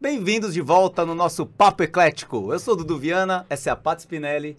Bem-vindos 0.00 0.54
de 0.54 0.62
volta 0.62 1.04
no 1.04 1.14
nosso 1.14 1.44
Papo 1.44 1.82
Eclético. 1.82 2.52
Eu 2.52 2.58
sou 2.58 2.72
o 2.74 2.76
Dudu 2.78 2.98
Viana, 2.98 3.44
essa 3.50 3.68
é 3.68 3.72
a 3.72 3.76
Pat 3.76 4.00
Spinelli. 4.00 4.56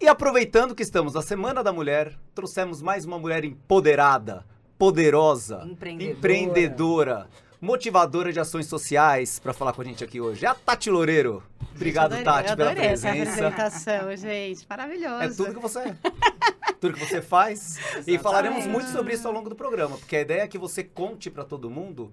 E 0.00 0.08
aproveitando 0.08 0.74
que 0.74 0.82
estamos 0.82 1.12
na 1.12 1.20
Semana 1.20 1.62
da 1.62 1.72
Mulher, 1.72 2.18
trouxemos 2.34 2.80
mais 2.80 3.04
uma 3.04 3.18
mulher 3.18 3.44
empoderada, 3.44 4.46
poderosa, 4.78 5.62
Empreendedora. 5.66 6.16
empreendedora, 6.18 7.28
motivadora 7.60 8.32
de 8.32 8.40
ações 8.40 8.66
sociais 8.66 9.38
para 9.38 9.52
falar 9.52 9.74
com 9.74 9.82
a 9.82 9.84
gente 9.84 10.02
aqui 10.02 10.20
hoje. 10.20 10.46
É 10.46 10.48
a 10.48 10.54
Tati 10.54 10.90
Loureiro. 10.90 11.42
Obrigado, 11.74 12.14
adorei, 12.14 12.24
Tati, 12.24 12.56
pela 12.56 12.70
adorei 12.70 12.88
essa 12.90 13.10
presença. 13.10 13.46
apresentação, 13.48 14.16
gente. 14.16 14.66
Maravilhoso. 14.68 15.22
É 15.22 15.28
tudo 15.28 15.54
que 15.54 15.60
você 15.60 15.78
é. 15.80 15.96
tudo 16.80 16.94
que 16.94 17.04
você 17.06 17.20
faz. 17.20 17.78
E 18.06 18.18
falaremos 18.18 18.66
muito 18.66 18.88
sobre 18.88 19.12
isso 19.14 19.28
ao 19.28 19.34
longo 19.34 19.50
do 19.50 19.54
programa, 19.54 19.98
porque 19.98 20.16
a 20.16 20.20
ideia 20.22 20.42
é 20.42 20.48
que 20.48 20.58
você 20.58 20.82
conte 20.82 21.30
para 21.30 21.44
todo 21.44 21.68
mundo 21.70 22.10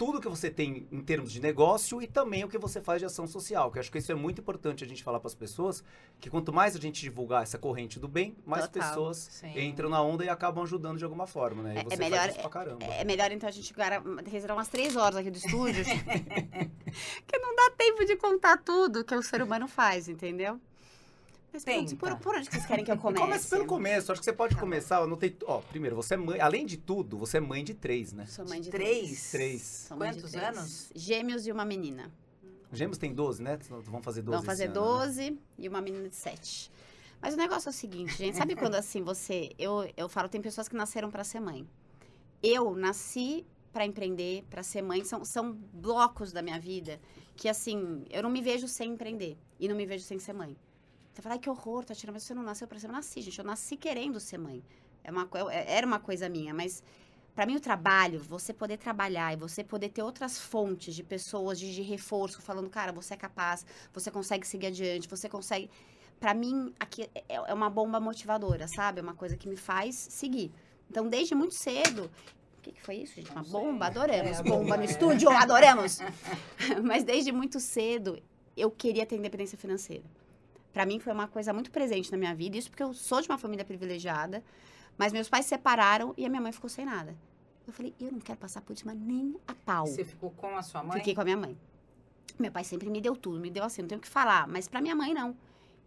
tudo 0.00 0.18
que 0.18 0.30
você 0.30 0.48
tem 0.50 0.88
em 0.90 1.02
termos 1.02 1.30
de 1.30 1.42
negócio 1.42 2.00
e 2.00 2.06
também 2.06 2.42
o 2.42 2.48
que 2.48 2.56
você 2.56 2.80
faz 2.80 3.00
de 3.00 3.04
ação 3.04 3.26
social, 3.26 3.70
que 3.70 3.76
eu 3.76 3.80
acho 3.80 3.92
que 3.92 3.98
isso 3.98 4.10
é 4.10 4.14
muito 4.14 4.40
importante 4.40 4.82
a 4.82 4.86
gente 4.86 5.04
falar 5.04 5.20
para 5.20 5.26
as 5.28 5.34
pessoas, 5.34 5.84
que 6.18 6.30
quanto 6.30 6.54
mais 6.54 6.74
a 6.74 6.78
gente 6.78 7.02
divulgar 7.02 7.42
essa 7.42 7.58
corrente 7.58 8.00
do 8.00 8.08
bem, 8.08 8.34
mais 8.46 8.66
Total, 8.66 8.88
pessoas 8.88 9.18
sim. 9.30 9.60
entram 9.60 9.90
na 9.90 10.00
onda 10.00 10.24
e 10.24 10.30
acabam 10.30 10.64
ajudando 10.64 10.96
de 10.96 11.04
alguma 11.04 11.26
forma, 11.26 11.62
né? 11.62 11.74
E 11.74 11.78
É- 11.80 11.94
é 11.94 11.96
melhor- 11.98 12.32
caramba. 12.48 12.82
É 12.86 13.04
melhor 13.04 13.30
então 13.30 13.46
a 13.46 13.52
gente 13.52 13.74
reservar 14.26 14.56
umas 14.56 14.68
três 14.68 14.96
horas 14.96 15.16
aqui 15.16 15.30
do 15.30 15.36
estúdio. 15.36 15.84
que 17.26 17.38
não 17.38 17.54
dá 17.54 17.70
tempo 17.76 18.02
de 18.06 18.16
contar 18.16 18.56
tudo 18.56 19.04
que 19.04 19.14
o 19.14 19.22
ser 19.22 19.42
humano 19.42 19.68
faz, 19.68 20.08
entendeu? 20.08 20.58
Mas 21.52 21.64
putz, 21.64 21.90
Tenta. 21.90 21.96
por, 21.96 22.16
por 22.18 22.36
onde 22.36 22.48
vocês 22.50 22.64
querem 22.66 22.84
que 22.84 22.90
eu 22.90 22.96
comece? 22.98 23.22
Começa 23.22 23.48
pelo 23.48 23.66
começo, 23.66 24.12
acho 24.12 24.20
que 24.20 24.24
você 24.24 24.32
pode 24.32 24.54
Tá 24.54 24.60
começar, 24.60 25.00
eu 25.00 25.18
ó, 25.46 25.58
primeiro, 25.60 25.96
você 25.96 26.14
é 26.14 26.16
mãe, 26.16 26.40
além 26.40 26.64
de 26.64 26.76
tudo, 26.76 27.18
você 27.18 27.38
é 27.38 27.40
mãe 27.40 27.64
de 27.64 27.74
três, 27.74 28.12
né? 28.12 28.26
Sou 28.26 28.46
mãe 28.46 28.60
de 28.60 28.70
Três? 28.70 29.30
Três. 29.30 29.86
De 29.90 29.96
Quantos 29.96 30.30
três. 30.30 30.48
anos? 30.48 30.92
Gêmeos 30.94 31.46
e 31.46 31.52
uma 31.52 31.64
menina. 31.64 32.10
Gêmeos 32.72 32.98
tem 32.98 33.12
12, 33.12 33.42
né? 33.42 33.58
Vão 33.68 34.00
fazer 34.00 34.22
12 34.22 34.36
Vão 34.36 34.44
fazer 34.44 34.64
esse 34.64 34.78
ano, 34.78 34.98
né? 34.98 35.06
12 35.06 35.38
e 35.58 35.68
uma 35.68 35.80
menina 35.80 36.08
de 36.08 36.14
7. 36.14 36.70
Mas 37.20 37.34
o 37.34 37.36
negócio 37.36 37.68
é 37.68 37.70
o 37.70 37.74
seguinte, 37.74 38.16
gente. 38.16 38.36
Sabe 38.36 38.54
quando 38.54 38.76
assim 38.76 39.02
você. 39.02 39.50
Eu, 39.58 39.90
eu 39.96 40.08
falo, 40.08 40.28
tem 40.28 40.40
pessoas 40.40 40.68
que 40.68 40.76
nasceram 40.76 41.10
para 41.10 41.24
ser 41.24 41.40
mãe. 41.40 41.66
Eu 42.42 42.74
nasci 42.76 43.44
para 43.72 43.84
empreender, 43.84 44.44
para 44.48 44.62
ser 44.62 44.82
mãe. 44.82 45.04
São, 45.04 45.24
são 45.24 45.52
blocos 45.52 46.32
da 46.32 46.42
minha 46.42 46.58
vida 46.60 47.00
que, 47.36 47.48
assim, 47.48 48.04
eu 48.08 48.22
não 48.22 48.30
me 48.30 48.40
vejo 48.40 48.68
sem 48.68 48.92
empreender 48.92 49.36
e 49.58 49.66
não 49.68 49.74
me 49.74 49.84
vejo 49.84 50.04
sem 50.04 50.18
ser 50.18 50.32
mãe. 50.32 50.56
Você 51.12 51.22
fala, 51.22 51.34
ai 51.34 51.38
que 51.38 51.50
horror, 51.50 51.84
Tatiana, 51.84 52.12
mas 52.12 52.22
você 52.22 52.34
não 52.34 52.42
nasceu 52.42 52.66
para 52.68 52.78
ser. 52.78 52.86
Eu 52.86 52.92
nasci, 52.92 53.20
gente. 53.20 53.38
Eu 53.38 53.44
nasci 53.44 53.76
querendo 53.76 54.20
ser 54.20 54.38
mãe. 54.38 54.62
É 55.02 55.10
uma, 55.10 55.28
é- 55.50 55.76
era 55.76 55.86
uma 55.86 55.98
coisa 55.98 56.28
minha, 56.28 56.54
mas 56.54 56.82
para 57.34 57.46
mim 57.46 57.56
o 57.56 57.60
trabalho, 57.60 58.20
você 58.20 58.52
poder 58.52 58.76
trabalhar 58.76 59.32
e 59.32 59.36
você 59.36 59.64
poder 59.64 59.88
ter 59.90 60.02
outras 60.02 60.38
fontes 60.38 60.94
de 60.94 61.02
pessoas 61.02 61.58
de, 61.58 61.74
de 61.74 61.82
reforço, 61.82 62.40
falando, 62.40 62.68
cara, 62.68 62.92
você 62.92 63.14
é 63.14 63.16
capaz, 63.16 63.64
você 63.92 64.10
consegue 64.10 64.46
seguir 64.46 64.66
adiante, 64.68 65.08
você 65.08 65.28
consegue. 65.28 65.70
Para 66.18 66.34
mim, 66.34 66.72
aqui 66.78 67.08
é, 67.14 67.22
é 67.28 67.54
uma 67.54 67.70
bomba 67.70 67.98
motivadora, 67.98 68.68
sabe? 68.68 69.00
É 69.00 69.02
uma 69.02 69.14
coisa 69.14 69.36
que 69.36 69.48
me 69.48 69.56
faz 69.56 69.94
seguir. 69.96 70.52
Então, 70.90 71.08
desde 71.08 71.34
muito 71.34 71.54
cedo. 71.54 72.10
O 72.58 72.62
que, 72.62 72.72
que 72.72 72.82
foi 72.82 72.96
isso, 72.96 73.14
gente? 73.14 73.30
Uma 73.30 73.42
bomba? 73.42 73.86
Adoramos. 73.86 74.38
É, 74.38 74.42
bomba. 74.42 74.76
no 74.76 74.84
estúdio, 74.84 75.30
adoramos. 75.30 75.98
Mas 76.84 77.04
desde 77.04 77.32
muito 77.32 77.58
cedo, 77.58 78.22
eu 78.54 78.70
queria 78.70 79.06
ter 79.06 79.16
independência 79.16 79.56
financeira. 79.56 80.04
Para 80.72 80.86
mim, 80.86 80.98
foi 80.98 81.12
uma 81.12 81.26
coisa 81.28 81.52
muito 81.52 81.70
presente 81.70 82.10
na 82.12 82.18
minha 82.18 82.34
vida. 82.34 82.56
Isso 82.56 82.70
porque 82.70 82.82
eu 82.82 82.92
sou 82.94 83.20
de 83.20 83.28
uma 83.28 83.38
família 83.38 83.64
privilegiada. 83.64 84.42
Mas 84.96 85.12
meus 85.12 85.28
pais 85.28 85.44
se 85.46 85.50
separaram 85.50 86.12
e 86.16 86.24
a 86.26 86.28
minha 86.28 86.40
mãe 86.40 86.52
ficou 86.52 86.68
sem 86.70 86.84
nada. 86.84 87.16
Eu 87.66 87.72
falei, 87.72 87.94
eu 88.00 88.10
não 88.12 88.20
quero 88.20 88.38
passar 88.38 88.60
por 88.60 88.72
isso, 88.72 88.86
mas 88.86 88.96
nem 88.98 89.34
a 89.46 89.54
pau. 89.54 89.86
Você 89.86 90.04
ficou 90.04 90.30
com 90.30 90.56
a 90.56 90.62
sua 90.62 90.82
mãe? 90.82 90.98
Fiquei 90.98 91.14
com 91.14 91.20
a 91.20 91.24
minha 91.24 91.36
mãe. 91.36 91.56
Meu 92.38 92.50
pai 92.50 92.64
sempre 92.64 92.88
me 92.90 93.00
deu 93.00 93.14
tudo, 93.14 93.38
me 93.38 93.50
deu 93.50 93.62
assim, 93.64 93.82
não 93.82 93.88
tenho 93.88 93.98
o 93.98 94.02
que 94.02 94.08
falar, 94.08 94.48
mas 94.48 94.66
pra 94.66 94.80
minha 94.80 94.94
mãe 94.94 95.12
não. 95.14 95.36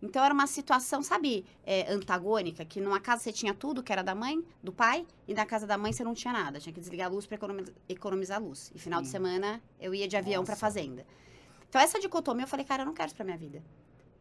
Então 0.01 0.23
era 0.23 0.33
uma 0.33 0.45
situação, 0.47 1.01
sabe, 1.01 1.45
é, 1.66 1.91
antagônica, 1.91 2.63
que 2.66 2.79
numa 2.81 2.99
casa 2.99 3.23
você 3.23 3.31
tinha 3.31 3.53
tudo, 3.53 3.81
que 3.81 3.91
era 3.91 4.03
da 4.03 4.13
mãe, 4.13 4.43
do 4.61 4.72
pai, 4.72 5.05
e 5.27 5.33
na 5.33 5.45
casa 5.45 5.66
da 5.66 5.77
mãe 5.77 5.93
você 5.93 6.03
não 6.03 6.13
tinha 6.13 6.33
nada. 6.33 6.59
Tinha 6.59 6.73
que 6.73 6.79
desligar 6.79 7.07
a 7.07 7.09
luz 7.09 7.27
economiz- 7.31 7.72
economizar 7.88 8.41
luz. 8.41 8.72
E 8.75 8.79
final 8.79 9.01
de 9.01 9.07
Sim. 9.07 9.13
semana 9.13 9.61
eu 9.79 9.95
ia 9.95 10.07
de 10.07 10.16
avião 10.17 10.43
pra 10.43 10.51
Nossa. 10.51 10.59
fazenda. 10.59 11.05
Então 11.69 11.81
essa 11.81 11.99
dicotomia 11.99 12.43
eu 12.43 12.47
falei, 12.47 12.66
cara, 12.66 12.83
eu 12.83 12.85
não 12.85 12.93
quero 12.93 13.07
isso 13.07 13.16
pra 13.16 13.25
minha 13.25 13.38
vida. 13.38 13.63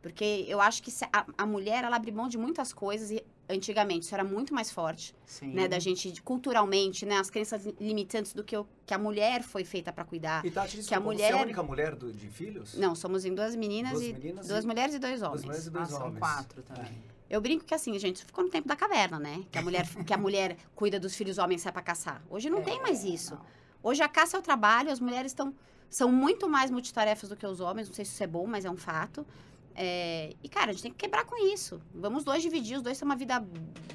Porque 0.02 0.44
eu 0.48 0.60
acho 0.60 0.82
que 0.82 0.90
se 0.90 1.04
a, 1.12 1.24
a 1.38 1.46
mulher, 1.46 1.84
ela 1.84 1.94
abre 1.96 2.10
mão 2.10 2.28
de 2.28 2.36
muitas 2.36 2.72
coisas 2.72 3.10
e 3.12 3.24
antigamente 3.48 4.04
isso 4.04 4.14
era 4.14 4.24
muito 4.24 4.52
mais 4.52 4.70
forte 4.70 5.14
Sim. 5.24 5.52
né, 5.52 5.68
da 5.68 5.78
gente 5.78 6.20
culturalmente, 6.22 7.06
né, 7.06 7.18
as 7.18 7.30
crenças 7.30 7.64
limitantes 7.80 8.32
do 8.32 8.42
que, 8.42 8.56
eu- 8.56 8.66
que 8.84 8.92
a 8.94 8.98
mulher 8.98 9.42
foi 9.42 9.64
feita 9.64 9.92
pra 9.92 10.04
cuidar. 10.04 10.44
E 10.44 10.50
Tati, 10.50 10.70
Que 10.72 10.76
a 10.78 10.80
desculpa, 10.80 11.02
você 11.02 11.22
é 11.22 11.26
mulher- 11.28 11.32
a 11.34 11.42
única 11.42 11.62
mulher 11.62 11.94
do- 11.94 12.12
de 12.12 12.28
filhos? 12.28 12.74
Não, 12.74 12.94
somos 12.96 13.24
em 13.24 13.32
duas 13.34 13.54
meninas 13.54 13.92
Duas 13.92 14.04
e 14.04 14.12
meninas 14.12 14.48
duas 14.48 14.64
e- 14.64 14.66
mulheres 14.66 14.94
e 14.94 14.98
dois 14.98 15.20
Duas 15.20 15.28
homens. 15.30 15.44
mulheres 15.44 15.66
e 15.66 15.68
Ah, 15.68 15.72
dois 15.72 15.88
são 15.88 16.00
homens. 16.06 16.18
quatro 16.18 16.62
também. 16.62 16.92
Eu 17.30 17.40
brinco 17.40 17.64
que 17.64 17.74
assim, 17.74 17.96
gente, 17.98 18.16
isso 18.16 18.26
ficou 18.26 18.42
no 18.44 18.50
tempo 18.50 18.66
da 18.68 18.74
caverna, 18.76 19.18
né? 19.20 19.44
Que 19.50 19.58
a 19.58 19.62
mulher, 19.62 19.86
que 20.04 20.12
a 20.12 20.18
mulher 20.18 20.56
cuida 20.74 20.98
dos 20.98 21.14
filhos 21.14 21.38
homens 21.38 21.62
sai 21.62 21.72
pra 21.72 21.80
caçar. 21.82 22.22
Hoje 22.28 22.50
não 22.50 22.58
É, 22.58 22.62
tem 22.62 22.80
mais 22.82 23.04
isso. 23.04 23.34
não. 23.34 23.42
Hoje 23.82 24.02
a 24.02 24.08
caça 24.08 24.36
é 24.36 24.40
o 24.40 24.42
trabalho, 24.42 24.90
as 24.90 24.98
mulheres 25.00 25.30
estão 25.32 25.54
são 25.88 26.10
muito 26.10 26.48
mais 26.48 26.70
multitarefas 26.70 27.28
do 27.28 27.36
que 27.36 27.46
os 27.46 27.60
homens. 27.60 27.86
Não 27.86 27.94
sei 27.94 28.04
se 28.06 28.12
isso 28.12 28.22
é 28.22 28.26
bom, 28.26 28.46
mas 28.46 28.64
é 28.64 28.70
um 28.70 28.78
fato. 28.78 29.26
É, 29.74 30.34
e, 30.42 30.48
cara, 30.48 30.70
a 30.70 30.72
gente 30.72 30.82
tem 30.82 30.92
que 30.92 30.98
quebrar 30.98 31.24
com 31.24 31.36
isso. 31.52 31.80
Vamos 31.94 32.18
os 32.20 32.24
dois 32.24 32.42
dividir, 32.42 32.76
os 32.76 32.82
dois 32.82 32.98
ter 32.98 33.04
uma 33.04 33.16
vida 33.16 33.42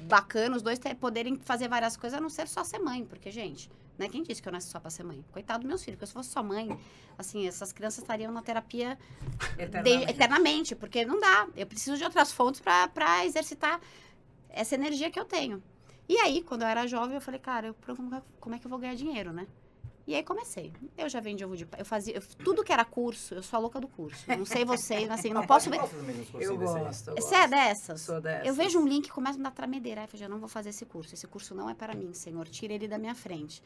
bacana, 0.04 0.56
os 0.56 0.62
dois 0.62 0.78
ter, 0.78 0.94
poderem 0.96 1.36
fazer 1.36 1.68
várias 1.68 1.96
coisas, 1.96 2.18
a 2.18 2.20
não 2.20 2.28
ser 2.28 2.48
só 2.48 2.64
ser 2.64 2.78
mãe. 2.78 3.04
Porque, 3.04 3.30
gente, 3.30 3.70
né? 3.96 4.08
Quem 4.08 4.22
disse 4.22 4.42
que 4.42 4.48
eu 4.48 4.52
nasci 4.52 4.68
só 4.70 4.80
pra 4.80 4.90
ser 4.90 5.04
mãe? 5.04 5.24
Coitado 5.32 5.60
dos 5.60 5.68
meus 5.68 5.84
filhos, 5.84 5.96
porque 5.98 6.06
se 6.06 6.12
eu 6.12 6.20
fosse 6.20 6.30
só 6.30 6.42
mãe, 6.42 6.76
assim, 7.16 7.46
essas 7.46 7.72
crianças 7.72 7.98
estariam 8.02 8.32
na 8.32 8.42
terapia 8.42 8.98
de- 9.56 9.62
Eternamente. 9.62 10.10
eternamente, 10.12 10.74
porque 10.76 11.04
não 11.04 11.20
dá. 11.20 11.48
Eu 11.56 11.66
preciso 11.66 11.96
de 11.96 12.04
outras 12.04 12.32
fontes 12.32 12.60
para 12.60 13.24
exercitar 13.24 13.80
essa 14.48 14.74
energia 14.74 15.10
que 15.10 15.18
eu 15.20 15.24
tenho. 15.24 15.62
E 16.08 16.16
aí, 16.18 16.42
quando 16.42 16.62
eu 16.62 16.68
era 16.68 16.86
jovem, 16.86 17.14
eu 17.16 17.20
falei, 17.20 17.38
cara, 17.38 17.66
eu, 17.68 17.74
como, 17.94 18.22
como 18.40 18.54
é 18.54 18.58
que 18.58 18.66
eu 18.66 18.70
vou 18.70 18.78
ganhar 18.78 18.94
dinheiro, 18.94 19.32
né? 19.32 19.46
E 20.08 20.14
aí 20.14 20.22
comecei. 20.22 20.72
Eu 20.96 21.06
já 21.06 21.20
vendi 21.20 21.44
ovo 21.44 21.54
de 21.54 21.66
pa- 21.66 21.76
eu 21.78 21.84
fazia 21.84 22.14
eu- 22.14 22.22
tudo 22.42 22.64
que 22.64 22.72
era 22.72 22.82
curso, 22.82 23.34
eu 23.34 23.42
sou 23.42 23.58
a 23.58 23.60
louca 23.60 23.78
do 23.78 23.86
curso. 23.86 24.24
Não 24.38 24.46
sei 24.46 24.64
vocês, 24.64 25.06
mas 25.06 25.20
assim, 25.20 25.34
não 25.34 25.44
posso 25.46 25.68
ver. 25.68 25.78
Eu 26.40 26.52
aí? 26.52 26.56
gosto. 26.56 27.14
Você 27.14 27.34
é 27.34 27.46
dessas? 27.46 28.00
Sou 28.00 28.18
dessas. 28.18 28.46
Eu 28.46 28.54
vejo 28.54 28.78
um 28.80 28.88
link 28.88 29.06
e 29.08 29.10
começa 29.10 29.34
a 29.34 29.38
me 29.38 29.44
dar 29.44 29.50
tremedeira. 29.50 30.00
Aí 30.00 30.04
eu 30.06 30.08
falei, 30.08 30.24
eu 30.24 30.30
não 30.30 30.38
vou 30.38 30.48
fazer 30.48 30.70
esse 30.70 30.86
curso. 30.86 31.12
Esse 31.14 31.26
curso 31.26 31.54
não 31.54 31.68
é 31.68 31.74
para 31.74 31.94
mim, 31.94 32.14
Senhor. 32.14 32.48
Tira 32.48 32.72
ele 32.72 32.88
da 32.88 32.96
minha 32.96 33.14
frente. 33.14 33.62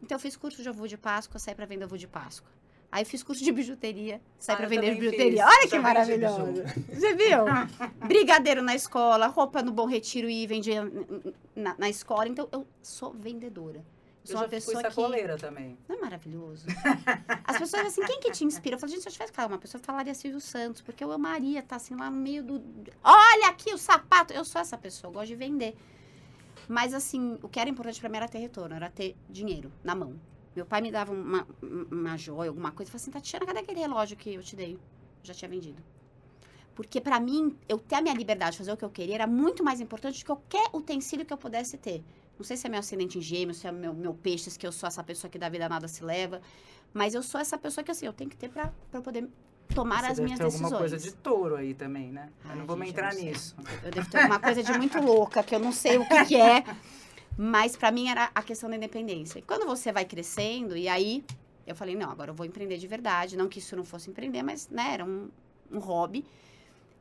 Então 0.00 0.14
eu 0.14 0.20
fiz 0.20 0.36
curso 0.36 0.62
de 0.62 0.68
ovo 0.70 0.86
de 0.86 0.96
Páscoa, 0.96 1.40
saí 1.40 1.52
para 1.54 1.66
vender 1.66 1.84
ovo 1.84 1.98
de 1.98 2.06
Páscoa. 2.06 2.48
Aí 2.92 3.04
fiz 3.04 3.24
curso 3.24 3.42
de 3.42 3.50
bijuteria, 3.50 4.20
saí 4.38 4.54
Ah, 4.54 4.58
para 4.58 4.68
vender 4.68 4.94
bijuteria. 4.94 5.44
fiz. 5.44 5.56
Olha 5.58 5.68
que 5.68 5.78
maravilhoso. 5.80 6.62
Você 6.94 7.12
viu? 7.16 7.40
Brigadeiro 8.06 8.62
na 8.62 8.76
escola, 8.76 9.26
roupa 9.26 9.62
no 9.64 9.72
Bom 9.72 9.86
Retiro 9.86 10.30
e 10.30 10.46
vendia 10.46 10.88
na, 11.56 11.74
na 11.76 11.88
escola. 11.88 12.28
Então 12.28 12.48
eu 12.52 12.64
sou 12.80 13.12
vendedora. 13.12 13.84
Eu 14.28 14.36
Sou 14.36 14.36
já 14.36 14.42
uma 14.42 14.48
fui 14.48 14.56
pessoa 14.58 14.82
que 14.82 14.88
sacoleira 14.88 15.38
também. 15.38 15.78
não 15.88 15.96
é 15.96 16.00
maravilhoso? 16.00 16.66
As 17.44 17.58
pessoas 17.58 17.86
assim, 17.86 18.04
quem 18.04 18.18
que 18.20 18.30
te 18.32 18.44
inspira? 18.44 18.74
Eu 18.74 18.80
falo, 18.80 18.90
gente, 18.90 19.02
se 19.02 19.08
eu 19.08 19.12
tivesse 19.12 19.30
que 19.30 19.36
falar 19.36 19.48
uma 19.48 19.58
pessoa, 19.58 19.80
eu 19.80 19.84
falaria 19.84 20.14
Silvio 20.14 20.40
Santos, 20.40 20.82
porque 20.82 21.02
eu 21.04 21.12
amaria 21.12 21.60
estar 21.60 21.76
assim 21.76 21.94
lá 21.94 22.10
no 22.10 22.16
meio 22.16 22.42
do. 22.42 22.62
Olha 23.04 23.48
aqui 23.48 23.72
o 23.72 23.78
sapato! 23.78 24.32
Eu 24.32 24.44
sou 24.44 24.60
essa 24.60 24.76
pessoa, 24.76 25.08
eu 25.10 25.14
gosto 25.14 25.28
de 25.28 25.36
vender. 25.36 25.76
Mas 26.68 26.92
assim, 26.92 27.38
o 27.42 27.48
que 27.48 27.60
era 27.60 27.70
importante 27.70 28.00
pra 28.00 28.08
mim 28.08 28.16
era 28.16 28.28
ter 28.28 28.38
retorno, 28.38 28.74
era 28.74 28.90
ter 28.90 29.16
dinheiro 29.30 29.72
na 29.84 29.94
mão. 29.94 30.18
Meu 30.54 30.66
pai 30.66 30.80
me 30.80 30.90
dava 30.90 31.12
uma, 31.12 31.46
uma 31.62 32.16
joia, 32.16 32.48
alguma 32.48 32.72
coisa, 32.72 32.88
e 32.88 32.92
falava 32.92 33.02
assim, 33.02 33.10
Tatiana, 33.12 33.46
cadê 33.46 33.60
aquele 33.60 33.78
relógio 33.78 34.16
que 34.16 34.34
eu 34.34 34.42
te 34.42 34.56
dei? 34.56 34.72
Eu 34.74 34.80
já 35.22 35.34
tinha 35.34 35.48
vendido. 35.48 35.80
Porque 36.74 37.00
pra 37.00 37.20
mim, 37.20 37.56
eu 37.68 37.78
ter 37.78 37.94
a 37.96 38.00
minha 38.02 38.14
liberdade 38.14 38.52
de 38.52 38.58
fazer 38.58 38.72
o 38.72 38.76
que 38.76 38.84
eu 38.84 38.90
queria 38.90 39.14
era 39.14 39.26
muito 39.26 39.62
mais 39.62 39.80
importante 39.80 40.14
do 40.14 40.18
que 40.18 40.24
qualquer 40.24 40.68
utensílio 40.74 41.24
que 41.24 41.32
eu 41.32 41.38
pudesse 41.38 41.78
ter. 41.78 42.02
Não 42.38 42.44
sei 42.44 42.56
se 42.56 42.66
é 42.66 42.70
meu 42.70 42.80
ascendente 42.80 43.18
em 43.18 43.20
gêmeos, 43.22 43.58
se 43.58 43.66
é 43.66 43.72
meu, 43.72 43.94
meu 43.94 44.14
peixes, 44.14 44.56
que 44.56 44.66
eu 44.66 44.72
sou 44.72 44.86
essa 44.86 45.02
pessoa 45.02 45.30
que 45.30 45.38
da 45.38 45.48
vida 45.48 45.68
nada 45.68 45.88
se 45.88 46.04
leva. 46.04 46.40
Mas 46.92 47.14
eu 47.14 47.22
sou 47.22 47.40
essa 47.40 47.56
pessoa 47.58 47.84
que, 47.84 47.90
assim, 47.90 48.06
eu 48.06 48.12
tenho 48.12 48.30
que 48.30 48.36
ter 48.36 48.48
pra, 48.48 48.72
pra 48.90 49.00
eu 49.00 49.02
poder 49.02 49.28
tomar 49.74 50.00
Você 50.00 50.06
as 50.06 50.16
deve 50.16 50.22
minhas 50.24 50.38
ter 50.38 50.44
alguma 50.44 50.68
decisões. 50.68 50.78
coisa 50.78 50.98
de 50.98 51.12
touro 51.14 51.56
aí 51.56 51.74
também, 51.74 52.12
né? 52.12 52.30
Eu 52.44 52.50
Ai, 52.50 52.56
não 52.56 52.66
vou 52.66 52.76
me 52.76 52.86
gente, 52.86 52.98
eu 52.98 53.04
entrar 53.04 53.14
nisso. 53.14 53.56
Eu 53.82 53.90
devo 53.90 54.10
ter 54.10 54.18
alguma 54.18 54.38
coisa 54.40 54.62
de 54.62 54.72
muito 54.78 54.98
louca, 55.00 55.42
que 55.42 55.54
eu 55.54 55.58
não 55.58 55.72
sei 55.72 55.98
o 55.98 56.06
que, 56.06 56.24
que 56.26 56.36
é. 56.36 56.64
Mas 57.36 57.76
pra 57.76 57.90
mim 57.90 58.08
era 58.08 58.30
a 58.34 58.42
questão 58.42 58.70
da 58.70 58.76
independência. 58.76 59.38
E 59.38 59.42
quando 59.42 59.66
você 59.66 59.92
vai 59.92 60.04
crescendo, 60.04 60.76
e 60.76 60.88
aí 60.88 61.24
eu 61.66 61.74
falei, 61.74 61.94
não, 61.96 62.10
agora 62.10 62.30
eu 62.30 62.34
vou 62.34 62.46
empreender 62.46 62.78
de 62.78 62.86
verdade. 62.86 63.36
Não 63.36 63.48
que 63.48 63.58
isso 63.58 63.76
não 63.76 63.84
fosse 63.84 64.08
empreender, 64.08 64.42
mas 64.42 64.68
né, 64.70 64.94
era 64.94 65.04
um, 65.04 65.28
um 65.70 65.78
hobby. 65.78 66.24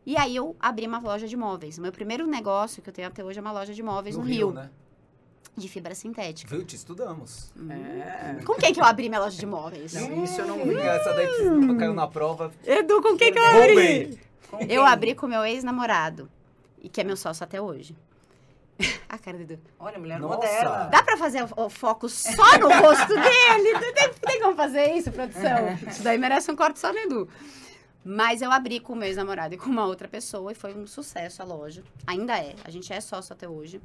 E 0.05 0.17
aí 0.17 0.35
eu 0.35 0.55
abri 0.59 0.85
uma 0.85 0.99
loja 0.99 1.27
de 1.27 1.35
móveis. 1.38 1.77
O 1.77 1.81
meu 1.81 1.91
primeiro 1.91 2.27
negócio 2.27 2.81
que 2.81 2.89
eu 2.89 2.93
tenho 2.93 3.07
até 3.07 3.23
hoje 3.23 3.39
é 3.39 3.41
uma 3.41 3.51
loja 3.51 3.73
de 3.73 3.81
móveis 3.81 4.17
no, 4.17 4.23
Rio, 4.23 4.51
né? 4.51 4.69
De 5.55 5.69
fibra 5.69 5.95
sintética. 5.95 6.53
Viu? 6.55 6.65
Te 6.65 6.75
estudamos. 6.75 7.51
É. 7.69 8.43
Com 8.43 8.55
quem 8.55 8.73
que 8.73 8.79
eu 8.79 8.83
abri 8.85 9.07
minha 9.09 9.21
loja 9.21 9.37
de 9.37 9.45
móveis? 9.45 9.93
Não, 9.93 10.23
isso 10.23 10.41
eu 10.41 10.47
não 10.47 10.61
Hum, 10.61 10.65
vi. 10.67 10.75
Essa 10.77 11.13
daí 11.13 11.27
precisa- 11.27 11.75
caiu 11.77 11.93
na 11.93 12.07
prova. 12.07 12.51
Edu, 12.65 13.01
com 13.01 13.15
quem 13.17 13.31
que 13.31 13.39
eu. 13.39 14.17
Com 14.49 14.57
Eu 14.67 14.85
abri 14.85 15.15
com 15.15 15.27
meu 15.27 15.43
ex-namorado. 15.45 16.29
E 16.81 16.89
que 16.89 17.01
é 17.01 17.03
meu 17.03 17.17
sócio 17.17 17.43
até 17.43 17.59
hoje. 17.61 17.95
a 19.07 19.17
cara 19.17 19.37
do 19.37 19.43
Edu. 19.43 19.59
Olha, 19.79 19.97
mulher 19.97 20.19
Nossa. 20.19 20.35
moderna. 20.35 20.85
Dá 20.91 21.01
pra 21.01 21.15
fazer 21.17 21.43
o, 21.43 21.65
o 21.65 21.69
foco 21.69 22.09
só 22.09 22.57
no 22.59 22.67
rosto 22.69 23.07
dele? 23.07 23.79
Tem, 23.93 24.13
tem 24.13 24.41
como 24.41 24.55
fazer 24.55 24.91
isso, 24.93 25.11
produção. 25.11 25.77
Isso 25.89 26.03
daí 26.03 26.17
merece 26.17 26.51
um 26.51 26.55
corte 26.55 26.77
só 26.79 26.91
no 26.91 26.99
Edu. 26.99 27.29
Mas 28.03 28.41
eu 28.41 28.51
abri 28.51 28.79
com 28.79 28.93
o 28.93 28.95
meu 28.95 29.07
ex-namorado 29.07 29.55
e 29.55 29.57
com 29.57 29.69
uma 29.69 29.85
outra 29.85 30.07
pessoa 30.07 30.51
e 30.51 30.55
foi 30.55 30.75
um 30.75 30.85
sucesso 30.85 31.41
a 31.41 31.45
loja. 31.45 31.81
Ainda 32.05 32.37
é. 32.37 32.53
A 32.63 32.69
gente 32.69 32.91
é 32.93 32.99
sócio 33.01 33.33
até 33.33 33.47
hoje. 33.49 33.81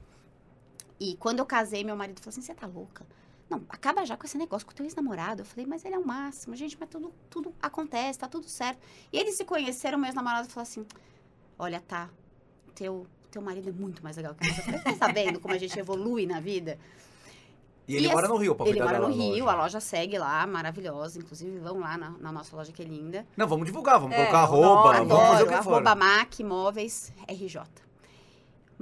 E 1.01 1.17
quando 1.17 1.39
eu 1.39 1.47
casei, 1.47 1.83
meu 1.83 1.97
marido 1.97 2.21
falou 2.21 2.31
assim: 2.31 2.43
você 2.43 2.55
tá 2.55 2.67
louca? 2.67 3.05
Não, 3.49 3.63
acaba 3.69 4.05
já 4.07 4.17
com 4.17 4.25
esse 4.27 4.39
negócio 4.39 4.65
com 4.67 4.73
o 4.73 4.75
teu 4.77 4.85
ex-namorado. 4.87 5.41
Eu 5.43 5.47
falei, 5.47 5.67
mas 5.67 5.85
ele 5.85 5.95
é 5.97 5.99
o 5.99 6.07
máximo, 6.07 6.55
gente, 6.55 6.77
mas 6.79 6.89
tudo, 6.89 7.13
tudo 7.29 7.53
acontece, 7.61 8.19
tá 8.19 8.29
tudo 8.29 8.49
certo. 8.49 8.79
E 9.13 9.19
eles 9.19 9.35
se 9.35 9.45
conheceram, 9.45 9.99
meu 9.99 10.07
ex-namorado 10.07 10.49
falou 10.49 10.63
assim: 10.63 10.87
olha, 11.59 11.81
tá, 11.81 12.09
teu, 12.75 13.07
teu 13.31 13.43
marido 13.43 13.71
é 13.71 13.73
muito 13.73 14.03
mais 14.05 14.17
legal 14.17 14.35
que 14.35 14.47
você. 14.47 14.63
Falei, 14.63 14.81
tá 14.81 14.95
sabendo 14.95 15.41
como 15.41 15.55
a 15.55 15.59
gente 15.59 15.77
evolui 15.79 16.27
na 16.27 16.39
vida? 16.39 16.79
E 17.89 17.97
ele 17.97 18.07
E 18.07 18.11
mora 18.13 18.27
assim, 18.27 18.35
no 18.35 18.39
Rio, 18.41 18.55
pra 18.55 18.69
Ele 18.69 18.81
mora 18.81 19.01
no 19.01 19.09
Rio, 19.09 19.45
loja. 19.47 19.51
a 19.51 19.63
loja 19.63 19.81
segue 19.81 20.17
lá, 20.17 20.47
maravilhosa. 20.47 21.19
Inclusive, 21.19 21.59
vão 21.59 21.81
lá 21.81 21.99
na, 21.99 22.11
na 22.11 22.31
nossa 22.31 22.55
loja 22.55 22.71
que 22.71 22.83
é 22.83 22.85
linda. 22.85 23.27
Não, 23.37 23.49
vamos 23.49 23.67
divulgar, 23.67 23.99
vamos 23.99 24.15
É, 24.15 24.19
colocar 24.21 24.39
arroba, 24.43 24.93
nome, 24.99 25.09
vamos 25.09 25.29
fazer 25.29 25.43
o 25.43 25.47
Adoro, 25.47 25.59
que 25.59 25.65
for. 25.65 25.73
arroba 25.75 25.95
MAC 25.97 26.45
Móveis 26.45 27.13
RJ. 27.29 27.63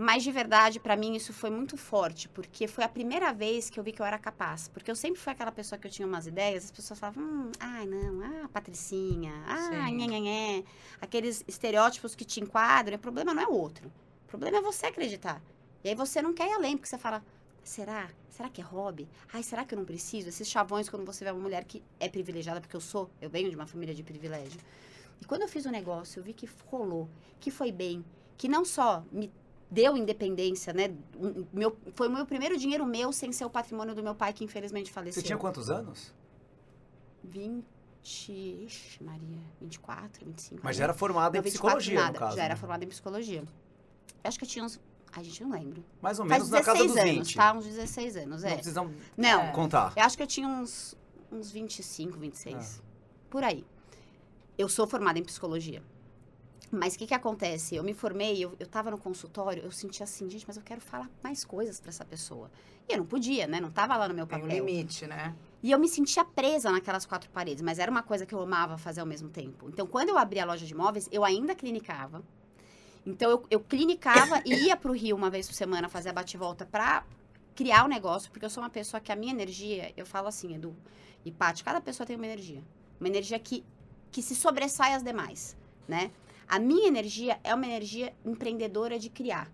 Mas 0.00 0.23
de 0.23 0.31
verdade, 0.31 0.79
pra 0.79 0.95
mim, 0.95 1.17
isso 1.17 1.33
foi 1.33 1.50
muito 1.50 1.77
forte, 1.77 2.29
porque 2.29 2.69
foi 2.69 2.85
a 2.85 2.89
primeira 2.89 3.33
vez 3.33 3.69
que 3.69 3.81
eu 3.81 3.83
vi 3.83 3.91
que 3.91 4.00
eu 4.00 4.06
era 4.06 4.17
capaz. 4.17 4.69
Porque 4.69 4.89
eu 4.89 4.95
sempre 4.95 5.21
fui 5.21 5.33
aquela 5.33 5.50
pessoa 5.50 5.77
que 5.77 5.89
eu 5.89 5.91
tinha 5.91 6.06
umas 6.06 6.25
ideias, 6.25 6.67
as 6.67 6.71
pessoas 6.71 7.00
falavam, 7.00 7.21
hum, 7.25 7.50
ai 7.59 7.85
não, 7.85 8.23
ah, 8.23 8.49
Patricinha, 8.53 9.43
ah, 9.45 9.89
Sim. 9.89 9.97
nhé, 9.97 10.06
nhé, 10.06 10.21
nhé. 10.21 10.65
Aqueles 11.00 11.45
estereótipos 11.49 12.15
que 12.15 12.25
te 12.25 12.39
enquadram, 12.39 12.95
o 12.95 13.00
problema 13.00 13.35
não 13.35 13.43
é 13.43 13.47
o 13.49 13.53
outro. 13.53 13.91
O 14.25 14.29
problema 14.29 14.59
é 14.59 14.62
você 14.62 14.87
acreditar. 14.87 15.43
E 15.83 15.89
aí 15.89 15.97
você 15.97 16.23
não 16.23 16.33
quer 16.33 16.49
ir 16.49 16.53
além, 16.53 16.77
porque 16.77 16.89
você 16.89 16.97
fala, 16.97 17.21
será? 17.65 18.09
Será 18.31 18.49
que 18.49 18.61
é 18.61 18.65
hobby? 18.65 19.09
Ai, 19.33 19.43
será 19.43 19.65
que 19.65 19.75
eu 19.75 19.79
não 19.79 19.85
preciso? 19.85 20.29
Esses 20.29 20.49
chavões 20.49 20.89
quando 20.89 21.05
você 21.05 21.25
vê 21.25 21.33
uma 21.33 21.43
mulher 21.43 21.65
que 21.65 21.83
é 21.99 22.09
privilegiada, 22.09 22.61
porque 22.61 22.77
eu 22.77 22.81
sou, 22.81 23.11
eu 23.21 23.29
venho 23.29 23.50
de 23.50 23.56
uma 23.56 23.67
família 23.67 23.93
de 23.93 24.05
privilégio. 24.05 24.61
E 25.21 25.25
quando 25.25 25.43
eu 25.43 25.49
fiz 25.49 25.67
o 25.67 25.73
negócio, 25.73 26.21
eu 26.21 26.23
vi 26.23 26.35
que 26.35 26.49
rolou, 26.67 27.11
que 27.41 27.50
foi 27.50 27.73
bem, 27.73 28.05
que 28.37 28.47
não 28.47 28.65
só 28.65 29.05
me 29.11 29.29
deu 29.70 29.97
independência, 29.97 30.73
né? 30.73 30.94
Meu, 31.53 31.76
foi 31.94 32.09
o 32.09 32.11
meu 32.11 32.25
primeiro 32.26 32.56
dinheiro 32.56 32.87
meu 32.87 33.12
sem 33.12 33.32
ser 33.32 33.44
o 33.44 33.50
patrimônio 33.50 33.94
do 33.94 34.03
meu 34.03 34.15
pai, 34.15 34.32
que 34.32 34.44
infelizmente 34.44 34.91
faleceu. 34.93 35.20
Você 35.20 35.26
tinha 35.26 35.38
quantos 35.38 35.70
anos? 35.70 36.12
20. 37.25 37.65
Ixi, 38.00 39.03
Maria, 39.03 39.38
24, 39.61 40.25
25. 40.25 40.61
Mas 40.65 40.76
já 40.76 40.85
era 40.85 40.94
formada 40.94 41.37
em 41.37 41.41
Não, 41.41 41.44
24 41.44 41.79
psicologia, 41.79 42.00
nada, 42.00 42.12
no 42.12 42.19
caso. 42.19 42.37
Já 42.37 42.44
era 42.44 42.55
né? 42.55 42.61
formada 42.61 42.85
em 42.85 42.88
psicologia. 42.88 43.41
Eu 43.41 44.29
acho 44.29 44.38
que 44.38 44.44
eu 44.44 44.49
tinha 44.49 44.65
uns. 44.65 44.81
A 45.12 45.23
gente 45.23 45.43
não 45.43 45.50
lembra. 45.50 45.82
Mais 46.00 46.19
ou 46.19 46.26
Faz 46.26 46.38
menos 46.44 46.50
na 46.50 46.62
casa 46.62 46.79
16 46.79 46.93
dos 46.93 46.97
anos, 47.03 47.26
20. 47.29 47.37
tá? 47.37 47.53
Uns 47.53 47.64
16 47.67 48.17
anos, 48.17 48.43
Não 48.43 48.49
é. 48.49 48.61
Não, 49.17 49.41
É. 49.43 49.53
contar. 49.53 49.93
eu 49.97 50.03
acho 50.03 50.17
que 50.17 50.23
eu 50.23 50.26
tinha 50.26 50.47
uns, 50.49 50.97
uns 51.31 51.50
25, 51.50 52.19
26. 52.19 52.82
Por 53.29 53.43
aí. 53.43 53.64
Eu 54.56 54.69
sou 54.69 54.87
formada 54.87 55.19
em 55.19 55.23
psicologia. 55.23 55.82
Mas 56.70 56.94
o 56.94 56.99
que 56.99 57.06
que 57.06 57.15
acontece? 57.15 57.76
Eu 57.76 57.82
me 57.82 57.94
formei, 57.94 58.44
eu, 58.44 58.55
eu 58.61 58.67
tava 58.67 58.91
no 58.91 58.99
consultório, 58.99 59.62
eu 59.62 59.70
sentia 59.70 60.05
assim, 60.05 60.29
gente, 60.29 60.44
mas 60.47 60.56
eu 60.56 60.62
quero 60.62 60.81
falar 60.81 61.11
mais 61.23 61.44
coisas 61.44 61.81
pra 61.81 61.88
essa 61.88 62.05
pessoa. 62.05 62.50
E 62.88 62.93
eu 62.93 62.99
não 62.99 63.06
podia, 63.06 63.47
né? 63.47 63.61
Não 63.61 63.70
tava 63.70 63.97
lá 63.97 64.06
no 64.06 64.15
meu 64.15 64.26
Tem 64.26 64.38
um 64.38 64.43
papel. 64.43 64.65
limite, 64.65 65.06
né? 65.06 65.35
E 65.62 65.70
eu 65.70 65.79
me 65.79 65.88
sentia 65.88 66.25
presa 66.25 66.70
naquelas 66.70 67.06
quatro 67.06 67.31
paredes, 67.31 67.62
mas 67.62 67.79
era 67.79 67.91
uma 67.91 68.03
coisa 68.03 68.26
que 68.26 68.35
eu 68.35 68.41
amava 68.41 68.76
fazer 68.76 69.00
ao 69.00 69.06
mesmo 69.06 69.29
tempo. 69.29 69.69
Então, 69.69 69.87
quando 69.87 70.11
eu 70.11 70.19
abri 70.19 70.38
a 70.41 70.44
loja 70.44 70.65
de 70.67 70.73
imóveis, 70.73 71.09
eu 71.11 71.25
ainda 71.25 71.55
clinicava. 71.55 72.23
Então, 73.05 73.31
eu, 73.31 73.43
eu 73.50 73.61
clinicava 73.61 74.43
e 74.44 74.67
ia 74.67 74.76
pro 74.76 74.93
Rio 74.93 75.17
uma 75.17 75.31
vez 75.31 75.47
por 75.47 75.55
semana 75.55 75.88
fazer 75.88 76.11
a 76.11 76.12
bate-volta 76.12 76.67
pra 76.67 77.05
criar 77.55 77.85
o 77.85 77.88
negócio, 77.88 78.31
porque 78.31 78.44
eu 78.44 78.50
sou 78.50 78.62
uma 78.62 78.71
pessoa 78.71 79.00
que 79.00 79.11
a 79.11 79.17
minha 79.17 79.32
energia, 79.32 79.93
eu 79.97 80.06
falo 80.06 80.29
assim, 80.29 80.55
Edu 80.55 80.76
e 81.25 81.32
Paty, 81.32 81.64
cada 81.64 81.81
pessoa 81.81 82.06
tem 82.06 82.14
uma 82.17 82.26
energia. 82.26 82.62
Uma 83.00 83.09
energia 83.09 83.38
que, 83.38 83.64
que 84.12 84.23
se 84.23 84.37
sobressai 84.37 84.94
às 84.94 85.03
demais, 85.03 85.56
né? 85.88 86.11
A 86.49 86.59
minha 86.59 86.89
energia 86.89 87.39
é 87.45 87.55
uma 87.55 87.67
energia 87.67 88.12
empreendedora 88.25 88.99
de 88.99 89.09
criar. 89.11 89.50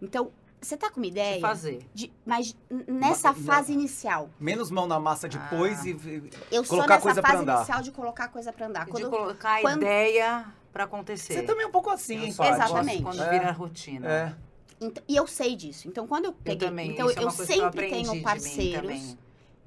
Então, 0.00 0.30
você 0.60 0.76
tá 0.76 0.90
com 0.90 0.98
uma 1.00 1.04
De 1.04 1.10
ideia? 1.10 1.40
fazer. 1.40 1.86
de- 1.92 2.12
mas 2.24 2.56
nessa 2.86 3.32
Ma- 3.32 3.38
fase 3.38 3.72
inicial. 3.72 4.30
Menos 4.38 4.70
mão 4.70 4.86
na 4.86 4.98
massa 5.00 5.28
depois 5.28 5.80
Ah. 5.80 5.88
e- 5.88 5.90
e. 5.90 6.30
Eu 6.50 6.64
sou 6.64 6.76
Colocar 6.76 6.94
nessa 6.94 7.02
coisa 7.02 7.22
fase 7.22 7.36
andar. 7.36 7.56
inicial 7.56 7.82
de 7.82 7.90
colocar 7.90 8.24
a 8.24 8.28
coisa 8.28 8.52
pra 8.52 8.66
andar. 8.66 8.82
E 8.82 8.84
de 8.86 8.90
Quando, 8.92 9.10
colocar 9.10 9.56
a 9.58 9.60
quando- 9.60 9.82
ideia 9.82 10.46
pra 10.72 10.84
acontecer. 10.84 11.34
Você 11.34 11.42
também 11.42 11.64
é 11.64 11.68
um 11.68 11.72
pouco 11.72 11.90
assim, 11.90 12.26
Eu 12.26 12.32
sou-? 12.32 12.46
Exatamente. 12.46 13.02
Quando 13.02 13.22
É. 13.22 13.30
vira 13.30 13.50
rotina. 13.52 14.08
É. 14.08 14.34
então- 14.80 15.02
e 15.08 15.16
eu 15.16 15.26
sei 15.26 15.56
disso. 15.56 15.88
Então, 15.88 16.06
quando 16.06 16.26
eu 16.26 16.32
peguei. 16.34 16.68
também. 16.68 16.90
então, 16.92 17.08
isso 17.08 17.18
é 17.18 17.22
eu 17.24 17.28
que 17.30 17.40
eu 17.40 17.46
sempre 17.46 17.86
de 17.86 17.92
tenho 17.94 18.12
mim 18.12 18.22
parceiros. 18.22 19.16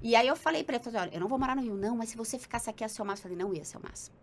E 0.01 0.16
aí 0.16 0.28
eu 0.28 0.36
falei 0.36 0.63
pra 0.63 0.75
ele, 0.75 0.84
falei, 0.84 1.01
olha, 1.01 1.13
eu 1.13 1.19
não 1.19 1.28
vou 1.28 1.38
morar 1.38 1.56
no 1.56 1.62
Rio, 1.62 1.75
não, 1.75 1.98
mas 1.98 2.10
se 2.10 2.18
você 2.18 2.40
ficasse 2.40 2.69
aqui, 2.69 2.84
ia 2.84 2.90
ser 2.90 3.01
o 3.01 3.06
máximo. 3.06 3.30
Eu 3.30 3.36
falei, 3.36 3.46
não 3.46 3.54
ia 3.54 3.66
ser 3.66 3.78
o 3.78 3.81
máximo. 3.84 4.16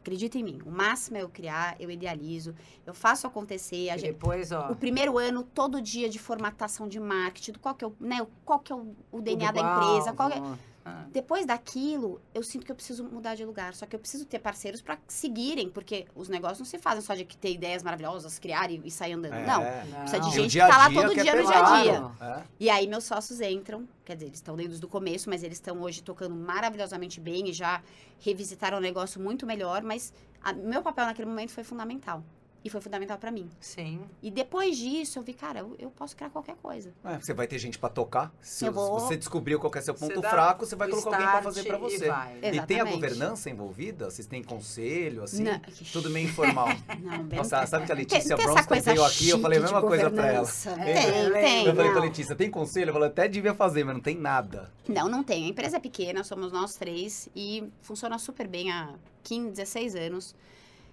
Acredita 0.00 0.38
em 0.38 0.44
mim. 0.44 0.60
O 0.64 0.70
máximo 0.70 1.16
é 1.16 1.22
eu 1.22 1.28
criar, 1.28 1.74
eu 1.80 1.90
idealizo, 1.90 2.54
eu 2.86 2.94
faço 2.94 3.26
acontecer. 3.26 3.90
A 3.90 3.96
gente, 3.96 4.12
depois, 4.12 4.52
ó. 4.52 4.70
o 4.70 4.76
primeiro 4.76 5.18
ano, 5.18 5.42
todo 5.42 5.82
dia 5.82 6.08
de 6.08 6.18
formatação 6.18 6.86
de 6.86 7.00
marketing, 7.00 7.54
qual 7.54 7.74
que 7.74 7.84
é 7.84 7.88
o, 7.88 7.94
né, 7.98 8.24
qual 8.44 8.60
que 8.60 8.70
é 8.70 8.76
o, 8.76 8.94
o 9.10 9.20
DNA 9.20 9.50
da 9.50 9.60
empresa, 9.60 10.12
qual 10.12 10.30
que 10.30 10.38
é-. 10.38 10.58
Ah. 10.88 11.04
Depois 11.10 11.44
daquilo, 11.44 12.20
eu 12.32 12.44
sinto 12.44 12.64
que 12.64 12.70
eu 12.70 12.76
preciso 12.76 13.02
mudar 13.02 13.34
de 13.34 13.44
lugar. 13.44 13.74
Só 13.74 13.86
que 13.86 13.96
eu 13.96 13.98
preciso 13.98 14.24
ter 14.24 14.38
parceiros 14.38 14.80
para 14.80 14.96
seguirem, 15.08 15.68
porque 15.68 16.06
os 16.14 16.28
negócios 16.28 16.60
não 16.60 16.66
se 16.66 16.78
fazem 16.78 17.00
só 17.02 17.12
de 17.12 17.24
ter 17.24 17.50
ideias 17.52 17.82
maravilhosas, 17.82 18.38
criar 18.38 18.70
e, 18.70 18.80
e 18.84 18.90
sair 18.90 19.14
andando. 19.14 19.34
É. 19.34 19.44
Não. 19.44 19.60
Não. 19.62 20.00
Precisa 20.02 20.20
de 20.20 20.30
gente 20.30 20.52
que 20.52 20.58
tá 20.58 20.78
lá 20.78 20.88
todo 20.88 21.10
é 21.18 21.22
dia 21.22 21.34
no 21.34 21.44
dia 21.46 21.58
a 21.58 21.82
dia. 21.82 22.10
É. 22.20 22.42
E 22.60 22.70
aí 22.70 22.86
meus 22.86 23.02
sócios 23.02 23.40
entram, 23.40 23.88
quer 24.04 24.14
dizer, 24.14 24.26
eles 24.26 24.38
estão 24.38 24.54
desde 24.54 24.84
o 24.84 24.88
começo, 24.88 25.28
mas 25.28 25.42
eles 25.42 25.56
estão 25.56 25.80
hoje 25.82 26.02
tocando 26.04 26.36
maravilhosamente 26.36 27.18
bem 27.20 27.48
e 27.48 27.52
já 27.52 27.82
revisitaram 28.20 28.78
o 28.78 28.80
negócio 28.80 29.20
muito 29.20 29.44
melhor, 29.44 29.82
mas 29.82 30.12
a- 30.40 30.52
meu 30.52 30.82
papel 30.82 31.06
naquele 31.06 31.28
momento 31.28 31.50
foi 31.50 31.64
fundamental. 31.64 32.22
E 32.66 32.68
foi 32.68 32.80
fundamental 32.80 33.16
para 33.16 33.30
mim. 33.30 33.48
Sim. 33.60 34.00
E 34.20 34.28
depois 34.28 34.76
disso, 34.76 35.20
eu 35.20 35.22
vi, 35.22 35.32
cara, 35.32 35.60
eu, 35.60 35.76
eu 35.78 35.88
posso 35.88 36.16
criar 36.16 36.30
qualquer 36.30 36.56
coisa. 36.56 36.92
É, 37.04 37.16
você 37.16 37.32
vai 37.32 37.46
ter 37.46 37.60
gente 37.60 37.78
pra 37.78 37.88
tocar. 37.88 38.34
Se 38.40 38.66
Eu 38.66 38.72
vou- 38.72 38.98
você 38.98 39.16
descobriu 39.16 39.60
qual 39.60 39.72
é 39.76 39.80
seu 39.80 39.94
ponto 39.94 40.20
Você 40.20 40.28
fraco, 40.28 40.66
você 40.66 40.74
vai 40.74 40.88
colocar 40.88 41.10
alguém 41.16 41.26
pra 41.28 41.42
fazer 41.42 41.60
e 41.60 41.78
você. 41.78 42.08
vai. 42.08 42.40
E 42.42 42.66
tem 42.66 42.80
a 42.80 42.84
governança 42.84 43.48
envolvida? 43.48 44.10
Vocês 44.10 44.26
têm 44.26 44.42
conselho, 44.42 45.22
assim? 45.22 45.44
Não. 45.44 45.60
Tudo 45.92 46.10
meio 46.10 46.26
informal. 46.28 46.66
Não, 47.00 47.22
bem 47.22 47.38
Nossa, 47.38 47.64
sabe 47.66 47.86
que 47.86 47.92
a 47.92 47.94
Tem, 47.94 48.04
Letícia 48.04 48.36
tem 48.36 48.64
coisa 48.66 48.92
veio 48.92 49.04
aqui, 49.04 49.28
eu 49.28 49.38
falei 49.38 49.58
a 49.58 49.62
mesma 49.62 49.80
de 49.80 49.86
coisa 49.86 50.10
pra 50.10 50.26
ela. 50.26 50.38
governança. 50.40 50.70
É, 50.72 50.94
Tem, 50.94 51.20
eu 51.22 51.32
tem. 51.32 51.66
Eu 51.66 51.76
falei 51.76 51.92
pra. 51.92 52.00
Letícia, 52.00 52.34
tem 52.34 52.50
conselho? 52.50 52.88
Eu 52.88 52.94
falei, 52.94 53.08
até 53.08 53.28
devia 53.28 53.54
fazer, 53.54 53.84
mas 53.84 53.94
não 53.94 54.02
tem 54.02 54.16
nada. 54.16 54.72
Não, 54.88 55.08
não 55.08 55.22
tem. 55.22 55.44
A 55.44 55.48
empresa 55.48 55.76
é 55.76 55.80
pequena, 55.80 56.24
somos 56.24 56.50
nós 56.50 56.74
três 56.74 57.28
e 57.36 57.70
funciona 57.80 58.18
super 58.18 58.48
bem 58.48 58.72
há 58.72 58.92
15, 59.22 59.50
16 59.50 59.94
anos. 59.94 60.34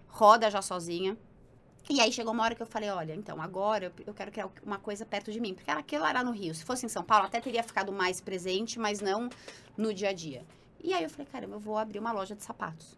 Roda 0.08 0.52
já 0.52 0.62
sozinha. 0.62 1.18
E 1.90 2.00
aí 2.00 2.12
chegou 2.12 2.32
uma 2.34 2.44
hora 2.44 2.56
que 2.56 2.62
eu 2.62 2.66
falei, 2.66 2.90
olha, 2.90 3.14
então 3.14 3.42
agora 3.42 3.92
eu, 4.06 4.14
quero 4.14 4.32
criar 4.32 4.50
uma 4.66 4.80
coisa 4.80 5.06
perto 5.06 5.32
de 5.32 5.40
mim. 5.40 5.54
Porque 5.54 5.70
era 5.70 5.82
aquilo 5.82 6.06
era 6.06 6.24
no 6.24 6.32
Rio. 6.32 6.56
Se 6.56 6.64
fosse 6.64 6.86
em 6.86 6.90
São 6.90 7.04
Paulo, 7.04 7.26
até 7.26 7.42
teria 7.42 7.64
ficado 7.64 7.92
mais 7.92 8.22
presente, 8.22 8.80
mas 8.80 9.02
não 9.02 9.30
no 9.78 9.94
dia 9.94 10.10
a 10.10 10.14
dia. 10.14 10.46
E 10.82 10.94
aí 10.94 11.04
eu 11.04 11.10
falei, 11.10 11.28
caramba, 11.32 11.56
eu 11.56 11.60
vou 11.60 11.78
abrir 11.78 12.00
uma 12.00 12.12
loja 12.12 12.36
de 12.36 12.44
sapatos. 12.44 12.98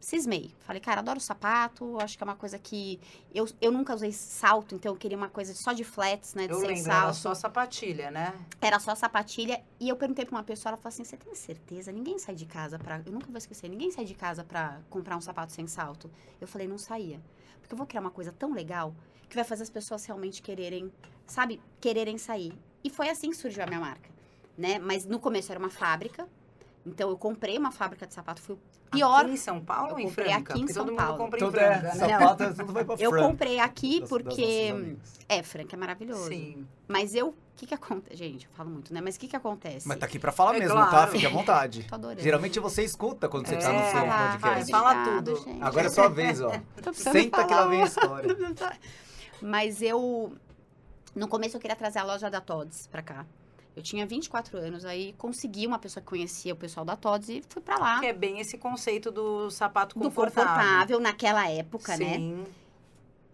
Cismei. 0.00 0.54
Falei, 0.60 0.80
cara, 0.80 1.00
adoro 1.00 1.18
sapato, 1.18 1.98
acho 1.98 2.18
que 2.18 2.22
é 2.22 2.26
uma 2.26 2.36
coisa 2.36 2.58
que... 2.58 3.00
Eu, 3.34 3.48
eu 3.58 3.72
nunca 3.72 3.94
usei 3.94 4.12
salto, 4.12 4.74
então 4.74 4.92
eu 4.92 4.96
queria 4.96 5.16
uma 5.16 5.30
coisa 5.30 5.54
só 5.54 5.72
de 5.72 5.82
flats, 5.82 6.34
né? 6.34 6.46
De 6.46 6.52
Eu 6.52 6.58
sem 6.58 6.68
lembro, 6.68 6.84
salto. 6.84 7.04
era 7.04 7.12
só 7.14 7.34
sapatilha, 7.34 8.10
né? 8.10 8.34
Era 8.60 8.78
só 8.78 8.94
sapatilha. 8.94 9.62
E 9.80 9.88
eu 9.88 9.96
perguntei 9.96 10.26
pra 10.26 10.36
uma 10.36 10.42
pessoa, 10.42 10.70
ela 10.70 10.76
falou 10.76 10.90
assim: 10.90 11.04
você 11.04 11.16
tem 11.16 11.34
certeza? 11.34 11.90
Ninguém 11.90 12.18
sai 12.18 12.34
de 12.34 12.44
casa 12.44 12.78
pra. 12.78 13.00
Eu 13.06 13.12
nunca 13.12 13.28
vou 13.28 13.38
esquecer, 13.38 13.66
ninguém 13.66 13.90
sai 13.90 14.04
de 14.04 14.14
casa 14.14 14.44
pra 14.44 14.78
comprar 14.90 15.16
um 15.16 15.22
sapato 15.22 15.52
sem 15.52 15.66
salto. 15.66 16.10
Eu 16.38 16.46
falei, 16.46 16.68
não 16.68 16.76
saía. 16.76 17.18
Porque 17.64 17.74
eu 17.74 17.78
vou 17.78 17.86
criar 17.86 18.02
uma 18.02 18.10
coisa 18.10 18.30
tão 18.30 18.52
legal 18.52 18.94
que 19.26 19.34
vai 19.34 19.44
fazer 19.44 19.62
as 19.62 19.70
pessoas 19.70 20.04
realmente 20.04 20.42
quererem, 20.42 20.92
sabe, 21.26 21.60
quererem 21.80 22.18
sair. 22.18 22.52
E 22.84 22.90
foi 22.90 23.08
assim 23.08 23.30
que 23.30 23.36
surgiu 23.36 23.64
a 23.64 23.66
minha 23.66 23.80
marca, 23.80 24.10
né? 24.56 24.78
Mas 24.78 25.06
no 25.06 25.18
começo 25.18 25.50
era 25.50 25.58
uma 25.58 25.70
fábrica. 25.70 26.28
Então 26.86 27.08
eu 27.08 27.16
comprei 27.16 27.56
uma 27.56 27.70
fábrica 27.70 28.06
de 28.06 28.12
sapato, 28.14 28.40
foi 28.42 28.56
o 28.56 28.58
pior. 28.90 29.22
Aqui 29.24 29.32
em 29.32 29.36
São 29.36 29.58
Paulo 29.60 29.88
Eu 29.90 29.94
ou 29.94 30.00
em 30.00 30.10
Franca? 30.10 30.52
aqui 30.52 30.60
em 30.62 30.68
São 30.68 30.94
Paulo. 30.94 31.26
em 31.26 31.38
Tudo 31.38 31.58
é, 31.58 31.82
né? 31.82 31.90
sapato, 31.92 32.54
tudo 32.54 32.72
vai 32.72 32.84
pra 32.84 32.96
Eu 32.98 33.10
comprei 33.10 33.58
aqui 33.58 34.00
Das- 34.00 34.10
das 34.10 34.22
porque. 34.22 34.68
amigas. 34.72 34.98
É, 35.28 35.42
Franca 35.42 35.74
é 35.74 35.78
maravilhoso. 35.78 36.28
Sim. 36.28 36.66
Mas 36.86 37.14
eu. 37.14 37.28
O 37.28 37.56
que 37.56 37.66
que 37.66 37.74
acontece? 37.74 38.16
Gente, 38.16 38.46
eu 38.46 38.52
falo 38.52 38.68
muito, 38.68 38.92
né? 38.92 39.00
Mas 39.00 39.14
o 39.14 39.20
que 39.20 39.28
que 39.28 39.36
acontece? 39.36 39.86
Mas 39.86 39.96
tá 39.98 40.06
aqui 40.06 40.18
pra 40.18 40.32
falar 40.32 40.56
É 40.56 40.58
mesmo, 40.58 40.74
claro. 40.74 40.90
tá? 40.90 41.06
Fique 41.06 41.24
à 41.24 41.30
vontade. 41.30 41.84
Tô 41.84 41.94
adorando. 41.94 42.20
Geralmente 42.20 42.58
você 42.58 42.82
escuta 42.82 43.28
quando 43.28 43.46
você 43.46 43.56
tá 43.56 43.72
no 43.72 43.78
É, 43.78 43.90
seu 43.92 44.00
falar, 44.00 44.38
podcast. 44.40 44.70
Fala 44.72 44.90
Obrigada, 44.92 45.22
tudo. 45.32 45.44
gente. 45.44 45.62
Agora 45.62 45.86
é 45.86 45.90
sua 45.90 46.08
vez, 46.08 46.40
ó. 46.40 46.50
Senta 46.92 47.44
que 47.44 47.48
falar 47.48 47.60
lá 47.62 47.66
vem 47.68 47.82
a 47.82 47.84
história. 47.86 48.36
Mas 49.40 49.80
eu. 49.82 50.32
No 51.14 51.28
começo 51.28 51.56
eu 51.56 51.60
queria 51.60 51.76
trazer 51.76 52.00
a 52.00 52.04
loja 52.04 52.28
da 52.28 52.40
Todds 52.40 52.88
pra 52.88 53.02
cá. 53.02 53.24
Eu 53.76 53.82
tinha 53.82 54.06
24 54.06 54.56
anos, 54.56 54.84
aí 54.84 55.14
consegui 55.18 55.66
uma 55.66 55.78
pessoa 55.78 56.00
que 56.00 56.08
conhecia 56.08 56.52
o 56.52 56.56
pessoal 56.56 56.86
da 56.86 56.94
Todds 56.96 57.28
e 57.28 57.42
fui 57.48 57.60
pra 57.60 57.76
lá. 57.76 57.98
Que 58.00 58.06
é 58.06 58.12
bem 58.12 58.38
esse 58.38 58.56
conceito 58.56 59.10
do 59.10 59.50
sapato 59.50 59.98
Do 59.98 60.04
confortável. 60.04 60.52
confortável 60.52 61.00
naquela 61.00 61.48
época, 61.48 61.96
né? 61.96 62.14
Sim. 62.14 62.44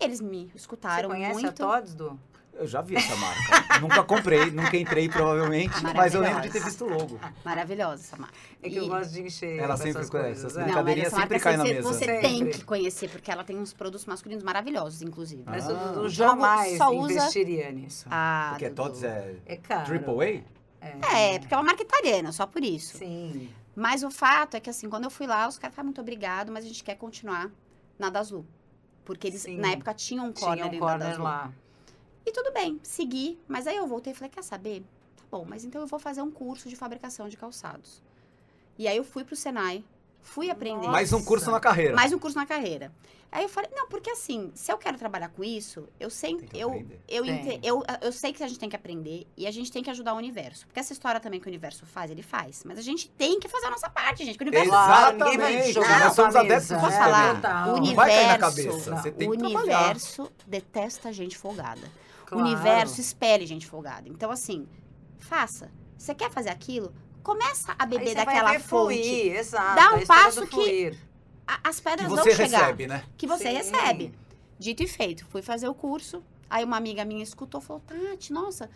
Eles 0.01 0.21
me 0.21 0.47
Você 0.49 0.57
escutaram 0.57 1.11
conhece 1.11 1.35
muito. 1.43 1.63
a 1.63 1.67
Todds, 1.67 1.95
Du? 1.95 2.19
Eu 2.61 2.67
já 2.67 2.83
vi 2.83 2.95
essa 2.95 3.17
marca. 3.17 3.41
nunca 3.81 4.03
comprei, 4.05 4.51
nunca 4.51 4.77
entrei 4.77 5.09
provavelmente, 5.09 5.75
mas 5.97 6.15
eu 6.15 6.21
lembro 6.21 6.43
de 6.43 6.51
ter 6.51 6.63
visto 6.63 6.85
o 6.85 6.89
logo. 6.91 7.19
Maravilhosa 7.43 8.03
essa 8.03 8.17
marca. 8.19 8.35
É 8.63 8.69
que 8.69 8.77
eu 8.77 8.85
E- 8.85 8.89
gosto 8.89 9.11
de 9.13 9.23
encher. 9.23 9.59
Ela 9.59 9.79
sempre 9.79 10.07
coisas, 10.07 10.45
essas 10.45 10.57
é. 10.57 10.61
Não, 10.61 10.67
mas 10.67 10.67
Brincadeirinha 10.75 11.07
essa 11.07 11.17
sempre 11.17 11.41
cai 11.41 11.57
na 11.57 11.65
você, 11.65 11.73
mesa. 11.75 11.89
você 11.89 12.21
tem 12.21 12.39
Sempre. 12.39 12.59
que 12.59 12.65
conhecer, 12.65 13.09
porque 13.09 13.31
ela 13.31 13.43
tem 13.43 13.57
uns 13.59 13.73
produtos 13.73 14.05
masculinos 14.05 14.45
maravilhosos, 14.45 15.01
inclusive. 15.01 15.43
Mas 15.47 15.67
Ah. 15.67 15.71
eu, 15.73 15.77
eu 15.77 16.01
O 16.03 16.09
jogo 16.11 16.11
jamais 16.11 16.77
só 16.77 16.91
usa- 16.95 17.13
investiria 17.15 17.73
nisso. 17.73 18.07
Ah, 18.11 18.49
Porque 18.51 18.69
Dudu. 18.69 18.83
Tots 18.91 19.03
é 19.05 19.37
É 19.47 19.57
caro. 19.57 19.87
Triple 19.87 20.45
É, 20.83 21.39
porque 21.39 21.55
é 21.55 21.57
uma 21.57 21.63
marca 21.65 21.83
italiana, 21.83 22.31
só 22.33 22.47
por 22.47 22.63
isso. 22.63 22.99
Sim. 22.99 23.49
Mas 23.75 24.03
o 24.03 24.11
fato 24.11 24.55
é 24.57 24.61
que, 24.61 24.69
assim, 24.69 24.91
quando 24.91 25.05
eu 25.05 25.11
fui 25.11 25.27
lá, 25.27 25.49
os 25.49 25.57
caras 25.59 25.75
falaram, 25.75 25.87
muito 25.87 26.01
obrigado, 26.03 26.53
mas 26.53 26.65
a 26.65 26.69
gente 26.69 26.85
quer 26.85 26.97
continuar 26.97 27.51
na 27.99 28.11
Daslu. 28.11 28.45
Porque 29.05 29.27
eles, 29.29 29.43
Sim. 29.43 29.57
na 29.57 29.71
época, 29.73 29.95
tinham 29.95 30.27
um 30.27 30.33
corner, 30.33 30.69
Tinha 30.69 30.77
um 30.77 30.79
corner 30.79 31.21
lá. 31.23 31.51
E 32.31 32.33
tudo 32.33 32.53
bem, 32.53 32.79
segui. 32.85 33.37
Mas 33.49 33.67
aí 33.67 33.75
eu 33.77 33.89
voltei 33.89 34.13
e 34.13 34.17
falei, 34.17 34.31
quer 34.31 34.45
saber? 34.45 34.85
Tá 35.17 35.25
bom, 35.33 35.45
mas 35.49 35.65
então 35.65 35.81
eu 35.81 35.87
vou 35.89 35.99
fazer 35.99 36.23
um 36.23 36.31
curso 36.31 36.69
de 36.69 36.77
fabricação 36.77 37.29
de 37.29 37.37
calçados. 37.37 38.01
E 38.79 38.87
aí 38.87 38.97
eu 38.97 39.03
fui 39.03 39.25
pro 39.25 39.35
Senai, 39.35 39.85
fui 40.23 40.49
aprender. 40.49 40.77
Nossa. 40.77 40.91
Mais 40.93 41.13
um 41.13 41.25
curso 41.25 41.51
na 41.51 41.59
carreira. 41.59 41.93
Mais 41.97 42.13
um 42.13 42.19
curso 42.21 42.37
na 42.37 42.47
carreira. 42.47 42.93
Aí 43.33 43.43
eu 43.43 43.49
falei, 43.49 43.69
não, 43.75 43.89
porque 43.89 44.11
assim, 44.11 44.53
se 44.55 44.73
eu 44.73 44.79
quero 44.79 44.97
trabalhar 44.97 45.29
com 45.31 45.43
isso, 45.43 45.89
eu 45.99 46.09
sei, 46.09 46.37
eu, 46.55 46.85
eu, 47.09 47.25
eu, 47.63 47.83
eu 48.01 48.13
sei 48.13 48.33
que 48.33 48.43
a 48.45 48.47
gente 48.49 48.59
tem 48.61 48.69
que 48.69 48.77
aprender 48.77 49.27
e 49.37 49.47
a 49.47 49.51
gente 49.51 49.73
tem 49.73 49.83
que 49.83 49.91
ajudar 49.91 50.15
o 50.15 50.17
universo. 50.17 50.67
Porque 50.67 50.79
essa 50.79 50.93
história 50.93 51.21
também 51.21 51.41
que 51.41 51.47
o 51.47 51.51
universo 51.51 51.85
faz, 51.85 52.11
ele 52.13 52.23
faz. 52.23 52.63
Mas 52.65 52.79
a 52.79 52.83
gente 52.83 53.09
tem 53.11 53.41
que 53.41 53.49
fazer 53.49 53.67
a 53.67 53.71
nossa 53.71 53.91
parte, 53.91 54.25
gente. 54.25 54.39
Que 54.39 54.45
o 54.45 54.47
universo 54.47 54.71
ninguém 54.71 55.37
vai 55.37 55.53
Exatamente. 55.55 55.73
jogar 55.73 56.01
Nós 56.05 56.15
somos 56.15 56.37
adeptos 56.37 56.69
disso 56.69 56.87
É, 56.87 56.91
falar? 56.91 57.35
total. 57.37 57.75
O 57.75 57.77
Não 57.81 57.95
vai 57.95 58.09
cair 58.11 58.27
na 58.27 58.47
universo- 58.47 58.57
cabeça. 58.85 58.97
Você 59.03 59.09
o 59.09 59.13
tem 59.13 59.31
que 59.31 59.37
trabalhar. 59.39 59.79
universo 59.81 60.33
detesta 60.47 61.13
gente 61.13 61.37
folgada. 61.37 61.83
Claro. 62.31 62.45
O 62.45 62.49
universo 62.49 63.01
espelha 63.01 63.45
gente 63.47 63.67
folgada. 63.67 64.09
Então, 64.09 64.31
assim, 64.31 64.67
faça. 65.19 65.71
Você 65.99 66.15
quer 66.15 66.31
fazer 66.31 66.49
aquilo? 66.51 66.95
Começa 67.23 67.75
a 67.79 67.85
beber 67.85 68.15
daquela 68.15 68.51
fonte. 68.61 68.63
Fluir, 69.03 69.35
exato. 69.37 69.75
Dá 69.77 69.95
um 69.95 70.07
passo 70.07 70.47
que-. 70.47 70.97
A- 71.47 71.61
As 71.69 71.81
pedras 71.81 72.09
Que 72.09 72.15
vão 72.15 72.25
você 72.25 72.35
chegar. 72.35 72.59
recebe, 72.61 72.87
né? 72.87 73.05
Que 73.17 73.27
você 73.27 73.49
Sim. 73.49 73.55
recebe. 73.57 74.15
Dito 74.59 74.83
e 74.83 74.87
feito. 74.87 75.27
Fui 75.27 75.43
fazer 75.43 75.69
o 75.69 75.75
curso. 75.75 76.23
Aí 76.49 76.65
uma 76.65 76.77
amiga 76.77 77.05
minha 77.05 77.23
escutou 77.23 77.61
e 77.61 77.65
falou: 77.65 77.83
Tati, 77.87 78.33
nossa, 78.33 78.71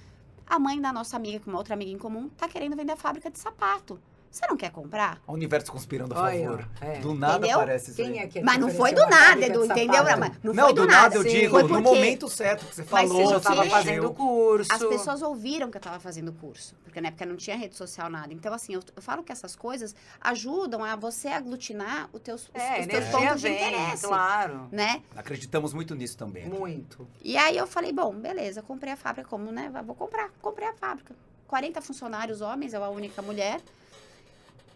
a 0.47 0.59
mãe 0.59 0.81
da 0.81 0.93
nossa 0.93 1.17
amiga, 1.17 1.41
com 1.41 1.51
uma 1.51 1.59
outra 1.59 1.75
amiga 1.75 1.91
em 1.91 1.99
comum, 1.99 2.29
tá 2.31 2.49
querendo 2.49 2.77
vender 2.77 2.93
a 2.93 2.97
fábrica 2.97 3.31
de 3.31 3.39
sapato. 3.39 4.01
Você 4.35 4.49
não 4.49 4.57
quer 4.57 4.73
comprar? 4.73 5.21
O 5.29 5.33
universo 5.33 5.71
conspirando 5.71 6.13
a 6.13 6.23
Olha, 6.23 6.45
favor. 6.45 6.69
é. 6.81 6.99
Do 6.99 7.15
nada 7.15 7.37
Entendeu? 7.37 7.57
aparece 7.61 7.93
isso 7.93 8.03
Quem 8.03 8.19
é 8.19 8.27
que 8.27 8.41
Mas 8.43 8.57
te 8.57 8.61
não 8.63 8.69
foi 8.69 8.93
do 8.93 9.07
nada, 9.07 9.47
Edu, 9.47 9.61
de 9.61 9.67
entendeu? 9.67 10.03
Mas 10.03 10.33
não, 10.43 10.53
Não, 10.53 10.65
foi 10.65 10.75
do, 10.75 10.87
nada, 10.89 11.15
eu 11.15 11.23
digo, 11.23 11.63
no 11.63 11.81
momento 11.81 12.29
certo 12.29 12.67
que 12.67 12.75
você 12.75 12.85
Mas 12.91 13.09
falou. 13.09 13.23
você 13.23 13.29
já 13.31 13.35
Eu 13.37 13.41
tava 13.41 13.63
Sim. 13.63 13.71
fazendo 13.71 14.13
curso. 14.13 14.73
As 14.73 14.83
pessoas 14.85 15.23
ouviram 15.23 15.71
que 15.71 15.77
eu 15.77 15.81
tava 15.81 16.01
fazendo 16.01 16.33
curso, 16.33 16.75
porque 16.83 17.01
na 17.01 17.09
época 17.09 17.25
não 17.27 17.37
tinha 17.37 17.57
rede 17.57 17.77
social 17.77 18.11
nada. 18.11 18.33
Então, 18.35 18.53
assim, 18.53 18.75
eu, 18.75 18.81
eu 18.97 19.01
falo 19.01 19.23
que 19.23 19.31
essas 19.31 19.55
coisas 19.55 19.95
ajudam 20.21 20.83
a 20.83 20.97
você 20.97 21.29
aglutinar 21.29 22.09
os 22.13 22.21
teus, 22.21 22.49
os, 22.49 22.61
É, 22.61 22.81
os 22.81 22.87
teus 22.89 23.05
energia 23.05 23.11
pontos 23.21 23.41
de 23.41 23.49
vem, 23.49 23.69
interesse, 23.69 24.05
claro. 24.09 24.69
né? 24.73 25.01
Acreditamos 25.15 25.73
muito 25.73 25.95
nisso 25.95 26.17
também. 26.17 26.47
Muito. 26.49 27.07
E 27.23 27.37
aí 27.37 27.57
eu 27.57 27.69
falei, 27.69 27.93
bom, 27.93 28.13
beleza, 28.13 28.63
comprei 28.63 28.95
a 28.95 28.97
fábrica, 28.97 29.29
como, 29.29 29.53
né? 29.53 29.71
Vou 29.87 29.95
comprar. 29.95 30.29
Comprei 30.43 30.67
a 30.67 30.73
fábrica. 30.73 31.15
40 31.47 31.81
funcionários 31.83 32.41
homens, 32.41 32.73
eu 32.75 32.83
a 32.83 32.89
única 32.89 33.23
mulher. 33.23 33.61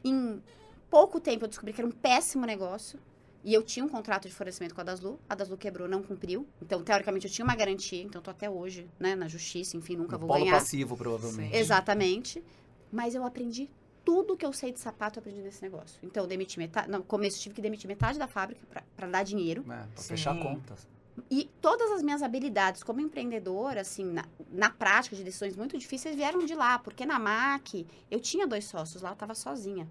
Em 0.05 0.43
pouco 0.91 1.21
tempo 1.21 1.45
eu 1.45 1.49
descobri 1.49 1.73
que 1.73 1.81
era 1.81 1.89
um 1.89 1.93
péssimo 1.93 2.47
negócio. 2.47 2.99
E 3.45 3.55
eu 3.55 3.63
tinha 3.63 3.85
um 3.85 3.89
contrato 3.89 4.27
de 4.29 4.35
fornecimento 4.35 4.75
com 4.75 4.81
a 4.81 4.85
Daslu. 4.85 5.19
A 5.29 5.35
Daslu 5.35 5.57
quebrou, 5.57 5.89
não 5.89 6.03
cumpriu. 6.03 6.47
Então, 6.61 6.83
teoricamente, 6.83 7.27
eu 7.27 7.33
tinha 7.33 7.45
uma 7.45 7.55
garantia. 7.55 8.03
Então, 8.03 8.21
tô 8.21 8.31
até 8.31 8.51
hoje, 8.51 8.91
né, 8.99 9.15
na 9.15 9.29
justiça, 9.29 9.77
enfim, 9.77 9.97
nunca 9.97 10.17
No 10.17 10.19
vou 10.21 10.29
polo 10.29 10.41
ganhar. 10.45 10.59
passivo, 10.59 10.97
provavelmente. 10.97 11.57
Exatamente. 11.57 12.43
Mas 12.91 13.15
eu 13.15 13.25
aprendi 13.25 13.71
tudo 14.05 14.37
que 14.37 14.45
eu 14.45 14.53
sei 14.53 14.73
de 14.73 14.81
sapato, 14.81 15.19
eu 15.19 15.21
aprendi 15.21 15.41
nesse 15.41 15.63
negócio. 15.63 15.99
Então, 16.03 16.25
eu 16.25 16.27
demiti 16.27 16.59
metade. 16.59 16.91
No 16.91 17.03
começo, 17.03 17.39
eu 17.39 17.43
tive 17.43 17.55
que 17.55 17.63
demitir 17.63 17.87
metade 17.87 18.19
da 18.19 18.27
fábrica 18.27 18.61
para 18.97 19.07
dar 19.07 19.23
dinheiro. 19.23 19.63
É, 19.63 19.67
pra 19.67 20.03
Sim. 20.03 20.09
fechar 20.09 20.39
contas. 20.41 20.87
E 21.31 21.51
todas 21.61 21.91
as 21.93 22.03
minhas 22.03 22.23
habilidades 22.23 22.83
como 22.83 23.01
empreendedora, 23.01 23.81
assim, 23.81 24.05
na, 24.05 24.25
na 24.51 24.71
prática 24.71 25.17
de 25.17 25.25
decisões 25.25 25.57
muito 25.57 25.77
difíceis, 25.79 26.15
vieram 26.17 26.45
de 26.45 26.55
lá. 26.55 26.79
Porque 26.79 27.07
na 27.07 27.19
MAC, 27.19 27.87
eu 28.11 28.21
tinha 28.21 28.47
dois 28.47 28.65
sócios 28.65 29.03
lá, 29.03 29.11
eu 29.11 29.17
tava 29.17 29.35
sozinha. 29.35 29.89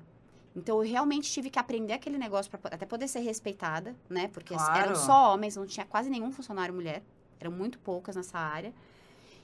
Então, 0.56 0.84
eu 0.84 0.90
realmente 0.90 1.32
tive 1.32 1.50
que 1.50 1.60
aprender 1.60 1.94
aquele 1.94 2.18
negócio 2.18 2.50
para 2.50 2.76
até 2.76 2.86
poder 2.86 3.08
ser 3.08 3.20
respeitada, 3.20 3.96
né? 4.10 4.28
Porque 4.28 4.56
Claro. 4.56 4.80
eram 4.80 4.96
só 4.96 5.34
homens, 5.34 5.56
não 5.56 5.68
tinha 5.68 5.86
quase 5.86 6.10
nenhum 6.10 6.32
funcionário 6.32 6.74
mulher. 6.74 7.04
Eram 7.40 7.52
muito 7.52 7.78
poucas 7.80 8.16
nessa 8.16 8.40
área. 8.40 8.74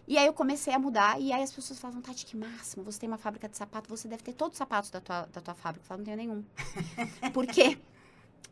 E 0.07 0.17
aí 0.17 0.25
eu 0.25 0.33
comecei 0.33 0.73
a 0.73 0.79
mudar, 0.79 1.21
e 1.21 1.31
aí 1.31 1.41
as 1.41 1.51
pessoas 1.51 1.79
falavam, 1.79 2.01
Tati, 2.01 2.25
que 2.25 2.35
máximo, 2.35 2.83
você 2.83 2.99
tem 2.99 3.07
uma 3.07 3.17
fábrica 3.17 3.47
de 3.47 3.55
sapato, 3.55 3.89
você 3.89 4.07
deve 4.07 4.21
ter 4.21 4.33
todos 4.33 4.55
os 4.55 4.57
sapatos 4.57 4.89
da 4.89 4.99
tua, 4.99 5.21
da 5.31 5.39
tua 5.39 5.53
fábrica. 5.53 5.83
Eu 5.85 5.87
falava, 5.87 5.99
não 5.99 6.05
tenho 6.05 6.17
nenhum. 6.17 6.43
Por 7.31 7.47
quê? 7.47 7.77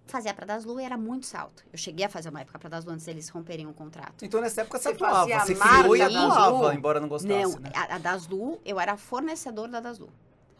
Fazia 0.07 0.33
pra 0.33 0.45
Daslu 0.45 0.79
e 0.79 0.83
era 0.83 0.97
muito 0.97 1.25
salto. 1.25 1.63
Eu 1.71 1.77
cheguei 1.77 2.05
a 2.05 2.09
fazer 2.09 2.29
uma 2.29 2.41
época 2.41 2.59
pra 2.59 2.69
Daslu 2.69 2.91
antes 2.91 3.05
deles 3.05 3.29
romperem 3.29 3.65
o 3.65 3.73
contrato. 3.73 4.25
Então, 4.25 4.41
nessa 4.41 4.61
época, 4.61 4.77
você, 4.77 4.89
atuava. 4.89 5.25
Você 5.25 5.53
a 5.53 5.79
criou 5.79 5.95
e 5.95 6.01
atuava, 6.01 6.75
embora 6.75 6.99
não 6.99 7.07
gostasse, 7.07 7.33
Não, 7.33 7.59
né? 7.59 7.71
a, 7.73 7.95
a 7.95 7.97
Daslu, 7.97 8.59
eu 8.65 8.79
era 8.79 8.97
fornecedor 8.97 9.69
da 9.69 9.79
Daslu. 9.79 10.09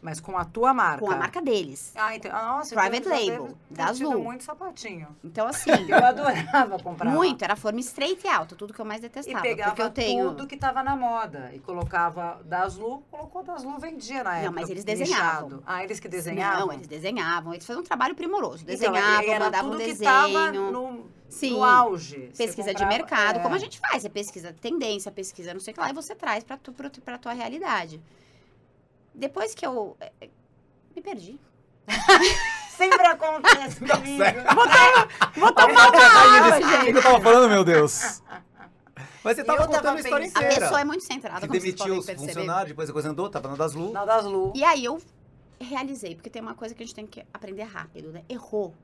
Mas 0.02 0.18
com 0.18 0.36
a 0.36 0.44
tua 0.44 0.74
marca. 0.74 0.98
Com 0.98 1.12
a 1.12 1.16
marca 1.16 1.40
deles. 1.40 1.92
Ah, 1.94 2.16
então. 2.16 2.28
ah, 2.34 2.56
Nossa, 2.56 2.74
Private 2.74 2.96
então 3.06 3.12
eu 3.16 3.24
já 3.24 3.32
label, 3.38 3.56
da 3.70 3.84
Azul. 3.86 4.18
muito 4.24 4.42
sapatinho. 4.42 5.06
Então, 5.22 5.46
assim, 5.46 5.70
Eu 5.88 6.04
adorava 6.04 6.76
comprar. 6.80 7.08
muito. 7.08 7.44
Era 7.44 7.54
forma 7.54 7.78
estreita 7.78 8.26
e 8.26 8.30
alta, 8.30 8.56
tudo 8.56 8.74
que 8.74 8.80
eu 8.80 8.84
mais 8.84 8.98
E 8.98 9.02
detestava. 9.02 9.40
pegava 9.42 9.70
porque 9.70 9.82
eu 9.82 9.90
tenho. 9.90 10.28
tudo 10.30 10.48
que 10.48 10.56
tava 10.56 10.82
na 10.82 10.96
moda. 10.96 11.52
E 11.54 11.60
colocava 11.60 12.40
das 12.44 12.76
Lu, 12.76 13.04
colocou 13.12 13.44
das 13.44 13.62
Lu, 13.62 13.78
vendia 13.78 14.24
na 14.24 14.38
época. 14.38 14.46
Não, 14.50 14.60
mas 14.60 14.68
eles 14.70 14.82
desenhavam. 14.82 15.44
nichado. 15.50 15.62
Ah, 15.64 15.84
eles 15.84 16.00
que 16.00 16.08
desenhavam? 16.08 16.66
Não, 16.66 16.72
eles 16.72 16.88
desenhavam. 16.88 17.54
Eles 17.54 17.64
faziam 17.64 17.80
um 17.82 17.86
trabalho 17.86 18.16
primoroso. 18.16 18.64
Então, 18.64 18.74
Desenhavam, 18.74 19.30
era 19.30 19.44
mandavam 19.44 19.70
tudo 19.70 19.78
desenho. 19.78 19.98
que 19.98 20.04
tava 20.04 20.50
no, 20.52 21.06
Sim. 21.28 21.50
no 21.52 21.62
auge. 21.62 22.28
Pesquisa 22.36 22.74
de 22.74 22.82
comprava- 22.82 22.92
mercado, 22.92 23.36
é. 23.38 23.42
como 23.42 23.54
a 23.54 23.58
gente 23.58 23.78
faz. 23.78 24.02
Você 24.02 24.08
pesquisa 24.08 24.52
tendência, 24.60 25.12
pesquisa 25.12 25.54
não 25.54 25.60
sei 25.60 25.70
o 25.70 25.74
que 25.74 25.80
lá, 25.80 25.90
e 25.90 25.92
você 25.92 26.12
traz 26.16 26.42
pra, 26.42 26.56
tu, 26.56 26.72
pra, 26.72 26.90
pra 27.04 27.18
tua 27.18 27.32
realidade. 27.32 28.02
Depois 29.14 29.54
que 29.54 29.66
eu. 29.66 29.96
eh, 30.00 30.12
eh, 30.20 30.30
Me 30.96 31.02
perdi. 31.02 31.38
Sempre 32.76 33.06
acontece 33.06 33.84
Tá 33.84 33.96
comigo. 33.96 34.16
certo. 34.24 34.54
Vou 35.36 35.52
tomar 35.52 35.90
Ai, 35.92 36.28
uma 36.28 36.36
água, 36.38 36.50
desse- 36.50 36.62
O 36.64 36.78
que 36.78 36.84
gente. 36.86 36.96
eu 36.96 37.02
tava 37.02 37.20
falando, 37.20 37.48
meu 37.50 37.64
Deus? 37.64 38.22
Mas 39.24 39.36
você 39.36 39.44
tava 39.44 39.62
eu 39.62 39.68
tava 39.68 39.76
contando 39.78 39.96
a 39.96 40.00
história 40.00 40.26
pensando- 40.26 40.42
A 40.42 40.46
inteira. 40.46 40.60
pessoa 40.66 40.80
é 40.80 40.84
muito 40.84 41.04
centrada, 41.04 41.40
Que 41.42 41.46
como 41.48 41.60
demitiu 41.60 41.98
os 41.98 42.06
funcionários, 42.10 42.68
depois 42.68 42.90
a 42.90 42.92
coisa 42.92 43.10
andou, 43.10 43.28
tava 43.30 43.48
na 43.48 43.56
das 43.56 43.74
Lu. 43.74 43.92
Na 43.92 44.04
das 44.04 44.24
Lu. 44.24 44.52
E 44.56 44.64
aí 44.64 44.84
eu 44.84 45.00
realizei, 45.60 46.14
porque 46.16 46.28
tem 46.30 46.42
uma 46.42 46.54
coisa 46.54 46.74
que 46.74 46.82
a 46.82 46.86
gente 46.86 46.94
tem 46.94 47.06
que 47.06 47.24
aprender 47.32 47.62
rápido, 47.64 48.10
né? 48.10 48.22
Errou. 48.28 48.74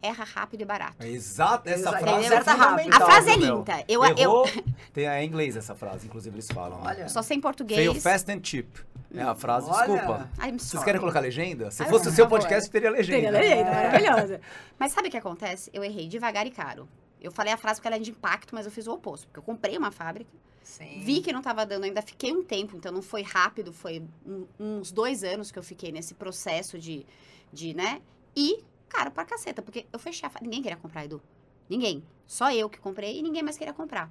Erra 0.00 0.24
rápido 0.24 0.60
e 0.60 0.64
barato. 0.64 1.04
Exato, 1.04 1.68
essa 1.68 1.80
Exato. 1.80 1.98
frase 1.98 2.24
é 2.24 2.26
Acerta 2.28 2.52
rápido. 2.52 2.68
fundamental, 2.84 3.02
A 3.08 3.10
frase 3.10 3.30
é 3.30 3.36
linda. 3.36 3.84
Eu, 3.88 4.04
eu, 4.04 4.16
Errou, 4.18 4.46
tem 4.94 5.08
a 5.08 5.22
em 5.22 5.26
inglês 5.26 5.56
essa 5.56 5.74
frase, 5.74 6.06
inclusive 6.06 6.34
eles 6.36 6.46
falam. 6.48 6.78
né? 6.80 6.84
Olha. 6.88 7.02
eu 7.02 7.08
só 7.08 7.20
sei 7.22 7.36
em 7.36 7.40
português. 7.40 7.78
Fail 7.80 7.94
fast 7.94 8.30
and 8.30 8.40
cheap. 8.42 8.68
É 9.12 9.22
a 9.22 9.34
frase, 9.34 9.68
Olha. 9.70 9.86
desculpa. 9.86 10.30
I'm 10.40 10.58
Vocês 10.58 10.84
querem 10.84 11.00
colocar 11.00 11.18
legenda? 11.20 11.70
Se 11.70 11.84
fosse 11.86 12.08
o 12.08 12.12
seu 12.12 12.28
podcast, 12.28 12.70
teria 12.70 12.90
legenda. 12.90 13.32
Teria 13.32 13.40
legenda, 13.40 13.70
É. 13.70 13.74
maravilhosa. 13.74 14.40
Mas 14.78 14.92
sabe 14.92 15.08
o 15.08 15.10
que 15.10 15.16
acontece? 15.16 15.70
Eu 15.72 15.82
errei 15.82 16.06
devagar 16.08 16.46
e 16.46 16.50
caro. 16.50 16.88
Eu 17.20 17.32
falei 17.32 17.52
a 17.52 17.56
frase 17.56 17.80
porque 17.80 17.88
ela 17.88 17.96
é 17.96 18.00
de 18.00 18.10
impacto, 18.12 18.54
mas 18.54 18.64
eu 18.64 18.70
fiz 18.70 18.86
o 18.86 18.92
oposto. 18.92 19.26
Porque 19.26 19.40
eu 19.40 19.42
comprei 19.42 19.76
uma 19.76 19.90
fábrica, 19.90 20.30
Sim. 20.62 21.00
vi 21.02 21.20
que 21.20 21.32
não 21.32 21.40
estava 21.40 21.66
dando, 21.66 21.82
ainda 21.82 22.00
fiquei 22.00 22.30
um 22.32 22.44
tempo, 22.44 22.76
então 22.76 22.92
não 22.92 23.02
foi 23.02 23.22
rápido, 23.22 23.72
foi 23.72 24.04
um- 24.24 24.46
uns 24.60 24.92
dois 24.92 25.24
anos 25.24 25.50
que 25.50 25.58
eu 25.58 25.62
fiquei 25.64 25.90
nesse 25.90 26.14
processo 26.14 26.78
de, 26.78 27.04
de 27.52 27.74
né? 27.74 28.00
E, 28.36 28.62
caro 28.88 29.10
pra 29.10 29.24
caceta, 29.24 29.62
porque 29.62 29.86
eu 29.92 29.98
fechei 29.98 30.28
a. 30.28 30.32
Ninguém 30.42 30.62
queria 30.62 30.76
comprar, 30.76 31.04
Edu. 31.04 31.22
Ninguém. 31.68 32.02
Só 32.26 32.50
eu 32.52 32.68
que 32.68 32.78
comprei 32.78 33.18
e 33.18 33.22
ninguém 33.22 33.42
mais 33.42 33.56
queria 33.56 33.74
comprar. 33.74 34.10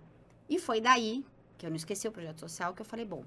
E 0.50 0.60
foi 0.60 0.80
daí, 0.80 1.26
que 1.58 1.66
eu 1.66 1.70
não 1.70 1.78
esqueci 1.78 2.08
o 2.08 2.12
projeto 2.12 2.40
social, 2.40 2.74
que 2.74 2.82
eu 2.82 2.86
falei, 2.86 3.06
bom, 3.06 3.24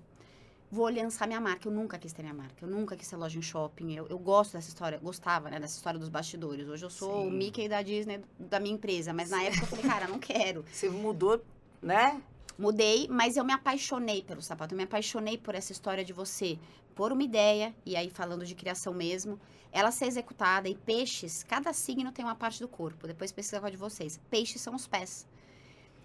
vou 0.71 0.88
lançar 0.88 1.26
minha 1.26 1.40
marca. 1.40 1.69
Eu 1.69 1.73
nunca 1.73 1.99
quis 1.99 2.12
ter 2.12 2.23
minha 2.23 2.35
marca. 2.35 2.64
Eu 2.64 2.69
nunca 2.69 2.97
quis 2.97 3.09
ter 3.09 3.16
loja 3.16 3.38
em 3.38 3.42
shopping. 3.42 3.95
Eu, 3.95 4.07
eu 4.09 4.19
gosto 4.19 4.52
dessa 4.52 4.69
história, 4.69 4.99
gostava, 4.99 5.50
né, 5.50 5.59
dessa 5.59 5.76
história 5.76 5.99
dos 5.99 6.09
bastidores. 6.09 6.69
Hoje 6.69 6.85
eu 6.85 6.90
sou 6.90 7.26
o 7.26 7.30
Sim. 7.30 7.37
Mickey 7.37 7.69
da 7.69 7.83
Disney 7.83 8.21
da 8.38 8.61
minha 8.61 8.75
empresa, 8.75 9.12
mas 9.12 9.30
na 9.30 9.42
época 9.42 9.62
eu 9.64 9.66
falei, 9.66 9.85
cara, 9.85 10.09
não 10.09 10.19
quero. 10.19 10.64
Você 10.73 10.88
mudou, 10.88 11.42
né? 11.83 12.23
Mudei, 12.61 13.09
mas 13.09 13.38
eu 13.38 13.45
me 13.45 13.55
apaixonei 13.55 14.23
pelo 14.23 14.43
sapato. 14.43 14.75
Eu 14.75 14.76
me 14.76 14.85
apaixonei 14.85 15.38
por 15.38 15.55
essa 15.55 15.73
história 15.73 16.05
de 16.05 16.12
você 16.12 16.59
pôr 16.95 17.11
uma 17.11 17.23
ideia, 17.23 17.75
e 17.87 17.97
aí 17.97 18.11
falando 18.11 18.45
de 18.45 18.55
criação 18.55 18.93
mesmo, 18.93 19.40
ela 19.73 19.90
ser 19.90 20.05
executada. 20.05 20.69
E 20.69 20.75
peixes, 20.75 21.43
cada 21.43 21.73
signo 21.73 22.12
tem 22.12 22.23
uma 22.23 22.35
parte 22.35 22.61
do 22.61 22.69
corpo. 22.69 23.07
Depois 23.07 23.33
pesquisa 23.33 23.61
com 23.61 23.67
a 23.67 23.71
de 23.71 23.79
vocês. 23.79 24.21
Peixes 24.29 24.61
são 24.61 24.75
os 24.75 24.87
pés. 24.87 25.26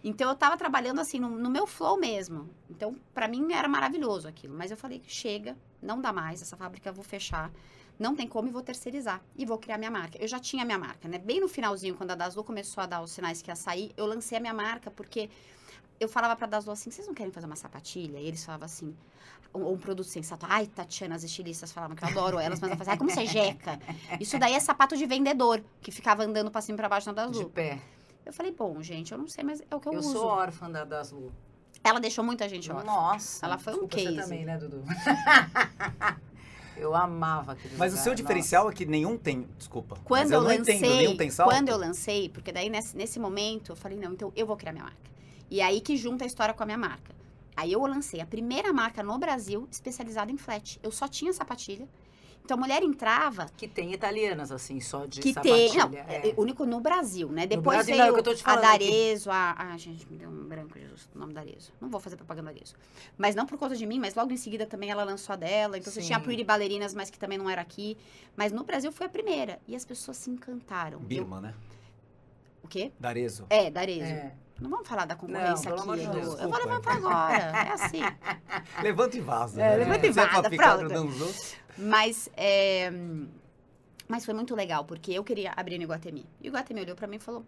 Então 0.01 0.29
eu 0.29 0.35
tava 0.35 0.55
trabalhando 0.55 1.01
assim 1.01 1.19
no, 1.19 1.27
no 1.27 1.49
meu 1.49 1.67
flow 1.67 1.97
mesmo. 1.97 2.49
Então, 2.69 2.95
pra 3.13 3.27
mim 3.27 3.51
era 3.51 3.67
maravilhoso 3.67 4.25
aquilo. 4.25 4.55
Mas 4.55 4.71
eu 4.71 4.77
falei, 4.77 5.01
chega, 5.05 5.57
não 5.81 5.99
dá 5.99 6.13
mais, 6.13 6.41
essa 6.41 6.55
fábrica 6.55 6.87
eu 6.87 6.93
vou 6.93 7.03
fechar. 7.03 7.51
Não 7.99 8.15
tem 8.15 8.29
como 8.29 8.47
e 8.47 8.51
vou 8.51 8.61
terceirizar. 8.61 9.21
E 9.35 9.45
vou 9.45 9.57
criar 9.57 9.77
minha 9.77 9.91
marca. 9.91 10.17
Eu 10.21 10.27
já 10.29 10.39
tinha 10.39 10.63
minha 10.63 10.79
marca, 10.79 11.09
né? 11.09 11.17
Bem 11.17 11.41
no 11.41 11.49
finalzinho, 11.49 11.95
quando 11.95 12.11
a 12.11 12.15
Daslu 12.15 12.45
começou 12.45 12.81
a 12.81 12.85
dar 12.85 13.01
os 13.01 13.11
sinais 13.11 13.41
que 13.41 13.51
ia 13.51 13.55
sair, 13.57 13.91
eu 13.97 14.05
lancei 14.05 14.37
a 14.37 14.41
minha 14.41 14.53
marca, 14.53 14.89
porque 14.89 15.29
eu 15.99 16.07
falava 16.09 16.35
pra 16.35 16.47
Daslu 16.47 16.71
assim, 16.71 16.91
vocês 16.91 17.07
não 17.07 17.13
querem 17.13 17.31
fazer 17.31 17.45
uma 17.45 17.55
sapatilha? 17.55 18.17
E 18.19 18.27
eles 18.27 18.43
falavam 18.43 18.65
assim, 18.65 18.95
ou 19.53 19.73
um 19.73 19.77
produto 19.77 20.07
sensato. 20.07 20.45
Ai, 20.49 20.67
Tatiana, 20.67 21.15
as 21.15 21.23
estilistas 21.23 21.71
falavam 21.71 21.95
que 21.95 22.03
eu 22.03 22.09
adoro 22.09 22.37
elas, 22.39 22.59
mas 22.59 22.71
eu 22.71 22.77
falava 22.77 22.81
assim, 22.83 22.91
ai, 22.91 22.97
como 22.97 23.09
você 23.09 23.21
é 23.21 23.25
jeca? 23.25 23.79
Isso 24.19 24.37
daí 24.37 24.53
é 24.53 24.59
sapato 24.59 24.97
de 24.97 25.05
vendedor, 25.05 25.63
que 25.81 25.91
ficava 25.91 26.23
andando 26.23 26.51
pra 26.51 26.61
cima 26.61 26.75
e 26.75 26.77
pra 26.79 26.89
baixo 26.89 27.07
na 27.11 27.25
De 27.25 27.31
Daslu. 27.33 27.49
pé. 27.49 27.79
Eu 28.25 28.33
falei, 28.33 28.51
bom, 28.51 28.81
gente, 28.81 29.11
eu 29.11 29.17
não 29.17 29.27
sei, 29.27 29.43
mas 29.43 29.61
é 29.69 29.75
o 29.75 29.79
que 29.79 29.87
eu, 29.87 29.93
Eu 29.93 29.99
uso. 29.99 30.13
sou 30.13 30.25
órfã 30.25 30.69
da 30.69 30.83
Daslu. 30.83 31.31
Ela 31.83 31.99
deixou 31.99 32.23
muita 32.23 32.49
gente 32.49 32.71
órfã. 32.71 32.83
Nossa. 32.83 33.45
Ela 33.45 33.57
foi 33.59 33.75
um 33.75 33.87
case. 33.87 34.15
Você 34.15 34.21
também, 34.23 34.43
né, 34.43 34.57
Dudu? 34.57 34.83
eu 36.77 36.95
amava 36.95 37.53
aquele 37.53 37.75
Mas 37.77 37.91
o 37.93 37.95
lugar, 37.95 38.03
seu 38.03 38.11
nossa. 38.11 38.15
diferencial 38.23 38.69
é 38.69 38.73
que 38.73 38.85
nenhum 38.85 39.17
tem. 39.17 39.47
Desculpa. 39.57 39.95
Quando 40.03 40.21
mas 40.23 40.31
eu, 40.31 40.39
eu, 40.39 40.43
não 40.43 40.57
lancei, 40.57 40.75
entendo, 40.75 40.95
nenhum 40.95 41.17
tem 41.17 41.29
salto. 41.29 41.51
quando 41.51 41.69
eu 41.69 41.77
lancei, 41.77 42.29
porque 42.29 42.51
daí 42.51 42.69
nesse, 42.69 42.97
nesse 42.97 43.19
momento 43.19 43.71
eu 43.71 43.75
falei, 43.75 43.97
não, 43.99 44.13
então 44.13 44.33
eu 44.35 44.45
vou 44.47 44.57
criar 44.57 44.71
minha 44.73 44.83
marca. 44.85 45.14
E 45.49 45.61
aí 45.61 45.81
que 45.81 45.95
junta 45.95 46.23
a 46.23 46.27
história 46.27 46.53
com 46.53 46.63
a 46.63 46.65
minha 46.65 46.77
marca. 46.77 47.13
Aí 47.55 47.71
eu 47.71 47.81
lancei 47.85 48.19
a 48.19 48.25
primeira 48.25 48.73
marca 48.73 49.01
no 49.01 49.17
Brasil 49.17 49.67
especializada 49.71 50.31
em 50.31 50.37
flat. 50.37 50.79
Eu 50.83 50.91
só 50.91 51.07
tinha 51.07 51.31
sapatilha. 51.31 51.87
Então 52.43 52.57
a 52.57 52.59
mulher 52.59 52.83
entrava 52.83 53.47
Que 53.57 53.67
tem 53.67 53.91
italianas, 53.91 54.51
assim, 54.51 54.79
só 54.79 55.07
de 55.07 55.19
que 55.19 55.33
sapatilha. 55.33 55.67
tem, 55.67 55.77
não, 55.77 55.97
é. 55.97 56.29
é 56.29 56.33
único 56.37 56.63
no 56.63 56.79
Brasil, 56.79 57.27
né? 57.29 57.47
Depois 57.47 57.77
Brasil, 57.77 57.95
veio 57.95 57.97
não, 57.97 58.07
é 58.07 58.11
o 58.11 58.13
que 58.13 58.19
eu 58.19 58.23
tô 58.23 58.35
te 58.35 58.43
a 58.47 58.53
aqui. 58.53 58.61
Darezo, 58.61 59.31
a, 59.31 59.55
a 59.57 59.77
gente 59.77 60.07
me 60.11 60.17
deu 60.17 60.29
um 60.29 60.43
branco, 60.43 60.77
Jesus, 60.77 61.09
o 61.15 61.17
nome 61.17 61.33
da 61.33 61.43
Darezo. 61.43 61.71
Não 61.81 61.89
vou 61.89 61.99
fazer 61.99 62.17
propaganda 62.17 62.49
da 62.49 62.53
Darezo. 62.53 62.75
Mas 63.17 63.33
não 63.33 63.47
por 63.47 63.57
conta 63.57 63.75
de 63.75 63.87
mim, 63.87 63.97
mas 63.97 64.13
logo 64.13 64.31
em 64.31 64.37
seguida 64.37 64.67
também 64.67 64.91
ela 64.91 65.03
lançou 65.03 65.33
a 65.33 65.35
dela. 65.37 65.75
Então 65.77 65.91
você 65.91 66.01
Sim. 66.01 66.07
tinha 66.07 66.17
a 66.19 66.21
Pretty 66.21 66.43
Ballerinas, 66.43 66.93
mas 66.93 67.09
que 67.09 67.17
também 67.17 67.37
não 67.39 67.49
era 67.49 67.61
aqui. 67.61 67.97
Mas 68.35 68.51
no 68.51 68.63
Brasil 68.63 68.91
foi 68.91 69.07
a 69.07 69.09
primeira 69.09 69.59
e 69.67 69.75
as 69.75 69.83
pessoas 69.83 70.17
se 70.17 70.29
encantaram. 70.29 70.99
Eu- 70.99 71.05
Birma, 71.05 71.41
né? 71.41 71.53
o 72.61 72.67
quê? 72.67 72.91
Darezo. 72.99 73.45
É, 73.49 73.71
Darezo. 73.71 74.03
É. 74.11 74.33
Não 74.59 74.69
vamos 74.69 74.87
falar 74.87 75.05
da 75.05 75.15
concorrência 75.15 75.69
Não, 75.69 75.91
aqui. 75.91 76.03
Eu 76.03 76.49
vou 76.49 76.57
levantar 76.57 76.95
agora. 76.95 77.51
É 77.67 77.71
assim. 77.73 78.01
Levanta 78.81 79.17
e 79.17 79.19
vaza. 79.21 79.61
É, 79.61 79.69
né? 79.71 79.75
levanta 79.85 80.05
e 80.05 80.09
é 80.09 80.13
vaza, 80.13 80.49
pronto. 80.49 81.45
Mas, 81.77 82.29
é, 82.37 82.89
mas 84.07 84.23
foi 84.23 84.33
muito 84.33 84.55
legal, 84.55 84.85
porque 84.85 85.11
eu 85.11 85.23
queria 85.23 85.51
abrir 85.55 85.77
no 85.77 85.83
Iguatemi. 85.83 86.25
E 86.41 86.47
o 86.47 86.49
Iguatemi 86.49 86.81
olhou 86.81 86.95
pra 86.95 87.05
mim 87.07 87.17
e 87.17 87.19
falou, 87.19 87.45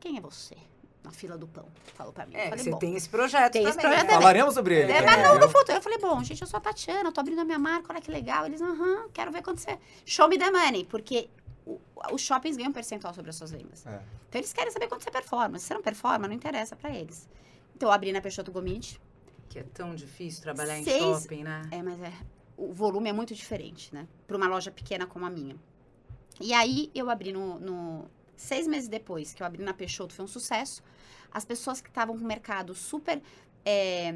quem 0.00 0.16
é 0.16 0.20
você? 0.20 0.56
Na 1.04 1.10
fila 1.12 1.36
do 1.38 1.46
pão. 1.46 1.66
Falou 1.94 2.12
pra 2.12 2.26
mim. 2.26 2.34
É, 2.34 2.48
falei, 2.48 2.64
você 2.64 2.70
bom. 2.70 2.78
tem 2.78 2.96
esse 2.96 3.08
projeto 3.08 3.52
Tem 3.52 3.62
esse 3.62 3.72
também, 3.76 3.82
projeto 3.90 4.02
né? 4.02 4.08
também. 4.08 4.22
Falaremos 4.22 4.54
sobre 4.54 4.74
ele. 4.80 4.92
É, 4.92 5.02
tá? 5.02 5.06
mas 5.06 5.22
não 5.22 5.34
Eu- 5.34 5.40
no 5.40 5.48
futuro. 5.48 5.78
Eu 5.78 5.82
falei, 5.82 5.98
bom, 5.98 6.24
gente, 6.24 6.40
eu 6.40 6.48
sou 6.48 6.56
a 6.56 6.60
Tatiana, 6.60 7.08
eu 7.10 7.12
tô 7.12 7.20
abrindo 7.20 7.40
a 7.40 7.44
minha 7.44 7.58
marca, 7.58 7.92
olha 7.92 8.00
que 8.00 8.10
legal. 8.10 8.44
Eles, 8.46 8.60
aham, 8.60 9.08
quero 9.12 9.30
ver 9.30 9.42
quando 9.42 9.58
você... 9.58 9.78
Show 10.04 10.28
me 10.28 10.36
the 10.38 10.50
money, 10.50 10.84
porque 10.84 11.28
o- 11.66 11.80
os 12.12 12.20
shoppings 12.22 12.56
ganham 12.56 12.70
um 12.70 12.72
percentual 12.72 13.12
sobre 13.12 13.30
as 13.30 13.36
suas 13.36 13.50
vendas. 13.50 13.84
É. 13.86 14.00
Então 14.28 14.40
eles 14.40 14.52
querem 14.52 14.70
saber 14.70 14.86
quando 14.88 15.02
você 15.02 15.10
performa. 15.10 15.58
Se 15.58 15.66
você 15.66 15.74
não 15.74 15.82
performa, 15.82 16.26
não 16.28 16.34
interessa 16.34 16.76
pra 16.76 16.90
eles. 16.94 17.28
Então 17.74 17.88
eu 17.88 17.92
abri 17.92 18.12
na 18.12 18.20
Peixoto 18.20 18.50
Gomide. 18.52 19.00
Que 19.48 19.58
é 19.58 19.62
tão 19.62 19.94
difícil 19.94 20.42
trabalhar 20.42 20.78
em 20.78 20.84
Seis- 20.84 21.02
shopping, 21.22 21.42
né? 21.44 21.62
É, 21.70 21.82
mas 21.82 22.00
é, 22.00 22.12
o 22.56 22.72
volume 22.72 23.08
é 23.08 23.12
muito 23.12 23.34
diferente, 23.34 23.94
né? 23.94 24.06
Pra 24.26 24.36
uma 24.36 24.46
loja 24.48 24.70
pequena 24.70 25.06
como 25.06 25.24
a 25.26 25.30
minha. 25.30 25.56
E 26.40 26.52
aí 26.52 26.90
eu 26.94 27.10
abri 27.10 27.32
no, 27.32 27.58
no- 27.58 28.10
Seis 28.36 28.66
meses 28.66 28.86
depois 28.88 29.32
que 29.32 29.42
eu 29.42 29.46
abri 29.46 29.62
na 29.62 29.72
Peixoto, 29.72 30.12
foi 30.12 30.24
um 30.24 30.28
sucesso. 30.28 30.82
As 31.32 31.44
pessoas 31.44 31.80
que 31.80 31.88
estavam 31.88 32.16
com 32.16 32.22
o 32.22 32.26
mercado 32.26 32.74
super. 32.74 33.20
é, 33.64 34.12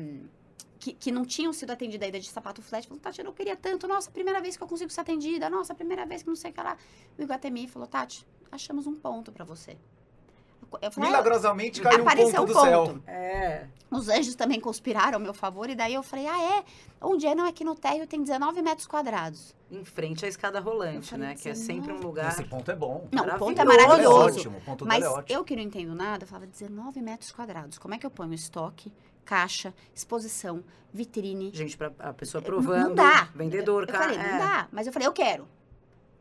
que, 0.80 0.94
que 0.94 1.12
não 1.12 1.24
tinham 1.26 1.52
sido 1.52 1.70
atendidas 1.70 2.06
ainda 2.06 2.18
de 2.18 2.28
sapato 2.28 2.62
flat, 2.62 2.84
falaram, 2.88 3.02
Tati, 3.02 3.20
eu 3.20 3.24
não 3.26 3.32
queria 3.34 3.54
tanto. 3.54 3.86
Nossa, 3.86 4.10
primeira 4.10 4.40
vez 4.40 4.56
que 4.56 4.62
eu 4.62 4.66
consigo 4.66 4.90
ser 4.90 5.02
atendida. 5.02 5.48
Nossa, 5.50 5.74
primeira 5.74 6.06
vez 6.06 6.22
que 6.22 6.28
não 6.28 6.34
sei 6.34 6.50
o 6.50 6.54
que 6.54 6.60
lá. 6.62 6.76
O 7.18 7.22
Iguatemi 7.22 7.68
falou, 7.68 7.86
Tati, 7.86 8.26
achamos 8.50 8.86
um 8.86 8.94
ponto 8.94 9.30
pra 9.30 9.44
você. 9.44 9.76
Eu 10.80 10.90
falei, 10.92 11.08
"Ah, 11.08 11.12
Milagrosamente 11.12 11.80
caiu 11.80 12.02
um 12.02 12.04
ponto 12.06 12.42
um 12.42 12.44
do 12.46 12.60
céu. 12.60 12.84
ponto. 12.84 13.02
É. 13.08 13.66
Os 13.90 14.08
anjos 14.08 14.36
também 14.36 14.60
conspiraram 14.60 15.16
a 15.16 15.18
meu 15.18 15.34
favor, 15.34 15.68
e 15.68 15.74
daí 15.74 15.92
eu 15.94 16.02
falei, 16.02 16.28
ah, 16.28 16.40
é? 16.58 16.64
Onde 17.00 17.26
é? 17.26 17.34
Não, 17.34 17.44
aqui 17.44 17.64
no 17.64 17.74
térreo 17.74 18.06
tem 18.06 18.22
19 18.22 18.62
metros 18.62 18.86
quadrados. 18.86 19.52
Em 19.68 19.84
frente 19.84 20.24
à 20.24 20.28
escada 20.28 20.60
rolante, 20.60 21.10
falei, 21.10 21.26
né? 21.28 21.34
Que 21.34 21.48
é 21.48 21.54
sempre 21.54 21.90
um 21.92 21.96
19. 21.96 22.04
lugar. 22.04 22.30
Esse 22.32 22.44
ponto 22.44 22.70
é 22.70 22.76
bom. 22.76 23.08
Não, 23.10 23.24
o 23.26 23.38
ponto 23.38 23.60
é 23.60 23.64
Maravilhoso. 23.64 24.04
É 24.04 24.08
ótimo, 24.40 24.58
o 24.58 24.60
ponto 24.60 24.86
Mas 24.86 25.00
dele 25.00 25.12
é 25.12 25.16
ótimo. 25.18 25.38
eu 25.38 25.44
que 25.44 25.56
não 25.56 25.62
entendo 25.62 25.94
nada, 25.94 26.22
eu 26.24 26.28
falava 26.28 26.46
19 26.46 27.02
metros 27.02 27.32
quadrados. 27.32 27.76
Como 27.76 27.92
é 27.94 27.98
que 27.98 28.06
eu 28.06 28.10
ponho 28.10 28.32
estoque, 28.32 28.92
caixa, 29.30 29.72
exposição, 29.94 30.64
vitrine? 30.92 31.50
Gente, 31.54 31.76
pra, 31.76 31.92
a 32.00 32.12
pessoa 32.12 32.40
Não 32.40 32.46
provando. 32.46 32.94
dá. 32.96 33.28
Vendedor, 33.34 33.84
Eu 33.84 33.86
cara. 33.88 34.04
falei, 34.04 34.18
não 34.18 34.24
é. 34.24 34.38
dá. 34.38 34.68
Mas 34.72 34.86
eu 34.88 34.92
falei, 34.92 35.06
eu 35.06 35.12
quero. 35.12 35.46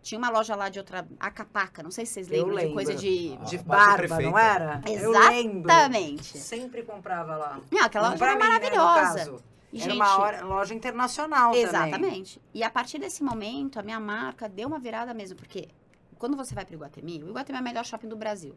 Tinha 0.02 0.17
uma 0.19 0.30
loja 0.30 0.56
lá 0.56 0.69
de 0.69 0.78
outra, 0.80 1.06
Acapaca, 1.19 1.82
não 1.84 1.91
sei 1.91 2.06
se 2.06 2.13
vocês 2.13 2.28
Eu 2.32 2.45
lembram, 2.45 2.50
de 2.52 2.56
lembro. 2.56 2.74
coisa 2.76 2.95
de... 2.95 3.38
Ah, 3.41 3.43
De 3.45 3.58
Bate 3.58 3.67
barba, 4.08 4.22
não 4.22 4.38
era? 4.38 4.82
Eu 4.88 5.12
lembro. 5.12 5.69
Exatamente. 5.69 6.38
Sempre 6.38 6.84
comprava 6.84 7.36
lá. 7.36 7.60
Não, 7.72 7.84
aquela 7.84 8.10
loja 8.12 8.24
era 8.26 8.34
mim, 8.36 8.39
né, 8.41 8.48
maravilhosa. 8.48 9.17
caso. 9.19 9.43
E, 9.74 9.82
Era 9.84 9.93
uma 9.93 10.17
hora- 10.17 10.45
loja 10.45 10.74
internacional 10.74 11.52
também. 11.52 11.63
Exatamente. 11.67 12.41
E 12.54 12.63
a 12.63 12.69
partir 12.69 12.98
desse 13.00 13.22
momento, 13.24 13.78
a 13.80 13.84
minha 13.84 14.00
marca 14.00 14.48
deu 14.48 14.67
uma 14.67 14.80
virada 14.80 15.13
mesmo, 15.13 15.36
porque 15.36 15.67
quando 16.17 16.36
você 16.38 16.56
vai 16.56 16.63
para 16.65 16.74
o 16.74 16.76
Iguatemi, 16.76 17.22
o 17.24 17.30
Iguatemi 17.30 17.58
é 17.58 17.62
o 17.62 17.63
melhor 17.63 17.86
shopping 17.86 18.08
do 18.08 18.15
Brasil. 18.15 18.56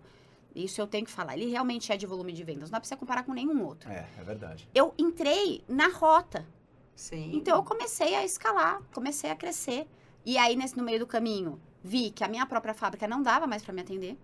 Isso 0.55 0.81
eu 0.81 0.87
tenho 0.87 1.05
que 1.05 1.11
falar. 1.11 1.37
Ele 1.37 1.51
realmente 1.51 1.93
é 1.93 1.97
de 1.97 2.07
volume 2.07 2.33
de 2.33 2.45
vendas. 2.45 2.71
Não 2.71 2.73
dá 2.73 2.81
pra 2.81 2.88
você 2.88 2.97
comparar 2.97 3.25
com 3.25 3.33
nenhum 3.33 3.65
outro. 3.65 3.91
É, 3.91 4.07
é 4.19 4.23
verdade. 4.23 4.69
Eu 4.75 4.95
entrei 4.99 5.65
na 5.69 5.88
rota. 5.88 6.47
Sim. 6.95 7.31
Então 7.35 7.57
eu 7.57 7.62
comecei 7.62 8.15
a 8.15 8.25
escalar, 8.25 8.83
comecei 8.93 9.31
a 9.31 9.37
crescer. 9.37 9.88
E 10.25 10.38
aí, 10.38 10.55
nesse, 10.55 10.77
no 10.77 10.85
meio 10.85 10.99
do 10.99 11.07
caminho, 11.07 11.61
vi 11.83 12.11
que 12.11 12.23
a 12.23 12.29
minha 12.29 12.47
própria 12.47 12.75
fábrica 12.75 13.09
não 13.09 13.23
dava 13.23 13.47
mais 13.47 13.62
para 13.62 13.73
me 13.73 13.81
atender. 13.81 14.17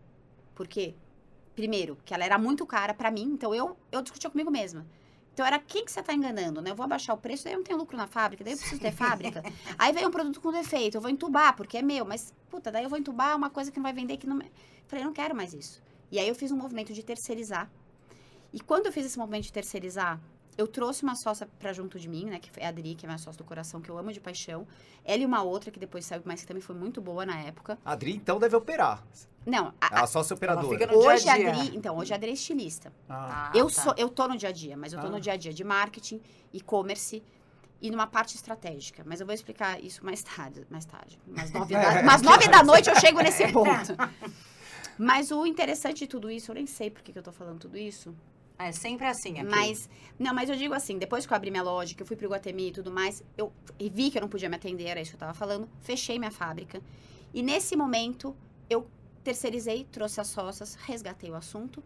Porque, 0.54 0.94
primeiro, 1.54 1.96
que 2.04 2.12
ela 2.12 2.24
era 2.24 2.38
muito 2.38 2.66
cara 2.66 2.92
para 2.94 3.10
mim, 3.10 3.30
então 3.32 3.54
eu, 3.54 3.76
eu 3.90 4.02
discutia 4.02 4.30
comigo 4.30 4.50
mesma. 4.50 4.86
Então 5.38 5.46
era 5.46 5.60
quem 5.60 5.84
que 5.84 5.92
você 5.92 6.02
tá 6.02 6.12
enganando, 6.12 6.60
né? 6.60 6.70
Eu 6.70 6.74
vou 6.74 6.82
abaixar 6.82 7.14
o 7.14 7.18
preço, 7.18 7.44
daí 7.44 7.52
eu 7.52 7.58
não 7.58 7.64
tenho 7.64 7.78
lucro 7.78 7.96
na 7.96 8.08
fábrica, 8.08 8.42
daí 8.42 8.54
eu 8.54 8.58
preciso 8.58 8.80
ter 8.80 8.90
fábrica. 8.90 9.40
Aí 9.78 9.92
veio 9.92 10.08
um 10.08 10.10
produto 10.10 10.40
com 10.40 10.50
defeito, 10.50 10.96
eu 10.96 11.00
vou 11.00 11.08
entubar, 11.08 11.54
porque 11.54 11.78
é 11.78 11.82
meu, 11.82 12.04
mas 12.04 12.34
puta, 12.50 12.72
daí 12.72 12.82
eu 12.82 12.90
vou 12.90 12.98
entubar 12.98 13.36
uma 13.36 13.48
coisa 13.48 13.70
que 13.70 13.78
não 13.78 13.84
vai 13.84 13.92
vender 13.92 14.16
que 14.16 14.26
não. 14.26 14.40
Falei, 14.88 15.04
eu 15.04 15.06
não 15.06 15.12
quero 15.12 15.36
mais 15.36 15.54
isso. 15.54 15.80
E 16.10 16.18
aí 16.18 16.28
eu 16.28 16.34
fiz 16.34 16.50
um 16.50 16.56
movimento 16.56 16.92
de 16.92 17.02
terceirizar. 17.02 17.70
E 18.52 18.60
quando 18.60 18.86
eu 18.86 18.92
fiz 18.92 19.04
esse 19.04 19.18
movimento 19.18 19.44
de 19.44 19.52
terceirizar, 19.52 20.18
eu 20.56 20.66
trouxe 20.66 21.02
uma 21.02 21.14
sócia 21.14 21.46
pra 21.58 21.72
junto 21.72 21.98
de 22.00 22.08
mim, 22.08 22.24
né? 22.24 22.38
Que 22.38 22.50
é 22.58 22.64
a 22.66 22.68
Adri, 22.70 22.94
que 22.94 23.04
é 23.04 23.08
minha 23.08 23.18
sócia 23.18 23.38
do 23.38 23.44
coração, 23.44 23.80
que 23.80 23.90
eu 23.90 23.96
amo 23.98 24.12
de 24.12 24.20
paixão. 24.20 24.66
Ela 25.04 25.22
e 25.22 25.26
uma 25.26 25.42
outra, 25.42 25.70
que 25.70 25.78
depois 25.78 26.04
saiu, 26.06 26.22
mas 26.24 26.40
que 26.40 26.46
também 26.46 26.62
foi 26.62 26.74
muito 26.74 27.00
boa 27.00 27.24
na 27.26 27.38
época. 27.40 27.78
A 27.84 27.92
Adri, 27.92 28.14
então, 28.16 28.38
deve 28.38 28.56
operar. 28.56 29.04
Não, 29.46 29.72
a- 29.80 30.02
a 30.02 30.06
sócia 30.06 30.34
operadora. 30.34 30.68
fica 30.78 30.86
no- 30.90 30.98
hoje 30.98 31.22
dia 31.24 31.32
a 31.32 31.34
a 31.34 31.38
dia. 31.38 31.50
Adri, 31.52 31.76
então, 31.76 31.96
hoje 31.96 32.12
a 32.12 32.16
Adri 32.16 32.30
é 32.30 32.32
estilista. 32.34 32.92
Ah, 33.08 33.50
Ah, 33.54 33.56
eu 33.56 33.66
tá. 33.70 33.82
sou, 33.82 33.94
eu 33.96 34.08
tô 34.08 34.26
no 34.26 34.36
dia 34.36 34.48
a 34.48 34.52
dia, 34.52 34.76
mas 34.76 34.92
eu 34.92 35.00
tô 35.00 35.06
Ah. 35.06 35.10
no 35.10 35.20
dia 35.20 35.34
a 35.34 35.36
dia 35.36 35.52
de 35.52 35.62
marketing, 35.62 36.20
e-commerce 36.52 37.22
e 37.80 37.90
numa 37.90 38.06
parte 38.06 38.34
estratégica. 38.34 39.02
Mas 39.06 39.20
eu 39.20 39.26
vou 39.26 39.34
explicar 39.34 39.82
isso 39.82 40.04
mais 40.04 40.22
tarde, 40.22 40.66
mais 40.68 40.84
tarde. 40.84 41.18
Umas 41.26 41.50
nove, 41.52 41.74
da, 41.76 42.00
umas 42.02 42.22
nove 42.22 42.48
da 42.48 42.62
noite 42.64 42.88
eu 42.90 42.96
chego 42.96 43.20
nesse 43.20 43.46
ponto. 43.52 43.94
Mas 44.98 45.30
o 45.30 45.46
interessante 45.46 45.98
de 45.98 46.06
tudo 46.06 46.30
isso, 46.30 46.50
eu 46.50 46.54
nem 46.56 46.66
sei 46.66 46.90
por 46.90 47.02
que, 47.02 47.12
que 47.12 47.18
eu 47.18 47.22
tô 47.22 47.32
falando 47.32 47.60
tudo 47.60 47.78
isso. 47.78 48.14
É 48.58 48.72
sempre 48.72 49.06
assim 49.06 49.38
aqui. 49.38 49.48
Mas, 49.48 49.88
não, 50.18 50.34
mas 50.34 50.50
eu 50.50 50.56
digo 50.56 50.74
assim, 50.74 50.98
depois 50.98 51.24
que 51.24 51.32
eu 51.32 51.36
abri 51.36 51.50
minha 51.50 51.62
loja, 51.62 51.94
que 51.94 52.02
eu 52.02 52.06
fui 52.06 52.16
pro 52.16 52.28
Guatemi 52.28 52.68
e 52.68 52.72
tudo 52.72 52.90
mais, 52.90 53.22
eu 53.36 53.52
vi 53.78 54.10
que 54.10 54.18
eu 54.18 54.22
não 54.22 54.28
podia 54.28 54.48
me 54.48 54.56
atender, 54.56 54.86
era 54.86 55.00
isso 55.00 55.12
que 55.12 55.16
eu 55.16 55.20
tava 55.20 55.34
falando, 55.34 55.68
fechei 55.80 56.18
minha 56.18 56.32
fábrica. 56.32 56.82
E 57.32 57.40
nesse 57.40 57.76
momento, 57.76 58.34
eu 58.68 58.88
terceirizei, 59.22 59.84
trouxe 59.84 60.20
as 60.20 60.26
sócias, 60.26 60.74
resgatei 60.74 61.30
o 61.30 61.36
assunto. 61.36 61.82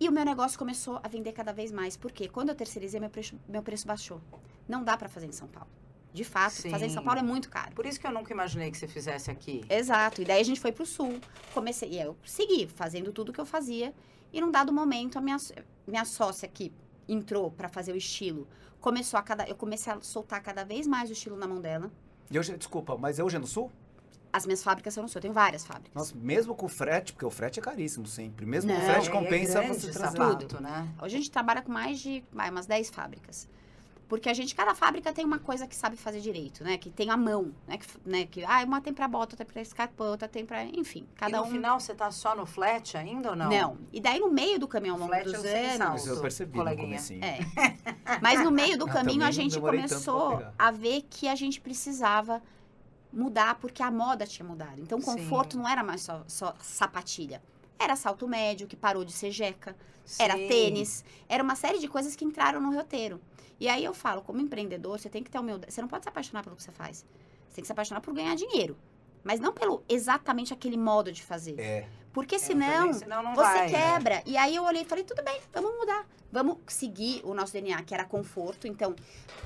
E 0.00 0.08
o 0.08 0.12
meu 0.12 0.24
negócio 0.24 0.58
começou 0.58 1.00
a 1.02 1.08
vender 1.08 1.32
cada 1.32 1.52
vez 1.52 1.70
mais. 1.70 1.96
Por 1.96 2.12
quê? 2.12 2.28
Quando 2.28 2.48
eu 2.48 2.54
terceirizei, 2.54 2.98
meu 2.98 3.10
preço, 3.10 3.38
meu 3.46 3.62
preço 3.62 3.86
baixou. 3.86 4.20
Não 4.66 4.82
dá 4.82 4.96
pra 4.96 5.08
fazer 5.08 5.26
em 5.26 5.32
São 5.32 5.48
Paulo. 5.48 5.68
De 6.12 6.24
fato, 6.24 6.68
fazer 6.70 6.86
em 6.86 6.90
São 6.90 7.02
Sim. 7.02 7.04
Paulo 7.06 7.20
é 7.20 7.22
muito 7.22 7.48
caro. 7.50 7.72
Por 7.74 7.84
isso 7.86 8.00
que 8.00 8.06
eu 8.06 8.10
nunca 8.10 8.32
imaginei 8.32 8.70
que 8.70 8.78
você 8.78 8.88
fizesse 8.88 9.30
aqui. 9.30 9.62
Exato. 9.68 10.22
E 10.22 10.24
daí 10.24 10.40
a 10.40 10.44
gente 10.44 10.58
foi 10.60 10.72
pro 10.72 10.86
sul. 10.86 11.20
Comecei, 11.52 11.90
e 11.90 12.00
eu 12.00 12.16
segui 12.24 12.66
fazendo 12.66 13.12
tudo 13.12 13.32
que 13.32 13.40
eu 13.40 13.46
fazia. 13.46 13.94
E 14.32 14.40
num 14.40 14.50
dado 14.50 14.72
momento, 14.72 15.18
a 15.18 15.20
minha, 15.20 15.36
minha 15.86 16.04
sócia 16.04 16.48
que 16.48 16.72
entrou 17.08 17.50
pra 17.50 17.68
fazer 17.68 17.92
o 17.92 17.96
estilo, 17.96 18.46
começou 18.80 19.18
a 19.18 19.22
cada. 19.22 19.44
Eu 19.48 19.54
comecei 19.54 19.92
a 19.92 20.00
soltar 20.00 20.42
cada 20.42 20.64
vez 20.64 20.86
mais 20.86 21.08
o 21.10 21.12
estilo 21.12 21.36
na 21.36 21.46
mão 21.46 21.60
dela. 21.60 21.90
E 22.30 22.38
hoje, 22.38 22.56
desculpa, 22.56 22.96
mas 22.96 23.18
é 23.18 23.24
hoje 23.24 23.36
é 23.36 23.38
no 23.38 23.46
sul? 23.46 23.70
As 24.30 24.44
minhas 24.44 24.62
fábricas 24.62 24.94
eu 24.94 25.00
não 25.02 25.08
sou, 25.08 25.18
eu 25.18 25.22
tenho 25.22 25.32
várias 25.32 25.64
fábricas. 25.64 25.92
Nossa, 25.94 26.14
mesmo 26.14 26.54
com 26.54 26.66
o 26.66 26.68
frete, 26.68 27.14
porque 27.14 27.24
o 27.24 27.30
frete 27.30 27.58
é 27.60 27.62
caríssimo 27.62 28.06
sempre. 28.06 28.44
Mesmo 28.44 28.70
com 28.70 28.76
Não, 28.76 28.84
o 28.84 28.86
frete 28.90 29.08
É, 29.08 29.10
compensa 29.12 29.58
é 29.58 29.62
grande 29.62 29.80
você 29.80 29.90
trazer. 29.90 30.18
sapato, 30.18 30.62
né? 30.62 30.86
Hoje 31.02 31.14
a 31.16 31.18
gente 31.18 31.30
trabalha 31.30 31.62
com 31.62 31.72
mais 31.72 31.98
de 31.98 32.22
vai, 32.30 32.50
umas 32.50 32.66
10 32.66 32.90
fábricas. 32.90 33.48
Porque 34.08 34.28
a 34.30 34.34
gente, 34.34 34.54
cada 34.54 34.74
fábrica 34.74 35.12
tem 35.12 35.22
uma 35.22 35.38
coisa 35.38 35.66
que 35.66 35.76
sabe 35.76 35.94
fazer 35.96 36.20
direito, 36.20 36.64
né? 36.64 36.78
Que 36.78 36.88
tem 36.88 37.10
a 37.10 37.16
mão, 37.16 37.52
né? 37.66 37.76
Que, 37.76 37.86
né? 38.06 38.24
que 38.24 38.42
ah, 38.42 38.64
uma 38.64 38.80
tem 38.80 38.94
pra 38.94 39.06
bota, 39.06 39.34
outra 39.34 39.44
pra 39.44 39.60
escarpão, 39.60 40.06
outra 40.08 40.26
tem 40.26 40.46
pra. 40.46 40.64
Enfim, 40.64 41.06
cada 41.14 41.36
e 41.36 41.40
no 41.40 41.46
um. 41.46 41.50
final 41.50 41.78
você 41.78 41.94
tá 41.94 42.10
só 42.10 42.34
no 42.34 42.46
flat 42.46 42.96
ainda 42.96 43.30
ou 43.30 43.36
não? 43.36 43.50
Não. 43.50 43.78
E 43.92 44.00
daí 44.00 44.18
no 44.18 44.30
meio 44.30 44.58
do 44.58 44.66
caminho 44.66 44.94
ao 44.94 45.00
longo 45.00 45.12
Flat 45.12 45.24
dos 45.26 45.34
é 45.34 45.38
o 45.38 45.42
sem 45.42 45.66
anos. 45.66 45.78
Mas 45.78 46.06
eu 46.06 46.20
percebi 46.22 46.58
coleguinha. 46.58 46.98
no. 46.98 47.24
É. 47.24 47.38
Mas 48.22 48.42
no 48.42 48.50
meio 48.50 48.78
do 48.78 48.88
Eu 48.88 48.92
caminho 48.92 49.24
a 49.24 49.30
gente 49.30 49.60
começou 49.60 50.42
a 50.58 50.70
ver 50.70 51.02
que 51.10 51.28
a 51.28 51.34
gente 51.34 51.60
precisava 51.60 52.42
mudar 53.12 53.56
porque 53.56 53.82
a 53.82 53.90
moda 53.90 54.26
tinha 54.26 54.46
mudado. 54.46 54.80
Então 54.80 54.98
o 54.98 55.02
Sim. 55.02 55.12
conforto 55.12 55.58
não 55.58 55.68
era 55.68 55.82
mais 55.82 56.00
só, 56.00 56.24
só 56.26 56.54
sapatilha. 56.62 57.42
Era 57.78 57.94
salto 57.94 58.26
médio, 58.26 58.66
que 58.66 58.74
parou 58.74 59.04
de 59.04 59.12
ser 59.12 59.30
jeca. 59.30 59.76
Era 60.18 60.34
Sim. 60.34 60.48
tênis. 60.48 61.04
Era 61.28 61.42
uma 61.42 61.54
série 61.54 61.78
de 61.78 61.88
coisas 61.88 62.16
que 62.16 62.24
entraram 62.24 62.58
no 62.58 62.74
roteiro. 62.74 63.20
E 63.60 63.68
aí 63.68 63.84
eu 63.84 63.92
falo, 63.94 64.22
como 64.22 64.40
empreendedor, 64.40 64.98
você 64.98 65.08
tem 65.08 65.22
que 65.22 65.30
ter 65.30 65.38
humildade. 65.38 65.72
Você 65.72 65.80
não 65.80 65.88
pode 65.88 66.04
se 66.04 66.08
apaixonar 66.08 66.42
pelo 66.44 66.56
que 66.56 66.62
você 66.62 66.72
faz. 66.72 67.04
Você 67.48 67.56
tem 67.56 67.62
que 67.62 67.66
se 67.66 67.72
apaixonar 67.72 68.00
por 68.00 68.14
ganhar 68.14 68.34
dinheiro. 68.36 68.76
Mas 69.24 69.40
não 69.40 69.52
pelo 69.52 69.82
exatamente 69.88 70.52
aquele 70.54 70.76
modo 70.76 71.10
de 71.10 71.22
fazer. 71.22 71.58
É. 71.58 71.88
Porque 72.12 72.36
É, 72.36 72.38
senão, 72.38 72.86
não 73.22 73.34
você 73.34 73.42
vai, 73.42 73.70
né? 73.70 73.92
quebra. 73.92 74.22
E 74.24 74.36
aí 74.36 74.54
eu 74.54 74.64
olhei 74.64 74.82
e 74.82 74.84
falei, 74.84 75.04
tudo 75.04 75.22
bem, 75.22 75.40
vamos 75.52 75.76
mudar. 75.76 76.06
Vamos 76.30 76.58
seguir 76.68 77.20
o 77.24 77.34
nosso 77.34 77.52
DNA, 77.52 77.82
que 77.82 77.92
era 77.94 78.04
conforto. 78.04 78.66
Então, 78.66 78.94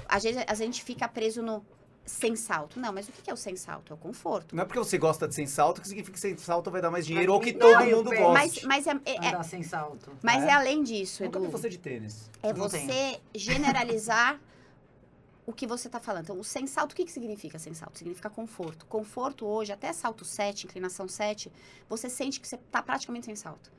às 0.08 0.22
vezes 0.22 0.42
a 0.46 0.54
gente 0.54 0.82
fica 0.82 1.08
preso 1.08 1.42
no 1.42 1.64
sem 2.04 2.34
salto. 2.34 2.80
Não, 2.80 2.92
mas 2.92 3.08
o 3.08 3.12
que 3.12 3.30
é 3.30 3.32
o 3.32 3.36
sem 3.36 3.54
salto? 3.56 3.92
É 3.92 3.94
o 3.94 3.96
conforto. 3.96 4.54
Não 4.56 4.62
é 4.62 4.66
porque 4.66 4.78
você 4.78 4.98
gosta 4.98 5.28
de 5.28 5.34
sem 5.34 5.46
salto 5.46 5.80
que 5.80 5.86
significa 5.88 6.14
que 6.14 6.20
sem 6.20 6.36
salto 6.36 6.70
vai 6.70 6.80
dar 6.82 6.90
mais 6.90 7.06
dinheiro 7.06 7.32
ou 7.32 7.40
que 7.40 7.52
não, 7.52 7.60
todo 7.60 7.84
mundo 7.84 8.10
goste. 8.10 8.64
Mas, 8.66 8.84
mas, 8.84 8.86
é, 8.86 8.90
é- 9.04 9.14
é- 9.24 9.28
Andar 9.28 9.44
sem 9.44 9.62
salto. 9.62 10.10
mas 10.22 10.42
É? 10.42 10.48
é 10.48 10.52
além 10.52 10.82
disso, 10.82 11.22
Nunca 11.24 11.38
Edu. 11.38 11.46
vi 11.46 11.52
você 11.52 11.68
de 11.68 11.78
tênis. 11.78 12.28
É 12.42 12.52
Não 12.52 12.68
você 12.68 13.20
generalizar 13.34 14.40
o 15.46 15.52
que 15.52 15.66
você 15.66 15.88
está 15.88 16.00
falando. 16.00 16.24
Então, 16.24 16.38
o 16.40 16.44
sem 16.44 16.66
salto, 16.66 16.92
o 16.92 16.94
que, 16.96 17.04
que 17.04 17.12
significa 17.12 17.58
sem 17.58 17.74
salto? 17.74 17.98
Significa 17.98 18.28
conforto. 18.30 18.84
Conforto 18.86 19.46
hoje, 19.46 19.72
até 19.72 19.92
salto 19.92 20.24
7, 20.24 20.66
inclinação 20.66 21.06
7, 21.08 21.52
você 21.88 22.08
sente 22.08 22.40
que 22.40 22.46
você 22.48 22.56
está 22.56 22.82
praticamente 22.82 23.26
sem 23.26 23.36
salto. 23.36 23.70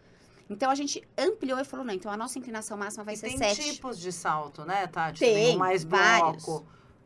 Então, 0.50 0.70
a 0.70 0.76
gente 0.76 1.02
ampliou 1.18 1.58
e 1.60 1.64
falou, 1.64 1.86
não, 1.86 1.94
então 1.94 2.12
a 2.12 2.18
nossa 2.18 2.38
inclinação 2.38 2.78
máxima 2.78 3.04
vai 3.04 3.14
E 3.14 3.18
ser 3.18 3.28
tem 3.30 3.38
7. 3.38 3.74
tipos 3.76 3.98
de 3.98 4.12
salto, 4.12 4.66
né, 4.66 4.88
Tati? 4.88 5.20
Tem, 5.20 5.56
o 5.56 5.60
mais 5.60 5.84
vários. 5.86 6.46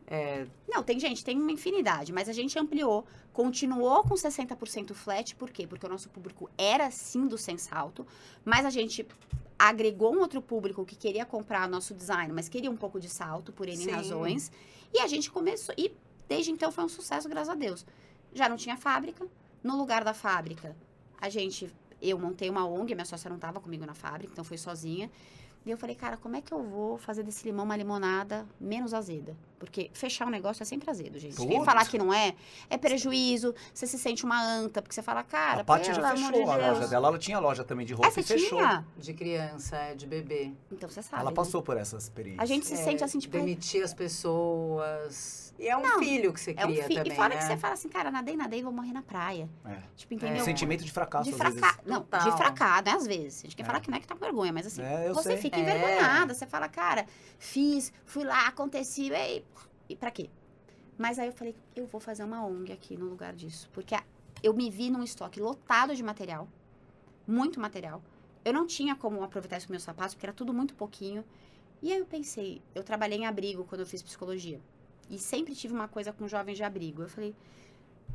É, 0.09 0.47
Não, 0.69 0.81
tem 0.81 0.97
gente, 0.97 1.23
tem 1.23 1.37
uma 1.37 1.51
infinidade, 1.51 2.13
mas 2.13 2.29
a 2.29 2.31
gente 2.33 2.57
ampliou, 2.57 3.05
continuou 3.33 4.03
com 4.03 4.15
60% 4.15 4.93
flat, 4.93 5.35
por 5.35 5.49
quê? 5.49 5.67
Porque 5.67 5.85
o 5.85 5.89
nosso 5.89 6.09
público 6.09 6.49
era 6.57 6.89
sim 6.89 7.27
do 7.27 7.37
sem 7.37 7.57
salto, 7.57 8.07
mas 8.45 8.65
a 8.65 8.69
gente 8.69 9.05
agregou 9.59 10.15
um 10.15 10.19
outro 10.19 10.41
público 10.41 10.85
que 10.85 10.95
queria 10.95 11.25
comprar 11.25 11.67
nosso 11.67 11.93
design, 11.93 12.31
mas 12.31 12.47
queria 12.47 12.71
um 12.71 12.77
pouco 12.77 13.01
de 13.01 13.09
salto, 13.09 13.51
por 13.51 13.67
N 13.67 13.75
Sim. 13.75 13.91
razões, 13.91 14.49
e 14.93 14.99
a 14.99 15.07
gente 15.07 15.29
começou, 15.29 15.75
e 15.77 15.93
desde 16.29 16.51
então 16.51 16.71
foi 16.71 16.85
um 16.85 16.89
sucesso, 16.89 17.27
graças 17.27 17.49
a 17.49 17.55
Deus. 17.55 17.85
Já 18.33 18.47
não 18.47 18.55
tinha 18.55 18.77
fábrica, 18.77 19.27
no 19.61 19.75
lugar 19.75 20.05
da 20.05 20.13
fábrica, 20.13 20.73
a 21.19 21.27
gente, 21.27 21.69
eu 22.01 22.17
montei 22.17 22.49
uma 22.49 22.65
ONG, 22.65 22.95
minha 22.95 23.03
sócia 23.03 23.27
não 23.27 23.35
estava 23.35 23.59
comigo 23.59 23.85
na 23.85 23.93
fábrica, 23.93 24.31
então 24.31 24.45
foi 24.45 24.57
sozinha, 24.57 25.11
e 25.65 25.71
eu 25.71 25.77
falei, 25.77 25.95
cara, 25.95 26.15
como 26.15 26.37
é 26.37 26.41
que 26.41 26.53
eu 26.53 26.63
vou 26.63 26.97
fazer 26.97 27.23
desse 27.23 27.45
limão 27.45 27.65
uma 27.65 27.75
limonada 27.75 28.47
menos 28.57 28.93
azeda? 28.93 29.35
Porque 29.59 29.89
fechar 29.91 30.27
um 30.27 30.29
negócio 30.29 30.61
é 30.61 30.65
sempre 30.65 30.87
azedo, 30.89 31.17
gente. 31.17 31.35
Quem 31.35 31.47
Putz. 31.47 31.65
falar 31.65 31.83
que 31.87 31.97
não 31.97 32.13
é, 32.13 32.35
é 32.69 32.77
prejuízo, 32.77 33.55
você 33.73 33.87
se 33.87 33.97
sente 33.97 34.23
uma 34.23 34.39
anta, 34.39 34.83
porque 34.83 34.93
você 34.93 35.01
fala, 35.01 35.23
cara, 35.23 35.61
a 35.61 35.63
Paty 35.63 35.87
já 35.95 36.11
fechou 36.11 36.31
de 36.31 36.41
a 36.43 36.55
loja 36.71 36.87
dela. 36.87 37.07
Ela 37.07 37.17
tinha 37.17 37.39
loja 37.39 37.63
também 37.63 37.83
de 37.83 37.93
roupa 37.93 38.07
Ah, 38.07 38.11
você 38.11 38.19
e 38.19 38.23
fechou. 38.23 38.59
tinha? 38.59 38.85
de 38.95 39.13
criança, 39.15 39.75
é, 39.75 39.95
de 39.95 40.05
bebê. 40.05 40.51
Então 40.71 40.87
você 40.87 41.01
sabe. 41.01 41.21
Ela 41.21 41.31
né? 41.31 41.35
passou 41.35 41.63
por 41.63 41.75
essas 41.75 42.03
experiências. 42.03 42.43
A 42.43 42.45
gente 42.45 42.67
se 42.67 42.73
É, 42.73 42.77
sente 42.77 43.03
assim, 43.03 43.17
tipo, 43.17 43.35
Demitir 43.35 43.83
as 43.83 43.93
pessoas. 43.95 45.47
E 45.59 45.67
é 45.67 45.75
um 45.75 45.81
Não, 45.81 45.97
filho 45.97 46.31
que 46.31 46.39
você 46.39 46.53
é 46.55 46.63
um 46.63 46.69
cria 46.69 46.83
filho. 46.83 46.97
também, 46.99 47.13
E 47.13 47.15
fora 47.15 47.29
né? 47.33 47.37
que 47.41 47.47
você 47.47 47.57
fala 47.57 47.73
assim, 47.73 47.89
cara, 47.89 48.11
nadei, 48.11 48.35
nadei, 48.37 48.61
vou 48.61 48.71
morrer 48.71 48.93
na 48.93 49.01
praia. 49.01 49.49
É. 49.65 49.77
Tipo, 49.95 50.13
É 50.13 50.17
entendeu? 50.17 50.41
um 50.43 50.45
sentimento 50.45 50.83
de 50.83 50.91
fracasso, 50.91 51.23
De 51.23 51.31
às 51.31 51.37
vezes. 51.41 51.59
fracasso. 51.59 51.81
Não, 51.83 52.01
de 52.01 52.05
Total. 52.05 52.37
fracasso, 52.37 52.83
né? 52.83 52.91
Às 52.91 53.07
vezes. 53.07 53.39
A 53.39 53.41
gente 53.47 53.55
quer 53.55 53.63
É. 53.63 53.65
falar 53.65 53.79
que 53.79 53.89
não 53.89 53.97
é 53.97 53.99
que 53.99 54.07
tá 54.07 54.13
com 54.13 54.19
vergonha, 54.23 54.53
mas 54.53 54.67
assim, 54.67 54.83
É, 54.83 55.09
eu 55.09 55.15
você 55.15 55.29
sei. 55.31 55.37
fica 55.37 55.57
É. 55.57 55.61
envergonhada. 55.61 56.31
Você 56.35 56.45
fala, 56.45 56.69
cara, 56.69 57.07
fiz, 57.39 57.91
fui 58.05 58.23
lá, 58.23 58.47
aconteceu, 58.47 59.15
e, 59.15 59.43
e 59.89 59.95
pra 59.95 60.11
quê? 60.11 60.29
Mas 60.97 61.19
aí 61.19 61.27
eu 61.27 61.33
falei, 61.33 61.55
eu 61.75 61.85
vou 61.85 62.01
fazer 62.01 62.23
uma 62.23 62.45
ONG 62.45 62.71
aqui 62.73 62.97
no 62.97 63.05
lugar 63.05 63.33
disso. 63.33 63.69
Porque 63.71 63.93
a- 63.93 64.03
eu 64.41 64.53
me 64.53 64.69
vi 64.69 64.89
num 64.89 65.03
estoque 65.03 65.39
lotado 65.39 65.95
de 65.95 66.01
material, 66.03 66.47
muito 67.27 67.59
material. 67.59 68.01
Eu 68.43 68.53
não 68.53 68.65
tinha 68.65 68.95
como 68.95 69.23
aproveitar 69.23 69.57
isso 69.57 69.67
com 69.67 69.73
meus 69.73 69.83
sapatos, 69.83 70.15
porque 70.15 70.25
era 70.25 70.33
tudo 70.33 70.53
muito 70.53 70.73
pouquinho. 70.73 71.23
E 71.81 71.91
aí 71.91 71.99
eu 71.99 72.05
pensei, 72.05 72.61
eu 72.73 72.83
trabalhei 72.83 73.19
em 73.19 73.25
abrigo 73.25 73.63
quando 73.65 73.81
eu 73.81 73.87
fiz 73.87 74.01
psicologia. 74.01 74.59
E 75.09 75.19
sempre 75.19 75.55
tive 75.55 75.73
uma 75.73 75.87
coisa 75.87 76.11
com 76.11 76.27
jovens 76.27 76.57
de 76.57 76.63
abrigo. 76.63 77.03
Eu 77.03 77.09
falei, 77.09 77.35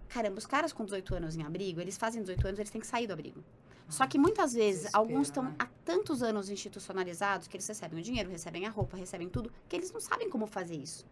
caramba, 0.09 0.39
os 0.39 0.47
caras 0.47 0.73
com 0.73 0.85
18 0.85 1.15
anos 1.15 1.37
em 1.37 1.43
abrigo, 1.43 1.81
eles 1.81 1.97
fazem 1.97 2.21
18 2.23 2.47
anos, 2.47 2.59
eles 2.59 2.71
têm 2.71 2.81
que 2.81 2.87
sair 2.87 3.07
do 3.07 3.13
abrigo. 3.13 3.43
Só 3.89 4.07
que 4.07 4.19
muitas 4.19 4.55
vezes, 4.55 4.93
alguns 4.95 5.29
estão 5.29 5.45
né? 5.45 5.55
há 5.59 5.67
tantos 5.85 6.23
anos 6.23 6.49
institucionalizados 6.49 7.47
que 7.47 7.57
eles 7.57 7.67
recebem 7.67 7.99
o 8.01 8.03
dinheiro, 8.03 8.31
recebem 8.31 8.67
a 8.67 8.71
roupa, 8.71 8.97
recebem 8.97 9.29
tudo, 9.29 9.53
que 9.69 9.77
eles 9.77 9.93
não 9.93 10.01
sabem 10.01 10.31
como 10.31 10.47
fazer 10.47 10.77
isso. 10.77 11.05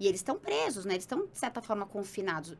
E 0.00 0.08
eles 0.08 0.20
estão 0.20 0.38
presos, 0.38 0.84
né? 0.86 0.94
Eles 0.94 1.04
estão, 1.04 1.26
de 1.26 1.38
certa 1.38 1.60
forma, 1.60 1.84
confinados. 1.84 2.56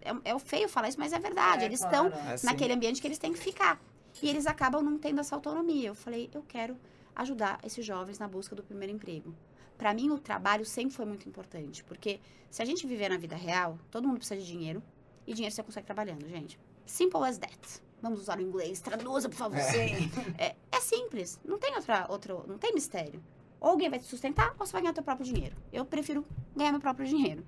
É, 0.00 0.32
é 0.32 0.38
feio 0.38 0.68
falar 0.68 0.88
isso, 0.88 0.98
mas 0.98 1.12
é 1.12 1.18
verdade. 1.18 1.62
É, 1.62 1.66
eles 1.66 1.80
claro. 1.80 2.08
estão 2.08 2.30
É, 2.32 2.36
sim. 2.38 2.46
naquele 2.46 2.72
ambiente 2.72 3.00
que 3.00 3.06
eles 3.06 3.18
têm 3.18 3.32
que 3.32 3.38
ficar. 3.38 3.78
E 4.22 4.28
eles 4.28 4.46
acabam 4.46 4.82
não 4.82 4.98
tendo 4.98 5.20
essa 5.20 5.34
autonomia. 5.34 5.88
Eu 5.88 5.94
falei, 5.94 6.30
eu 6.34 6.42
quero 6.42 6.76
ajudar 7.14 7.60
esses 7.62 7.84
jovens 7.84 8.18
na 8.18 8.26
busca 8.26 8.56
do 8.56 8.62
primeiro 8.62 8.94
emprego. 8.94 9.34
Para 9.76 9.92
mim, 9.94 10.10
o 10.10 10.18
trabalho 10.18 10.64
sempre 10.64 10.94
foi 10.94 11.04
muito 11.04 11.28
importante, 11.28 11.84
porque 11.84 12.20
se 12.50 12.60
a 12.62 12.64
gente 12.64 12.86
viver 12.86 13.08
na 13.08 13.16
vida 13.16 13.36
real, 13.36 13.78
todo 13.90 14.06
mundo 14.06 14.18
precisa 14.18 14.40
de 14.40 14.46
dinheiro, 14.46 14.82
e 15.26 15.32
dinheiro 15.32 15.54
você 15.54 15.62
consegue 15.62 15.86
trabalhando, 15.86 16.28
gente. 16.28 16.58
Simple 16.84 17.22
as 17.24 17.38
that. 17.38 17.80
Vamos 18.02 18.20
usar 18.20 18.38
o 18.38 18.42
inglês, 18.42 18.80
traduza, 18.80 19.28
por 19.28 19.36
favor. 19.36 19.60
Sim. 19.60 20.10
É, 20.38 20.54
é 20.72 20.80
simples, 20.80 21.38
não 21.44 21.58
tem 21.58 21.74
outra, 21.74 22.06
outro, 22.08 22.44
não 22.48 22.58
tem 22.58 22.74
mistério. 22.74 23.22
Ou 23.58 23.70
alguém 23.70 23.88
vai 23.90 23.98
te 23.98 24.06
sustentar, 24.06 24.54
ou 24.58 24.66
você 24.66 24.72
vai 24.72 24.82
ganhar 24.82 24.94
teu 24.94 25.02
próprio 25.02 25.26
dinheiro. 25.26 25.54
Eu 25.72 25.84
prefiro 25.84 26.26
ganhar 26.56 26.72
meu 26.72 26.80
próprio 26.80 27.06
dinheiro. 27.06 27.44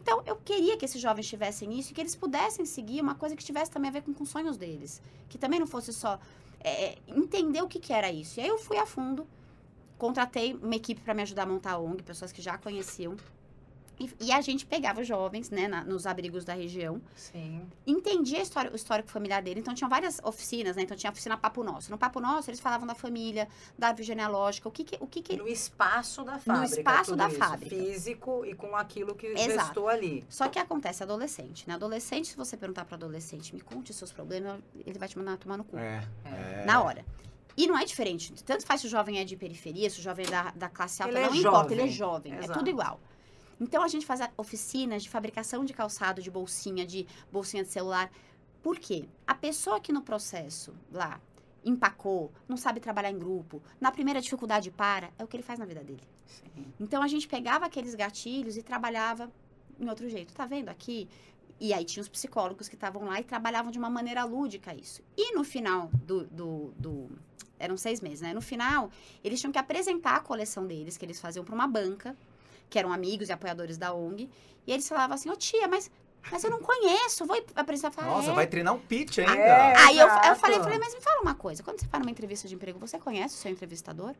Então, 0.00 0.22
eu 0.26 0.36
queria 0.36 0.76
que 0.76 0.84
esses 0.84 1.00
jovens 1.00 1.28
tivessem 1.28 1.78
isso 1.78 1.92
e 1.92 1.94
que 1.94 2.00
eles 2.00 2.16
pudessem 2.16 2.64
seguir 2.64 3.00
uma 3.00 3.14
coisa 3.14 3.36
que 3.36 3.44
tivesse 3.44 3.70
também 3.70 3.88
a 3.88 3.92
ver 3.92 4.02
com, 4.02 4.12
com 4.12 4.24
os 4.24 4.30
sonhos 4.30 4.56
deles. 4.56 5.00
Que 5.28 5.38
também 5.38 5.60
não 5.60 5.66
fosse 5.66 5.92
só 5.92 6.18
é, 6.60 6.98
entender 7.06 7.62
o 7.62 7.68
que, 7.68 7.78
que 7.78 7.92
era 7.92 8.10
isso. 8.10 8.40
E 8.40 8.42
aí 8.42 8.48
eu 8.48 8.58
fui 8.58 8.76
a 8.78 8.86
fundo, 8.86 9.26
contratei 9.98 10.54
uma 10.54 10.74
equipe 10.74 11.00
para 11.00 11.14
me 11.14 11.22
ajudar 11.22 11.44
a 11.44 11.46
montar 11.46 11.72
a 11.72 11.78
ONG, 11.78 12.02
pessoas 12.02 12.32
que 12.32 12.42
já 12.42 12.58
conheciam. 12.58 13.16
E, 14.02 14.26
e 14.26 14.32
a 14.32 14.40
gente 14.40 14.66
pegava 14.66 15.00
os 15.00 15.06
jovens, 15.06 15.50
né, 15.50 15.68
na- 15.68 15.84
nos 15.84 16.06
abrigos 16.06 16.44
da 16.44 16.54
região, 16.54 17.00
Sim. 17.14 17.62
entendia 17.86 18.38
a 18.38 18.42
história, 18.42 18.70
o 18.72 18.74
histórico 18.76 19.08
familiar 19.10 19.40
dele. 19.42 19.60
Então, 19.60 19.72
tinham 19.74 19.88
várias 19.88 20.18
oficinas, 20.24 20.74
né? 20.76 20.82
Então, 20.82 20.96
tinha 20.96 21.10
a 21.10 21.12
oficina 21.12 21.36
Papo 21.36 21.62
Nosso. 21.62 21.90
No 21.90 21.96
Papo 21.98 22.18
Nosso, 22.20 22.50
eles 22.50 22.58
falavam 22.60 22.86
da 22.86 22.94
família, 22.94 23.46
da 23.78 23.88
árvore 23.88 24.04
genealógica, 24.04 24.68
o 24.68 24.72
que 24.72 24.82
que... 24.84 24.96
O 25.00 25.06
que, 25.06 25.22
que... 25.22 25.36
No 25.36 25.46
espaço 25.46 26.24
da 26.24 26.38
fábrica. 26.38 26.76
espaço 26.78 27.04
tudo 27.12 27.18
da 27.18 27.28
isso, 27.28 27.38
fábrica. 27.38 27.76
Físico 27.76 28.44
e 28.44 28.54
com 28.54 28.74
aquilo 28.74 29.14
que 29.14 29.26
Exato. 29.28 29.50
gestou 29.66 29.88
ali. 29.88 30.24
Só 30.28 30.48
que 30.48 30.58
acontece 30.58 31.02
adolescente, 31.02 31.68
né? 31.68 31.74
Adolescente, 31.74 32.28
se 32.28 32.36
você 32.36 32.56
perguntar 32.56 32.84
para 32.84 32.96
adolescente, 32.96 33.54
me 33.54 33.60
conte 33.60 33.90
os 33.92 33.96
seus 33.96 34.10
problemas, 34.10 34.58
ele 34.84 34.98
vai 34.98 35.08
te 35.08 35.16
mandar 35.18 35.36
tomar 35.36 35.56
no 35.56 35.64
cu. 35.64 35.76
É, 35.76 36.02
É. 36.24 36.62
é. 36.62 36.64
Na 36.66 36.82
hora. 36.82 37.04
E 37.56 37.66
não 37.66 37.76
é 37.78 37.84
diferente. 37.84 38.32
Tanto 38.44 38.64
faz 38.66 38.80
se 38.80 38.86
o 38.86 38.90
jovem 38.90 39.18
é 39.18 39.24
de 39.24 39.36
periferia, 39.36 39.88
se 39.90 39.98
o 40.00 40.02
jovem 40.02 40.24
é 40.26 40.30
da, 40.30 40.50
da 40.52 40.68
classe 40.70 41.02
alta, 41.02 41.14
Ele 41.18 41.26
é 41.26 41.28
não 41.28 41.36
importa, 41.36 41.58
jovem. 41.58 41.78
ele 41.78 41.82
é 41.86 41.92
jovem. 41.92 42.32
É 42.34 42.38
Exato. 42.38 42.58
tudo 42.58 42.70
igual. 42.70 42.98
Então 43.62 43.80
a 43.82 43.88
gente 43.88 44.04
faz 44.04 44.20
oficinas 44.36 45.02
de 45.04 45.08
fabricação 45.08 45.64
de 45.64 45.72
calçado, 45.72 46.20
de 46.20 46.30
bolsinha, 46.30 46.84
de 46.84 47.06
bolsinha 47.30 47.62
de 47.62 47.70
celular. 47.70 48.10
Por 48.62 48.76
quê? 48.78 49.04
A 49.26 49.34
pessoa 49.34 49.80
que 49.80 49.92
no 49.92 50.02
processo 50.02 50.74
lá 50.90 51.20
empacou, 51.64 52.32
não 52.48 52.56
sabe 52.56 52.80
trabalhar 52.80 53.10
em 53.12 53.18
grupo, 53.18 53.62
na 53.80 53.92
primeira 53.92 54.20
dificuldade 54.20 54.68
para, 54.70 55.10
é 55.16 55.22
o 55.22 55.28
que 55.28 55.36
ele 55.36 55.44
faz 55.44 55.58
na 55.60 55.64
vida 55.64 55.82
dele. 55.84 56.02
Sim. 56.26 56.66
Então 56.80 57.00
a 57.02 57.06
gente 57.06 57.28
pegava 57.28 57.64
aqueles 57.66 57.94
gatilhos 57.94 58.56
e 58.56 58.62
trabalhava 58.64 59.30
em 59.78 59.88
outro 59.88 60.08
jeito. 60.08 60.34
Tá 60.34 60.44
vendo 60.44 60.68
aqui? 60.68 61.08
E 61.60 61.72
aí 61.72 61.84
tinha 61.84 62.02
os 62.02 62.08
psicólogos 62.08 62.68
que 62.68 62.74
estavam 62.74 63.04
lá 63.04 63.20
e 63.20 63.24
trabalhavam 63.24 63.70
de 63.70 63.78
uma 63.78 63.88
maneira 63.88 64.24
lúdica 64.24 64.74
isso. 64.74 65.00
E 65.16 65.32
no 65.36 65.44
final 65.44 65.88
do, 66.04 66.24
do, 66.24 66.72
do- 66.76 67.10
Eram 67.60 67.76
seis 67.76 68.00
meses, 68.00 68.20
né? 68.22 68.34
No 68.34 68.40
final, 68.42 68.90
eles 69.22 69.38
tinham 69.40 69.52
que 69.52 69.58
apresentar 69.58 70.16
a 70.16 70.20
coleção 70.20 70.66
deles, 70.66 70.96
que 70.96 71.04
eles 71.04 71.20
faziam 71.20 71.44
para 71.44 71.54
uma 71.54 71.68
banca, 71.68 72.16
que 72.72 72.78
eram 72.78 72.90
amigos 72.90 73.28
e 73.28 73.32
apoiadores 73.32 73.76
da 73.76 73.92
ONG. 73.92 74.30
E 74.66 74.72
eles 74.72 74.88
falavam 74.88 75.14
assim, 75.14 75.28
ô 75.28 75.36
tia, 75.36 75.68
mas, 75.68 75.90
mas 76.30 76.42
eu 76.42 76.50
não 76.50 76.58
conheço, 76.58 77.26
vou 77.26 77.36
apresentar. 77.54 77.90
Falei, 77.90 78.10
Nossa, 78.10 78.30
"É?" 78.30 78.34
vai 78.34 78.46
treinar 78.46 78.72
um 78.74 78.78
pitch 78.78 79.18
ainda. 79.18 79.34
É. 79.34 79.76
Aí 79.76 79.98
eu, 79.98 80.08
eu 80.08 80.36
falei, 80.36 80.56
eu 80.56 80.62
falei, 80.62 80.78
mas 80.78 80.94
me 80.94 81.00
fala 81.02 81.20
uma 81.20 81.34
coisa. 81.34 81.62
Quando 81.62 81.80
você 81.80 81.86
vai 81.86 82.00
numa 82.00 82.10
entrevista 82.10 82.48
de 82.48 82.54
emprego, 82.54 82.78
você 82.78 82.98
conhece 82.98 83.34
o 83.36 83.38
seu 83.38 83.50
entrevistador? 83.52 84.14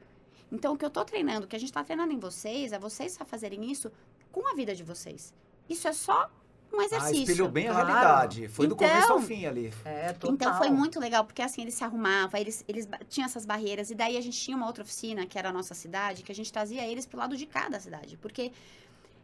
Então, 0.50 0.74
o 0.74 0.76
que 0.76 0.84
eu 0.84 0.90
tô 0.90 1.02
treinando, 1.02 1.46
o 1.46 1.48
que 1.48 1.56
a 1.56 1.58
gente 1.58 1.72
tá 1.72 1.82
treinando 1.82 2.12
em 2.12 2.18
vocês, 2.18 2.72
é 2.72 2.78
vocês 2.78 3.18
a 3.18 3.24
fazerem 3.24 3.72
isso 3.72 3.90
com 4.30 4.46
a 4.46 4.54
vida 4.54 4.74
de 4.74 4.82
vocês. 4.82 5.32
Isso 5.66 5.88
é 5.88 5.94
só 5.94 6.30
um 6.72 6.80
Ah, 6.80 6.84
exercício. 6.84 7.22
espelhou 7.22 7.48
bem 7.48 7.68
a 7.68 7.72
Claro. 7.72 7.86
realidade. 7.88 8.48
Foi 8.48 8.66
do 8.66 8.74
Então- 8.74 8.88
começo 8.88 9.12
ao 9.12 9.20
fim 9.20 9.44
ali. 9.46 9.72
É, 9.84 10.12
total. 10.12 10.34
Então 10.34 10.58
foi 10.58 10.70
muito 10.70 10.98
legal, 10.98 11.24
porque 11.24 11.42
assim, 11.42 11.62
eles 11.62 11.74
se 11.74 11.84
arrumavam, 11.84 12.40
eles, 12.40 12.64
eles 12.66 12.88
tinham 13.08 13.26
essas 13.26 13.44
barreiras, 13.44 13.90
e 13.90 13.94
daí 13.94 14.16
a 14.16 14.20
gente 14.20 14.38
tinha 14.40 14.56
uma 14.56 14.66
outra 14.66 14.82
oficina, 14.82 15.26
que 15.26 15.38
era 15.38 15.50
a 15.50 15.52
nossa 15.52 15.74
cidade, 15.74 16.22
que 16.22 16.32
a 16.32 16.34
gente 16.34 16.52
trazia 16.52 16.86
eles 16.86 17.04
pro 17.06 17.18
lado 17.18 17.36
de 17.36 17.46
cada 17.46 17.78
cidade, 17.78 18.16
porque 18.16 18.52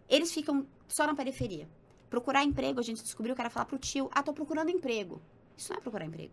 eles 0.09 0.33
ficam 0.33 0.67
só 0.87 1.07
na 1.07 1.15
periferia. 1.15 1.69
Procurar 2.11 2.43
emprego, 2.45 2.81
a 2.81 2.83
gente 2.83 3.03
descobriu 3.03 3.35
que 3.35 3.41
era 3.41 3.51
falar 3.51 3.67
pro 3.67 3.79
tio, 3.79 4.09
ah, 4.13 4.23
tô 4.23 4.33
procurando 4.33 4.71
emprego. 4.71 5.21
Isso 5.57 5.71
não 5.73 5.79
é 5.79 5.81
procurar 5.81 6.05
emprego. 6.07 6.33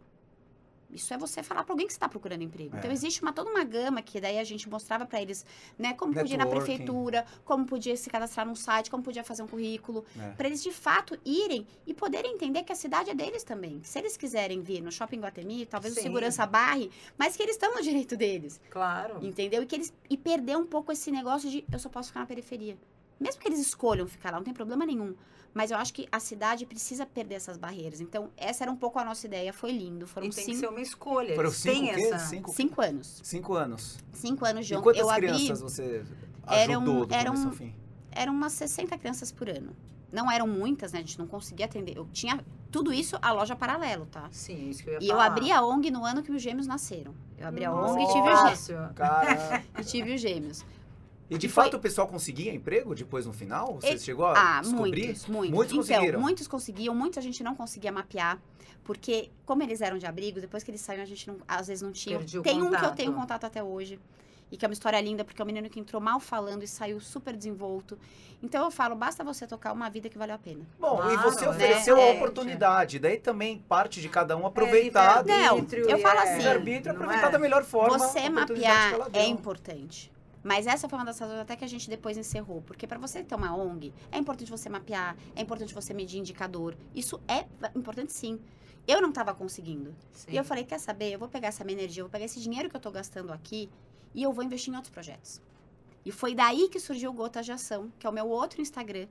Isso 0.89 1.13
é 1.13 1.17
você 1.17 1.43
falar 1.43 1.63
para 1.63 1.73
alguém 1.73 1.87
que 1.87 1.93
está 1.93 2.07
procurando 2.07 2.41
emprego. 2.43 2.75
É. 2.75 2.79
Então 2.79 2.91
existe 2.91 3.21
uma 3.21 3.33
toda 3.33 3.49
uma 3.49 3.63
gama 3.63 4.01
que 4.01 4.21
daí 4.21 4.39
a 4.39 4.43
gente 4.43 4.69
mostrava 4.69 5.05
para 5.05 5.21
eles, 5.21 5.45
né, 5.77 5.93
como 5.93 6.13
podia 6.13 6.35
ir 6.35 6.37
na 6.37 6.45
Networking. 6.45 6.65
prefeitura, 6.77 7.25
como 7.43 7.65
podia 7.65 7.97
se 7.97 8.09
cadastrar 8.09 8.45
num 8.45 8.55
site, 8.55 8.89
como 8.89 9.03
podia 9.03 9.23
fazer 9.23 9.43
um 9.43 9.47
currículo, 9.47 10.05
É. 10.19 10.29
para 10.31 10.47
eles 10.47 10.63
de 10.63 10.71
fato 10.71 11.17
irem 11.25 11.65
e 11.85 11.93
poderem 11.93 12.33
entender 12.33 12.63
que 12.63 12.71
a 12.71 12.75
cidade 12.75 13.09
é 13.09 13.13
deles 13.13 13.43
também. 13.43 13.81
Se 13.83 13.99
eles 13.99 14.15
quiserem 14.15 14.61
vir 14.61 14.81
no 14.81 14.91
Shopping 14.91 15.19
Guatemi, 15.19 15.65
talvez 15.65 15.93
o 15.93 15.97
Sim. 15.97 16.03
segurança 16.03 16.45
barre, 16.45 16.89
mas 17.17 17.35
que 17.35 17.43
eles 17.43 17.55
estão 17.55 17.73
no 17.75 17.81
direito 17.81 18.15
deles. 18.15 18.59
Claro. 18.69 19.25
Entendeu? 19.25 19.63
E 19.63 19.65
que 19.65 19.75
eles 19.75 19.93
e 20.09 20.15
perder 20.17 20.57
um 20.57 20.65
pouco 20.65 20.91
esse 20.91 21.11
negócio 21.11 21.49
de 21.49 21.65
eu 21.71 21.79
só 21.79 21.89
posso 21.89 22.09
ficar 22.09 22.21
na 22.21 22.25
periferia. 22.25 22.77
Mesmo 23.19 23.41
que 23.41 23.47
eles 23.47 23.59
escolham 23.59 24.05
ficar 24.07 24.29
lá, 24.31 24.37
não 24.37 24.43
tem 24.43 24.53
problema 24.53 24.85
nenhum. 24.85 25.15
Mas 25.55 25.71
eu 25.71 25.77
acho 25.77 25.93
que 25.93 26.05
a 26.11 26.19
cidade 26.19 26.65
precisa 26.65 27.05
perder 27.05 27.35
essas 27.35 27.57
barreiras. 27.57 28.01
Então, 28.01 28.29
essa 28.35 28.65
era 28.65 28.71
um 28.71 28.75
pouco 28.75 28.99
a 28.99 29.05
nossa 29.05 29.25
ideia. 29.25 29.53
Foi 29.53 29.71
lindo. 29.71 30.05
Foram 30.05 30.27
E 30.27 30.29
tem 30.29 30.43
que 30.43 30.51
cinco, 30.51 30.59
ser 30.59 30.67
uma 30.67 30.81
escolha. 30.81 31.33
Foram 31.33 31.49
cinco, 31.49 31.95
quê? 31.95 32.01
essa... 32.01 32.19
Cinco, 32.19 32.51
cinco 32.53 32.81
anos. 32.81 33.21
cinco 33.23 33.53
anos. 33.55 33.97
Cinco 34.11 34.45
anos 34.45 34.67
de 34.67 34.73
E 34.73 34.75
ONG. 34.75 34.83
quantas 34.83 35.01
Eu 35.01 35.09
abri. 35.09 35.27
crianças 35.27 35.61
você 35.61 36.03
Eram- 36.45 36.81
ajudou 36.81 37.05
do 37.05 37.13
eram- 37.15 37.31
começo 37.31 37.47
ao 37.47 37.53
fim? 37.53 37.73
Eram 38.11 38.33
umas 38.33 38.51
60 38.51 38.97
crianças 38.97 39.31
por 39.31 39.49
ano. 39.49 39.73
Não 40.11 40.29
eram 40.29 40.45
muitas, 40.45 40.91
né? 40.91 40.99
A 40.99 41.01
gente 41.01 41.17
não 41.17 41.25
conseguia 41.25 41.65
atender. 41.65 41.95
Eu 41.97 42.05
tinha 42.11 42.43
tudo 42.69 42.91
isso 42.93 43.17
a 43.21 43.31
loja 43.31 43.55
paralelo, 43.55 44.05
tá? 44.07 44.27
Sim, 44.31 44.69
isso 44.69 44.83
que 44.83 44.89
eu 44.89 44.93
ia 44.95 44.99
E 44.99 45.05
eu 45.07 45.15
falar. 45.15 45.25
abri 45.25 45.51
a 45.53 45.61
ONG 45.65 45.89
no 45.89 46.03
ano 46.05 46.21
que 46.21 46.31
os 46.33 46.41
gêmeos 46.41 46.67
nasceram. 46.67 47.13
Eu 47.37 47.47
abri 47.47 47.63
a 47.65 47.73
ONG 47.73 48.03
e 48.03 48.07
tive, 48.07 48.29
os 48.29 48.41
Nossa. 48.43 48.87
gê- 48.87 48.93
Cara... 48.93 49.63
e 49.79 49.83
tive 49.85 50.13
os 50.15 50.21
gêmeos. 50.21 50.65
E 51.29 51.37
de 51.37 51.47
E 51.47 51.49
foi- 51.49 51.63
fato 51.65 51.77
o 51.77 51.79
pessoal 51.79 52.07
conseguia 52.07 52.53
emprego 52.53 52.93
depois 52.93 53.25
no 53.25 53.33
final? 53.33 53.75
Você 53.75 53.93
E- 53.95 53.99
chegou 53.99 54.25
a 54.27 54.57
Ah, 54.57 54.61
descobrir? 54.61 55.05
muitos, 55.05 55.25
muitos. 55.27 55.55
Muitos 55.55 55.73
então, 55.73 55.95
conseguiram. 55.97 56.19
muitos 56.21 56.47
conseguiam, 56.47 56.93
muita 56.95 57.19
gente 57.21 57.43
não 57.43 57.55
conseguia 57.55 57.91
mapear, 57.91 58.39
porque 58.83 59.31
como 59.45 59.63
eles 59.63 59.81
eram 59.81 59.97
de 59.97 60.05
abrigo, 60.05 60.39
depois 60.39 60.63
que 60.63 60.69
eles 60.69 60.81
saíram, 60.81 61.03
a 61.03 61.07
gente 61.07 61.27
não- 61.27 61.37
às 61.47 61.67
vezes 61.67 61.81
não 61.81 61.91
tinha. 61.91 62.17
Perdi 62.19 62.37
o 62.39 62.41
Tem 62.43 62.61
um 62.61 62.69
que 62.71 62.85
eu 62.85 62.91
tenho 62.91 63.13
contato 63.13 63.43
até 63.45 63.63
hoje. 63.63 63.99
E 64.51 64.57
que 64.57 64.63
é 64.63 64.67
uma 64.67 64.73
história 64.73 65.01
linda, 65.01 65.25
porque 65.25 65.41
é 65.41 65.43
um 65.43 65.47
menino 65.47 65.67
que 65.67 65.79
entrou 65.79 65.99
mal 65.99 66.19
falando 66.19 66.61
e 66.61 66.67
saiu 66.67 66.99
super 66.99 67.35
desenvolto. 67.35 67.97
Então 68.43 68.63
eu 68.63 68.69
falo, 68.69 68.95
basta 68.95 69.23
você 69.23 69.47
tocar 69.47 69.73
uma 69.73 69.89
vida 69.89 70.07
que 70.07 70.19
valeu 70.19 70.35
a 70.35 70.37
pena. 70.37 70.61
Bom, 70.79 70.97
e 70.97 71.13
Claro, 71.15 71.21
você 71.31 71.45
né? 71.45 71.49
ofereceu 71.51 71.95
a 71.97 72.01
É, 72.01 72.13
oportunidade. 72.13 72.99
Daí 72.99 73.17
também 73.17 73.57
parte 73.67 73.99
de 73.99 74.07
cada 74.07 74.37
um 74.37 74.45
aproveitar. 74.45 75.27
É, 75.27 75.47
Não, 75.47 75.57
eu 75.57 75.97
e 75.97 76.01
falo 76.01 76.19
é- 76.19 76.23
assim, 76.23 76.35
livre-arbítrio 76.37 76.93
não 76.93 77.01
aproveitar 77.01 77.27
é? 77.29 77.31
da 77.31 77.39
melhor 77.39 77.63
forma. 77.63 77.97
você 77.97 78.29
mapear 78.29 78.93
é 79.13 79.25
importante. 79.25 80.11
Mas 80.45 80.67
essa 80.67 80.87
foi 80.87 80.99
uma 80.99 81.05
das 81.05 81.17
razões 81.17 81.39
até 81.39 81.55
que 81.55 81.65
a 81.65 81.67
gente 81.67 81.89
depois 81.89 82.15
encerrou. 82.15 82.61
Porque 82.61 82.85
para 82.85 82.99
você 82.99 83.23
ter 83.23 83.33
uma 83.33 83.57
ONG, 83.57 83.91
é 84.11 84.19
importante 84.19 84.51
você 84.51 84.69
mapear, 84.69 85.17
é 85.35 85.41
importante 85.41 85.73
você 85.73 85.91
medir 85.91 86.19
indicador. 86.19 86.77
Isso 86.93 87.19
é 87.27 87.47
importante 87.75 88.13
sim. 88.13 88.39
Eu 88.87 89.01
não 89.01 89.09
estava 89.09 89.33
conseguindo. 89.33 89.95
Sim. 90.13 90.33
E 90.33 90.37
eu 90.37 90.43
falei, 90.43 90.63
quer 90.63 90.79
saber? 90.79 91.11
Eu 91.11 91.17
vou 91.17 91.27
pegar 91.27 91.47
essa 91.47 91.63
minha 91.63 91.79
energia, 91.79 92.01
eu 92.01 92.05
vou 92.05 92.11
pegar 92.11 92.25
esse 92.25 92.39
dinheiro 92.39 92.69
que 92.69 92.75
eu 92.75 92.79
tô 92.79 92.91
gastando 92.91 93.33
aqui 93.33 93.71
e 94.13 94.21
eu 94.21 94.31
vou 94.31 94.43
investir 94.43 94.71
em 94.71 94.75
outros 94.75 94.93
projetos. 94.93 95.41
E 96.05 96.11
foi 96.11 96.35
daí 96.35 96.69
que 96.69 96.79
surgiu 96.79 97.09
o 97.09 97.13
Gotas 97.13 97.43
de 97.43 97.51
Ação, 97.51 97.91
que 97.97 98.05
é 98.05 98.09
o 98.11 98.13
meu 98.13 98.29
outro 98.29 98.61
Instagram, 98.61 99.07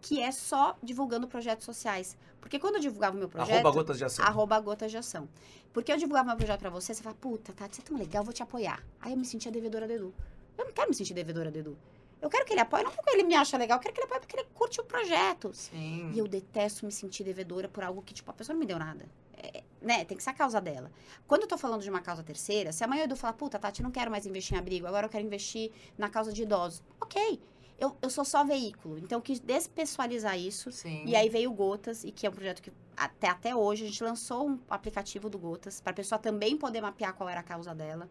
que 0.00 0.20
é 0.20 0.32
só 0.32 0.76
divulgando 0.82 1.28
projetos 1.28 1.64
sociais. 1.64 2.16
Porque 2.40 2.58
quando 2.58 2.74
eu 2.74 2.80
divulgava 2.80 3.14
o 3.14 3.20
meu 3.20 3.28
projeto... 3.28 3.54
Arroba 3.54 3.70
gotas 3.70 3.98
de 3.98 4.04
ação. 4.04 4.24
Arroba 4.24 4.58
Gotas 4.58 4.90
de 4.90 4.96
Ação. 4.96 5.28
Porque 5.72 5.92
eu 5.92 5.96
divulgava 5.96 6.26
meu 6.26 6.36
projeto 6.36 6.58
pra 6.58 6.70
você, 6.70 6.92
você 6.92 7.04
fala, 7.04 7.14
puta, 7.14 7.52
Tati, 7.52 7.76
você 7.76 7.82
é 7.82 7.84
tão 7.84 7.96
legal, 7.96 8.22
eu 8.22 8.24
vou 8.24 8.34
te 8.34 8.42
apoiar. 8.42 8.84
Aí 9.00 9.12
eu 9.12 9.16
me 9.16 9.24
sentia 9.24 9.52
devedora 9.52 9.86
do 9.86 9.92
Edu. 9.92 10.14
Eu 10.56 10.64
não 10.66 10.72
quero 10.72 10.88
me 10.88 10.94
sentir 10.94 11.14
devedora 11.14 11.50
do 11.50 11.58
Edu. 11.58 11.78
Eu 12.20 12.30
quero 12.30 12.44
que 12.44 12.52
ele 12.52 12.60
apoie, 12.60 12.84
não 12.84 12.92
porque 12.92 13.10
ele 13.10 13.24
me 13.24 13.34
acha 13.34 13.58
legal, 13.58 13.78
eu 13.78 13.82
quero 13.82 13.94
que 13.94 14.00
ele 14.00 14.06
apoie 14.06 14.20
porque 14.20 14.36
ele 14.36 14.46
curte 14.54 14.80
o 14.80 14.84
projeto. 14.84 15.50
Sim. 15.52 16.12
E 16.14 16.18
eu 16.18 16.28
detesto 16.28 16.86
me 16.86 16.92
sentir 16.92 17.24
devedora 17.24 17.68
por 17.68 17.82
algo 17.82 18.00
que, 18.00 18.14
tipo, 18.14 18.30
a 18.30 18.34
pessoa 18.34 18.54
não 18.54 18.60
me 18.60 18.66
deu 18.66 18.78
nada. 18.78 19.08
É, 19.36 19.64
né, 19.80 20.04
tem 20.04 20.16
que 20.16 20.22
ser 20.22 20.30
a 20.30 20.34
causa 20.34 20.60
dela. 20.60 20.92
Quando 21.26 21.42
eu 21.42 21.48
tô 21.48 21.58
falando 21.58 21.82
de 21.82 21.90
uma 21.90 22.00
causa 22.00 22.22
terceira, 22.22 22.70
se 22.70 22.84
amanhã 22.84 23.02
o 23.02 23.04
Edu 23.06 23.16
falar, 23.16 23.32
puta, 23.32 23.58
Tati, 23.58 23.82
não 23.82 23.90
quero 23.90 24.08
mais 24.08 24.24
investir 24.24 24.54
em 24.54 24.58
abrigo, 24.58 24.86
agora 24.86 25.06
eu 25.06 25.10
quero 25.10 25.24
investir 25.24 25.72
na 25.98 26.08
causa 26.08 26.32
de 26.32 26.42
idosos. 26.42 26.80
Ok, 27.00 27.40
eu, 27.76 27.96
eu 28.00 28.08
sou 28.08 28.24
só 28.24 28.44
veículo. 28.44 28.98
Então 28.98 29.18
eu 29.18 29.22
quis 29.22 29.40
despessoalizar 29.40 30.38
isso. 30.38 30.70
Sim. 30.70 31.02
E 31.04 31.16
aí 31.16 31.28
veio 31.28 31.50
o 31.50 31.54
Gotas, 31.54 32.04
e 32.04 32.12
que 32.12 32.24
é 32.24 32.30
um 32.30 32.32
projeto 32.32 32.62
que 32.62 32.72
até, 32.96 33.28
até 33.28 33.56
hoje 33.56 33.82
a 33.82 33.88
gente 33.88 34.04
lançou 34.04 34.48
um 34.48 34.60
aplicativo 34.70 35.28
do 35.28 35.38
Gotas, 35.38 35.80
para 35.80 35.90
a 35.90 35.94
pessoa 35.94 36.20
também 36.20 36.56
poder 36.56 36.80
mapear 36.80 37.12
qual 37.14 37.28
era 37.28 37.40
a 37.40 37.42
causa 37.42 37.74
dela. 37.74 38.08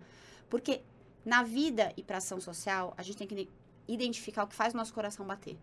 Porque 0.50 0.82
na 1.26 1.44
vida 1.44 1.94
e 1.96 2.04
para 2.04 2.18
ação 2.18 2.40
social, 2.40 2.94
a 2.98 3.04
gente 3.04 3.18
tem 3.18 3.28
que 3.28 3.50
identificar 3.88 4.44
o 4.44 4.48
que 4.48 4.56
faz 4.56 4.74
o 4.74 4.78
nosso 4.78 4.94
coração 4.94 5.26
bater. 5.26 5.58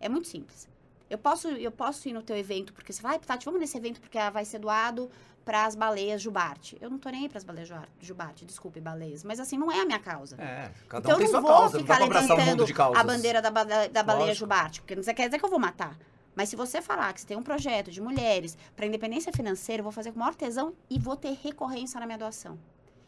É 0.00 0.08
muito 0.08 0.28
simples. 0.28 0.68
Eu 1.10 1.18
posso, 1.18 1.48
eu 1.48 1.70
posso 1.70 2.08
ir 2.08 2.12
no 2.12 2.22
teu 2.22 2.36
evento, 2.36 2.72
porque 2.72 2.92
você 2.92 3.00
vai, 3.00 3.16
ah, 3.16 3.18
Tati, 3.18 3.44
vamos 3.44 3.60
nesse 3.60 3.76
evento 3.76 4.00
porque 4.00 4.18
vai 4.30 4.44
ser 4.44 4.58
doado 4.58 5.10
para 5.44 5.64
as 5.64 5.74
baleias 5.74 6.20
Jubarte. 6.20 6.76
Eu 6.80 6.90
não 6.90 6.98
tô 6.98 7.08
nem 7.08 7.22
aí 7.22 7.28
para 7.28 7.38
as 7.38 7.44
baleias 7.44 7.70
Jubarte, 8.00 8.44
desculpe, 8.44 8.80
baleias. 8.80 9.24
Mas 9.24 9.40
assim, 9.40 9.56
não 9.56 9.72
é 9.72 9.80
a 9.80 9.86
minha 9.86 9.98
causa. 9.98 10.36
É, 10.36 10.70
cada 10.86 11.08
Então 11.08 11.14
um 11.14 11.18
tem 11.18 11.26
eu 11.26 11.30
sua 11.30 11.40
não 11.40 11.48
vou 11.48 11.58
causa. 11.58 11.78
Ficar 11.78 11.98
levantando 11.98 12.66
a 12.94 13.04
bandeira 13.04 13.40
da, 13.40 13.50
da 13.50 14.02
baleia 14.02 14.26
Lógico. 14.26 14.40
Jubarte, 14.40 14.80
porque 14.82 14.94
não 14.94 15.02
quer 15.02 15.26
dizer 15.26 15.38
que 15.38 15.44
eu 15.44 15.48
vou 15.48 15.58
matar. 15.58 15.96
Mas 16.36 16.50
se 16.50 16.56
você 16.56 16.82
falar 16.82 17.12
que 17.14 17.22
você 17.22 17.26
tem 17.26 17.36
um 17.36 17.42
projeto 17.42 17.90
de 17.90 18.00
mulheres 18.00 18.56
para 18.76 18.84
independência 18.86 19.32
financeira, 19.32 19.80
eu 19.80 19.84
vou 19.84 19.90
fazer 19.90 20.12
com 20.12 20.16
o 20.16 20.20
maior 20.20 20.34
tesão 20.34 20.74
e 20.90 20.98
vou 20.98 21.16
ter 21.16 21.36
recorrência 21.42 21.98
na 21.98 22.04
minha 22.06 22.18
doação. 22.18 22.58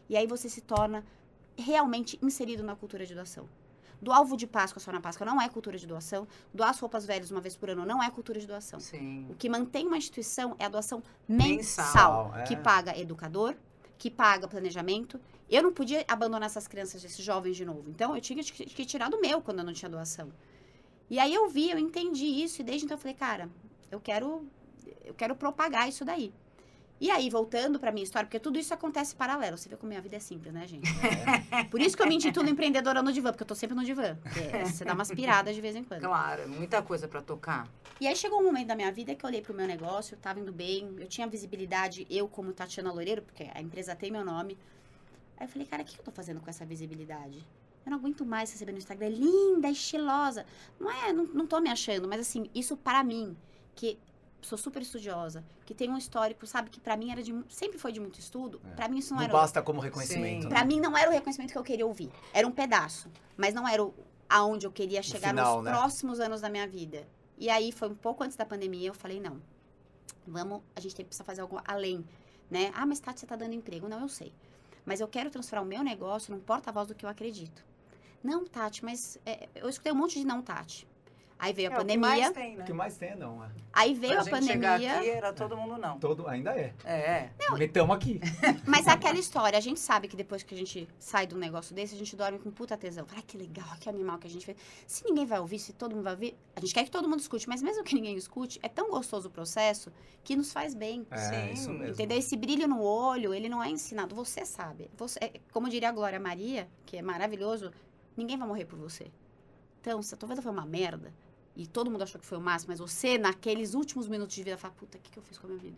E 0.09 0.17
aí 0.17 0.25
você 0.25 0.49
se 0.49 0.61
torna 0.61 1.05
realmente 1.57 2.17
inserido 2.21 2.63
na 2.63 2.75
cultura 2.75 3.05
de 3.05 3.13
doação. 3.13 3.47
Do 4.01 4.11
alvo 4.11 4.35
de 4.35 4.47
Páscoa 4.47 4.79
só 4.79 4.91
na 4.91 4.99
Páscoa 4.99 5.25
não 5.25 5.39
é 5.39 5.47
cultura 5.47 5.77
de 5.77 5.85
doação. 5.85 6.27
Doar 6.51 6.71
as 6.71 6.79
roupas 6.79 7.05
velhas 7.05 7.29
uma 7.29 7.39
vez 7.39 7.55
por 7.55 7.69
ano 7.69 7.85
não 7.85 8.01
é 8.01 8.09
cultura 8.09 8.39
de 8.39 8.47
doação. 8.47 8.79
Sim. 8.79 9.27
O 9.29 9.35
que 9.35 9.47
mantém 9.47 9.85
uma 9.85 9.97
instituição 9.97 10.55
é 10.57 10.65
a 10.65 10.69
doação 10.69 11.03
Mensal, 11.27 12.25
mensal, 12.25 12.35
é. 12.35 12.43
que 12.43 12.55
paga 12.55 12.97
educador, 12.97 13.55
que 13.99 14.09
paga 14.09 14.47
planejamento. 14.47 15.19
Eu 15.47 15.61
não 15.61 15.71
podia 15.71 16.03
abandonar 16.07 16.47
essas 16.47 16.67
crianças, 16.67 17.03
esses 17.03 17.23
jovens 17.23 17.55
de 17.55 17.63
novo. 17.63 17.89
Então, 17.89 18.15
eu 18.15 18.21
tinha 18.21 18.43
que 18.43 18.85
tirar 18.85 19.09
do 19.09 19.21
meu 19.21 19.39
quando 19.39 19.59
eu 19.59 19.65
não 19.65 19.73
tinha 19.73 19.89
doação. 19.89 20.31
E 21.07 21.19
aí 21.19 21.33
eu 21.33 21.47
vi, 21.47 21.69
eu 21.69 21.77
entendi 21.77 22.25
isso 22.25 22.61
e 22.61 22.63
desde 22.63 22.85
então 22.85 22.95
eu 22.95 23.01
falei, 23.01 23.15
cara, 23.15 23.49
eu 23.91 23.99
quero 23.99 24.47
eu 25.03 25.13
quero 25.13 25.35
propagar 25.35 25.87
isso 25.87 26.03
daí. 26.05 26.33
E 27.01 27.09
aí, 27.09 27.31
voltando 27.31 27.79
pra 27.79 27.91
minha 27.91 28.03
história, 28.03 28.27
porque 28.27 28.39
tudo 28.39 28.59
isso 28.59 28.71
acontece 28.75 29.15
paralelo. 29.15 29.57
Você 29.57 29.67
vê 29.67 29.75
como 29.75 29.89
minha 29.89 29.99
vida 29.99 30.17
é 30.17 30.19
simples, 30.19 30.53
né, 30.53 30.67
gente? 30.67 30.87
É. 31.51 31.63
Por 31.63 31.81
isso 31.81 31.97
que 31.97 32.03
eu 32.03 32.07
me 32.07 32.13
intitulo 32.13 32.47
empreendedora 32.47 33.01
no 33.01 33.11
divã, 33.11 33.31
porque 33.31 33.41
eu 33.41 33.47
tô 33.47 33.55
sempre 33.55 33.75
no 33.75 33.83
divã. 33.83 34.15
Porque 34.21 34.39
você 34.65 34.85
dá 34.85 34.93
umas 34.93 35.09
piradas 35.09 35.55
de 35.55 35.61
vez 35.61 35.75
em 35.75 35.83
quando. 35.83 36.01
Claro, 36.01 36.47
muita 36.47 36.79
coisa 36.83 37.07
pra 37.07 37.19
tocar. 37.19 37.67
E 37.99 38.07
aí 38.07 38.15
chegou 38.15 38.39
um 38.39 38.43
momento 38.43 38.67
da 38.67 38.75
minha 38.75 38.91
vida 38.91 39.15
que 39.15 39.25
eu 39.25 39.27
olhei 39.27 39.41
pro 39.41 39.51
meu 39.51 39.65
negócio, 39.65 40.15
tava 40.17 40.39
indo 40.39 40.53
bem, 40.53 40.95
eu 40.99 41.07
tinha 41.07 41.25
visibilidade, 41.25 42.05
eu 42.07 42.27
como 42.27 42.53
Tatiana 42.53 42.91
Loureiro, 42.91 43.23
porque 43.23 43.49
a 43.51 43.59
empresa 43.59 43.95
tem 43.95 44.11
meu 44.11 44.23
nome. 44.23 44.55
Aí 45.37 45.47
eu 45.47 45.49
falei, 45.49 45.65
cara, 45.65 45.81
o 45.81 45.85
que 45.85 45.97
eu 45.97 46.03
tô 46.03 46.11
fazendo 46.11 46.39
com 46.39 46.51
essa 46.51 46.63
visibilidade? 46.63 47.43
Eu 47.83 47.89
não 47.89 47.97
aguento 47.97 48.23
mais 48.23 48.51
receber 48.51 48.73
no 48.73 48.77
Instagram, 48.77 49.09
linda, 49.09 49.67
estilosa. 49.71 50.45
Não 50.79 50.91
é, 50.91 51.11
não, 51.11 51.25
não 51.25 51.47
tô 51.47 51.59
me 51.59 51.71
achando, 51.71 52.07
mas 52.07 52.21
assim, 52.21 52.47
isso 52.53 52.77
para 52.77 53.03
mim, 53.03 53.35
que 53.73 53.97
sou 54.41 54.57
super 54.57 54.81
estudiosa, 54.81 55.43
que 55.65 55.73
tem 55.73 55.89
um 55.89 55.97
histórico, 55.97 56.45
sabe, 56.47 56.69
que 56.69 56.79
pra 56.79 56.97
mim 56.97 57.11
era 57.11 57.21
de, 57.21 57.33
sempre 57.47 57.77
foi 57.77 57.91
de 57.91 57.99
muito 57.99 58.19
estudo, 58.19 58.59
É. 58.71 58.75
pra 58.75 58.87
mim 58.87 58.97
isso 58.97 59.11
não, 59.11 59.17
Não 59.17 59.23
era 59.25 59.33
basta 59.33 59.61
como 59.61 59.79
reconhecimento. 59.79 60.43
Né? 60.43 60.49
Pra 60.49 60.65
mim 60.65 60.79
não 60.79 60.97
era 60.97 61.09
o 61.09 61.13
reconhecimento 61.13 61.51
que 61.51 61.57
eu 61.57 61.63
queria 61.63 61.85
ouvir. 61.85 62.11
Era 62.33 62.47
um 62.47 62.51
pedaço. 62.51 63.09
Mas 63.37 63.53
não 63.53 63.67
era 63.67 63.83
o, 63.83 63.93
aonde 64.29 64.65
eu 64.65 64.71
queria 64.71 65.01
chegar 65.03 65.29
final, 65.29 65.57
nos 65.57 65.65
né? 65.65 65.71
próximos 65.71 66.19
anos 66.19 66.41
da 66.41 66.49
minha 66.49 66.67
vida. 66.67 67.07
E 67.37 67.49
aí 67.49 67.71
foi 67.71 67.89
um 67.89 67.95
pouco 67.95 68.23
antes 68.23 68.35
da 68.37 68.45
pandemia, 68.45 68.89
eu 68.89 68.93
falei, 68.93 69.19
não. 69.19 69.41
Vamos, 70.27 70.61
a 70.75 70.79
gente 70.79 70.95
tem, 70.95 71.05
precisa 71.05 71.23
fazer 71.23 71.41
algo 71.41 71.59
além, 71.65 72.05
né? 72.49 72.71
Ah, 72.75 72.85
mas 72.85 72.99
Tati, 72.99 73.19
você 73.21 73.25
tá 73.25 73.35
dando 73.35 73.53
emprego. 73.53 73.87
Não, 73.87 74.01
eu 74.01 74.09
sei. 74.09 74.33
Mas 74.85 74.99
eu 74.99 75.07
quero 75.07 75.29
transformar 75.29 75.63
o 75.63 75.67
meu 75.67 75.83
negócio 75.83 76.33
num 76.33 76.39
porta-voz 76.39 76.87
do 76.87 76.95
que 76.95 77.05
eu 77.05 77.09
acredito. 77.09 77.63
Não, 78.23 78.45
Tati, 78.45 78.85
mas 78.85 79.17
é, 79.25 79.49
eu 79.55 79.67
escutei 79.67 79.91
um 79.91 79.95
monte 79.95 80.19
de 80.19 80.25
não, 80.25 80.41
Tati. 80.41 80.87
Aí 81.41 81.53
veio 81.53 81.69
a 81.69 81.71
É, 81.71 81.73
o 81.73 81.77
que 81.77 81.81
pandemia, 81.81 82.07
mais 82.07 82.31
tem, 82.31 82.55
né? 82.55 82.61
O 82.61 82.65
que 82.67 82.73
mais 82.73 82.97
tem, 82.97 83.15
não. 83.15 83.43
É. 83.43 83.49
aí 83.73 83.95
veio 83.95 84.13
Pra 84.13 84.21
a 84.21 84.41
gente 84.41 84.51
chegar 84.51 84.73
pandemia. 84.73 84.99
aqui, 84.99 85.09
era 85.09 85.33
todo 85.33 85.57
mundo 85.57 85.75
não. 85.75 85.97
Todo, 85.97 86.27
ainda 86.27 86.51
é. 86.55 86.71
É, 86.85 87.31
Metamos 87.57 87.95
aqui. 87.95 88.21
Mas 88.67 88.85
é 88.85 88.91
aquela 88.91 89.17
história, 89.17 89.57
a 89.57 89.61
gente 89.61 89.79
sabe 89.79 90.07
que 90.07 90.15
depois 90.15 90.43
que 90.43 90.53
a 90.53 90.57
gente 90.57 90.87
sai 90.99 91.25
de 91.25 91.33
um 91.33 91.39
negócio 91.39 91.73
desse, 91.73 91.95
a 91.95 91.97
gente 91.97 92.15
dorme 92.15 92.37
com 92.37 92.51
puta 92.51 92.77
tesão. 92.77 93.07
Ai, 93.15 93.23
que 93.23 93.39
legal, 93.39 93.67
que 93.79 93.89
animal 93.89 94.19
que 94.19 94.27
a 94.27 94.29
gente 94.29 94.45
fez. 94.45 94.55
Se 94.85 95.03
ninguém 95.03 95.25
vai 95.25 95.39
ouvir, 95.39 95.57
se 95.57 95.73
todo 95.73 95.95
mundo 95.95 96.03
vai 96.03 96.13
ouvir, 96.13 96.37
a 96.55 96.59
gente 96.59 96.75
quer 96.75 96.83
que 96.83 96.91
todo 96.91 97.09
mundo 97.09 97.21
escute, 97.21 97.49
mas 97.49 97.63
mesmo 97.63 97.83
que 97.83 97.95
ninguém 97.95 98.15
escute, 98.15 98.59
é 98.61 98.69
tão 98.69 98.91
gostoso 98.91 99.27
o 99.27 99.31
processo 99.31 99.91
que 100.23 100.35
nos 100.35 100.53
faz 100.53 100.75
bem. 100.75 101.07
É, 101.09 101.17
Sim, 101.17 101.53
isso 101.53 101.71
mesmo. 101.71 101.93
Entendeu? 101.93 102.19
Esse 102.19 102.37
brilho 102.37 102.67
no 102.67 102.83
olho, 102.83 103.33
ele 103.33 103.49
não 103.49 103.63
é 103.63 103.69
ensinado, 103.71 104.13
você 104.13 104.45
sabe. 104.45 104.91
Você, 104.95 105.17
é, 105.19 105.31
como 105.51 105.67
diria 105.67 105.89
a 105.89 105.91
Glória 105.91 106.19
Maria, 106.19 106.69
que 106.85 106.97
é 106.97 107.01
maravilhoso, 107.01 107.71
ninguém 108.15 108.37
vai 108.37 108.47
morrer 108.47 108.65
por 108.65 108.77
você. 108.77 109.11
Então, 109.81 109.99
se 110.03 110.13
a 110.13 110.17
tua 110.17 110.29
vida 110.29 110.43
foi 110.43 110.51
uma 110.51 110.65
merda, 110.65 111.11
e 111.55 111.67
todo 111.67 111.89
mundo 111.91 112.01
achou 112.03 112.19
que 112.19 112.25
foi 112.25 112.37
o 112.37 112.41
máximo, 112.41 112.71
mas 112.71 112.79
você, 112.79 113.17
naqueles 113.17 113.73
últimos 113.73 114.07
minutos 114.07 114.33
de 114.35 114.43
vida, 114.43 114.57
fala, 114.57 114.73
puta, 114.73 114.97
o 114.97 115.01
que, 115.01 115.11
que 115.11 115.19
eu 115.19 115.23
fiz 115.23 115.37
com 115.37 115.47
a 115.47 115.49
minha 115.49 115.61
vida? 115.61 115.77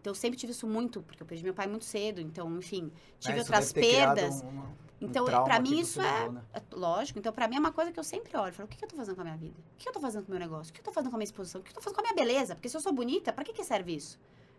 Então, 0.00 0.10
eu 0.10 0.14
sempre 0.14 0.38
tive 0.38 0.52
isso 0.52 0.66
muito, 0.66 1.02
porque 1.02 1.22
eu 1.22 1.26
perdi 1.26 1.42
meu 1.42 1.54
pai 1.54 1.66
muito 1.66 1.84
cedo, 1.84 2.20
então, 2.20 2.54
enfim, 2.58 2.92
tive 3.18 3.38
É, 3.38 3.40
outras 3.40 3.72
perdas. 3.72 4.42
um- 4.42 4.46
um 4.48 4.74
então, 5.00 5.24
que 5.24 5.60
mim, 5.60 5.80
isso 5.80 6.00
é, 6.00 6.28
né? 6.28 6.42
é 6.52 6.62
lógico. 6.72 7.18
Então, 7.18 7.32
pra 7.32 7.48
mim, 7.48 7.56
é 7.56 7.58
uma 7.58 7.72
coisa 7.72 7.90
que 7.90 7.98
eu 7.98 8.04
sempre 8.04 8.36
olho. 8.36 8.52
Falo, 8.52 8.66
o 8.66 8.70
que, 8.70 8.76
que 8.76 8.84
eu 8.84 8.88
tô 8.88 8.96
fazendo 8.96 9.14
com 9.14 9.22
a 9.22 9.24
minha 9.24 9.36
vida? 9.36 9.54
O 9.58 9.78
que 9.78 9.88
eu 9.88 9.92
tô 9.92 10.00
fazendo 10.00 10.24
com 10.24 10.28
o 10.28 10.30
meu 10.32 10.40
negócio? 10.40 10.70
O 10.70 10.74
que 10.74 10.80
eu 10.80 10.84
tô 10.84 10.92
fazendo 10.92 11.10
com 11.10 11.16
a 11.16 11.18
minha 11.18 11.24
exposição? 11.24 11.60
O 11.60 11.64
que 11.64 11.70
eu 11.70 11.74
tô 11.74 11.80
fazendo 11.80 11.94
com 11.96 12.00
a 12.02 12.04
minha 12.04 12.14
beleza? 12.14 12.54
Porque 12.54 12.68
se 12.68 12.76
eu 12.76 12.80
sou 12.80 12.92
bonita, 12.92 13.32
pra 13.32 13.44
que, 13.44 13.52
que 13.52 13.64
serve 13.64 13.94
isso? 13.96 14.18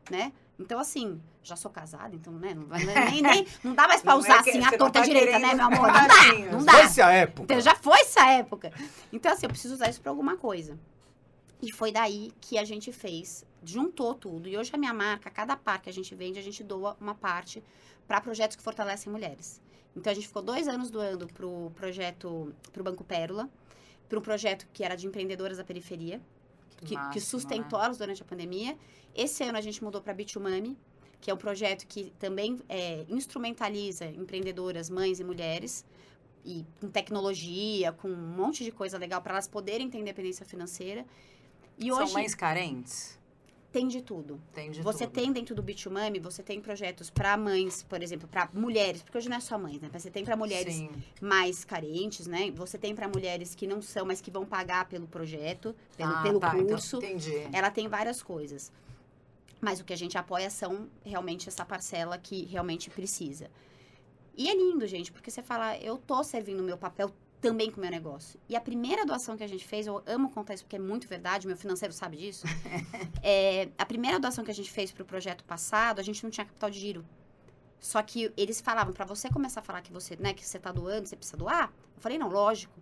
Né? 0.10 0.32
Então, 0.60 0.80
assim, 0.80 1.22
já 1.44 1.56
sou 1.56 1.70
casada, 1.70 2.16
então, 2.16 2.34
né? 2.34 2.54
Não, 2.54 2.66
vai, 2.66 2.84
nem, 3.12 3.22
nem, 3.22 3.48
não 3.64 3.74
dá 3.74 3.88
mais 3.88 4.02
pra 4.02 4.14
Não 4.14 4.20
é 4.20 4.24
usar 4.24 4.44
que 4.44 4.50
assim, 4.52 4.64
a 4.64 4.78
torta 4.78 5.00
tá 5.00 5.06
direita, 5.06 5.40
né, 5.40 5.54
meu 5.54 5.66
amor? 5.66 5.88
Não 5.88 6.08
dá, 6.08 6.52
não 6.52 6.66
dá. 6.66 6.72
Foi-se 6.74 7.02
a 7.02 7.12
época. 7.12 7.44
Então 7.44 7.62
já 7.62 7.76
foi 7.76 8.00
essa 8.00 8.30
época. 8.32 8.72
Então, 9.12 9.32
assim, 9.32 9.46
eu 9.46 9.50
preciso 9.50 9.74
usar 9.74 9.90
isso 9.90 10.02
pra 10.02 10.12
alguma 10.12 10.38
coisa. 10.38 10.78
E 11.62 11.72
foi 11.72 11.92
daí 11.92 12.32
que 12.42 12.58
a 12.58 12.64
gente 12.64 12.92
fez, 12.92 13.46
juntou 13.64 14.14
tudo. 14.14 14.48
E 14.48 14.58
hoje 14.58 14.72
a 14.74 14.78
minha 14.78 14.94
marca, 14.94 15.30
cada 15.30 15.56
par 15.56 15.82
que 15.82 15.90
a 15.90 15.94
gente 15.94 16.14
vende, 16.16 16.40
a 16.40 16.44
gente 16.44 16.64
doa 16.64 16.96
uma 17.00 17.16
parte 17.16 17.64
para 18.08 18.22
projetos 18.22 18.56
que 18.56 18.64
fortalecem 18.64 19.12
mulheres. 19.12 19.62
Então 19.96 20.12
a 20.12 20.14
gente 20.14 20.28
ficou 20.28 20.42
dois 20.42 20.68
anos 20.68 20.92
doando 20.92 21.28
pro 21.28 21.72
projeto, 21.74 22.54
pro 22.72 22.84
Banco 22.84 23.04
Pérola, 23.04 23.50
para 24.08 24.20
um 24.20 24.22
projeto 24.22 24.68
que 24.74 24.84
era 24.84 24.96
de 24.96 25.08
empreendedoras 25.08 25.58
da 25.58 25.64
periferia, 25.64 26.22
que, 26.82 26.88
que 26.88 26.96
máximo, 26.96 27.22
sustentou 27.22 27.80
né? 27.80 27.86
elas 27.86 27.98
durante 27.98 28.22
a 28.22 28.26
pandemia. 28.26 28.78
Esse 29.14 29.44
ano 29.44 29.58
a 29.58 29.62
gente 29.62 29.84
mudou 29.84 30.02
para 30.02 30.14
Bitumami, 30.14 30.78
que 31.22 31.32
é 31.32 31.34
um 31.34 31.38
projeto 31.38 31.88
que 31.88 32.12
também 32.20 32.62
é, 32.68 33.06
instrumentaliza 33.10 34.06
empreendedoras, 34.06 34.90
mães 34.90 35.20
e 35.20 35.24
mulheres, 35.24 35.86
e 36.44 36.66
com 36.80 36.90
tecnologia, 36.90 37.92
com 37.92 38.10
um 38.10 38.16
monte 38.16 38.64
de 38.64 38.72
coisa 38.72 38.98
legal 38.98 39.22
para 39.22 39.34
elas 39.34 39.48
poderem 39.48 39.90
ter 39.90 39.98
independência 39.98 40.46
financeira. 40.46 41.06
E 41.78 41.88
São 41.88 42.04
hoje 42.04 42.14
mães 42.14 42.36
carentes? 42.36 43.20
Tem 43.76 43.90
de 43.90 44.02
tudo. 44.02 44.42
Tem 44.54 44.72
de 44.72 44.82
você 44.82 45.06
tudo. 45.06 45.16
tem 45.16 45.34
dentro 45.34 45.54
do 45.54 45.62
Bitumami, 45.62 46.18
você 46.18 46.42
tem 46.42 46.62
projetos 46.62 47.10
para 47.10 47.36
mães, 47.36 47.84
por 47.84 48.02
exemplo, 48.02 48.26
para 48.26 48.50
mulheres, 48.54 49.04
porque 49.04 49.18
hoje 49.18 49.28
não 49.28 49.36
é 49.36 49.42
só 49.42 49.58
mães, 49.58 49.82
né? 49.82 49.90
Você 49.92 50.10
tem 50.10 50.24
para 50.24 50.38
mulheres 50.38 50.76
Sim. 50.76 50.90
mais 51.20 51.66
carentes, 51.66 52.26
né? 52.26 52.50
Você 52.52 52.78
tem 52.78 52.96
para 52.96 53.06
mulheres 53.10 53.54
que 53.54 53.68
não 53.68 53.82
são, 53.82 54.06
mas 54.06 54.22
que 54.22 54.32
vão 54.32 54.46
pagar 54.46 54.88
pelo 54.88 55.06
projeto, 55.08 55.76
pelo, 55.98 56.14
Ah, 56.14 56.22
pelo 56.22 56.40
tá, 56.40 56.54
então, 56.56 56.68
curso. 56.68 56.98
entendi. 56.98 57.36
Ela 57.52 57.70
tem 57.70 57.90
várias 57.90 58.24
coisas. 58.24 58.72
Mas 59.60 59.82
o 59.82 59.84
que 59.84 59.92
a 59.92 59.98
gente 59.98 60.18
apoia 60.18 60.50
são 60.50 60.88
realmente 61.04 61.50
essa 61.50 61.66
parcela 61.66 62.18
que 62.18 62.46
realmente 62.46 62.90
precisa. 62.90 63.52
E 64.38 64.48
é 64.50 64.56
lindo, 64.56 64.88
gente, 64.88 65.12
porque 65.12 65.30
você 65.30 65.44
fala, 65.44 65.78
eu 65.80 65.98
tô 65.98 66.24
servindo 66.24 66.62
o 66.62 66.64
meu 66.64 66.78
papel 66.78 67.12
também 67.46 67.70
com 67.70 67.78
o 67.78 67.82
meu 67.82 67.92
negócio. 67.92 68.40
E 68.50 68.56
a 68.56 68.60
primeira 68.60 69.06
doação 69.06 69.38
que 69.38 69.44
a 69.44 69.48
gente 69.48 69.64
fez, 69.64 69.86
eu 69.86 70.02
amo 70.08 70.32
contar 70.32 70.56
isso 70.56 70.64
porque 70.64 70.78
é 70.78 70.80
muito 70.80 71.08
verdade, 71.08 71.46
meu 71.46 71.56
financeiro 71.56 71.94
sabe 71.94 72.18
disso. 72.18 72.44
é, 73.22 73.70
a 73.78 73.86
primeira 73.86 74.20
doação 74.20 74.44
que 74.44 74.50
a 74.50 74.54
gente 74.54 74.72
fez 74.72 74.92
para 74.92 75.04
o 75.04 75.06
projeto 75.06 75.44
passado, 75.44 76.00
a 76.00 76.04
gente 76.04 76.24
não 76.24 76.32
tinha 76.32 76.44
capital 76.44 76.72
de 76.72 76.80
giro. 76.80 77.06
Só 77.80 78.02
que 78.02 78.34
eles 78.36 78.60
falavam, 78.62 78.94
para 78.94 79.06
você 79.06 79.30
começar 79.30 79.60
a 79.60 79.64
falar 79.64 79.84
que 79.84 79.94
você, 79.94 80.16
né, 80.16 80.34
que 80.34 80.44
você 80.44 80.58
tá 80.58 80.72
doando, 80.72 81.08
você 81.08 81.16
precisa 81.16 81.38
doar. 81.38 81.72
Eu 81.96 82.02
falei, 82.02 82.18
não, 82.18 82.30
lógico. 82.30 82.74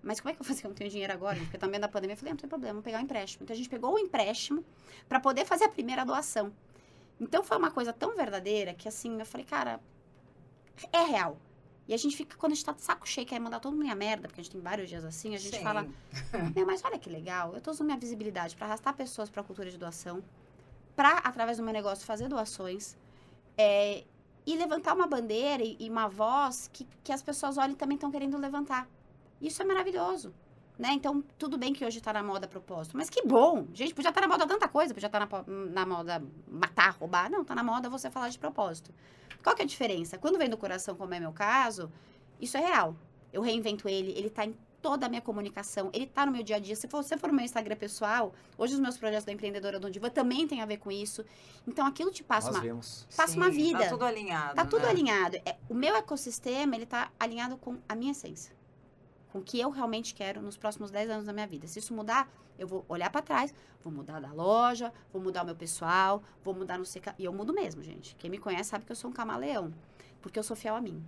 Mas 0.00 0.20
como 0.20 0.30
é 0.30 0.32
que 0.32 0.40
eu 0.40 0.44
vou 0.44 0.48
fazer 0.48 0.60
que 0.60 0.66
eu 0.68 0.70
não 0.70 0.76
tenho 0.76 0.90
dinheiro 0.90 1.12
agora? 1.12 1.36
Porque 1.40 1.58
também 1.58 1.80
da 1.80 1.88
pandemia 1.88 2.14
eu 2.14 2.18
falei, 2.18 2.34
não 2.34 2.38
tem 2.38 2.48
problema, 2.48 2.74
vamos 2.74 2.84
pegar 2.84 2.98
um 2.98 3.02
empréstimo. 3.02 3.42
Então 3.42 3.52
a 3.52 3.56
gente 3.56 3.68
pegou 3.68 3.94
o 3.94 3.98
empréstimo 3.98 4.64
para 5.08 5.18
poder 5.18 5.44
fazer 5.44 5.64
a 5.64 5.68
primeira 5.68 6.04
doação. 6.04 6.52
Então 7.20 7.42
foi 7.42 7.56
uma 7.56 7.72
coisa 7.72 7.92
tão 7.92 8.14
verdadeira 8.14 8.74
que 8.74 8.86
assim, 8.86 9.18
eu 9.18 9.26
falei, 9.26 9.44
cara, 9.44 9.80
é 10.92 11.02
real. 11.02 11.36
E 11.86 11.92
a 11.92 11.96
gente 11.96 12.16
fica, 12.16 12.36
quando 12.36 12.52
a 12.52 12.54
gente 12.54 12.64
tá 12.64 12.72
de 12.72 12.80
saco 12.80 13.06
cheio, 13.06 13.26
quer 13.26 13.38
mandar 13.38 13.60
todo 13.60 13.76
mundo 13.76 13.90
a 13.90 13.94
merda, 13.94 14.26
porque 14.26 14.40
a 14.40 14.44
gente 14.44 14.52
tem 14.52 14.60
vários 14.60 14.88
dias 14.88 15.04
assim, 15.04 15.34
a 15.34 15.38
gente 15.38 15.56
Sim. 15.56 15.62
fala, 15.62 15.86
meu, 16.54 16.66
mas 16.66 16.82
olha 16.82 16.98
que 16.98 17.10
legal, 17.10 17.54
eu 17.54 17.60
tô 17.60 17.70
usando 17.70 17.86
minha 17.86 17.98
visibilidade 17.98 18.56
para 18.56 18.66
arrastar 18.66 18.94
pessoas 18.94 19.28
para 19.28 19.42
a 19.42 19.44
cultura 19.44 19.70
de 19.70 19.76
doação, 19.76 20.22
para 20.96 21.18
através 21.18 21.58
do 21.58 21.62
meu 21.62 21.72
negócio 21.72 22.06
fazer 22.06 22.28
doações, 22.28 22.96
é, 23.58 24.04
e 24.46 24.56
levantar 24.56 24.94
uma 24.94 25.06
bandeira 25.06 25.62
e, 25.62 25.76
e 25.78 25.90
uma 25.90 26.08
voz 26.08 26.70
que, 26.72 26.86
que 27.02 27.12
as 27.12 27.22
pessoas 27.22 27.58
olhem 27.58 27.72
e 27.72 27.76
também 27.76 27.96
estão 27.96 28.10
querendo 28.10 28.36
levantar. 28.38 28.88
Isso 29.40 29.60
é 29.60 29.64
maravilhoso. 29.64 30.32
Né? 30.78 30.90
Então, 30.92 31.22
tudo 31.38 31.56
bem 31.56 31.72
que 31.72 31.84
hoje 31.84 32.00
tá 32.00 32.12
na 32.12 32.22
moda 32.22 32.48
propósito, 32.48 32.96
mas 32.96 33.08
que 33.08 33.22
bom! 33.24 33.64
Gente, 33.72 33.94
podia 33.94 34.08
estar 34.08 34.20
na 34.20 34.26
moda 34.26 34.44
tanta 34.44 34.66
coisa, 34.66 34.92
podia 34.92 35.06
estar 35.06 35.20
na, 35.20 35.26
po- 35.28 35.44
na 35.48 35.86
moda 35.86 36.20
matar, 36.48 36.96
roubar. 36.98 37.30
Não, 37.30 37.44
tá 37.44 37.54
na 37.54 37.62
moda 37.62 37.88
você 37.88 38.10
falar 38.10 38.28
de 38.28 38.38
propósito. 38.38 38.92
Qual 39.44 39.54
que 39.54 39.60
é 39.60 39.64
a 39.66 39.68
diferença? 39.68 40.16
Quando 40.16 40.38
vem 40.38 40.48
do 40.48 40.56
coração, 40.56 40.96
como 40.96 41.12
é 41.12 41.20
meu 41.20 41.32
caso, 41.32 41.92
isso 42.40 42.56
é 42.56 42.60
real. 42.60 42.96
Eu 43.30 43.42
reinvento 43.42 43.86
ele, 43.86 44.12
ele 44.16 44.30
tá 44.30 44.46
em 44.46 44.56
toda 44.80 45.04
a 45.04 45.08
minha 45.08 45.20
comunicação, 45.20 45.90
ele 45.92 46.06
tá 46.06 46.24
no 46.24 46.32
meu 46.32 46.42
dia 46.42 46.56
a 46.56 46.58
dia. 46.58 46.74
Se 46.74 46.86
você 46.86 47.16
for 47.18 47.28
no 47.28 47.34
meu 47.34 47.44
Instagram 47.44 47.76
pessoal, 47.76 48.34
hoje 48.56 48.74
os 48.74 48.80
meus 48.80 48.96
projetos 48.96 49.24
da 49.24 49.32
empreendedora 49.32 49.78
do 49.78 49.90
Diva 49.90 50.08
também 50.08 50.48
tem 50.48 50.62
a 50.62 50.66
ver 50.66 50.78
com 50.78 50.90
isso. 50.90 51.24
Então 51.68 51.86
aquilo 51.86 52.10
te 52.10 52.24
passa 52.24 52.48
Nós 52.48 52.56
uma, 52.56 52.62
vemos. 52.62 53.06
passa 53.14 53.36
uma 53.36 53.50
Sim, 53.50 53.56
vida. 53.56 53.80
Tá 53.80 53.88
tudo 53.90 54.04
alinhado. 54.04 54.54
Tá 54.54 54.64
tudo 54.64 54.82
né? 54.82 54.88
alinhado. 54.88 55.36
É, 55.44 55.56
o 55.68 55.74
meu 55.74 55.94
ecossistema, 55.94 56.74
ele 56.74 56.86
tá 56.86 57.10
alinhado 57.20 57.58
com 57.58 57.76
a 57.86 57.94
minha 57.94 58.12
essência. 58.12 58.54
Com 59.34 59.40
o 59.40 59.42
que 59.42 59.58
eu 59.58 59.68
realmente 59.68 60.14
quero 60.14 60.40
nos 60.40 60.56
próximos 60.56 60.92
10 60.92 61.10
anos 61.10 61.24
da 61.24 61.32
minha 61.32 61.46
vida. 61.48 61.66
Se 61.66 61.80
isso 61.80 61.92
mudar, 61.92 62.30
eu 62.56 62.68
vou 62.68 62.84
olhar 62.88 63.10
pra 63.10 63.20
trás, 63.20 63.52
vou 63.82 63.92
mudar 63.92 64.20
da 64.20 64.32
loja, 64.32 64.92
vou 65.12 65.20
mudar 65.20 65.42
o 65.42 65.46
meu 65.46 65.56
pessoal, 65.56 66.22
vou 66.44 66.54
mudar 66.54 66.78
no 66.78 66.84
seca... 66.84 67.16
E 67.18 67.24
eu 67.24 67.32
mudo 67.32 67.52
mesmo, 67.52 67.82
gente. 67.82 68.14
Quem 68.14 68.30
me 68.30 68.38
conhece 68.38 68.70
sabe 68.70 68.84
que 68.84 68.92
eu 68.92 68.96
sou 68.96 69.10
um 69.10 69.12
camaleão. 69.12 69.74
Porque 70.22 70.38
eu 70.38 70.42
sou 70.44 70.54
fiel 70.54 70.76
a 70.76 70.80
mim. 70.80 71.04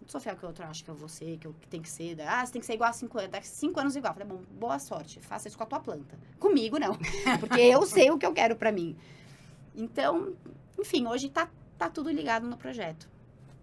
Não 0.00 0.08
sou 0.08 0.18
fiel 0.18 0.32
ao 0.32 0.38
que 0.38 0.46
o 0.46 0.48
outro 0.48 0.64
acha 0.64 0.82
que 0.82 0.90
eu 0.90 0.94
vou 0.94 1.06
ser, 1.06 1.36
que 1.36 1.46
eu 1.46 1.52
que 1.52 1.68
tem 1.68 1.82
que 1.82 1.90
ser. 1.90 2.18
Ah, 2.22 2.46
você 2.46 2.50
tem 2.50 2.60
que 2.60 2.66
ser 2.66 2.72
igual 2.72 2.88
a 2.88 2.94
5 2.94 3.18
anos. 3.18 3.30
Daqui 3.30 3.46
5 3.46 3.78
anos 3.78 3.94
igual. 3.94 4.14
Falei, 4.14 4.26
bom, 4.26 4.42
boa 4.52 4.78
sorte. 4.78 5.20
Faça 5.20 5.46
isso 5.46 5.58
com 5.58 5.64
a 5.64 5.66
tua 5.66 5.80
planta. 5.80 6.18
Comigo, 6.38 6.78
não. 6.78 6.96
Porque 7.38 7.60
eu 7.60 7.82
sei 7.82 8.10
o 8.10 8.16
que 8.16 8.24
eu 8.24 8.32
quero 8.32 8.56
pra 8.56 8.72
mim. 8.72 8.96
Então, 9.74 10.34
enfim, 10.78 11.06
hoje 11.06 11.28
tá, 11.28 11.50
tá 11.76 11.90
tudo 11.90 12.10
ligado 12.10 12.46
no 12.46 12.56
projeto. 12.56 13.06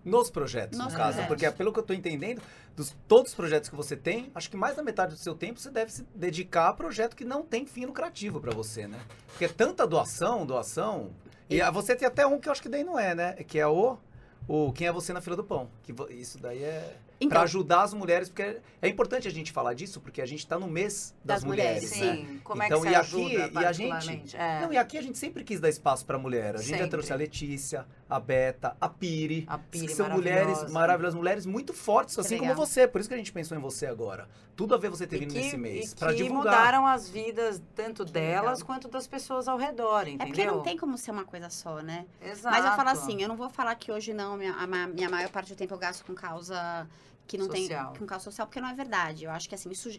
Nos 0.04 0.30
projetos, 0.30 0.78
Nos 0.78 0.92
no 0.92 0.98
caso. 0.98 1.13
projetos. 1.18 1.28
Porque 1.28 1.52
pelo 1.52 1.72
que 1.72 1.80
eu 1.80 1.84
tô 1.84 1.94
entendendo, 1.94 2.42
dos 2.76 2.96
todos 3.08 3.32
os 3.32 3.36
projetos 3.36 3.70
que 3.70 3.76
você 3.76 3.96
tem, 3.96 4.32
acho 4.36 4.50
que 4.50 4.58
mais 4.58 4.76
da 4.76 4.84
metade 4.84 5.13
do 5.13 5.18
seu 5.20 5.34
tempo 5.36 5.60
você 5.60 5.70
deve 5.70 5.92
se 5.92 6.04
dedicar 6.13 6.70
a 6.70 6.74
projeto 6.74 7.16
que 7.16 7.24
não 7.24 7.44
tem 7.44 7.66
fim 7.66 7.86
lucrativo 7.86 8.42
pra 8.42 8.52
você, 8.54 8.88
né? 8.88 9.00
Porque 9.28 9.46
é 9.46 9.50
tanta 9.50 9.88
doação, 9.88 10.46
doação. 10.46 11.12
E 11.50 11.62
a- 11.62 11.72
você 11.72 11.96
tem 11.96 12.08
até 12.08 12.26
um 12.28 12.39
que 12.39 12.48
eu 12.50 12.52
acho 12.52 12.62
que 12.62 12.70
daí 12.70 12.84
não 12.84 12.98
é, 13.00 13.13
né? 13.16 13.34
Que 13.34 13.60
é 13.60 13.68
o. 13.68 13.98
O 14.46 14.74
Quem 14.74 14.88
é 14.88 14.92
Você 14.92 15.13
na 15.13 15.22
Fila 15.22 15.38
do 15.38 15.44
Pão. 15.44 15.70
Que 15.84 15.94
isso 16.13 16.38
daí 16.38 16.62
é. 16.63 16.98
Então, 17.26 17.30
Pra 17.30 17.42
ajudar 17.44 17.84
as 17.84 17.94
mulheres, 17.94 18.30
porque 18.30 18.58
é 18.82 18.88
importante 18.88 19.28
a 19.28 19.32
gente 19.32 19.52
falar 19.52 19.74
disso, 19.74 20.00
porque 20.02 20.22
a 20.22 20.26
gente 20.26 20.46
tá 20.46 20.58
no 20.60 20.68
mês 20.68 21.14
das, 21.24 21.38
Das 21.38 21.44
mulheres, 21.44 21.92
mulheres, 21.92 22.18
né? 22.20 22.26
Sim, 22.34 22.42
como 22.44 22.64
Então, 22.64 22.80
é 22.80 22.82
que 22.82 22.88
e 22.88 22.92
você 22.92 22.96
aqui- 22.96 23.38
ajuda 23.38 23.62
e 23.62 23.66
a 23.66 23.72
gente-? 23.72 24.38
É, 24.38 24.62
Não, 24.62 24.74
e 24.74 24.78
aqui 24.78 24.98
a 24.98 25.02
gente 25.02 25.18
sempre 25.18 25.44
quis 25.44 25.60
dar 25.60 25.70
espaço 25.70 26.06
pra 26.06 26.18
mulher. 26.18 26.56
A 26.56 26.58
gente 26.60 26.70
já 26.70 26.76
Sempre. 26.78 26.90
trouxe 26.92 27.14
a 27.14 27.16
Letícia, 27.16 27.86
a 28.10 28.20
Beta, 28.20 28.76
a 28.80 28.90
Piri. 28.90 29.46
a 29.48 29.58
Piri 29.58 29.88
que 29.88 29.94
são 29.94 30.10
mulheres 30.10 30.46
maravilhosa. 30.48 30.74
maravilhosas, 30.74 31.16
mulheres 31.16 31.46
muito 31.46 31.74
fortes, 31.74 32.18
assim 32.20 32.36
legal. 32.36 32.56
como 32.56 32.66
você. 32.66 32.88
Por 32.88 33.00
isso 33.02 33.10
que 33.10 33.16
a 33.16 33.18
gente 33.18 33.32
pensou 33.32 33.58
em 33.58 33.62
você 33.62 33.86
agora. 33.86 34.28
Tudo 34.56 34.76
a 34.76 34.78
ver 34.78 34.90
você 34.90 35.08
ter 35.08 35.16
E 35.16 35.20
vindo 35.20 35.34
que, 35.34 35.40
nesse 35.40 35.58
mês. 35.58 35.94
e 35.94 35.96
que 35.96 36.14
divulgar. 36.14 36.54
mudaram 36.56 36.86
as 36.86 37.10
vidas 37.10 37.60
tanto 37.74 38.06
delas 38.06 38.60
legal. 38.60 38.66
quanto 38.68 38.88
das 38.88 39.08
pessoas 39.08 39.48
ao 39.48 39.58
redor, 39.58 40.02
É 40.08 40.12
porque 40.18 40.24
entendeu? 40.30 40.56
não 40.58 40.62
tem 40.62 40.78
como 40.78 40.96
ser 40.96 41.10
uma 41.10 41.24
coisa 41.26 41.50
só, 41.50 41.82
né? 41.82 42.06
Exato. 42.22 42.56
Mas 42.56 42.64
eu 42.64 42.72
falo 42.74 42.90
assim, 42.90 43.20
eu 43.22 43.28
não 43.28 43.36
vou 43.36 43.50
falar 43.50 43.74
que 43.74 43.92
hoje 43.92 44.14
não, 44.14 44.38
minha, 44.38 44.54
a 44.54 44.68
minha 44.88 45.10
maior 45.10 45.30
parte 45.30 45.54
do 45.54 45.56
tempo 45.58 45.74
eu 45.74 45.78
gasto 45.80 46.06
com 46.06 46.14
causa 46.14 46.88
que 47.28 47.38
não 47.38 47.46
Social. 47.46 47.92
tem 47.92 48.00
com 48.00 48.06
causa 48.06 48.26
social, 48.26 48.48
porque 48.48 48.60
não 48.62 48.70
é 48.70 48.74
verdade. 48.74 49.26
Eu 49.26 49.32
acho 49.32 49.48
que 49.50 49.56
assim, 49.56 49.70
isso 49.72 49.90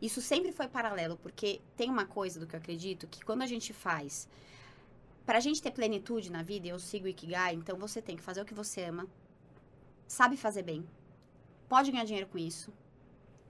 isso 0.00 0.20
sempre 0.20 0.52
foi 0.52 0.68
paralelo, 0.68 1.16
porque 1.16 1.60
tem 1.76 1.88
uma 1.88 2.04
coisa 2.04 2.38
do 2.38 2.46
que 2.46 2.54
eu 2.54 2.58
acredito 2.60 3.06
que 3.06 3.24
quando 3.24 3.42
a 3.42 3.46
gente 3.46 3.72
faz 3.72 4.28
pra 5.24 5.40
gente 5.40 5.62
ter 5.62 5.70
plenitude 5.70 6.30
na 6.30 6.42
vida, 6.42 6.68
eu 6.68 6.78
sigo 6.78 7.06
o 7.06 7.08
Ikigai, 7.08 7.54
então 7.54 7.78
você 7.78 8.02
tem 8.02 8.14
que 8.16 8.22
fazer 8.22 8.42
o 8.42 8.44
que 8.44 8.52
você 8.54 8.84
ama, 8.84 9.06
sabe 10.06 10.36
fazer 10.36 10.62
bem, 10.62 10.86
pode 11.68 11.90
ganhar 11.90 12.04
dinheiro 12.04 12.28
com 12.28 12.38
isso 12.38 12.70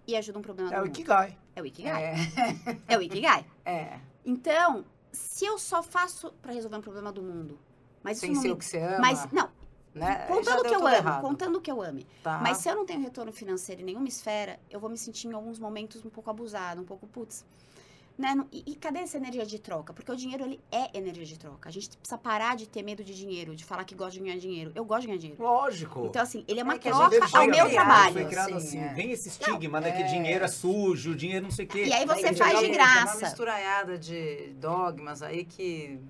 e 0.07 0.15
ajuda 0.17 0.39
um 0.39 0.43
problema 0.43 0.73
É 0.73 0.79
do 0.79 0.85
o. 0.85 0.87
Ikigai. 0.87 1.37
É 1.57 1.61
o 1.63 1.67
Ikigai. 1.67 2.05
É, 2.05 2.15
É 2.95 2.97
o 2.97 3.03
Ikigai. 3.03 3.45
é. 3.65 3.99
Então, 4.25 4.85
se 5.13 5.45
eu 5.45 5.59
só 5.59 5.83
faço 5.83 6.33
pra 6.43 6.53
resolver 6.53 6.77
um 6.77 6.81
problema 6.81 7.13
do 7.13 7.23
mundo, 7.23 7.59
mas 8.03 8.19
isso 8.19 8.27
Sem 8.27 8.35
não 8.35 8.41
ser 8.43 8.49
me 8.49 8.55
o 8.55 8.57
que 8.57 8.65
você 8.65 8.79
ama. 8.79 8.99
mas, 9.01 9.31
não, 9.33 9.51
né? 9.97 10.27
Contando 10.29 10.63
que 10.63 10.75
eu 10.75 10.87
amo, 10.87 10.89
errado. 10.89 11.21
contando 11.23 11.61
que 11.61 11.71
eu 11.71 11.83
ame. 11.83 12.07
Tá. 12.23 12.39
Mas 12.43 12.59
se 12.59 12.69
eu 12.69 12.77
não 12.77 12.85
tenho 12.87 13.01
retorno 13.01 13.33
financeiro 13.33 13.81
em 13.83 13.85
nenhuma 13.85 14.07
esfera, 14.09 14.59
eu 14.71 14.79
vou 14.79 14.91
me 14.91 14.99
sentir 14.99 15.27
em 15.29 15.33
alguns 15.33 15.59
momentos 15.59 16.05
um 16.05 16.11
pouco 16.11 16.31
abusada, 16.31 16.81
um 16.81 16.85
pouco, 16.85 17.07
putz. 17.07 17.45
Né? 18.19 18.35
Não- 18.35 18.47
E, 18.51 18.63
e 18.67 18.75
cadê 18.77 19.01
essa 19.01 19.19
energia 19.19 19.45
de 19.45 19.59
troca? 19.59 19.93
Porque 19.93 20.11
o 20.11 20.17
dinheiro, 20.17 20.43
ele 20.43 20.59
é 20.73 20.97
energia 20.97 21.25
de 21.27 21.39
troca. 21.39 21.69
A 21.69 21.73
gente 21.73 21.91
precisa 21.99 22.17
parar 22.17 22.57
de 22.57 22.67
ter 22.67 22.83
medo 22.83 23.05
de 23.05 23.15
dinheiro, 23.15 23.55
de 23.55 23.63
falar 23.63 23.85
que 23.85 23.95
gosta 23.95 24.13
de 24.13 24.21
ganhar 24.21 24.39
dinheiro. 24.39 24.73
Eu 24.75 24.87
gosto 24.87 25.03
de 25.03 25.07
ganhar 25.09 25.19
dinheiro. 25.19 25.43
Lógico. 25.43 26.07
Então, 26.07 26.23
assim, 26.23 26.43
ele 26.49 26.61
é 26.61 26.63
uma 26.63 26.77
É 26.77 26.79
que 26.79 26.89
troca 26.89 27.05
ao 27.05 27.11
meu 27.11 27.51
criado, 27.51 27.71
trabalho. 27.73 28.13
Foi 28.15 28.25
criado 28.25 28.55
Assim, 28.57 28.79
assim. 28.79 28.79
é. 28.79 28.95
Vem 28.95 29.11
esse 29.13 29.29
estigma, 29.29 29.81
né? 29.83 29.91
Que 29.93 30.03
é. 30.03 30.07
dinheiro 30.07 30.45
é 30.47 30.49
sujo, 30.49 31.15
dinheiro 31.15 31.45
não 31.45 31.51
sei 31.51 31.67
o 31.67 31.69
quê. 31.69 31.85
E 31.85 31.93
aí 31.93 32.07
você 32.07 32.29
Aí 32.29 32.35
faz 32.37 32.55
de 32.59 32.65
tem 32.65 32.73
graça. 32.73 33.17
Uma 33.19 33.27
misturaiada 33.29 33.99
de 33.99 34.55
dogmas 34.59 35.21
aí 35.21 35.45
que 35.45 36.01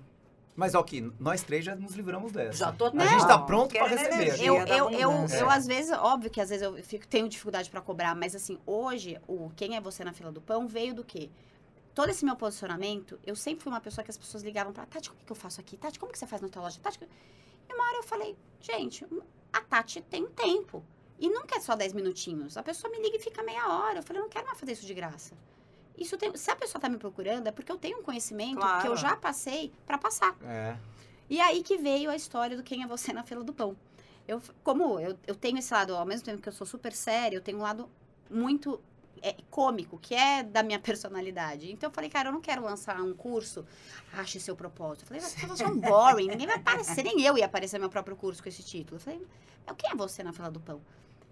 Mas 0.57 0.73
aqui, 0.73 1.01
nós 1.19 1.43
três 1.43 1.63
já 1.63 1.75
nos 1.75 1.93
livramos 1.93 2.31
dessa. 2.31 2.57
já 2.57 2.71
tô 2.71 2.87
A 2.87 3.05
gente 3.05 3.27
tá 3.27 3.37
pronto 3.37 3.75
pra 3.75 3.87
Querendo 3.87 4.09
receber. 4.09 4.43
Eu, 4.43 4.55
eu, 4.65 4.89
eu, 4.89 5.11
abundância. 5.11 5.37
eu, 5.37 5.49
às 5.51 5.67
vezes, 5.67 5.91
óbvio 5.91 6.31
que 6.31 6.41
às 6.41 6.49
vezes 6.49 6.63
eu 6.63 6.83
fico, 6.83 7.07
tenho 7.07 7.29
dificuldade 7.29 7.69
pra 7.69 7.79
cobrar, 7.79 8.15
mas 8.15 8.35
assim, 8.35 8.57
hoje, 8.65 9.21
o 9.27 9.51
Quem 9.55 9.75
é 9.75 9.81
Você 9.81 10.03
na 10.03 10.13
Fila 10.13 10.31
do 10.31 10.41
Pão 10.41 10.67
veio 10.67 10.95
do 10.95 11.03
quê? 11.03 11.29
Todo 11.93 12.09
esse 12.09 12.25
meu 12.25 12.35
posicionamento, 12.35 13.19
eu 13.23 13.35
sempre 13.35 13.63
fui 13.63 13.71
uma 13.71 13.79
pessoa 13.79 14.03
que 14.03 14.09
as 14.09 14.17
pessoas 14.17 14.41
ligavam 14.41 14.73
pra 14.73 14.87
Tati, 14.87 15.11
como 15.11 15.23
que 15.23 15.31
eu 15.31 15.35
faço 15.35 15.61
aqui? 15.61 15.77
Tati, 15.77 15.99
como 15.99 16.11
que 16.11 16.17
você 16.17 16.25
faz 16.25 16.41
na 16.41 16.49
tua 16.49 16.63
loja? 16.63 16.79
Tati, 16.81 16.99
e 17.69 17.73
uma 17.75 17.83
hora 17.83 17.97
eu 17.97 18.03
falei, 18.03 18.35
gente, 18.59 19.05
a 19.53 19.61
Tati 19.61 20.01
tem 20.01 20.25
tempo. 20.25 20.83
E 21.19 21.29
nunca 21.29 21.57
é 21.57 21.59
só 21.59 21.75
10 21.75 21.93
minutinhos. 21.93 22.57
A 22.57 22.63
pessoa 22.63 22.91
me 22.91 22.99
liga 22.99 23.17
e 23.17 23.19
fica 23.19 23.43
meia 23.43 23.67
hora. 23.67 23.99
Eu 23.99 24.03
falei, 24.03 24.21
eu 24.21 24.23
não 24.23 24.29
quero 24.29 24.45
mais 24.45 24.59
fazer 24.59 24.71
isso 24.71 24.85
de 24.85 24.93
graça. 24.93 25.35
Isso 25.97 26.15
tem, 26.17 26.35
se 26.37 26.51
a 26.51 26.55
pessoa 26.55 26.79
tá 26.79 26.87
me 26.87 26.97
procurando, 26.97 27.47
é 27.47 27.51
porque 27.51 27.71
eu 27.71 27.77
tenho 27.77 27.99
um 27.99 28.03
conhecimento 28.03 28.55
que 28.55 28.61
Claro. 28.61 28.87
eu 28.89 28.95
já 28.97 29.15
passei 29.15 29.71
pra 29.85 29.97
passar. 29.97 30.35
É. 30.43 30.77
E 31.29 31.41
aí 31.41 31.63
que 31.63 31.77
veio 31.77 32.09
a 32.09 32.15
história 32.15 32.55
do 32.55 32.63
Quem 32.63 32.83
é 32.83 32.87
Você 32.87 33.11
na 33.11 33.23
Fila 33.23 33.43
do 33.43 33.51
Pão. 33.53 33.75
Eu, 34.27 34.41
como 34.63 34.99
eu, 34.99 35.17
eu 35.25 35.35
tenho 35.35 35.57
esse 35.57 35.73
lado, 35.73 35.95
ao 35.95 36.05
mesmo 36.05 36.25
tempo 36.25 36.41
que 36.41 36.49
eu 36.49 36.53
sou 36.53 36.67
super 36.67 36.93
séria, 36.93 37.35
eu 37.37 37.41
tenho 37.41 37.57
um 37.57 37.61
lado 37.61 37.89
muito 38.29 38.79
é, 39.21 39.35
cômico, 39.49 39.97
que 39.97 40.13
é 40.13 40.43
da 40.43 40.61
minha 40.61 40.79
personalidade. 40.79 41.71
Então 41.71 41.89
eu 41.89 41.93
falei, 41.93 42.09
cara, 42.09 42.29
eu 42.29 42.33
não 42.33 42.41
quero 42.41 42.63
lançar 42.63 43.01
um 43.01 43.13
curso, 43.13 43.65
ache 44.13 44.39
seu 44.39 44.55
propósito. 44.55 45.03
Eu 45.03 45.07
falei, 45.07 45.23
as 45.23 45.33
pessoas 45.33 45.59
são 45.59 45.77
boring, 45.79 46.27
ninguém 46.27 46.45
vai 46.47 46.57
aparecer, 46.57 47.03
nem 47.03 47.21
eu 47.23 47.37
ia 47.37 47.45
aparecer 47.45 47.77
no 47.77 47.81
meu 47.83 47.89
próprio 47.89 48.15
curso 48.15 48.43
com 48.43 48.49
esse 48.49 48.61
título. 48.63 48.97
Eu 48.97 48.99
falei, 49.01 49.25
o 49.69 49.75
quem 49.75 49.91
é 49.91 49.95
você 49.95 50.23
na 50.23 50.31
fila 50.33 50.51
do 50.51 50.59
pão? 50.59 50.81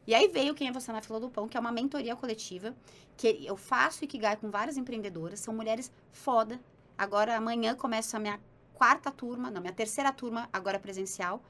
E 0.08 0.14
aí 0.14 0.28
veio 0.28 0.54
Quem 0.54 0.68
é 0.68 0.72
Você 0.72 0.92
na 0.92 1.02
Fila 1.02 1.20
do 1.20 1.30
Pão, 1.30 1.48
que 1.48 1.58
é 1.58 1.60
uma 1.60 1.72
mentoria 1.72 2.16
coletiva, 2.16 2.76
que 3.18 3.46
eu 3.46 3.58
faço 3.58 4.04
e 4.04 4.08
que 4.08 4.18
gai 4.18 4.36
com 4.36 4.50
várias 4.50 4.78
empreendedoras, 4.78 5.40
são 5.40 5.54
mulheres 5.54 5.92
foda. 6.12 6.60
Agora, 6.98 7.36
amanhã 7.36 7.76
começa 7.76 8.18
a 8.18 8.20
minha 8.20 8.40
quarta 8.74 9.12
turma, 9.12 9.50
não, 9.50 9.62
minha 9.62 9.74
terceira 9.74 10.12
turma, 10.12 10.50
agora 10.52 10.80
presencial. 10.80 11.42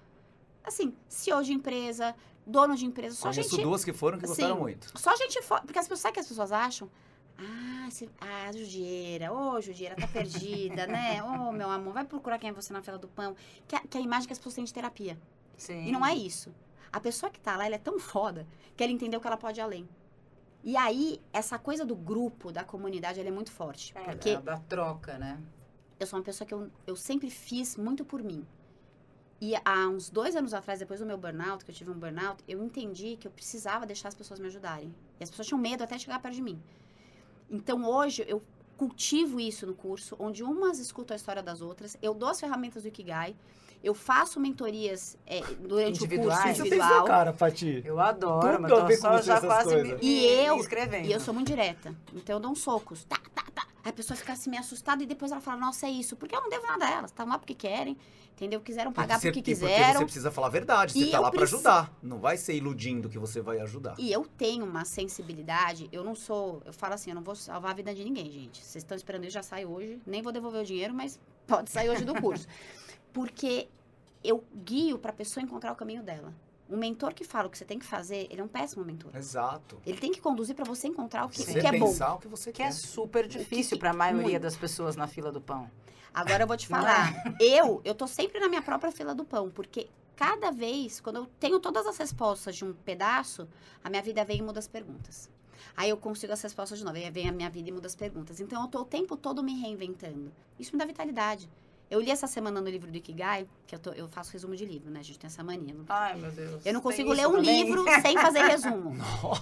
Assim, 0.64 0.96
CEO 1.08 1.44
de 1.44 1.54
empresa, 1.54 2.16
dono 2.46 2.76
de 2.76 2.86
empresa, 2.86 3.16
só 3.16 3.30
Conheço 3.30 3.50
gente... 3.52 3.64
duas 3.64 3.84
que 3.84 3.94
foram 3.94 4.18
que 4.18 4.26
gostaram 4.26 4.60
muito. 4.60 4.92
Só 4.98 5.16
gente 5.16 5.42
foda. 5.42 5.62
Porque 5.62 5.78
as 5.78 5.88
pessoas, 5.88 6.00
sabe 6.02 6.12
o 6.12 6.14
que 6.14 6.20
as 6.22 6.28
pessoas 6.28 6.52
acham? 6.52 6.90
Ah, 7.38 7.88
esse, 7.88 8.10
ah, 8.20 8.52
Judieira, 8.52 9.34
ô, 9.34 9.60
Judieira, 9.60 9.96
tá 9.96 10.08
perdida, 10.08 10.88
né? 10.88 11.22
Ô, 11.22 11.52
meu 11.52 11.70
amor, 11.70 11.94
vai 11.94 12.06
procurar 12.06 12.40
quem 12.40 12.50
é 12.50 12.54
você 12.54 12.72
na 12.72 12.82
fila 12.82 12.98
do 12.98 13.08
pão. 13.08 13.36
Que 13.68 13.76
é, 13.76 13.80
que 13.80 13.98
é 13.98 14.02
a 14.02 14.04
imagem 14.04 14.28
que 14.28 14.34
as 14.34 14.40
pessoas 14.40 14.56
têm 14.56 14.64
de 14.64 14.74
terapia. 14.74 15.20
Sim. 15.58 15.88
E 15.88 15.92
não 15.92 16.06
é 16.06 16.16
isso. 16.16 16.54
A 16.92 17.00
pessoa 17.00 17.30
que 17.30 17.40
tá 17.40 17.58
lá, 17.58 17.66
ela 17.66 17.76
é 17.76 17.80
tão 17.80 18.00
foda 18.00 18.48
que 18.76 18.84
ela 18.84 18.92
entendeu 18.92 19.20
que 19.20 19.28
ela 19.28 19.38
pode 19.38 19.60
ir 19.60 19.64
além. 19.64 19.88
E 20.64 20.76
aí, 20.76 21.22
essa 21.32 21.60
coisa 21.60 21.86
do 21.86 21.96
grupo, 21.96 22.52
da 22.52 22.64
comunidade, 22.64 23.20
ela 23.20 23.30
é 23.30 23.32
muito 23.32 23.52
forte. 23.52 23.94
É, 23.96 24.04
porque 24.04 24.36
da, 24.36 24.56
da 24.56 24.58
troca, 24.58 25.18
né? 25.18 25.40
eu 26.00 26.08
sou 26.08 26.20
uma 26.20 26.26
pessoa 26.26 26.48
que 26.48 26.54
eu, 26.54 26.70
eu 26.86 26.96
sempre 26.96 27.30
fiz 27.30 27.78
muito 27.78 28.04
por 28.04 28.22
mim. 28.22 28.46
E 29.40 29.54
há 29.64 29.88
uns 29.88 30.10
dois 30.10 30.36
anos 30.36 30.54
atrás, 30.54 30.80
depois 30.80 31.00
do 31.00 31.06
meu 31.06 31.18
burnout, 31.18 31.64
que 31.64 31.72
eu 31.72 31.76
tive 31.76 31.92
um 31.92 32.00
burnout, 32.00 32.44
eu 32.48 32.64
entendi 32.64 33.18
que 33.18 33.28
eu 33.28 33.32
precisava 33.32 33.86
deixar 33.86 34.08
as 34.08 34.16
pessoas 34.16 34.40
me 34.40 34.48
ajudarem. 34.48 34.94
E 35.20 35.24
as 35.24 35.30
pessoas 35.30 35.48
tinham 35.48 35.60
medo 35.60 35.84
até 35.84 35.96
de 35.96 36.04
chegar 36.04 36.20
perto 36.20 36.36
de 36.36 36.42
mim. 36.42 36.62
Então 37.50 37.86
hoje 37.86 38.26
eu 38.28 38.42
cultivo 38.78 39.40
isso 39.40 39.66
no 39.66 39.74
curso, 39.74 40.16
onde 40.20 40.44
umas 40.44 40.80
escutam 40.80 41.16
a 41.16 41.18
história 41.18 41.42
das 41.42 41.62
outras, 41.62 41.98
eu 42.02 42.14
dou 42.14 42.30
as 42.30 42.40
ferramentas 42.40 42.84
do 42.84 42.90
Ikigai, 42.90 43.36
eu 43.84 43.94
faço 43.94 44.40
mentorias 44.40 45.16
é, 45.28 45.42
durante 45.60 46.02
o 46.02 46.06
Individuais? 46.06 46.40
curso 46.40 46.56
Você 46.56 46.62
individual. 46.62 46.90
sua 46.90 47.04
cara, 47.06 47.34
Pati. 47.34 47.84
Eu 47.86 48.00
adoro, 48.00 48.58
Tudo 48.58 48.62
mas 48.62 48.72
com 48.72 48.96
só 48.98 49.12
você, 49.12 49.24
já 49.24 49.36
essas 49.36 49.48
quase 49.48 49.70
me, 49.70 49.76
coisas. 49.76 50.00
E 50.02 50.06
me 50.06 50.26
eu-. 50.26 50.68
E 51.04 51.12
eu 51.12 51.20
sou 51.20 51.34
muito 51.34 51.48
direta. 51.48 51.94
Então 52.14 52.38
eu 52.38 52.40
dou 52.40 52.52
uns 52.52 52.62
socos. 52.62 53.04
Tá, 53.04 53.20
a 53.90 53.94
pessoa 53.94 54.18
fica 54.18 54.34
assim 54.34 54.50
meio 54.50 54.62
assustada 54.62 55.04
e 55.04 55.06
depois 55.06 55.32
ela 55.32 55.40
fala, 55.42 55.58
nossa, 55.58 55.86
é 55.86 55.90
isso. 55.92 56.16
Porque 56.16 56.36
eu 56.36 56.42
não 56.42 56.50
devo 56.50 56.66
nada 56.66 56.86
a 56.86 56.92
elas. 56.92 57.12
Estão 57.12 57.28
lá 57.28 57.38
porque 57.38 57.54
querem. 57.54 57.96
Entendeu? 58.34 58.60
Quiseram 58.60 58.92
pagar 58.92 59.16
porque 59.16 59.28
e 59.30 59.32
Porque 59.32 59.52
quiseram. 59.54 60.00
você 60.00 60.04
precisa 60.06 60.30
falar 60.32 60.48
a 60.48 60.50
verdade. 60.50 60.92
Você 60.94 61.00
E 61.06 61.12
tá 61.12 61.20
lá 61.20 61.30
pra 61.32 61.40
preciso- 61.40 61.58
ajudar. 61.68 61.94
Não 62.04 62.20
vai 62.20 62.36
ser 62.36 62.54
iludindo 62.56 63.08
que 63.08 63.18
você 63.18 63.40
vai 63.42 63.60
ajudar. 63.62 63.96
E 63.98 64.12
eu 64.12 64.26
tenho 64.38 64.66
uma 64.66 64.84
sensibilidade, 64.84 65.88
eu 65.92 66.04
não 66.04 66.16
sou, 66.16 66.62
eu 66.66 66.74
falo 66.74 66.96
assim, 66.96 67.12
eu 67.12 67.16
não 67.16 67.22
vou 67.24 67.36
salvar 67.36 67.72
a 67.72 67.74
vida 67.74 67.94
de 67.96 68.04
ninguém, 68.04 68.30
gente. 68.30 68.58
Vocês 68.58 68.84
estão 68.84 68.98
esperando, 68.98 69.24
eu 69.24 69.30
já 69.30 69.42
saio 69.42 69.70
hoje, 69.72 70.02
nem 70.06 70.22
vou 70.22 70.34
devolver 70.34 70.62
o 70.64 70.66
dinheiro, 70.66 70.94
mas 70.94 71.18
pode 71.48 71.70
sair 71.72 71.90
hoje 71.90 72.04
do 72.04 72.14
curso. 72.16 72.46
Porque 73.14 73.70
eu 74.24 74.44
guio 74.66 74.98
para 74.98 75.12
a 75.12 75.14
pessoa 75.14 75.42
encontrar 75.44 75.72
o 75.72 75.76
caminho 75.76 76.04
dela. 76.04 76.34
Um 76.70 76.78
mentor 76.78 77.14
que 77.14 77.24
fala 77.24 77.48
o 77.48 77.52
que 77.52 77.58
você 77.58 77.66
tem 77.66 77.78
que 77.78 77.86
fazer, 77.86 78.28
ele 78.32 78.42
é 78.42 78.44
um 78.44 78.48
péssimo 78.48 78.84
mentor. 78.84 79.16
Exato. 79.16 79.78
Ele 79.86 79.98
tem 80.00 80.12
que 80.12 80.20
conduzir 80.20 80.56
para 80.56 80.66
você 80.66 80.88
encontrar 80.88 81.26
o 81.26 81.30
que, 81.30 81.42
o 81.42 81.46
que 81.46 81.60
é 81.60 81.72
bom. 81.78 81.86
pensar 81.88 82.16
o 82.16 82.20
que 82.20 82.28
você 82.28 82.52
Que 82.52 82.64
é 82.64 82.66
quer. 82.66 82.72
super 82.72 83.28
difícil 83.28 83.78
para 83.78 83.92
a 83.92 83.94
maioria 83.94 84.24
Muito. 84.32 84.42
das 84.42 84.56
pessoas 84.58 84.96
na 84.96 85.06
fila 85.08 85.32
do 85.32 85.40
pão. 85.40 85.70
Agora 86.14 86.44
eu 86.44 86.48
vou 86.48 86.58
te 86.58 86.68
falar, 86.68 87.14
eu, 87.40 87.82
eu 87.86 87.94
tô 87.94 88.08
sempre 88.08 88.40
na 88.40 88.48
minha 88.48 88.62
própria 88.64 88.92
fila 88.92 89.14
do 89.14 89.24
pão, 89.24 89.50
porque 89.52 89.90
cada 90.16 90.50
vez, 90.50 91.00
quando 91.00 91.18
eu 91.18 91.26
tenho 91.40 91.60
todas 91.60 91.86
as 91.86 91.98
respostas 91.98 92.56
de 92.56 92.66
um 92.66 92.74
pedaço, 92.74 93.48
a 93.84 93.90
minha 93.90 94.02
vida 94.02 94.24
vem 94.26 94.38
e 94.40 94.42
muda 94.42 94.58
as 94.60 94.68
perguntas. 94.68 95.30
Aí 95.78 95.90
eu 95.90 95.98
consigo 95.98 96.32
as 96.34 96.42
respostas 96.42 96.80
de 96.80 96.86
novo, 96.86 96.98
aí 96.98 97.12
vem 97.12 97.28
a 97.28 97.32
minha 97.32 97.50
vida 97.50 97.70
e 97.70 97.72
muda 97.72 97.86
as 97.86 97.96
perguntas. 97.96 98.40
Então 98.40 98.62
eu 98.62 98.68
tô 98.70 98.82
o 98.82 98.86
tempo 98.86 99.16
todo 99.18 99.44
me 99.44 99.60
reinventando. 99.60 100.32
Isso 100.58 100.72
me 100.72 100.80
dá 100.80 100.86
vitalidade. 100.86 101.50
Eu 101.90 102.00
li 102.02 102.10
essa 102.10 102.26
semana 102.28 102.60
no 102.60 102.68
livro 102.68 102.90
do 102.92 102.98
Ikigai, 102.98 103.48
que 103.68 103.76
eu, 103.76 103.80
tô- 103.80 103.92
eu 103.92 104.08
faço 104.10 104.32
resumo 104.34 104.56
de 104.56 104.66
livro, 104.66 104.90
né? 104.90 105.00
A 105.00 105.04
gente 105.04 105.20
tem 105.20 105.28
essa 105.28 105.44
mania. 105.44 105.74
não- 105.74 105.86
Ai, 105.90 106.16
meu 106.16 106.32
Deus. 106.32 106.66
Eu 106.66 106.74
não 106.74 106.82
consigo 106.82 107.14
ler 107.14 107.28
um 107.28 107.34
também? 107.34 107.64
livro 107.64 107.86
sem 108.02 108.18
fazer 108.18 108.40
resumo. 108.50 108.96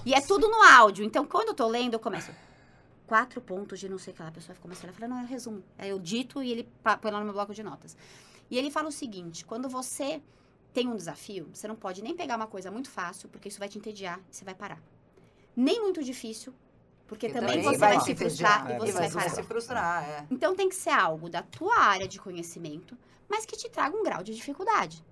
E 0.06 0.14
é 0.14 0.20
tudo 0.22 0.48
no 0.50 0.62
áudio. 0.62 1.06
Então, 1.06 1.26
quando 1.26 1.50
eu 1.50 1.54
tô 1.54 1.68
lendo, 1.68 1.94
eu 1.94 2.00
começo. 2.00 2.32
Quatro 3.08 3.40
pontos 3.42 3.80
de 3.80 3.88
não 3.88 3.98
sei 3.98 4.12
o 4.14 4.16
que 4.16 4.22
lá. 4.22 4.28
A 4.30 4.32
pessoa 4.32 4.58
começa 4.62 4.82
a 4.82 4.84
olhar 4.90 4.94
e 4.96 5.00
fala, 5.00 5.14
não, 5.16 5.22
é 5.22 5.26
resumo. 5.26 5.64
Aí 5.78 5.90
eu 5.90 6.00
dito 6.00 6.42
e 6.44 6.52
ele 6.52 6.68
põe 7.02 7.12
lá 7.12 7.20
no 7.20 7.26
meu 7.26 7.34
bloco 7.34 7.54
de 7.54 7.64
notas. 7.64 7.96
E 8.52 8.58
ele 8.58 8.70
fala 8.70 8.90
o 8.90 8.92
seguinte: 8.92 9.46
quando 9.46 9.70
você 9.70 10.22
tem 10.74 10.88
um 10.88 10.96
desafio, 10.96 11.50
você 11.54 11.68
não 11.68 11.76
pode 11.76 12.02
nem 12.02 12.16
pegar 12.16 12.36
uma 12.36 12.48
coisa 12.48 12.70
muito 12.72 12.90
fácil, 12.90 13.30
porque 13.30 13.48
isso 13.48 13.60
vai 13.60 13.70
te 13.70 13.78
entediar 13.78 14.20
e 14.32 14.36
você 14.36 14.44
vai 14.44 14.54
parar. 14.56 14.82
Nem 15.56 15.80
muito 15.82 16.04
difícil, 16.04 16.54
porque 17.08 17.28
Que 17.28 17.34
também, 17.34 17.62
também 17.62 17.64
você 17.64 17.78
vai 17.78 18.00
se 18.00 18.16
frustrar 18.16 18.62
entediar, 18.62 18.70
e 18.70 18.74
é, 18.74 18.80
você 18.80 18.90
E 18.90 18.94
vai, 18.94 19.10
vai 19.10 19.30
se 19.30 19.44
frustrar, 19.44 20.04
é. 20.10 20.28
Então 20.32 20.56
tem 20.56 20.70
que 20.70 20.76
ser 20.76 20.92
algo 20.92 21.30
da 21.30 21.42
tua 21.44 21.78
área 21.78 22.08
de 22.08 22.20
conhecimento, 22.20 22.98
mas 23.30 23.46
que 23.46 23.56
te 23.56 23.70
traga 23.70 23.96
um 23.96 24.04
grau 24.04 24.24
de 24.24 24.34
dificuldade. 24.34 25.04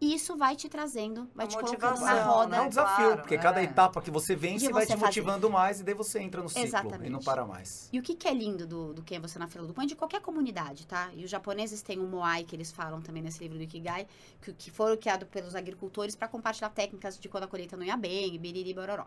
E 0.00 0.14
isso 0.14 0.36
vai 0.36 0.54
te 0.54 0.68
trazendo, 0.68 1.28
vai 1.34 1.46
A 1.46 1.48
te 1.48 1.56
colocando 1.58 2.00
na 2.00 2.22
roda. 2.22 2.56
É 2.56 2.60
um 2.60 2.64
né? 2.64 2.68
desafio, 2.68 3.04
Claro, 3.06 3.20
porque 3.20 3.34
é. 3.34 3.38
cada 3.38 3.60
etapa 3.60 4.00
que 4.00 4.12
você 4.12 4.36
vence 4.36 4.68
De 4.68 4.72
vai 4.72 4.82
você 4.82 4.92
te 4.94 5.00
fazer. 5.00 5.06
motivando 5.06 5.50
mais 5.50 5.80
e 5.80 5.82
daí 5.82 5.92
você 5.94 6.20
entra 6.20 6.40
no 6.40 6.48
ciclo 6.48 6.62
e 6.62 6.66
Exatamente. 6.66 7.10
não 7.10 7.18
para 7.18 7.44
mais. 7.44 7.88
E 7.92 7.98
o 7.98 8.02
que, 8.02 8.14
que 8.14 8.28
é 8.28 8.32
lindo 8.32 8.64
do, 8.64 8.94
do 8.94 9.02
Quem 9.02 9.16
é 9.18 9.20
Você 9.20 9.40
na 9.40 9.48
Fila 9.48 9.66
do 9.66 9.74
Pão? 9.74 9.82
É 9.82 9.86
de 9.88 9.96
qualquer 9.96 10.20
comunidade, 10.20 10.86
tá? 10.86 11.10
E 11.14 11.24
os 11.24 11.30
japoneses 11.30 11.82
têm 11.82 11.98
um 11.98 12.06
Moai, 12.06 12.44
que 12.44 12.54
eles 12.54 12.70
falam 12.70 13.00
também 13.02 13.22
nesse 13.24 13.40
livro 13.42 13.58
do 13.58 13.64
Ikigai, 13.64 14.06
que, 14.40 14.52
que 14.52 14.70
foram 14.70 14.96
criados 14.96 15.28
pelos 15.28 15.56
agricultores 15.56 16.14
para 16.14 16.28
compartilhar 16.28 16.70
técnicas 16.70 17.18
de 17.18 17.28
quando 17.28 17.44
a 17.44 17.48
colheita 17.48 17.76
não 17.76 17.84
ia 17.84 17.96
bem, 17.96 18.32
e 18.36 18.38
biriri 18.38 18.72
bororó. 18.72 19.06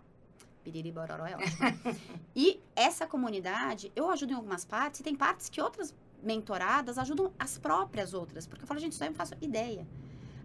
Biriri 0.63 0.91
bororó 0.91 1.25
é 1.25 1.35
ótimo. 1.35 1.97
e 2.35 2.59
essa 2.75 3.07
comunidade, 3.07 3.91
eu 3.95 4.09
ajudo 4.09 4.31
em 4.31 4.35
algumas 4.35 4.65
partes, 4.65 4.99
e 4.99 5.03
tem 5.03 5.15
partes 5.15 5.49
que 5.49 5.61
outras 5.61 5.93
mentoradas 6.21 6.97
ajudam 6.97 7.33
as 7.37 7.57
próprias 7.57 8.13
outras. 8.13 8.45
Porque 8.45 8.63
eu 8.63 8.67
falo, 8.67 8.79
gente, 8.79 8.93
isso 8.93 9.03
aí 9.03 9.07
eu 9.07 9.11
não 9.11 9.17
faço 9.17 9.33
ideia. 9.41 9.87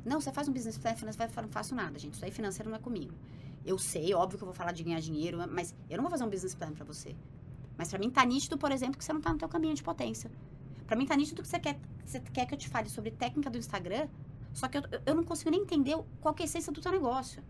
Não, 0.04 0.20
você 0.20 0.32
faz 0.32 0.48
um 0.48 0.52
business 0.52 0.78
plan 0.78 0.94
financeiro, 0.94 1.32
eu 1.36 1.42
não 1.42 1.48
faço 1.48 1.74
nada, 1.74 1.98
gente. 1.98 2.14
Isso 2.14 2.24
aí 2.24 2.30
financeiro 2.30 2.70
não 2.70 2.76
é 2.76 2.80
comigo. 2.80 3.12
Eu 3.64 3.78
sei, 3.78 4.14
óbvio 4.14 4.38
que 4.38 4.44
eu 4.44 4.46
vou 4.46 4.54
falar 4.54 4.72
de 4.72 4.84
ganhar 4.84 5.00
dinheiro, 5.00 5.38
mas 5.50 5.74
eu 5.90 5.96
não 5.96 6.04
vou 6.04 6.10
fazer 6.10 6.24
um 6.24 6.30
business 6.30 6.54
plan 6.54 6.72
para 6.72 6.84
você. 6.84 7.16
Mas 7.76 7.88
pra 7.88 7.98
mim 7.98 8.10
tá 8.10 8.24
nítido, 8.24 8.56
por 8.56 8.70
exemplo, 8.70 8.96
que 8.96 9.04
você 9.04 9.12
não 9.12 9.20
tá 9.20 9.32
no 9.32 9.38
teu 9.38 9.48
caminho 9.48 9.74
de 9.74 9.82
potência. 9.82 10.30
Pra 10.86 10.96
mim 10.96 11.04
tá 11.04 11.16
nítido 11.16 11.42
que 11.42 11.48
você 11.48 11.58
quer, 11.58 11.74
que 11.74 12.10
você 12.10 12.20
quer 12.20 12.46
que 12.46 12.54
eu 12.54 12.58
te 12.58 12.68
fale 12.68 12.88
sobre 12.88 13.10
técnica 13.10 13.50
do 13.50 13.58
Instagram, 13.58 14.08
só 14.54 14.68
que 14.68 14.78
eu, 14.78 14.82
eu 15.04 15.14
não 15.14 15.24
consigo 15.24 15.50
nem 15.50 15.60
entender 15.60 15.96
qual 16.20 16.34
é 16.38 16.42
a 16.42 16.44
essência 16.44 16.72
do 16.72 16.80
teu 16.80 16.92
negócio. 16.92 17.42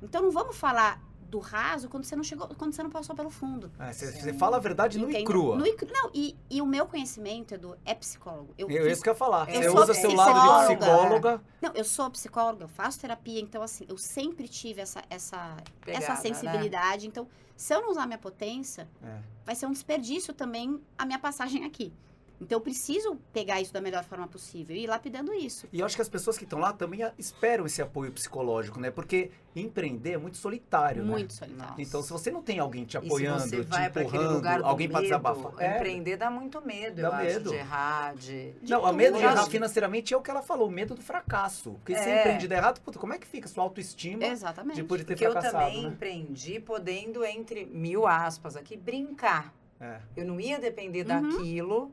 Então 0.00 0.22
não 0.22 0.30
vamos 0.30 0.56
falar 0.56 1.02
do 1.34 1.40
raso 1.40 1.88
quando 1.88 2.04
você 2.04 2.14
não 2.14 2.22
chegou, 2.22 2.46
quando 2.56 2.72
você 2.72 2.82
não 2.82 2.90
passou 2.90 3.16
pelo 3.16 3.28
fundo. 3.28 3.68
É, 3.76 3.92
você, 3.92 4.32
fala 4.34 4.56
a 4.56 4.60
verdade 4.60 5.00
nua 5.00 5.10
e 5.10 5.24
crua. 5.24 5.56
No 5.56 5.66
e 5.66 5.76
não, 5.92 6.10
e, 6.14 6.36
e 6.48 6.62
o 6.62 6.66
meu 6.66 6.86
conhecimento, 6.86 7.54
Edu, 7.54 7.76
é 7.84 7.92
psicólogo. 7.92 8.54
Eu, 8.56 8.70
Eu, 8.70 8.88
isso 8.88 9.02
que 9.02 9.08
eu 9.08 9.14
ia 9.14 9.18
falar. 9.18 9.50
Eu 9.52 9.72
você 9.72 9.80
usa 9.80 9.94
seu 9.94 10.14
lado 10.14 10.68
de 10.68 10.76
psicóloga. 10.76 11.42
Não, 11.60 11.72
eu 11.74 11.84
sou 11.84 12.08
psicóloga, 12.10 12.64
eu 12.64 12.68
faço 12.68 13.00
terapia, 13.00 13.40
então 13.40 13.62
assim, 13.62 13.84
eu 13.88 13.98
sempre 13.98 14.46
tive 14.46 14.80
essa, 14.80 15.02
essa, 15.10 15.56
Pegada, 15.84 16.04
essa 16.04 16.14
né? 16.14 16.20
sensibilidade. 16.20 17.08
Então, 17.08 17.26
se 17.56 17.74
eu 17.74 17.82
não 17.82 17.90
usar 17.90 18.06
minha 18.06 18.18
potência, 18.18 18.88
É. 19.02 19.18
vai 19.44 19.56
ser 19.56 19.66
um 19.66 19.72
desperdício 19.72 20.32
também 20.32 20.80
a 20.96 21.04
minha 21.04 21.18
passagem 21.18 21.64
aqui. 21.64 21.92
Então, 22.40 22.56
eu 22.56 22.60
preciso 22.60 23.16
pegar 23.32 23.60
isso 23.60 23.72
da 23.72 23.80
melhor 23.80 24.04
forma 24.04 24.26
possível 24.26 24.74
e 24.76 24.84
ir 24.84 24.86
lapidando 24.86 25.32
isso. 25.32 25.66
E 25.72 25.80
eu 25.80 25.86
acho 25.86 25.94
que 25.96 26.02
as 26.02 26.08
pessoas 26.08 26.36
que 26.36 26.44
estão 26.44 26.58
lá 26.58 26.72
também 26.72 27.02
a- 27.02 27.12
esperam 27.16 27.64
esse 27.64 27.80
apoio 27.80 28.10
psicológico, 28.12 28.80
né? 28.80 28.90
Porque 28.90 29.30
empreender 29.54 30.12
é 30.12 30.18
muito 30.18 30.36
solitário, 30.36 31.04
né? 31.04 31.10
Muito 31.10 31.32
solitário. 31.32 31.74
Então, 31.78 32.02
se 32.02 32.10
você 32.10 32.30
não 32.30 32.42
tem 32.42 32.58
alguém 32.58 32.84
te 32.84 32.96
E 32.98 33.00
se 33.00 33.06
apoiando, 33.06 33.40
você 33.40 33.64
te 33.64 33.80
empurrando, 33.80 34.40
do 34.60 34.66
alguém 34.66 34.88
para 34.88 35.00
desabafar. 35.02 35.52
É. 35.58 35.76
Empreender 35.76 36.16
dá 36.16 36.28
muito 36.28 36.60
medo, 36.60 37.00
Dá 37.00 37.08
eu 37.08 37.12
acho, 37.14 37.24
medo. 37.24 37.50
de 37.50 37.56
errar, 37.56 38.14
de... 38.16 38.52
De 38.62 38.70
Não, 38.72 38.82
o 38.82 38.92
medo 38.92 39.16
de 39.16 39.22
Eu 39.22 39.30
errar 39.30 39.40
acho- 39.42 39.50
financeiramente 39.50 40.12
é 40.12 40.16
o 40.16 40.20
que 40.20 40.30
ela 40.30 40.42
falou, 40.42 40.68
o 40.68 40.72
medo 40.72 40.94
do 40.94 41.02
fracasso. 41.02 41.72
Porque 41.74 41.94
se 41.96 42.08
É. 42.08 42.20
empreende 42.20 42.48
der 42.48 42.58
errado, 42.58 42.80
puta, 42.80 42.98
como 42.98 43.12
é 43.14 43.18
que 43.18 43.26
fica 43.28 43.46
a 43.46 43.48
sua 43.50 43.62
autoestima 43.62 44.24
Exatamente. 44.26 44.76
depois 44.82 45.00
de 45.00 45.06
ter 45.06 45.14
Porque 45.14 45.26
eu 45.26 45.32
fracassado, 45.32 45.64
também 45.66 45.82
né? 45.84 45.88
empreendi 45.88 46.58
podendo, 46.58 47.24
entre 47.24 47.64
mil 47.64 48.06
aspas 48.08 48.56
aqui, 48.56 48.76
brincar. 48.76 49.54
É. 49.80 49.98
Eu 50.16 50.24
não 50.24 50.40
ia 50.40 50.58
depender 50.58 51.06
Uhum. 51.08 51.30
daquilo 51.30 51.92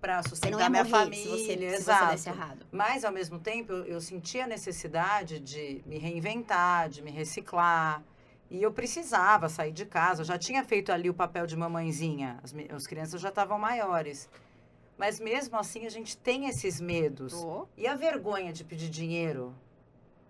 para 0.00 0.22
sustentar 0.22 0.60
ia 0.60 0.70
minha 0.70 0.84
morrer 0.84 1.04
família, 1.04 1.16
se 1.16 1.28
você, 1.28 1.76
se 1.76 1.82
você 1.84 2.06
desse 2.06 2.28
errado. 2.28 2.66
Mas, 2.70 3.04
ao 3.04 3.12
mesmo 3.12 3.38
tempo, 3.38 3.72
eu, 3.72 3.84
eu 3.84 4.00
senti 4.00 4.40
a 4.40 4.46
necessidade 4.46 5.40
de 5.40 5.82
me 5.84 5.98
reinventar, 5.98 6.88
de 6.88 7.02
me 7.02 7.10
reciclar. 7.10 8.02
E 8.50 8.62
eu 8.62 8.72
precisava 8.72 9.48
sair 9.48 9.72
de 9.72 9.84
casa. 9.84 10.22
Eu 10.22 10.24
já 10.24 10.38
tinha 10.38 10.64
feito 10.64 10.90
ali 10.90 11.10
o 11.10 11.14
papel 11.14 11.46
de 11.46 11.56
mamãezinha. 11.56 12.38
As, 12.42 12.54
as 12.74 12.86
crianças 12.86 13.20
já 13.20 13.28
estavam 13.28 13.58
maiores. 13.58 14.28
Mas, 14.96 15.20
mesmo 15.20 15.56
assim, 15.58 15.84
a 15.84 15.90
gente 15.90 16.16
tem 16.16 16.48
esses 16.48 16.80
medos. 16.80 17.32
E 17.76 17.86
a 17.86 17.94
vergonha 17.94 18.52
de 18.52 18.64
pedir 18.64 18.88
dinheiro, 18.88 19.54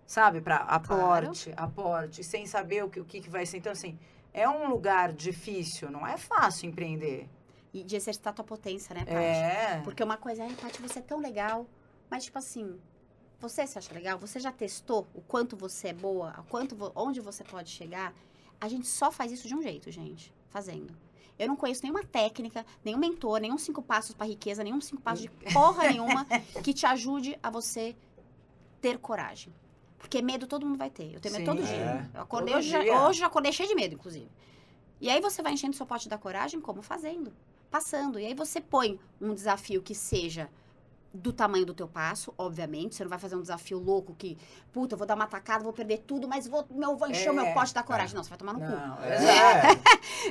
sabe? 0.05 0.41
Para 0.41 0.57
aporte, 0.57 1.53
aporte, 1.55 2.23
sem 2.23 2.45
saber 2.45 2.83
o 2.83 2.89
que, 2.89 2.99
o 2.99 3.05
que 3.05 3.29
vai 3.29 3.45
ser. 3.45 3.57
Então, 3.57 3.71
assim, 3.71 3.97
é 4.33 4.49
um 4.49 4.67
lugar 4.67 5.13
difícil. 5.13 5.89
Não 5.89 6.05
é 6.05 6.17
fácil 6.17 6.67
empreender. 6.69 7.29
E 7.73 7.83
de 7.83 7.95
exercitar 7.95 8.33
tua 8.33 8.43
potência, 8.43 8.93
né, 8.95 9.01
Paty? 9.05 9.15
É. 9.17 9.81
Porque 9.83 10.03
uma 10.03 10.17
coisa 10.17 10.43
é, 10.43 10.53
Paty, 10.53 10.81
você 10.81 10.99
é 10.99 11.01
tão 11.01 11.19
legal, 11.19 11.67
mas 12.09 12.25
tipo 12.25 12.37
assim, 12.39 12.79
Você 13.39 13.65
se 13.67 13.77
acha 13.77 13.93
legal? 13.93 14.17
Você 14.19 14.39
já 14.39 14.51
testou 14.51 15.07
o 15.13 15.21
quanto 15.21 15.55
você 15.55 15.89
é 15.89 15.93
boa? 15.93 16.35
O 16.39 16.43
quanto 16.45 16.75
onde 16.95 17.21
você 17.21 17.43
pode 17.43 17.69
chegar? 17.69 18.13
A 18.59 18.67
gente 18.67 18.85
só 18.87 19.11
faz 19.11 19.31
isso 19.31 19.47
de 19.47 19.55
um 19.55 19.61
jeito, 19.61 19.89
gente. 19.91 20.33
Fazendo. 20.49 20.93
Eu 21.37 21.47
não 21.47 21.55
conheço 21.55 21.81
nenhuma 21.83 22.03
técnica, 22.03 22.65
nenhum 22.83 22.97
mentor, 22.97 23.39
nenhum 23.39 23.57
cinco 23.57 23.81
passos 23.81 24.13
para 24.13 24.27
riqueza, 24.27 24.61
nenhum 24.61 24.81
cinco 24.81 25.01
passos 25.01 25.21
de 25.21 25.29
porra 25.53 25.87
nenhuma 25.87 26.25
que 26.63 26.73
te 26.73 26.85
ajude 26.85 27.37
a 27.41 27.49
você 27.49 27.95
ter 28.81 28.97
coragem. 28.97 29.53
Porque 29.97 30.21
medo 30.21 30.47
todo 30.47 30.65
mundo 30.65 30.77
vai 30.77 30.89
ter. 30.89 31.13
Eu 31.13 31.19
tenho 31.21 31.35
medo 31.35 31.45
Sim. 31.51 31.57
todo 31.57 31.65
dia. 31.65 32.09
É. 32.13 32.17
Eu 32.17 32.21
acordei, 32.23 32.53
Todo 32.53 32.59
hoje, 32.59 32.69
já- 32.69 32.81
dia. 32.81 33.01
hoje 33.07 33.19
já 33.19 33.27
acordei 33.27 33.53
cheio 33.53 33.69
de 33.69 33.75
medo, 33.75 33.93
inclusive. 33.95 34.29
E 34.99 35.09
aí 35.09 35.21
você 35.21 35.41
vai 35.41 35.53
enchendo 35.53 35.75
seu 35.77 35.85
pote 35.85 36.09
da 36.09 36.17
coragem 36.17 36.59
como 36.59 36.81
fazendo, 36.81 37.31
passando. 37.69 38.19
E 38.19 38.25
aí 38.25 38.33
você 38.33 38.59
põe 38.61 38.99
um 39.21 39.33
desafio 39.33 39.81
que 39.81 39.93
seja 39.95 40.49
do 41.11 41.33
tamanho 41.33 41.65
do 41.65 41.73
teu 41.73 41.87
passo, 41.87 42.31
obviamente. 42.37 42.93
Você 42.95 43.03
não 43.03 43.09
vai 43.09 43.17
fazer 43.17 43.35
um 43.35 43.41
desafio 43.41 43.79
louco 43.79 44.13
que, 44.15 44.37
puta, 44.71 44.93
eu 44.93 44.97
vou 44.97 45.07
dar 45.07 45.15
uma 45.15 45.25
tacada, 45.25 45.63
vou 45.63 45.73
perder 45.73 46.03
tudo, 46.05 46.27
mas 46.27 46.47
vou, 46.47 46.65
meu, 46.69 46.95
vou 46.95 47.09
encher 47.09 47.31
o 47.31 47.33
meu 47.33 47.45
É. 47.45 47.53
pote 47.53 47.73
da 47.73 47.81
coragem. 47.81 48.15
Não, 48.15 48.23
você 48.23 48.29
vai 48.29 48.37
tomar 48.37 48.53
no 48.53 48.59
cu. 48.59 48.65
Não, 48.67 48.97
É. 49.03 49.15
exato. 49.15 49.81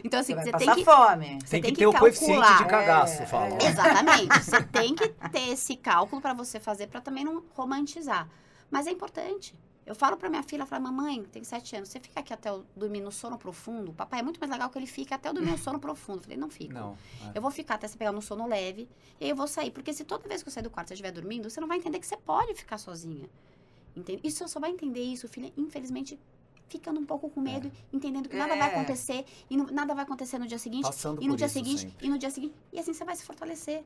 Então, 0.04 0.20
assim, 0.20 0.34
Você 0.34 0.44
você 0.52 0.52
tem 0.52 0.74
que. 0.76 0.84
fome. 0.84 1.26
Tem, 1.26 1.40
Você 1.40 1.56
que 1.56 1.62
tem 1.62 1.74
ter 1.74 1.78
que 1.80 1.86
o 1.86 1.92
coeficiente 1.98 2.40
calcular. 2.40 2.58
de 2.64 2.70
cagaço, 2.70 3.22
É, 3.22 3.26
falam. 3.26 3.58
é. 3.60 3.64
Exatamente. 3.66 4.38
Você 4.44 4.62
tem 4.62 4.94
que 4.94 5.08
ter 5.32 5.48
esse 5.48 5.76
cálculo 5.76 6.22
para 6.22 6.32
você 6.32 6.60
fazer, 6.60 6.86
para 6.86 7.00
também 7.00 7.24
não 7.24 7.42
romantizar. 7.56 8.28
Mas 8.70 8.86
é 8.86 8.90
importante. 8.92 9.54
Eu 9.88 9.94
falo 9.94 10.18
pra 10.18 10.28
minha 10.28 10.42
filha, 10.42 10.66
falo, 10.66 10.82
mamãe, 10.84 11.22
tem 11.24 11.42
sete 11.42 11.74
anos, 11.74 11.88
você 11.88 11.98
fica 11.98 12.20
aqui 12.20 12.30
até 12.30 12.50
eu 12.50 12.62
dormir 12.76 13.00
no 13.00 13.10
sono 13.10 13.38
profundo? 13.38 13.90
Papai 13.94 14.20
é 14.20 14.22
muito 14.22 14.38
mais 14.38 14.52
legal 14.52 14.68
que 14.68 14.78
ele 14.78 14.86
fique 14.86 15.14
até 15.14 15.30
eu 15.30 15.32
dormir 15.32 15.52
no 15.52 15.56
sono 15.56 15.80
profundo. 15.80 16.18
Eu 16.18 16.22
falei, 16.24 16.36
não 16.36 16.50
fica. 16.50 16.78
Não. 16.78 16.98
é. 17.24 17.38
Eu 17.38 17.40
vou 17.40 17.50
ficar 17.50 17.76
até 17.76 17.88
você 17.88 17.96
pegar 17.96 18.12
no 18.12 18.20
sono 18.20 18.46
leve, 18.46 18.86
e 19.18 19.24
aí 19.24 19.30
eu 19.30 19.36
vou 19.36 19.48
sair. 19.48 19.70
Porque 19.70 19.94
se 19.94 20.04
toda 20.04 20.28
vez 20.28 20.42
que 20.42 20.48
eu 20.50 20.52
sair 20.52 20.62
do 20.62 20.68
quarto 20.68 20.88
você 20.88 20.94
estiver 20.94 21.10
dormindo, 21.10 21.48
você 21.48 21.58
não 21.58 21.66
vai 21.66 21.78
entender 21.78 21.98
que 22.00 22.06
você 22.06 22.18
pode 22.18 22.54
ficar 22.54 22.76
sozinha. 22.76 23.30
Entende? 23.96 24.20
E 24.22 24.30
você 24.30 24.46
só 24.46 24.60
vai 24.60 24.70
entender 24.70 25.00
isso, 25.02 25.26
filha, 25.26 25.50
infelizmente, 25.56 26.20
ficando 26.68 27.00
um 27.00 27.06
pouco 27.06 27.30
com 27.30 27.40
medo, 27.40 27.72
entendendo 27.90 28.28
que 28.28 28.36
nada 28.36 28.54
vai 28.56 28.68
É. 28.68 28.72
acontecer, 28.76 29.24
e 29.48 29.56
no- 29.56 29.70
nada 29.72 29.94
vai 29.94 30.04
acontecer 30.04 30.38
no 30.38 30.46
dia 30.46 30.58
seguinte, 30.58 30.82
Passando 30.84 31.22
e 31.22 31.26
no 31.26 31.34
dia 31.34 31.48
seguinte, 31.48 31.80
sempre. 31.80 32.06
e 32.06 32.10
no 32.10 32.18
dia 32.18 32.28
seguinte, 32.30 32.54
e 32.74 32.78
assim 32.78 32.92
você 32.92 33.06
vai 33.06 33.16
se 33.16 33.24
fortalecer. 33.24 33.82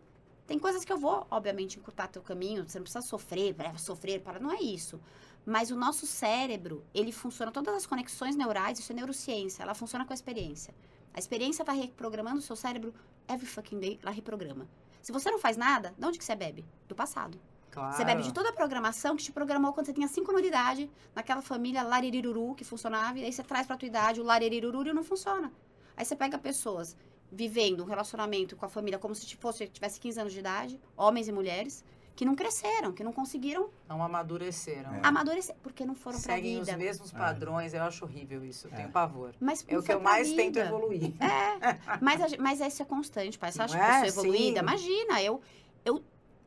Tem 0.48 0.58
coisas 0.58 0.84
que 0.84 0.92
eu 0.92 0.98
vou, 0.98 1.24
obviamente, 1.30 1.78
encurtar 1.78 2.08
teu 2.08 2.20
caminho, 2.20 2.68
você 2.68 2.76
não 2.80 2.82
precisa 2.82 3.06
sofrer, 3.06 3.54
sofrer, 3.78 4.20
para, 4.20 4.40
não 4.40 4.50
é 4.52 4.60
isso. 4.60 5.00
Mas 5.44 5.70
o 5.70 5.76
nosso 5.76 6.06
cérebro, 6.06 6.84
ele 6.94 7.10
funciona, 7.10 7.50
todas 7.50 7.74
as 7.74 7.86
conexões 7.86 8.36
neurais, 8.36 8.78
isso 8.78 8.92
é 8.92 8.94
neurociência, 8.94 9.62
ela 9.62 9.74
funciona 9.74 10.04
com 10.04 10.12
a 10.12 10.14
experiência. 10.14 10.74
A 11.12 11.18
experiência 11.18 11.64
tá 11.64 11.72
reprogramando 11.72 12.38
o 12.38 12.42
seu 12.42 12.56
cérebro 12.56 12.94
every 13.28 13.46
fucking 13.46 13.78
day, 13.78 13.98
ela 14.02 14.12
reprograma. 14.12 14.68
Se 15.02 15.10
você 15.10 15.30
não 15.30 15.38
faz 15.38 15.56
nada, 15.56 15.92
de 15.98 16.06
onde 16.06 16.18
que 16.18 16.24
você 16.24 16.36
bebe? 16.36 16.64
Do 16.88 16.94
passado. 16.94 17.40
Claro. 17.72 17.96
Você 17.96 18.04
bebe 18.04 18.22
de 18.22 18.32
toda 18.32 18.50
a 18.50 18.52
programação 18.52 19.16
que 19.16 19.22
te 19.24 19.32
programou 19.32 19.72
quando 19.72 19.86
você 19.86 19.92
tinha 19.92 20.06
cinco 20.06 20.30
anos 20.30 20.42
de 20.42 20.48
idade, 20.48 20.90
naquela 21.14 21.42
família 21.42 21.82
larirururu 21.82 22.54
que 22.54 22.64
funcionava, 22.64 23.18
e 23.18 23.24
aí 23.24 23.32
você 23.32 23.42
traz 23.42 23.66
pra 23.66 23.76
tua 23.76 23.86
idade 23.86 24.20
o 24.20 24.24
larirururu 24.24 24.90
e 24.90 24.92
não 24.92 25.02
funciona. 25.02 25.50
Aí 25.96 26.04
você 26.04 26.14
pega 26.14 26.38
pessoas 26.38 26.96
vivendo 27.30 27.82
um 27.82 27.86
relacionamento 27.86 28.54
com 28.56 28.66
a 28.66 28.68
família 28.68 28.98
como 28.98 29.14
se 29.14 29.36
fosse, 29.36 29.66
tivesse 29.66 29.98
15 29.98 30.20
anos 30.20 30.32
de 30.34 30.38
idade, 30.38 30.78
homens 30.94 31.28
e 31.28 31.32
mulheres, 31.32 31.82
que 32.14 32.24
não 32.24 32.34
cresceram, 32.34 32.92
que 32.92 33.02
não 33.02 33.12
conseguiram 33.12 33.70
Não 33.88 34.02
amadureceram. 34.02 34.94
É. 34.96 35.00
amadurecer, 35.02 35.54
porque 35.62 35.84
não 35.84 35.94
foram 35.94 36.20
pra 36.20 36.34
Seguem 36.34 36.60
os 36.60 36.66
vida. 36.66 36.76
mesmos 36.78 37.10
padrões. 37.12 37.72
Eu 37.74 37.82
acho 37.84 38.04
horrível 38.04 38.44
isso. 38.44 38.66
Eu 38.68 38.72
É. 38.72 38.76
tenho 38.76 38.90
pavor. 38.90 39.34
Mas 39.40 39.64
É 39.66 39.78
o 39.78 39.82
que 39.82 39.92
eu 39.92 40.00
mais 40.00 40.28
vida. 40.28 40.42
tento 40.42 40.58
evoluir. 40.58 41.12
É, 41.22 41.78
mas, 42.00 42.20
a 42.20 42.26
mas 42.38 42.60
isso 42.60 42.82
é 42.82 42.84
constante, 42.84 43.38
pai. 43.38 43.50
Você 43.52 43.62
acha 43.62 43.76
Não 43.76 43.84
que 43.84 43.90
eu 43.90 43.94
é? 43.94 44.10
sou 44.10 44.24
evoluída? 44.24 44.60
Sim. 44.60 44.66
Imagina, 44.66 45.22
eu, 45.22 45.40
eu. 45.84 46.02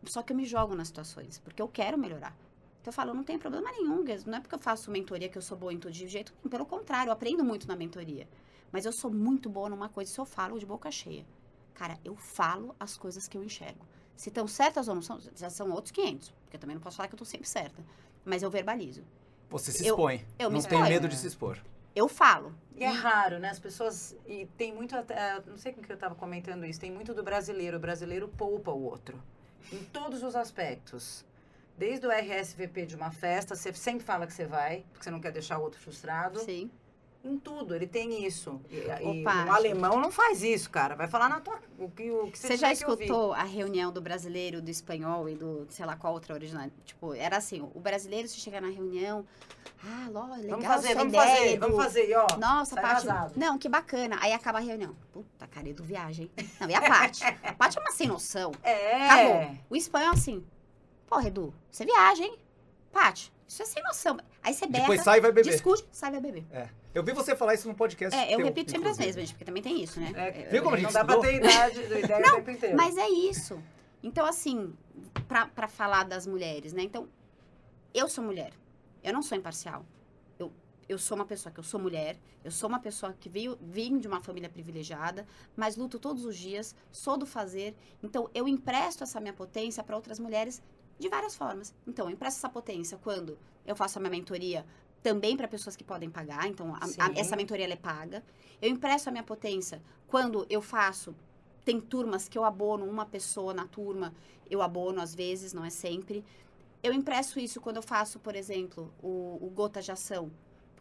Só 0.05 0.21
que 0.21 0.31
eu 0.33 0.37
me 0.37 0.45
jogo 0.45 0.75
nas 0.75 0.87
situações, 0.87 1.39
porque 1.39 1.61
eu 1.61 1.67
quero 1.67 1.97
melhorar. 1.97 2.35
Então 2.81 2.91
eu 2.91 2.93
falo, 2.93 3.13
não 3.15 3.23
tem 3.23 3.39
problema 3.39 3.71
nenhum. 3.71 4.03
Não 4.27 4.37
é 4.37 4.39
porque 4.39 4.53
eu 4.53 4.59
faço 4.59 4.91
mentoria 4.91 5.27
que 5.27 5.37
eu 5.37 5.41
sou 5.41 5.57
boa 5.57 5.73
em 5.73 5.79
tudo 5.79 5.91
de 5.91 6.07
jeito 6.07 6.31
nenhum. 6.37 6.49
Pelo 6.49 6.65
contrário, 6.67 7.09
eu 7.09 7.13
aprendo 7.13 7.43
muito 7.43 7.67
na 7.67 7.75
mentoria. 7.75 8.27
Mas 8.71 8.85
eu 8.85 8.91
sou 8.93 9.09
muito 9.11 9.49
boa 9.49 9.67
numa 9.67 9.89
coisa, 9.89 10.11
se 10.11 10.19
eu 10.19 10.25
falo 10.25 10.59
de 10.59 10.65
boca 10.65 10.91
cheia. 10.91 11.25
Cara, 11.73 11.97
eu 12.05 12.15
falo 12.15 12.75
as 12.79 12.95
coisas 12.95 13.27
que 13.27 13.35
eu 13.35 13.43
enxergo. 13.43 13.83
Se 14.15 14.29
estão 14.29 14.47
certas 14.47 14.87
ou 14.87 14.95
não 14.95 15.01
são, 15.01 15.19
já 15.35 15.49
são 15.49 15.69
outros 15.71 15.91
500. 15.91 16.29
Porque 16.43 16.55
eu 16.57 16.59
também 16.59 16.75
não 16.75 16.81
posso 16.81 16.97
falar 16.97 17.07
que 17.09 17.15
eu 17.15 17.19
tô 17.19 17.25
sempre 17.25 17.47
certa. 17.47 17.83
Mas 18.23 18.41
eu 18.43 18.49
verbalizo. 18.49 19.03
Você 19.49 19.71
se 19.71 19.85
Eu- 19.85 19.95
expõe. 19.95 20.25
eu 20.39 20.49
me 20.49 20.55
não 20.55 20.61
tem 20.63 20.77
exponho. 20.77 20.83
medo 20.89 21.07
de 21.07 21.15
se 21.17 21.27
expor. 21.27 21.59
Eu 21.95 22.07
falo. 22.09 22.53
E 22.75 22.83
é 22.83 22.89
raro, 22.89 23.39
né? 23.39 23.49
As 23.49 23.59
pessoas. 23.59 24.15
E 24.25 24.45
tem 24.57 24.73
muito. 24.73 24.95
até- 24.95 25.41
Não 25.45 25.57
sei 25.57 25.71
com 25.73 25.81
que 25.81 25.89
eu 25.91 25.95
estava 25.95 26.13
comentando 26.15 26.65
isso. 26.65 26.79
Tem 26.79 26.91
muito 26.91 27.13
do 27.13 27.23
brasileiro. 27.23 27.77
O 27.77 27.79
brasileiro 27.79 28.27
poupa 28.27 28.71
o 28.71 28.83
outro. 28.83 29.21
Em 29.71 29.83
todos 29.85 30.21
os 30.23 30.35
aspectos. 30.35 31.23
Desde 31.77 32.05
o 32.07 32.11
RSVP 32.11 32.85
de 32.85 32.95
uma 32.95 33.11
festa, 33.11 33.55
você 33.55 33.73
sempre 33.73 34.03
fala 34.05 34.25
que 34.27 34.33
você 34.33 34.45
vai, 34.45 34.85
porque 34.91 35.03
você 35.03 35.11
não 35.11 35.19
quer 35.19 35.31
deixar 35.31 35.57
o 35.57 35.61
outro 35.61 35.79
frustrado. 35.79 36.39
Sim. 36.39 36.69
Em 37.25 37.39
tudo, 37.39 37.73
ele 37.75 37.87
tem 37.87 38.23
isso. 38.23 38.61
E, 38.69 38.75
e 38.77 39.21
Opa, 39.21 39.33
um 39.33 39.37
gente. 39.39 39.49
alemão 39.49 39.99
não 39.99 40.11
faz 40.11 40.43
isso, 40.43 40.69
cara. 40.69 40.95
Vai 40.95 41.07
falar 41.07 41.27
na 41.27 41.39
tua. 41.39 41.59
O 41.79 41.89
que, 41.89 42.11
o 42.11 42.27
que 42.31 42.37
você, 42.37 42.49
Você 42.49 42.57
já 42.57 42.71
escutou 42.71 43.33
a 43.33 43.41
reunião 43.41 43.91
do 43.91 43.99
brasileiro, 43.99 44.61
do 44.61 44.69
espanhol 44.69 45.27
e 45.27 45.33
do, 45.33 45.65
sei 45.69 45.85
lá, 45.87 45.95
qual 45.95 46.13
outra 46.13 46.35
original? 46.35 46.69
Tipo, 46.85 47.15
era 47.15 47.37
assim, 47.37 47.67
o 47.73 47.79
brasileiro, 47.79 48.27
se 48.27 48.37
chegar 48.37 48.61
na 48.61 48.67
reunião, 48.69 49.25
ah, 49.83 50.07
ló, 50.11 50.25
legal 50.35 50.51
Vamos 50.51 50.65
fazer, 50.65 50.87
sua 50.89 50.95
vamos 50.97 51.13
ideia, 51.13 51.35
fazer, 51.35 51.49
Edu. 51.53 51.59
vamos 51.61 51.83
fazer, 51.83 52.09
e 52.09 52.13
ó. 52.13 52.27
Nossa, 52.37 52.75
Paty, 52.75 52.87
arrasado. 52.87 53.33
não, 53.35 53.57
que 53.57 53.67
bacana. 53.67 54.17
Aí 54.21 54.31
acaba 54.31 54.59
a 54.59 54.61
reunião. 54.61 54.95
Puta, 55.11 55.47
cara, 55.47 55.67
Edu 55.67 55.83
viagem. 55.83 56.29
Não, 56.59 56.69
e 56.69 56.75
a 56.75 56.81
Paty? 56.81 57.23
A 57.23 57.53
Paty 57.57 57.77
é 57.79 57.81
uma 57.81 57.91
sem 57.91 58.07
noção. 58.07 58.51
É. 58.61 59.05
Acabou. 59.09 59.57
O 59.71 59.75
espanhol 59.75 60.09
é 60.09 60.13
assim, 60.13 60.45
porra, 61.07 61.27
Edu, 61.27 61.51
você 61.71 61.85
viaja, 61.85 62.23
hein? 62.23 62.37
Paty, 62.91 63.33
isso 63.47 63.63
é 63.63 63.65
sem 63.65 63.81
noção. 63.83 64.17
Aí 64.43 64.53
você 64.53 64.67
berra, 64.67 64.83
Depois 64.83 65.01
sai 65.01 65.17
e 65.17 65.21
vai 65.21 65.31
beber. 65.31 65.51
discute, 65.51 65.87
sai 65.91 66.11
vai 66.11 66.21
beber. 66.21 66.45
É. 66.51 66.69
Eu 66.95 67.03
vi 67.03 67.11
você 67.11 67.35
falar 67.35 67.53
isso 67.53 67.67
no 67.67 67.75
podcast. 67.75 68.17
É, 68.17 68.33
eu 68.33 68.37
teu, 68.37 68.45
repito 68.45 68.71
sempre 68.71 68.87
as 68.87 68.97
mesmas, 68.97 69.29
porque 69.29 69.43
também 69.43 69.61
tem 69.61 69.83
isso, 69.83 69.99
né? 69.99 70.13
É, 70.15 70.31
Viu 70.49 70.63
como 70.63 70.75
a 70.75 70.79
não 70.79 70.83
gente 70.85 70.93
dá 70.93 71.03
pra 71.03 71.19
ter 71.19 71.35
idade, 71.43 71.81
ideia 71.81 72.19
o 72.19 72.35
tempo 72.37 72.51
inteiro. 72.51 72.77
Mas 72.77 72.95
é 72.95 73.09
isso. 73.09 73.61
Então, 74.01 74.25
assim, 74.25 74.73
pra, 75.27 75.45
pra 75.47 75.67
falar 75.67 76.05
das 76.05 76.25
mulheres, 76.25 76.71
né? 76.71 76.83
Então, 76.83 77.09
eu 77.93 78.07
sou 78.07 78.23
mulher. 78.23 78.53
Eu 79.03 79.11
não 79.11 79.21
sou 79.21 79.37
imparcial. 79.37 79.85
Eu, 80.39 80.53
eu 80.87 80.97
sou 80.97 81.17
uma 81.17 81.25
pessoa 81.25 81.51
que 81.51 81.59
eu 81.59 81.65
sou 81.65 81.81
mulher. 81.81 82.17
Eu 82.41 82.51
sou 82.51 82.69
uma 82.69 82.79
pessoa 82.79 83.11
que 83.11 83.27
veio, 83.27 83.57
vim 83.61 83.97
de 83.97 84.07
uma 84.07 84.21
família 84.21 84.47
privilegiada, 84.47 85.27
mas 85.53 85.75
luto 85.75 85.99
todos 85.99 86.23
os 86.23 86.37
dias, 86.37 86.73
sou 86.93 87.17
do 87.17 87.25
fazer. 87.25 87.75
Então, 88.01 88.29
eu 88.33 88.47
empresto 88.47 89.03
essa 89.03 89.19
minha 89.19 89.33
potência 89.33 89.83
para 89.83 89.97
outras 89.97 90.17
mulheres 90.17 90.63
de 90.97 91.09
várias 91.09 91.35
formas. 91.35 91.75
Então, 91.85 92.05
eu 92.05 92.11
empresto 92.13 92.37
essa 92.37 92.47
potência 92.47 92.97
quando 93.03 93.37
eu 93.65 93.75
faço 93.75 93.97
a 93.97 94.01
minha 94.01 94.11
mentoria 94.11 94.65
também 95.05 95.37
para 95.37 95.47
pessoas 95.47 95.75
que 95.75 95.83
podem 95.83 96.09
pagar. 96.09 96.47
Então, 96.47 96.73
a- 96.73 96.79
a- 97.05 97.11
essa 97.19 97.35
mentoria 97.35 97.71
é 97.71 97.75
paga. 97.75 98.23
Eu 98.59 98.69
empresto 98.71 99.07
a 99.07 99.11
minha 99.11 99.23
potência 99.23 99.79
quando 100.07 100.47
eu 100.49 100.61
faço 100.63 101.13
tem 101.63 101.79
turmas 101.79 102.27
que 102.27 102.37
eu 102.37 102.43
abono 102.43 102.85
uma 102.85 103.05
pessoa 103.05 103.53
na 103.53 103.65
turma, 103.67 104.11
eu 104.49 104.61
abono 104.63 104.99
às 105.01 105.13
vezes, 105.13 105.53
não 105.53 105.63
é 105.63 105.69
sempre. 105.69 106.23
Eu 106.81 106.91
impresso 106.91 107.39
isso 107.39 107.61
quando 107.61 107.75
eu 107.77 107.83
faço, 107.83 108.19
por 108.19 108.35
exemplo, 108.35 108.91
o, 109.01 109.37
o 109.41 109.49
Gota 109.53 109.79
de 109.81 109.91
Ação, 109.91 110.31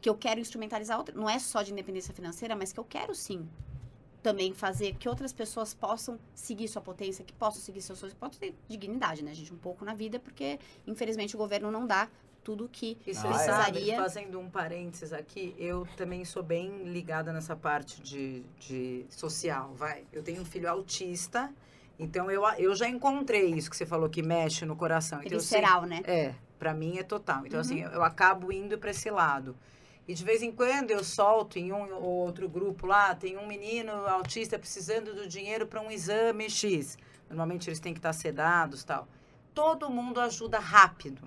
que 0.01 0.09
eu 0.09 0.15
quero 0.15 0.41
instrumentalizar 0.41 0.97
outra, 0.99 1.15
não 1.15 1.29
é 1.29 1.39
só 1.39 1.63
de 1.63 1.73
independência 1.73 2.13
financeira, 2.15 2.55
mas 2.57 2.73
que 2.73 2.81
eu 2.81 2.85
quero 2.85 3.15
sim 3.15 3.47
também 4.23 4.55
fazer 4.55 4.95
que 4.97 5.07
outras 5.09 5.33
pessoas 5.35 5.75
possam 5.75 6.19
seguir 6.35 6.69
sua 6.69 6.81
potência, 6.81 7.23
que 7.25 7.33
possam 7.35 7.61
seguir 7.61 7.83
seus 7.83 7.99
sonhos, 7.99 8.15
que 8.15 8.21
possam 8.21 8.39
ter 8.41 8.55
dignidade, 8.69 9.23
né, 9.23 9.35
gente, 9.35 9.53
um 9.53 9.59
pouco 9.59 9.85
na 9.85 9.93
vida, 9.95 10.19
porque 10.19 10.59
infelizmente 10.87 11.35
o 11.35 11.39
governo 11.39 11.71
não 11.71 11.87
dá 11.87 12.09
tudo 12.45 12.69
que 12.71 12.99
E 13.07 13.15
você 13.15 13.27
Ah, 13.27 13.31
é. 13.31 13.39
sabe, 13.39 13.73
precisaria. 13.73 13.97
fazendo 13.97 14.39
um 14.39 14.49
parênteses 14.51 15.13
aqui, 15.13 15.55
eu 15.59 15.89
também 15.97 16.25
sou 16.25 16.43
bem 16.43 16.85
ligada 16.85 17.33
nessa 17.33 17.57
parte 17.57 18.01
de, 18.03 18.43
de 18.61 19.07
social, 19.09 19.73
vai. 19.75 20.05
Eu 20.13 20.23
tenho 20.23 20.43
um 20.43 20.45
filho 20.45 20.69
autista, 20.71 21.51
então 21.99 22.31
eu, 22.31 22.43
eu 22.59 22.75
já 22.77 22.87
encontrei 22.89 23.47
isso 23.55 23.71
que 23.71 23.77
você 23.77 23.87
falou 23.87 24.09
que 24.11 24.23
mexe 24.23 24.65
no 24.67 24.77
coração. 24.77 25.21
Então 25.21 25.33
eu 25.33 25.41
visceral, 25.41 25.83
né? 25.87 26.03
é, 26.05 26.35
pra 26.59 26.75
mim 26.75 26.99
é 26.99 27.03
total. 27.03 27.47
Então, 27.47 27.57
Uhum. 27.59 27.61
assim, 27.63 27.81
eu 27.81 28.03
acabo 28.05 28.53
indo 28.53 28.77
pra 28.79 28.91
esse 28.91 29.11
lado. 29.11 29.57
E 30.07 30.13
de 30.13 30.23
vez 30.23 30.43
em 30.43 30.53
quando 30.53 30.91
eu 30.91 31.03
solto 31.03 31.59
em 31.59 31.73
um 31.73 31.95
ou 31.95 32.03
outro 32.27 32.47
grupo 32.47 32.87
lá, 32.87 33.15
tem 33.15 33.39
um 33.39 33.47
menino 33.47 33.91
autista 34.07 34.59
precisando 34.59 35.15
do 35.15 35.27
dinheiro 35.27 35.67
para 35.67 35.81
um 35.81 35.91
exame 35.91 36.51
X. 36.51 36.99
Normalmente 37.31 37.71
eles 37.71 37.81
têm 37.81 37.95
que 37.95 38.01
estar 38.01 38.13
sedados 38.13 38.83
e 38.83 38.87
tal. 38.87 39.09
Todo 39.55 39.89
mundo 39.89 40.21
ajuda 40.21 40.59
rápido. 40.59 41.23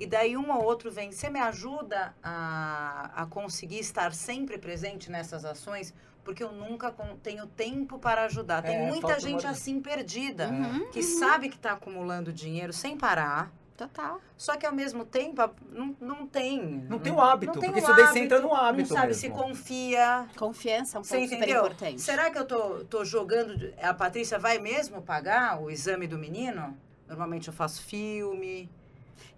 E 0.00 0.06
daí 0.06 0.34
um 0.34 0.50
ou 0.50 0.64
outro 0.64 0.90
vem, 0.90 1.12
você 1.12 1.28
me 1.28 1.38
ajuda 1.38 2.14
a, 2.22 3.10
a 3.14 3.26
conseguir 3.26 3.80
estar 3.80 4.14
sempre 4.14 4.56
presente 4.56 5.10
nessas 5.10 5.44
ações? 5.44 5.92
Porque 6.24 6.42
eu 6.42 6.52
nunca 6.52 6.90
tenho 7.22 7.46
tempo 7.46 7.98
para 7.98 8.24
ajudar. 8.24 8.62
Tem 8.62 8.76
É, 8.76 8.86
muita 8.86 9.20
gente 9.20 9.44
uma- 9.44 9.52
assim 9.52 9.78
perdida, 9.78 10.48
Uhum, 10.48 10.90
que 10.90 11.02
sabe 11.02 11.50
que 11.50 11.56
está 11.56 11.72
acumulando 11.72 12.32
dinheiro 12.32 12.72
sem 12.72 12.96
parar. 12.96 13.52
total. 13.76 14.20
Só 14.36 14.56
que 14.58 14.64
ao 14.66 14.74
mesmo 14.74 15.04
tempo 15.06 15.40
não, 15.70 15.96
não 16.00 16.26
tem. 16.26 16.84
Não 16.88 16.98
tem 16.98 17.12
o 17.12 17.18
hábito, 17.20 17.52
não 17.54 17.60
tem 17.60 17.70
porque 17.70 17.80
o 17.80 17.82
isso 17.84 17.96
daí 17.96 18.06
você 18.08 18.18
entra 18.20 18.38
no 18.40 18.48
Não 18.48 18.54
hábito 18.56 18.92
sabe 18.94 19.14
se 19.14 19.28
mesmo. 19.28 19.42
confia. 19.42 20.26
Confiança 20.36 20.96
é 20.96 21.00
um 21.00 21.02
ponto 21.02 21.28
super 21.28 21.48
importante. 21.48 22.00
Será 22.02 22.30
que 22.30 22.38
eu 22.38 22.46
tô, 22.46 22.84
tô 22.86 23.04
jogando. 23.06 23.72
A 23.82 23.92
Patrícia 23.94 24.38
vai 24.38 24.58
mesmo 24.58 25.00
pagar 25.02 25.60
o 25.62 25.70
exame 25.70 26.06
do 26.06 26.18
menino? 26.18 26.76
Normalmente 27.08 27.48
eu 27.48 27.54
faço 27.54 27.82
filme. 27.82 28.70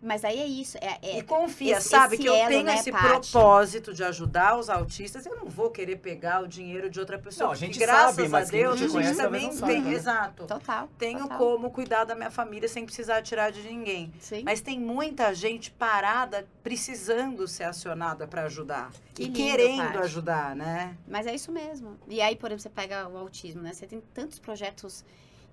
Mas 0.00 0.24
aí 0.24 0.40
é 0.40 0.46
isso. 0.46 0.76
É, 0.78 0.98
é- 1.02 1.18
E 1.18 1.22
confia, 1.22 1.76
esse- 1.78 1.88
sabe? 1.88 2.14
esse 2.14 2.22
que 2.22 2.28
eu 2.28 2.34
elo, 2.34 2.48
tenho 2.48 2.64
né, 2.64 2.74
esse 2.74 2.90
propósito 2.90 3.94
de 3.94 4.02
ajudar 4.02 4.58
os 4.58 4.68
autistas. 4.68 5.24
Eu 5.26 5.36
não 5.36 5.46
vou 5.46 5.70
querer 5.70 5.96
pegar 5.96 6.42
o 6.42 6.48
dinheiro 6.48 6.90
de 6.90 6.98
outra 6.98 7.18
pessoa. 7.18 7.46
Não, 7.48 7.52
a 7.52 7.56
gente 7.56 7.78
graças 7.78 8.16
sabe, 8.16 8.28
mas 8.28 8.48
a 8.48 8.52
Deus, 8.52 8.74
a 8.74 8.76
gente 8.76 8.90
conhece 8.92 9.16
também 9.16 9.56
tem. 9.56 9.80
né? 9.82 9.92
Exato. 9.92 10.46
Total. 10.46 10.88
Tenho 10.98 11.20
total. 11.20 11.38
como 11.38 11.70
cuidar 11.70 12.04
da 12.04 12.14
minha 12.14 12.30
família 12.30 12.68
sem 12.68 12.84
precisar 12.84 13.22
tirar 13.22 13.50
de 13.52 13.62
ninguém. 13.62 14.12
Sim. 14.20 14.42
Mas 14.44 14.60
tem 14.60 14.80
muita 14.80 15.32
gente 15.34 15.70
parada 15.70 16.46
precisando 16.62 17.46
ser 17.46 17.64
acionada 17.64 18.26
para 18.26 18.42
ajudar. 18.44 18.90
Que 19.14 19.22
e 19.22 19.26
lindo, 19.26 19.36
querendo 19.36 19.98
ajudar, 19.98 20.56
né? 20.56 20.96
Mas 21.06 21.26
é 21.26 21.34
isso 21.34 21.52
mesmo. 21.52 21.96
E 22.08 22.20
aí, 22.20 22.34
por 22.34 22.46
exemplo, 22.48 22.62
você 22.62 22.70
pega 22.70 23.08
o 23.08 23.16
autismo, 23.18 23.62
né? 23.62 23.72
Você 23.72 23.86
tem 23.86 24.00
tantos 24.14 24.38
projetos 24.38 25.04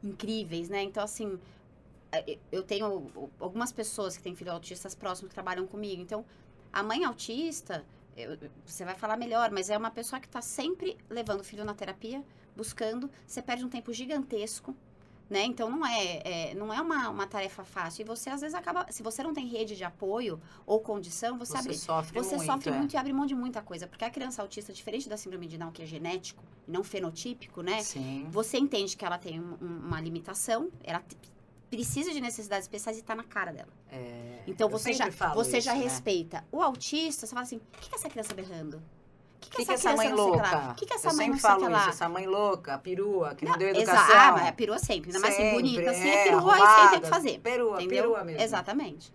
incríveis, 0.03 0.69
né? 0.69 0.81
Então, 0.83 1.03
assim, 1.03 1.37
eu 2.51 2.63
tenho 2.63 3.29
algumas 3.39 3.71
pessoas 3.71 4.17
que 4.17 4.23
têm 4.23 4.35
filhos 4.35 4.53
autistas 4.53 4.95
próximos 4.95 5.29
que 5.29 5.35
trabalham 5.35 5.65
comigo. 5.67 6.01
Então, 6.01 6.25
a 6.73 6.81
mãe 6.83 7.03
autista, 7.05 7.85
eu- 8.17 8.37
você 8.65 8.83
vai 8.83 8.95
falar 8.95 9.17
melhor, 9.17 9.51
mas 9.51 9.69
é 9.69 9.77
uma 9.77 9.91
pessoa 9.91 10.19
que 10.19 10.27
está 10.27 10.41
sempre 10.41 10.97
levando 11.09 11.41
o 11.41 11.43
filho 11.43 11.63
na 11.63 11.73
terapia, 11.73 12.23
buscando. 12.55 13.09
Você 13.27 13.41
perde 13.41 13.63
um 13.65 13.69
tempo 13.69 13.93
gigantesco. 13.93 14.75
Né? 15.29 15.43
Então 15.43 15.69
não 15.69 15.85
é, 15.85 16.21
é- 16.25 16.53
não 16.55 16.73
é 16.73 16.81
uma, 16.81 17.07
uma 17.07 17.27
tarefa 17.27 17.63
fácil. 17.63 18.01
E 18.01 18.03
você 18.03 18.31
às 18.31 18.41
vezes 18.41 18.55
acaba. 18.55 18.87
Se 18.91 19.03
você 19.03 19.21
não 19.21 19.31
tem 19.31 19.45
rede 19.45 19.75
de 19.75 19.83
apoio 19.83 20.41
ou 20.65 20.79
condição, 20.79 21.37
você, 21.37 21.51
Você 21.51 21.57
abre, 21.59 21.77
sofre 21.77 22.19
você 22.23 22.35
muito. 22.37 22.51
sofre 22.51 22.69
é. 22.71 22.73
muito 22.75 22.93
e 22.95 22.97
abre 22.97 23.13
mão 23.13 23.27
de 23.27 23.35
muita 23.35 23.61
coisa. 23.61 23.85
Porque 23.85 24.03
a 24.03 24.09
criança 24.09 24.41
autista, 24.41 24.73
diferente 24.73 25.07
da 25.07 25.15
síndrome 25.17 25.45
de 25.45 25.55
Down, 25.55 25.71
que 25.71 25.83
é 25.83 25.85
genético 25.85 26.43
e 26.67 26.71
não 26.71 26.83
fenotípico, 26.83 27.61
né? 27.61 27.83
Sim. 27.83 28.25
Você 28.31 28.57
entende 28.57 28.97
que 28.97 29.05
ela 29.05 29.19
tem 29.19 29.39
um- 29.39 29.55
um- 29.61 29.79
uma 29.85 30.01
limitação, 30.01 30.71
ela 30.83 31.03
precisa 31.69 32.11
de 32.11 32.19
necessidades 32.21 32.65
especiais 32.65 32.97
e 32.97 33.01
tá 33.03 33.13
na 33.15 33.23
cara 33.23 33.51
dela. 33.51 33.69
É, 33.91 34.39
Então 34.47 34.67
você 34.69 34.93
já, 34.93 35.09
você 35.33 35.61
já 35.61 35.73
isso, 35.73 35.79
né? 35.83 35.89
respeita. 35.89 36.45
O 36.51 36.61
autista, 36.61 37.25
você 37.27 37.33
fala 37.33 37.43
assim: 37.43 37.57
o 37.57 37.61
que, 37.79 37.89
que 37.89 37.95
é 37.95 37.97
essa 37.97 38.09
criança 38.09 38.33
berrando? 38.33 38.77
O 38.77 39.39
que, 39.41 39.49
que, 39.51 39.65
que 39.65 39.71
é 39.71 39.73
essa 39.75 39.89
criança 39.93 39.95
mãe 39.97 40.09
não 40.09 40.17
sei 40.17 40.25
o 40.25 40.31
que 40.31 40.37
lá? 40.41 40.51
louca? 40.51 40.71
O 40.71 40.75
que, 40.75 40.85
que 40.85 40.93
é 40.93 40.95
essa 40.95 41.07
eu 41.07 41.13
mãe 41.15 41.25
sempre 41.25 41.31
não 41.31 41.39
sei 41.39 41.49
falo 41.49 41.61
que 41.65 41.71
lá? 41.71 41.79
isso, 41.79 41.89
essa 41.89 42.09
mãe 42.09 42.27
louca, 42.27 42.77
perua, 42.77 43.35
que 43.35 43.45
não 43.45 43.57
deu 43.57 43.69
Exa- 43.69 43.79
educação. 43.81 44.15
Ah, 44.19 44.31
mas 44.33 44.45
é 44.47 44.51
perua 44.51 44.79
sempre. 44.79 45.09
Ainda 45.09 45.19
mais 45.19 45.33
assim, 45.33 45.43
Sempre, 45.43 45.55
bonita, 45.61 45.91
assim, 45.91 46.09
é, 46.09 46.13
é 46.15 46.23
perua 46.25 46.41
e 46.41 46.57
sem 46.57 46.59
ter 46.59 46.63
o 46.63 46.67
arrumada, 46.75 46.99
que 47.01 47.07
fazer. 47.07 47.39
Perua, 47.39 47.75
Entendeu? 47.81 48.03
perua 48.03 48.23
mesmo. 48.23 48.41
Exatamente. 48.41 49.13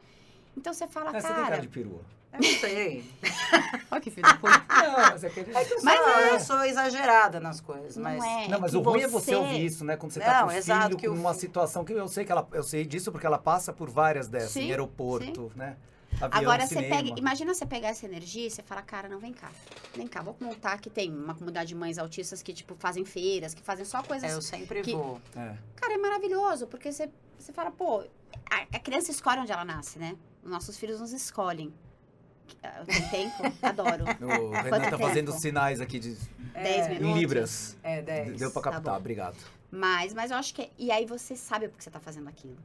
Então 0.56 0.72
você 0.72 0.86
fala, 0.88 1.10
É, 1.16 1.20
você 1.20 1.26
tem 1.26 1.36
cara 1.36 1.48
cara. 1.50 1.60
de 1.62 1.68
perua. 1.68 2.00
Eu 2.34 2.40
não 2.40 2.58
sei. 2.60 3.04
Olha 3.90 4.00
que 4.00 4.10
filho 4.10 4.26
da 4.26 4.34
puta. 4.34 4.64
Não, 4.68 4.92
mas 4.92 5.24
é 5.24 5.28
que... 5.30 5.40
É 5.40 5.44
que 5.64 5.72
eu, 5.74 5.82
Mas 5.82 6.00
sou, 6.00 6.08
é. 6.18 6.30
eu 6.34 6.40
sou 6.40 6.64
exagerada 6.64 7.38
nas 7.40 7.60
coisas, 7.60 7.96
Não 7.96 8.02
mas... 8.02 8.24
é. 8.24 8.48
Não, 8.48 8.60
mas 8.60 8.70
que 8.72 8.76
o 8.76 8.80
ruim 8.82 9.02
é 9.02 9.08
você 9.08 9.34
ouvir 9.34 9.64
isso, 9.64 9.84
né? 9.84 9.96
Quando 9.96 10.12
você 10.12 10.20
tá 10.20 10.40
Não, 10.40 10.48
com 10.48 10.54
o 10.54 10.56
exato, 10.56 10.84
filho, 10.86 10.96
que 10.98 11.08
numa 11.08 11.32
fi- 11.34 11.40
situação 11.40 11.84
que 11.84 11.92
eu 11.92 12.08
sei 12.08 12.24
que 12.24 12.32
ela, 12.32 12.46
eu 12.52 12.62
sei 12.62 12.84
disso 12.84 13.12
porque 13.12 13.26
ela 13.26 13.38
passa 13.38 13.72
por 13.72 13.88
várias 13.88 14.26
dessas, 14.28 14.50
Sim, 14.50 14.62
em 14.64 14.70
aeroporto, 14.70 15.52
né? 15.54 15.76
Avião, 16.20 16.30
Agora 16.42 16.64
você 16.66 16.76
cinema. 16.76 16.96
pega, 17.02 17.18
imagina 17.18 17.52
você 17.52 17.66
pegar 17.66 17.88
essa 17.88 18.06
energia 18.06 18.46
e 18.46 18.50
você 18.50 18.62
fala, 18.62 18.82
cara, 18.82 19.08
não 19.08 19.18
vem 19.18 19.32
cá. 19.32 19.50
Vem 19.96 20.06
cá, 20.06 20.22
vou 20.22 20.36
montar 20.40 20.78
que 20.78 20.88
tem 20.88 21.12
uma 21.12 21.34
comunidade 21.34 21.68
de 21.68 21.74
mães 21.74 21.98
autistas 21.98 22.40
que 22.40 22.52
tipo 22.52 22.76
fazem 22.78 23.04
feiras, 23.04 23.52
que 23.52 23.62
fazem 23.62 23.84
só 23.84 24.00
coisas. 24.02 24.30
É, 24.30 24.34
eu 24.34 24.40
sempre 24.42 24.82
que- 24.82 24.92
vou. 24.94 25.20
É. 25.36 25.54
Cara, 25.76 25.94
é 25.94 25.98
maravilhoso, 25.98 26.66
porque 26.68 26.92
você 26.92 27.08
você 27.38 27.52
fala, 27.52 27.70
pô, 27.70 28.04
a, 28.50 28.76
a 28.76 28.78
criança 28.80 29.10
escolhe 29.10 29.40
onde 29.40 29.50
ela 29.52 29.64
nasce, 29.64 29.98
né? 29.98 30.16
Os 30.42 30.50
nossos 30.50 30.76
filhos 30.78 31.00
nos 31.00 31.12
escolhem. 31.12 31.74
Ah, 32.62 32.82
Tem 32.86 33.08
tempo? 33.30 33.52
Adoro. 33.62 34.04
O 34.24 34.50
Renan 34.52 34.90
tá 34.90 34.98
fazendo 34.98 35.28
tempo? 35.30 35.40
sinais 35.40 35.80
aqui 35.80 35.98
de, 35.98 36.14
Dez 36.54 36.86
É, 36.86 36.88
minutos. 36.90 37.08
em 37.08 37.18
libras. 37.18 37.76
É, 37.82 38.00
10. 38.02 38.38
Deu 38.38 38.50
pra 38.50 38.62
Tá 38.62 38.70
captar, 38.72 38.94
bom. 38.94 39.00
obrigado. 39.00 39.36
Mas, 39.70 40.14
mas 40.14 40.30
eu 40.30 40.36
acho 40.36 40.54
que. 40.54 40.70
E 40.78 40.90
aí 40.90 41.04
você 41.04 41.34
sabe 41.36 41.68
por 41.68 41.76
que 41.78 41.84
você 41.84 41.90
tá 41.90 42.00
fazendo 42.00 42.28
aquilo. 42.28 42.56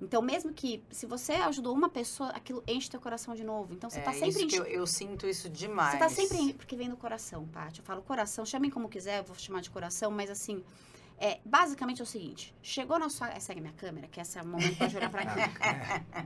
Então, 0.00 0.20
mesmo 0.22 0.52
que. 0.52 0.82
Se 0.90 1.06
você 1.06 1.32
ajudou 1.34 1.74
uma 1.74 1.88
pessoa, 1.88 2.30
aquilo 2.30 2.62
enche 2.66 2.90
teu 2.90 3.00
coração 3.00 3.34
de 3.34 3.44
novo. 3.44 3.72
Então, 3.74 3.88
você 3.90 4.00
é, 4.00 4.02
tá 4.02 4.12
sempre 4.12 4.28
isso 4.30 4.38
que 4.38 4.44
enche- 4.46 4.56
eu, 4.58 4.64
eu 4.66 4.86
sinto 4.86 5.26
isso 5.26 5.48
demais. 5.48 5.92
Você 5.92 5.98
tá 5.98 6.08
sempre. 6.08 6.36
em- 6.38 6.52
Porque 6.52 6.74
vem 6.74 6.88
do 6.88 6.96
coração, 6.96 7.46
Paty. 7.48 7.80
Eu 7.80 7.84
falo 7.84 8.02
coração, 8.02 8.44
chamem 8.46 8.70
como 8.70 8.88
quiser, 8.88 9.18
eu 9.20 9.24
vou 9.24 9.36
chamar 9.36 9.60
de 9.60 9.70
coração, 9.70 10.10
mas 10.10 10.30
assim. 10.30 10.64
É, 11.16 11.38
basicamente 11.44 12.00
é 12.00 12.02
o 12.02 12.06
seguinte: 12.06 12.52
chegou 12.62 12.98
na 12.98 13.08
sua. 13.08 13.38
Segue 13.38 13.60
minha 13.60 13.72
câmera, 13.74 14.08
que 14.08 14.20
esse 14.20 14.36
é 14.38 14.42
o 14.42 14.46
momento 14.46 14.76
pra 14.76 14.86
olhar 14.88 15.10
pra 15.10 15.24
cá. 15.26 16.24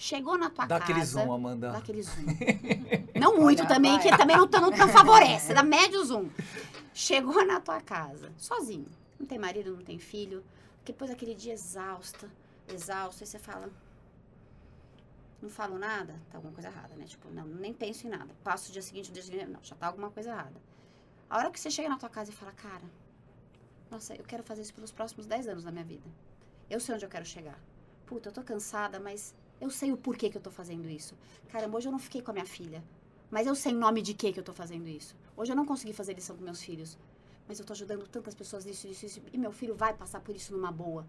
Chegou 0.00 0.38
na 0.38 0.48
tua 0.48 0.64
Dá 0.64 0.78
casa. 0.80 0.92
aquele 0.92 1.04
zoom, 1.04 1.30
Amanda. 1.30 1.72
Dá 1.72 1.76
aquele 1.78 2.02
zoom. 2.02 2.24
Não 3.20 3.36
muito 3.36 3.58
Olha, 3.60 3.68
também, 3.68 3.92
vai. 3.98 4.02
que 4.02 4.16
também 4.16 4.34
não, 4.34 4.46
não, 4.46 4.70
não 4.70 4.88
favorece. 4.88 5.52
Dá 5.52 5.62
médio 5.62 6.02
zoom. 6.02 6.30
Chegou 6.94 7.44
na 7.44 7.60
tua 7.60 7.82
casa, 7.82 8.32
sozinho. 8.38 8.86
Não 9.18 9.26
tem 9.26 9.38
marido, 9.38 9.76
não 9.76 9.84
tem 9.84 9.98
filho. 9.98 10.42
Depois 10.86 11.10
daquele 11.10 11.34
dia 11.34 11.52
exausta, 11.52 12.30
exausto, 12.66 13.22
aí 13.22 13.26
você 13.26 13.38
fala. 13.38 13.68
Não 15.42 15.50
falo 15.50 15.78
nada, 15.78 16.14
tá 16.30 16.38
alguma 16.38 16.54
coisa 16.54 16.70
errada, 16.70 16.94
né? 16.96 17.04
Tipo, 17.04 17.28
não, 17.28 17.44
nem 17.44 17.74
penso 17.74 18.06
em 18.06 18.10
nada. 18.10 18.34
Passo 18.42 18.70
o 18.70 18.72
dia 18.72 18.80
seguinte, 18.80 19.10
o 19.10 19.12
dia 19.12 19.22
seguinte, 19.22 19.44
não, 19.44 19.60
já 19.62 19.76
tá 19.76 19.86
alguma 19.86 20.10
coisa 20.10 20.30
errada. 20.30 20.56
A 21.28 21.36
hora 21.36 21.50
que 21.50 21.60
você 21.60 21.70
chega 21.70 21.90
na 21.90 21.98
tua 21.98 22.08
casa 22.08 22.30
e 22.30 22.34
fala, 22.34 22.52
cara, 22.52 22.84
nossa, 23.90 24.14
eu 24.14 24.24
quero 24.24 24.42
fazer 24.42 24.62
isso 24.62 24.72
pelos 24.72 24.92
próximos 24.92 25.26
10 25.26 25.46
anos 25.48 25.64
da 25.64 25.70
minha 25.70 25.84
vida. 25.84 26.08
Eu 26.70 26.80
sei 26.80 26.94
onde 26.94 27.04
eu 27.04 27.10
quero 27.10 27.26
chegar. 27.26 27.60
Puta, 28.06 28.30
eu 28.30 28.32
tô 28.32 28.42
cansada, 28.42 28.98
mas 28.98 29.34
eu 29.60 29.70
sei 29.70 29.92
o 29.92 29.96
porquê 29.96 30.30
que 30.30 30.36
eu 30.36 30.40
tô 30.40 30.50
fazendo 30.50 30.88
isso. 30.88 31.14
Caramba, 31.48 31.76
hoje 31.76 31.88
eu 31.88 31.92
não 31.92 31.98
fiquei 31.98 32.22
com 32.22 32.30
a 32.30 32.34
minha 32.34 32.46
filha. 32.46 32.82
Mas 33.30 33.46
eu 33.46 33.54
sei 33.54 33.72
em 33.72 33.76
nome 33.76 34.02
de 34.02 34.14
que 34.14 34.32
que 34.32 34.40
eu 34.40 34.44
tô 34.44 34.52
fazendo 34.52 34.88
isso. 34.88 35.14
Hoje 35.36 35.52
eu 35.52 35.56
não 35.56 35.64
consegui 35.66 35.92
fazer 35.92 36.14
lição 36.14 36.36
com 36.36 36.42
meus 36.42 36.60
filhos. 36.62 36.98
Mas 37.46 37.58
eu 37.60 37.66
tô 37.66 37.72
ajudando 37.72 38.06
tantas 38.08 38.34
pessoas 38.34 38.64
nisso, 38.64 38.86
isso, 38.88 39.06
isso. 39.06 39.20
E 39.32 39.38
meu 39.38 39.52
filho 39.52 39.74
vai 39.74 39.92
passar 39.94 40.20
por 40.20 40.34
isso 40.34 40.52
numa 40.52 40.70
boa. 40.72 41.06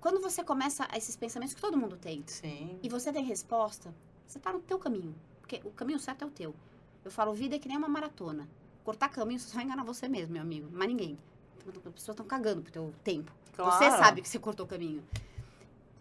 Quando 0.00 0.20
você 0.20 0.42
começa 0.42 0.86
esses 0.96 1.14
pensamentos 1.16 1.54
que 1.54 1.60
todo 1.60 1.76
mundo 1.76 1.96
tem, 1.96 2.22
Sim. 2.26 2.78
e 2.82 2.88
você 2.88 3.12
tem 3.12 3.24
resposta, 3.24 3.94
você 4.26 4.38
tá 4.38 4.52
no 4.52 4.60
teu 4.60 4.78
caminho. 4.78 5.14
Porque 5.40 5.60
o 5.64 5.70
caminho 5.70 5.98
certo 5.98 6.22
é 6.22 6.26
o 6.26 6.30
teu. 6.30 6.54
Eu 7.04 7.10
falo, 7.10 7.32
vida 7.34 7.56
é 7.56 7.58
que 7.58 7.68
nem 7.68 7.76
uma 7.76 7.88
maratona. 7.88 8.48
Cortar 8.84 9.08
caminho, 9.08 9.38
você 9.38 9.48
só 9.48 9.54
vai 9.54 9.64
enganar 9.64 9.84
você 9.84 10.08
mesmo, 10.08 10.32
meu 10.32 10.42
amigo. 10.42 10.68
Mas 10.72 10.88
ninguém. 10.88 11.18
As 11.66 11.72
pessoas 11.92 12.08
estão 12.14 12.26
cagando 12.26 12.62
pro 12.62 12.72
teu 12.72 12.92
tempo. 13.04 13.30
Você 13.52 13.56
Claro. 13.56 14.02
sabe 14.02 14.22
que 14.22 14.28
você 14.28 14.38
cortou 14.38 14.66
o 14.66 14.68
caminho. 14.68 15.02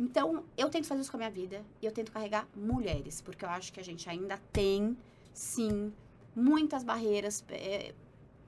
Então, 0.06 0.43
eu 0.58 0.68
tento 0.68 0.88
fazer 0.88 1.02
isso 1.02 1.12
com 1.12 1.18
a 1.18 1.20
minha 1.20 1.30
vida 1.30 1.64
e 1.80 1.86
eu 1.86 1.91
tento 1.91 2.12
carregar 2.12 2.47
mulheres, 2.56 3.22
porque 3.22 3.45
eu 3.45 3.49
acho 3.49 3.72
que 3.72 3.80
a 3.80 3.84
gente 3.84 4.10
ainda 4.10 4.36
tem, 4.52 4.97
sim, 5.32 5.93
muitas 6.36 6.84
barreiras. 6.84 7.43
é, 7.49 7.93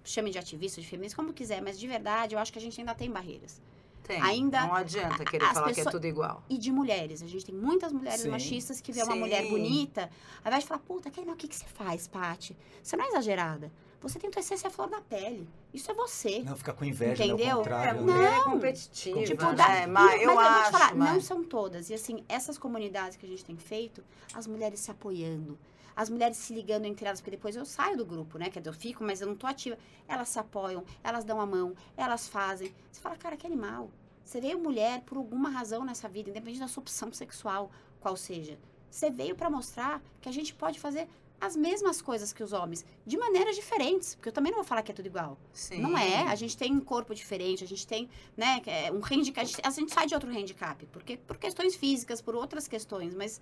chame 0.04 0.32
de 0.32 0.38
ativista, 0.40 0.82
de 0.82 0.88
feminista, 0.88 1.16
como 1.16 1.32
quiser, 1.32 1.62
mas 1.62 1.80
de 1.80 1.88
verdade, 1.88 2.34
eu 2.36 2.40
acho 2.40 2.52
que 2.52 2.58
a 2.60 2.62
gente 2.62 2.78
ainda 2.82 2.94
tem 2.96 3.10
barreiras. 3.10 3.62
Tem. 4.06 4.20
ainda 4.22 4.60
Não 4.68 4.76
adianta 4.76 5.24
querer 5.24 5.46
falar 5.54 5.68
que 5.68 5.72
é 5.72 5.76
pessoas- 5.76 5.94
tudo 5.94 6.06
igual. 6.06 6.44
E 6.50 6.58
de 6.58 6.74
mulheres. 6.74 7.24
A 7.24 7.28
gente 7.28 7.46
tem 7.46 7.56
muitas 7.56 7.94
mulheres 7.94 8.20
Sim. 8.20 8.30
machistas 8.32 8.82
que 8.82 8.92
vê 8.92 9.02
uma 9.02 9.14
Sim. 9.14 9.20
mulher 9.20 9.48
bonita, 9.48 10.10
ao 10.44 10.50
invés 10.50 10.64
de 10.64 10.68
falar, 10.68 10.82
puta, 10.82 11.10
que, 11.10 11.22
o 11.22 11.36
que, 11.38 11.48
que 11.48 11.56
você 11.56 11.64
faz, 11.68 12.06
Paty? 12.06 12.54
Você 12.84 12.98
não 12.98 13.06
é 13.06 13.08
exagerada. 13.08 13.72
Você 14.04 14.20
tem 14.20 14.30
tua 14.30 14.42
essência 14.42 14.68
à 14.68 14.70
flor 14.70 14.90
da 14.90 15.02
pele. 15.02 15.48
Isso 15.74 15.90
é 15.90 15.94
você. 15.94 16.44
Não 16.44 16.56
ficar 16.56 16.74
com 16.74 16.86
inveja, 16.86 17.24
Entendeu? 17.26 17.64
né? 17.64 17.72
Ao 17.72 17.84
É, 17.84 17.94
mulher 17.94 18.18
né? 18.20 18.26
é 18.28 18.38
Não. 18.38 18.44
competitiva, 18.52 19.24
Tipo, 19.24 19.46
né? 19.46 19.56
dá- 19.56 19.88
mas, 19.88 20.22
eu 20.22 20.36
mas 20.36 20.46
acho, 20.48 20.54
vou 20.54 20.64
te 20.64 20.72
falar, 20.72 20.96
não 20.96 21.06
mas... 21.16 21.24
são 21.26 21.44
todas. 21.44 21.90
E 21.90 21.94
assim, 21.94 22.24
essas 22.30 22.58
comunidades 22.58 23.18
que 23.18 23.26
a 23.26 23.30
gente 23.30 23.44
tem 23.44 23.58
feito, 23.58 24.04
as 24.34 24.46
mulheres 24.46 24.80
se 24.82 24.92
apoiando, 24.92 25.58
as 25.96 26.10
mulheres 26.10 26.38
se 26.38 26.54
ligando 26.54 26.86
entre 26.86 27.06
elas, 27.08 27.22
porque 27.22 27.32
depois 27.32 27.56
eu 27.56 27.66
saio 27.66 27.96
do 27.98 28.06
grupo, 28.06 28.38
né? 28.38 28.50
Quer 28.50 28.60
dizer, 28.60 28.70
eu 28.70 28.74
fico, 28.74 29.04
mas 29.04 29.22
eu 29.22 29.28
não 29.28 29.36
tô 29.36 29.48
ativa. 29.48 29.78
Elas 30.08 30.30
se 30.30 30.38
apoiam, 30.38 30.84
elas 31.04 31.24
dão 31.24 31.40
a 31.40 31.46
mão, 31.46 31.74
elas 31.96 32.28
fazem. 32.28 32.74
Você 32.92 33.00
fala, 33.00 33.16
cara, 33.16 33.38
que 33.38 33.48
animal. 33.48 33.90
Você 34.26 34.40
veio 34.42 34.60
mulher 34.60 35.02
por 35.06 35.18
alguma 35.18 35.50
razão 35.50 35.84
nessa 35.86 36.08
vida, 36.10 36.30
independente 36.30 36.60
da 36.60 36.68
sua 36.68 36.82
opção 36.82 37.12
sexual, 37.14 37.72
qual 38.00 38.16
seja. 38.18 38.58
Você 38.90 39.10
veio 39.10 39.36
para 39.36 39.50
mostrar 39.50 40.02
que 40.22 40.30
a 40.30 40.32
gente 40.32 40.54
pode 40.54 40.80
fazer 40.80 41.08
as 41.46 41.58
mesmas 41.58 42.02
coisas 42.02 42.32
que 42.32 42.42
os 42.42 42.54
homens, 42.54 42.86
de 43.06 43.18
maneiras 43.18 43.56
diferentes, 43.56 44.16
porque 44.16 44.30
eu 44.30 44.34
também 44.34 44.50
não 44.50 44.60
vou 44.60 44.66
falar 44.66 44.82
que 44.82 44.92
é 44.92 44.96
tudo 44.96 45.08
igual. 45.08 45.38
Sim. 45.52 45.82
Não 45.82 45.98
é, 45.98 46.24
a 46.24 46.36
gente 46.36 46.56
tem 46.56 46.72
um 46.72 46.80
corpo 46.80 47.14
diferente, 47.14 47.66
a 47.66 47.68
gente 47.68 47.86
tem, 47.86 48.10
né, 48.38 48.62
é 48.66 48.90
um 48.90 49.02
handicap, 49.04 49.42
a 49.42 49.44
gente, 49.44 49.62
a 49.62 49.70
gente 49.70 49.94
sai 49.94 50.06
de 50.08 50.14
outro 50.14 50.30
handicap, 50.30 50.86
porque 50.88 51.18
por 51.18 51.38
questões 51.38 51.76
físicas, 51.76 52.22
por 52.22 52.34
outras 52.34 52.66
questões, 52.66 53.14
mas 53.14 53.42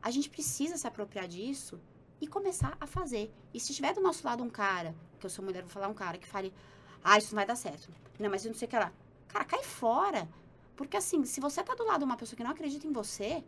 a 0.00 0.08
gente 0.10 0.30
precisa 0.30 0.76
se 0.76 0.86
apropriar 0.86 1.26
disso 1.26 1.80
e 2.20 2.28
começar 2.28 2.76
a 2.80 2.86
fazer. 2.86 3.28
E 3.52 3.58
se 3.58 3.74
tiver 3.74 3.92
do 3.92 4.00
nosso 4.00 4.24
lado 4.24 4.44
um 4.44 4.50
cara, 4.50 4.94
que 5.18 5.26
eu 5.26 5.30
sou 5.30 5.44
mulher, 5.44 5.62
vou 5.62 5.70
falar 5.70 5.88
um 5.88 5.94
cara 5.94 6.18
que 6.18 6.28
fale, 6.28 6.54
ah, 7.02 7.18
isso 7.18 7.32
não 7.32 7.36
vai 7.36 7.46
dar 7.46 7.56
certo. 7.56 7.90
Não, 8.20 8.30
mas 8.30 8.44
eu 8.44 8.52
não 8.52 8.58
sei 8.58 8.68
o 8.68 8.70
que 8.70 8.76
lá. 8.76 8.92
Cara, 9.26 9.44
cai 9.44 9.64
fora. 9.64 10.28
Porque 10.76 10.96
assim, 10.96 11.24
se 11.24 11.40
você 11.40 11.60
tá 11.62 11.74
do 11.74 11.84
lado 11.84 11.98
de 11.98 12.04
uma 12.04 12.16
pessoa 12.16 12.36
que 12.36 12.44
não 12.44 12.52
acredita 12.52 12.86
em 12.86 12.92
você, 12.92 13.42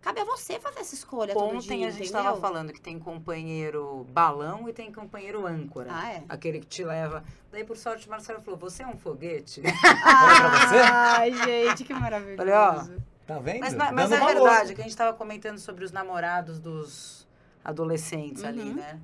cabe 0.00 0.20
a 0.20 0.24
você 0.24 0.58
fazer 0.60 0.80
essa 0.80 0.94
escolha 0.94 1.34
todo 1.34 1.56
Ontem 1.56 1.78
dia, 1.78 1.88
a 1.88 1.90
gente 1.90 2.04
entendeu? 2.04 2.20
estava 2.20 2.40
falando 2.40 2.72
que 2.72 2.80
tem 2.80 2.98
companheiro 2.98 4.06
balão 4.10 4.68
e 4.68 4.72
tem 4.72 4.92
companheiro 4.92 5.46
âncora. 5.46 5.90
Ah, 5.92 6.12
é? 6.12 6.22
Aquele 6.28 6.60
que 6.60 6.66
te 6.66 6.84
leva. 6.84 7.24
Daí, 7.50 7.64
por 7.64 7.76
sorte, 7.76 8.06
o 8.06 8.10
Marcelo 8.10 8.40
falou: 8.40 8.58
Você 8.60 8.82
é 8.82 8.86
um 8.86 8.96
foguete? 8.96 9.60
pra 9.82 10.68
você? 10.68 10.76
Ai, 10.92 11.32
gente, 11.32 11.84
que 11.84 11.92
maravilhoso. 11.94 12.36
Falei, 12.36 12.54
ó, 12.54 12.84
Tá 13.26 13.40
vendo? 13.40 13.58
Mas, 13.60 13.74
na- 13.74 13.90
mas 13.90 14.08
Dando 14.08 14.22
é 14.22 14.34
valor. 14.34 14.48
verdade 14.48 14.74
que 14.74 14.80
a 14.80 14.84
gente 14.84 14.92
estava 14.92 15.12
comentando 15.16 15.58
sobre 15.58 15.84
os 15.84 15.90
namorados 15.90 16.60
dos 16.60 17.26
adolescentes 17.64 18.44
ali, 18.44 18.60
Uhum. 18.62 18.74
né? 18.74 19.00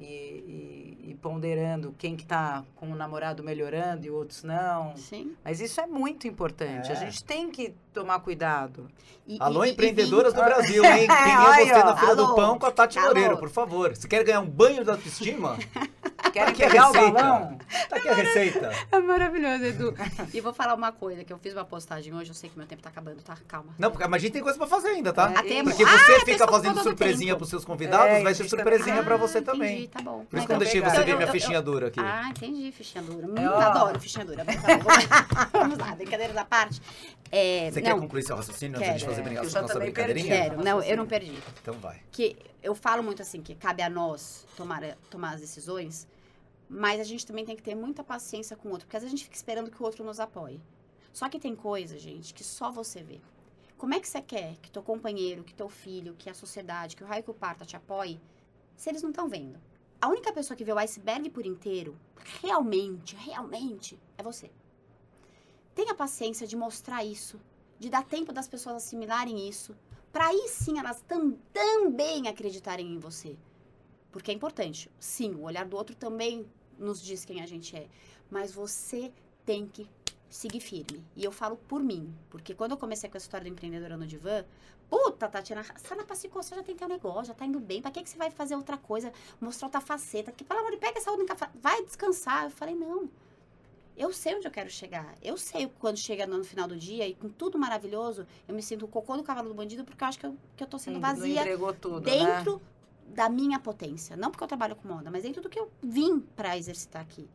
E, 0.00 0.04
e- 0.04 1.10
e 1.10 1.14
ponderando 1.20 1.94
quem 1.98 2.16
que 2.16 2.24
tá 2.24 2.64
com 2.76 2.90
o 2.90 2.94
namorado 2.94 3.42
melhorando 3.42 4.06
e 4.06 4.10
outros 4.10 4.42
não. 4.42 4.96
Sim. 4.96 5.34
Mas 5.44 5.60
isso 5.60 5.80
é 5.80 5.86
muito 5.86 6.26
importante. 6.26 6.88
É. 6.88 6.92
A 6.92 6.94
gente 6.94 7.22
tem 7.22 7.50
que 7.50 7.74
tomar 7.92 8.20
cuidado. 8.20 8.88
E- 9.26 9.36
Alô, 9.40 9.64
e- 9.64 9.68
e 9.68 9.72
empreendedoras 9.72 10.32
vim- 10.32 10.38
do 10.40 10.44
Brasil, 10.44 10.84
hein? 10.84 11.06
Quem 11.06 11.32
é 11.32 11.66
você 11.66 11.84
na 11.84 11.96
fila 11.96 12.16
do 12.16 12.24
Alô. 12.24 12.34
pão 12.34 12.58
com 12.58 12.66
a 12.66 12.70
Tati 12.70 12.98
Alô. 12.98 13.08
Loureiro, 13.08 13.38
por 13.38 13.50
favor. 13.50 13.94
Se 13.96 14.08
quer 14.08 14.24
ganhar 14.24 14.40
um 14.40 14.46
banho 14.48 14.82
de 14.84 14.90
autoestima, 14.90 15.56
Querem 16.32 16.48
aqui 16.50 16.64
a 16.64 16.68
pegar 16.70 16.88
o 16.90 16.92
receita. 16.92 17.12
balão? 17.12 17.58
tá 17.88 17.96
aqui 17.96 18.08
a 18.08 18.14
receita. 18.14 18.70
É 18.92 18.98
maravilhoso, 19.00 19.64
Edu. 19.64 19.94
e 20.32 20.40
vou 20.40 20.52
falar 20.52 20.74
uma 20.74 20.92
coisa, 20.92 21.24
que 21.24 21.32
eu 21.32 21.38
fiz 21.38 21.52
uma 21.54 21.64
postagem 21.64 22.14
hoje, 22.14 22.30
eu 22.30 22.34
sei 22.34 22.48
que 22.50 22.56
meu 22.58 22.66
tempo 22.66 22.82
tá 22.82 22.88
acabando, 22.90 23.20
tá? 23.22 23.36
Calma. 23.48 23.74
Não, 23.78 23.90
porque, 23.90 24.06
mas 24.06 24.20
a 24.20 24.22
gente 24.24 24.32
tem 24.32 24.42
coisa 24.42 24.58
pra 24.58 24.66
fazer 24.66 24.88
ainda, 24.88 25.12
tá? 25.12 25.30
É, 25.32 25.36
Ah, 25.38 25.42
temos? 25.42 25.74
Porque 25.74 25.84
Ah, 25.90 25.98
você 25.98 26.12
eu 26.16 26.20
fica 26.20 26.46
fazendo 26.48 26.82
surpresinha 26.82 27.28
tempo. 27.32 27.38
pros 27.38 27.50
seus 27.50 27.64
convidados, 27.64 28.06
É, 28.16 28.22
vai 28.22 28.34
ser 28.34 28.48
surpresinha 28.48 29.00
Ah, 29.00 29.04
pra 29.04 29.16
você 29.16 29.38
entendi, 29.38 29.50
também. 29.58 29.88
Tá 29.88 30.00
bom. 30.02 30.24
Por 30.24 30.36
isso 30.36 30.44
Ah, 30.44 30.46
que 30.46 30.52
eu 30.52 30.54
não 30.54 30.58
deixei 30.60 30.80
você 30.80 30.96
Eu- 30.98 31.04
ver 31.04 31.10
eu- 31.12 31.16
minha 31.16 31.28
eu- 31.28 31.32
fichinha 31.32 31.62
dura 31.62 31.86
aqui. 31.88 32.00
Ah, 32.00 32.28
entendi, 32.30 32.70
fichinha 32.72 33.02
dura. 33.02 33.26
Hum, 33.26 33.34
É, 33.36 33.48
ó. 33.48 33.58
adoro 33.60 33.98
fichinha 34.00 34.24
dura. 34.24 34.44
Tá 34.44 34.52
vamos 35.52 35.78
lá. 35.78 35.94
Brincadeira 35.94 36.32
da 36.32 36.44
parte. 36.44 36.80
É, 37.32 37.70
Você 37.70 37.80
quer 37.80 37.90
não, 37.90 38.00
concluir 38.00 38.22
seu 38.24 38.34
raciocínio 38.36 38.76
antes 38.78 38.92
de 38.94 38.98
Quero. 39.06 39.14
fazer 39.22 39.36
Eu 39.36 39.48
já 39.48 39.62
nossa 39.62 39.72
também 39.74 39.90
brincadeirinha? 39.92 40.28
perdi. 40.28 40.50
quero. 40.50 40.64
Não, 40.64 40.82
eu 40.82 40.96
não 40.96 41.06
perdi. 41.06 41.38
Então 41.62 41.74
vai. 41.74 42.00
que 42.10 42.36
eu 42.62 42.74
falo 42.74 43.02
muito 43.02 43.22
assim 43.22 43.40
que 43.40 43.54
cabe 43.54 43.82
a 43.82 43.88
nós 43.88 44.44
tomar, 44.56 44.82
tomar 45.08 45.34
as 45.34 45.40
decisões, 45.40 46.06
mas 46.72 47.00
a 47.00 47.04
gente 47.04 47.26
também 47.26 47.44
tem 47.44 47.56
que 47.56 47.62
ter 47.64 47.74
muita 47.74 48.04
paciência 48.04 48.56
com 48.56 48.68
o 48.68 48.70
outro, 48.70 48.86
porque 48.86 48.96
às 48.96 49.02
vezes 49.02 49.12
a 49.12 49.16
gente 49.16 49.24
fica 49.24 49.34
esperando 49.34 49.72
que 49.72 49.82
o 49.82 49.84
outro 49.84 50.04
nos 50.04 50.20
apoie. 50.20 50.60
Só 51.12 51.28
que 51.28 51.40
tem 51.40 51.56
coisa, 51.56 51.98
gente, 51.98 52.32
que 52.32 52.44
só 52.44 52.70
você 52.70 53.02
vê. 53.02 53.20
Como 53.76 53.92
é 53.92 53.98
que 53.98 54.06
você 54.06 54.22
quer 54.22 54.56
que 54.58 54.70
teu 54.70 54.80
companheiro, 54.80 55.42
que 55.42 55.52
teu 55.52 55.68
filho, 55.68 56.14
que 56.16 56.30
a 56.30 56.34
sociedade, 56.34 56.94
que 56.94 57.02
o 57.02 57.06
raio 57.06 57.24
que 57.24 57.30
o 57.30 57.34
parta 57.34 57.64
te 57.64 57.74
apoie, 57.74 58.20
se 58.76 58.88
eles 58.88 59.02
não 59.02 59.10
estão 59.10 59.28
vendo? 59.28 59.58
A 60.00 60.06
única 60.08 60.32
pessoa 60.32 60.56
que 60.56 60.62
vê 60.62 60.72
o 60.72 60.78
iceberg 60.78 61.28
por 61.30 61.44
inteiro, 61.44 61.98
realmente, 62.40 63.16
realmente, 63.16 63.98
é 64.16 64.22
você. 64.22 64.48
Tenha 65.74 65.92
paciência 65.94 66.46
de 66.46 66.56
mostrar 66.56 67.04
isso, 67.04 67.40
de 67.80 67.90
dar 67.90 68.04
tempo 68.04 68.32
das 68.32 68.46
pessoas 68.46 68.76
assimilarem 68.76 69.48
isso, 69.48 69.76
para 70.12 70.28
aí 70.28 70.46
sim 70.48 70.78
elas 70.78 71.02
tam- 71.02 71.36
também 71.52 72.28
acreditarem 72.28 72.86
em 72.86 72.98
você. 73.00 73.36
Porque 74.12 74.30
é 74.30 74.34
importante. 74.34 74.88
Sim, 75.00 75.34
o 75.34 75.42
olhar 75.42 75.66
do 75.66 75.76
outro 75.76 75.96
também 75.96 76.46
nos 76.80 77.00
diz 77.02 77.24
quem 77.24 77.40
a 77.40 77.46
gente 77.46 77.76
é. 77.76 77.86
Mas 78.30 78.52
você 78.52 79.12
tem 79.44 79.66
que 79.66 79.88
seguir 80.28 80.60
firme. 80.60 81.04
E 81.14 81.24
eu 81.24 81.32
falo 81.32 81.56
por 81.56 81.82
mim. 81.82 82.14
Porque 82.30 82.54
quando 82.54 82.72
eu 82.72 82.76
comecei 82.76 83.10
com 83.10 83.16
essa 83.16 83.26
história 83.26 83.44
do 83.44 83.52
empreendedora 83.52 83.96
no 83.96 84.06
divã, 84.06 84.44
puta, 84.88 85.28
Tatiana, 85.28 85.62
você 85.62 85.94
na 85.94 86.04
Passicô, 86.04 86.42
você 86.42 86.54
já 86.54 86.62
tem 86.62 86.74
teu 86.74 86.88
negócio, 86.88 87.26
já 87.26 87.34
tá 87.34 87.44
indo 87.44 87.60
bem. 87.60 87.82
Pra 87.82 87.90
que, 87.90 88.02
que 88.02 88.08
você 88.08 88.16
vai 88.16 88.30
fazer 88.30 88.56
outra 88.56 88.76
coisa? 88.76 89.12
Mostrar 89.40 89.66
outra 89.66 89.80
faceta? 89.80 90.32
Que, 90.32 90.44
pelo 90.44 90.60
amor 90.60 90.70
de 90.70 90.78
Deus, 90.78 90.88
pega 90.88 91.00
essa 91.00 91.12
única 91.12 91.36
Vai 91.54 91.84
descansar. 91.84 92.44
Eu 92.44 92.50
falei, 92.50 92.74
não. 92.74 93.08
Eu 93.96 94.12
sei 94.12 94.34
onde 94.34 94.46
eu 94.46 94.50
quero 94.50 94.70
chegar. 94.70 95.14
Eu 95.20 95.36
sei 95.36 95.70
quando 95.78 95.98
chega 95.98 96.26
no 96.26 96.42
final 96.42 96.66
do 96.66 96.76
dia 96.76 97.06
e 97.06 97.14
com 97.14 97.28
tudo 97.28 97.58
maravilhoso, 97.58 98.26
eu 98.48 98.54
me 98.54 98.62
sinto 98.62 98.86
o 98.86 98.88
cocô 98.88 99.16
do 99.16 99.22
cavalo 99.22 99.48
do 99.48 99.54
bandido 99.54 99.84
porque 99.84 100.02
eu 100.02 100.08
acho 100.08 100.18
que 100.18 100.24
eu, 100.24 100.36
que 100.56 100.62
eu 100.62 100.66
tô 100.66 100.78
sendo 100.78 100.94
Não 100.94 101.00
vazia 101.02 101.40
entregou 101.40 101.74
tudo, 101.74 102.06
né? 102.06 102.44
Da 103.14 103.28
minha 103.28 103.58
potência. 103.58 104.16
Não 104.16 104.30
porque 104.30 104.44
eu 104.44 104.48
trabalho 104.48 104.76
com 104.76 104.88
moda, 104.88 105.10
mas 105.10 105.22
dentro 105.22 105.42
do 105.42 105.48
que 105.48 105.58
eu 105.58 105.70
vim 105.82 106.20
pra 106.20 106.56
exercitar 106.56 107.02
aqui. 107.02 107.28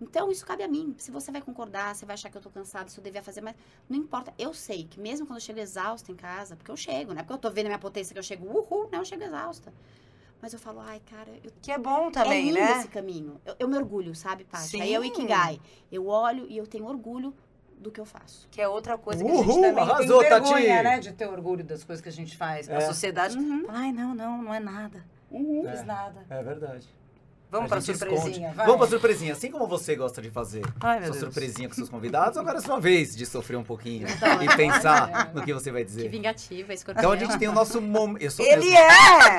Então, 0.00 0.32
isso 0.32 0.44
cabe 0.44 0.64
a 0.64 0.68
mim. 0.68 0.94
Se 0.98 1.12
você 1.12 1.30
vai 1.30 1.40
concordar, 1.40 1.94
você 1.94 2.04
vai 2.04 2.14
achar 2.14 2.28
que 2.28 2.36
eu 2.36 2.40
tô 2.42 2.50
cansada, 2.50 2.90
se 2.90 2.98
eu 2.98 3.04
devia 3.04 3.22
fazer 3.22 3.40
mais. 3.40 3.54
Não 3.88 3.96
importa. 3.96 4.34
Eu 4.36 4.52
sei 4.52 4.84
que 4.84 4.98
mesmo 4.98 5.26
quando 5.26 5.36
eu 5.36 5.40
chego 5.40 5.60
exausta 5.60 6.10
em 6.10 6.16
casa, 6.16 6.56
porque 6.56 6.70
eu 6.72 6.76
chego, 6.76 7.12
não 7.12 7.20
é 7.20 7.22
porque 7.22 7.34
eu 7.34 7.38
tô 7.38 7.50
vendo 7.50 7.66
a 7.66 7.68
minha 7.68 7.78
potência 7.78 8.12
que 8.12 8.18
eu 8.18 8.22
chego, 8.22 8.46
uhul, 8.46 8.88
não, 8.90 8.98
eu 8.98 9.04
chego 9.04 9.22
exausta. 9.22 9.72
Mas 10.40 10.52
eu 10.52 10.58
falo, 10.58 10.80
ai, 10.80 11.00
cara, 11.08 11.30
eu 11.44 11.52
Que 11.62 11.70
é 11.70 11.78
bom 11.78 12.08
é 12.08 12.10
também, 12.10 12.46
lindo 12.46 12.58
né? 12.58 12.78
esse 12.78 12.88
caminho. 12.88 13.40
Eu, 13.46 13.54
eu 13.60 13.68
me 13.68 13.76
orgulho, 13.76 14.12
sabe, 14.12 14.42
Paty? 14.42 14.82
Aí 14.82 14.92
é 14.92 14.98
o 14.98 15.04
Ikigai. 15.04 15.60
Eu 15.90 16.08
olho 16.08 16.46
e 16.48 16.56
eu 16.56 16.66
tenho 16.66 16.84
orgulho 16.86 17.32
do 17.82 17.90
que 17.90 18.00
eu 18.00 18.06
faço. 18.06 18.48
Que 18.50 18.60
é 18.60 18.68
outra 18.68 18.96
coisa 18.96 19.22
que 19.24 19.30
a 19.30 19.34
gente 19.34 19.46
Uhul, 19.48 19.60
também 19.62 19.82
arrasou, 19.82 20.20
tem 20.20 20.28
vergonha, 20.30 20.72
Tati. 20.74 20.82
né? 20.84 20.98
De 21.00 21.12
ter 21.12 21.26
orgulho 21.26 21.62
das 21.64 21.84
coisas 21.84 22.02
que 22.02 22.08
a 22.08 22.12
gente 22.12 22.36
faz. 22.36 22.68
É. 22.68 22.76
A 22.76 22.80
sociedade 22.82 23.36
Uhum. 23.36 23.64
fala, 23.66 23.78
ai, 23.80 23.92
não, 23.92 24.14
não, 24.14 24.42
não 24.42 24.54
é 24.54 24.60
nada. 24.60 25.04
Não 25.30 25.68
É. 25.68 25.72
fiz 25.72 25.84
nada. 25.84 26.24
É 26.30 26.42
verdade. 26.42 26.88
Vamos 27.50 27.66
A 27.66 27.74
pra 27.74 27.80
surpresinha, 27.82 28.50
vai. 28.54 28.64
Vamos 28.64 28.78
pra 28.80 28.86
surpresinha. 28.88 29.34
Assim 29.34 29.50
como 29.50 29.66
você 29.66 29.94
gosta 29.94 30.22
de 30.22 30.30
fazer 30.30 30.62
Ai, 30.80 31.00
sua 31.00 31.06
Deus. 31.10 31.18
surpresinha 31.18 31.68
com 31.68 31.74
seus 31.74 31.90
convidados, 31.90 32.38
agora 32.38 32.56
é 32.56 32.60
sua 32.62 32.80
vez 32.80 33.14
de 33.14 33.26
sofrer 33.26 33.56
um 33.58 33.62
pouquinho 33.62 34.06
Então, 34.08 34.42
e 34.42 34.56
pensar 34.56 35.30
no 35.34 35.42
que 35.44 35.52
você 35.52 35.70
vai 35.70 35.82
Que 35.82 35.88
dizer. 35.88 36.08
vingativa, 36.08 36.72
escorpião. 36.72 37.02
Então 37.02 37.12
a 37.12 37.16
gente 37.16 37.38
tem 37.38 37.48
o 37.48 37.52
nosso 37.52 37.78
momento. 37.82 38.22
Eu 38.22 38.30
sou 38.30 38.46
Ele 38.46 38.56
mesmo. 38.70 38.78
é! 38.78 39.38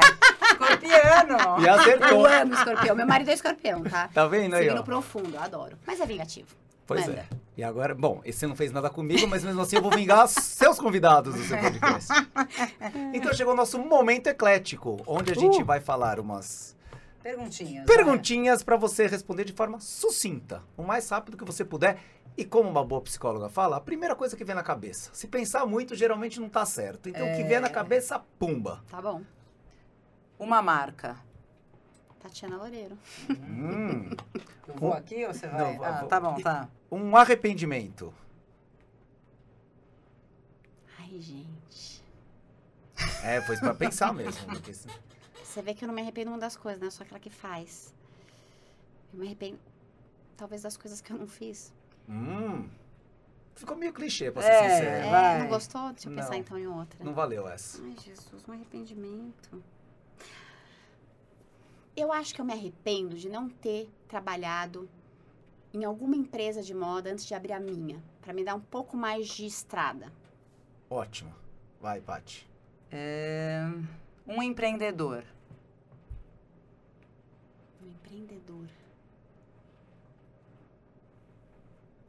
Escorpiano! 0.51 1.37
E 1.63 1.67
acertou. 1.69 2.27
Eu 2.27 2.41
amo 2.41 2.53
escorpião. 2.53 2.95
Meu 2.95 3.07
marido 3.07 3.29
é 3.29 3.33
escorpião, 3.33 3.81
tá? 3.83 4.07
Tá 4.13 4.27
vendo 4.27 4.55
aí, 4.55 4.65
Signo 4.65 4.81
ó? 4.81 4.83
profundo, 4.83 5.35
eu 5.35 5.41
adoro. 5.41 5.77
Mas 5.85 5.99
é 5.99 6.05
vingativo. 6.05 6.47
Pois 6.85 7.07
Manda. 7.07 7.19
é. 7.21 7.27
E 7.55 7.63
agora, 7.63 7.93
bom, 7.95 8.21
esse 8.25 8.45
não 8.45 8.55
fez 8.55 8.71
nada 8.71 8.89
comigo, 8.89 9.25
mas 9.27 9.43
mesmo 9.43 9.61
assim 9.61 9.77
eu 9.77 9.81
vou 9.81 9.91
vingar 9.91 10.27
seus 10.29 10.79
convidados 10.79 11.35
do 11.35 11.43
seu 11.43 11.57
podcast. 11.57 12.09
Então 13.13 13.33
chegou 13.33 13.53
o 13.53 13.55
nosso 13.55 13.77
momento 13.79 14.27
eclético, 14.27 15.01
onde 15.07 15.31
a 15.31 15.35
gente 15.35 15.61
Uh. 15.61 15.65
vai 15.65 15.79
falar 15.79 16.19
umas 16.19 16.75
Perguntinhas. 17.21 17.85
perguntinhas 17.85 18.63
pra 18.63 18.75
você 18.75 19.07
responder 19.07 19.45
de 19.45 19.53
forma 19.53 19.79
sucinta, 19.79 20.61
o 20.75 20.83
mais 20.83 21.07
rápido 21.09 21.37
que 21.37 21.45
você 21.45 21.63
puder. 21.63 21.97
E 22.35 22.43
como 22.43 22.67
uma 22.67 22.83
boa 22.83 22.99
psicóloga 23.01 23.47
fala, 23.47 23.77
a 23.77 23.79
primeira 23.79 24.15
coisa 24.15 24.35
que 24.35 24.43
vem 24.43 24.55
na 24.55 24.63
cabeça. 24.63 25.11
Se 25.13 25.27
pensar 25.27 25.67
muito, 25.67 25.93
geralmente 25.95 26.39
não 26.39 26.49
tá 26.49 26.65
certo. 26.65 27.07
Então 27.07 27.31
o 27.31 27.35
que 27.37 27.43
vier 27.43 27.61
na 27.61 27.69
cabeça, 27.69 28.19
pumba. 28.39 28.83
Tá 28.89 28.99
bom. 28.99 29.21
Uma 30.39 30.59
marca. 30.61 31.15
Tatiana 32.23 32.55
Loureiro. 32.57 32.97
Hum, 33.29 34.09
Eu 34.65 34.75
vou 34.75 34.93
aqui 34.93 35.25
ou 35.25 35.33
você 35.33 35.45
vai? 35.45 35.75
Não, 35.75 35.83
ah, 35.83 35.99
vou- 35.99 36.07
tá 36.09 36.19
bom, 36.21 36.41
tá. 36.41 36.69
um 36.89 37.17
arrependimento. 37.17 38.13
Ai, 40.97 41.19
gente. 41.19 42.01
É, 43.23 43.41
foi 43.41 43.57
pra 43.57 43.73
pensar 43.75 44.13
mesmo. 44.13 44.45
porque 44.47 44.73
se- 44.73 44.87
Você 45.43 45.61
vê 45.61 45.73
que 45.73 45.83
eu 45.83 45.87
não 45.87 45.93
me 45.93 46.01
arrependo 46.01 46.31
uma 46.31 46.39
das 46.39 46.55
coisas, 46.55 46.79
né? 46.79 46.87
Eu 46.87 46.91
sou 46.91 47.03
aquela 47.03 47.19
que 47.19 47.29
faz. 47.29 47.93
Eu 49.13 49.19
me 49.19 49.25
arrependo, 49.27 49.59
talvez, 50.37 50.61
das 50.61 50.77
coisas 50.77 51.01
que 51.01 51.11
eu 51.11 51.17
não 51.17 51.27
fiz. 51.27 51.73
Hum, 52.07 52.69
ficou 53.55 53.75
meio 53.75 53.91
clichê, 53.93 54.31
pra 54.31 54.41
ser 54.41 54.49
É, 54.49 54.69
sincero. 54.69 55.15
É, 55.15 55.39
não 55.39 55.47
gostou? 55.49 55.91
Deixa 55.91 56.09
eu 56.09 56.15
pensar 56.15 56.31
Não. 56.31 56.37
então 56.37 56.57
em 56.57 56.67
outra. 56.67 57.03
Não 57.03 57.13
valeu 57.13 57.47
essa. 57.49 57.81
Ai, 57.83 57.95
Jesus, 58.03 58.43
um 58.47 58.53
arrependimento. 58.53 59.61
Eu 61.95 62.11
acho 62.11 62.33
que 62.33 62.41
eu 62.41 62.45
me 62.45 62.53
arrependo 62.53 63.15
de 63.15 63.29
não 63.29 63.47
ter 63.49 63.89
trabalhado 64.07 64.89
em 65.73 65.83
alguma 65.83 66.15
empresa 66.15 66.61
de 66.61 66.73
moda 66.73 67.11
antes 67.11 67.25
de 67.25 67.33
abrir 67.33 67.53
a 67.53 67.59
minha, 67.59 68.01
Pra 68.21 68.33
me 68.33 68.43
dar 68.43 68.55
um 68.55 68.61
pouco 68.61 68.95
mais 68.95 69.27
de 69.27 69.45
estrada. 69.45 70.11
Ótimo. 70.89 71.33
Vai, 71.81 71.99
Paty. 71.99 72.47
É, 72.89 73.61
Um 74.25 74.41
empreendedor. 74.41 75.25
Um 77.83 77.89
empreendedor. 77.89 78.65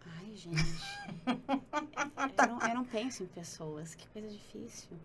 Ai, 0.07 0.37
gente. 0.37 0.57
eu, 1.27 2.47
não, 2.49 2.69
eu 2.69 2.75
não 2.77 2.85
penso 2.85 3.25
em 3.25 3.27
pessoas. 3.27 3.95
Que 3.97 4.07
coisa 4.09 4.29
difícil. 4.29 4.97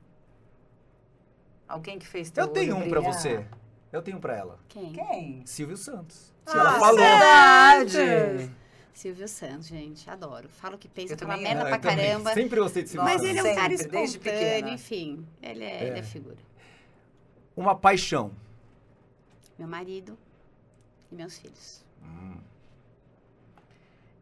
Alguém 1.68 1.98
que 1.98 2.06
fez 2.06 2.30
teu 2.30 2.44
Eu 2.46 2.50
tenho 2.50 2.76
um 2.76 2.88
pra 2.90 3.00
brilhar. 3.02 3.14
você. 3.14 3.48
Eu 3.92 4.02
tenho 4.02 4.20
pra 4.20 4.36
ela. 4.38 4.60
Quem? 4.70 4.94
Quem? 4.94 5.46
Silvio 5.46 5.76
Santos. 5.78 6.34
Se 6.46 6.56
Ah, 6.58 6.60
ela 6.60 6.80
falou. 6.80 6.98
verdade. 6.98 8.52
Silvio 8.94 9.28
Santos, 9.28 9.68
gente. 9.68 10.10
Adoro. 10.10 10.48
Falo 10.50 10.78
que 10.78 10.88
pensa, 10.88 11.18
fala 11.18 11.34
também 11.34 11.44
merda 11.44 11.70
pra 11.70 11.80
também. 11.80 11.98
caramba. 12.08 12.34
Sempre 12.34 12.60
gostei 12.60 12.84
de 12.84 12.90
Silvio 12.90 13.06
Mas 13.06 13.22
Santos. 13.22 13.30
ele 13.38 13.48
é 13.48 13.52
um 13.52 13.56
cara 13.56 13.74
espontâneo, 13.74 14.74
enfim. 14.74 15.28
Ele 15.42 15.64
é, 15.64 15.72
É. 15.84 15.88
ele 15.88 16.00
é 16.00 16.04
figura. 16.04 16.38
Uma 17.56 17.76
paixão. 17.76 18.32
Meu 19.58 19.68
marido 19.68 20.18
e 21.12 21.16
meus 21.16 21.38
filhos. 21.40 21.84
Hum. 22.04 22.38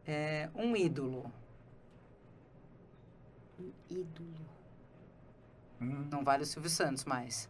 É, 0.06 0.48
um 0.54 0.74
ídolo. 0.74 1.30
Um 3.60 3.70
ídolo. 3.90 4.28
Hum. 5.80 6.06
Não 6.10 6.24
vale 6.24 6.42
o 6.42 6.46
Silvio 6.46 6.70
Santos 6.70 7.04
mais. 7.04 7.48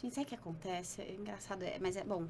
Gente, 0.00 0.14
sabe 0.14 0.26
o 0.26 0.28
que 0.28 0.34
acontece? 0.34 1.02
É 1.02 1.12
engraçado, 1.12 1.62
é- 1.62 1.76
mas 1.80 1.96
é 1.96 2.04
bom. 2.04 2.24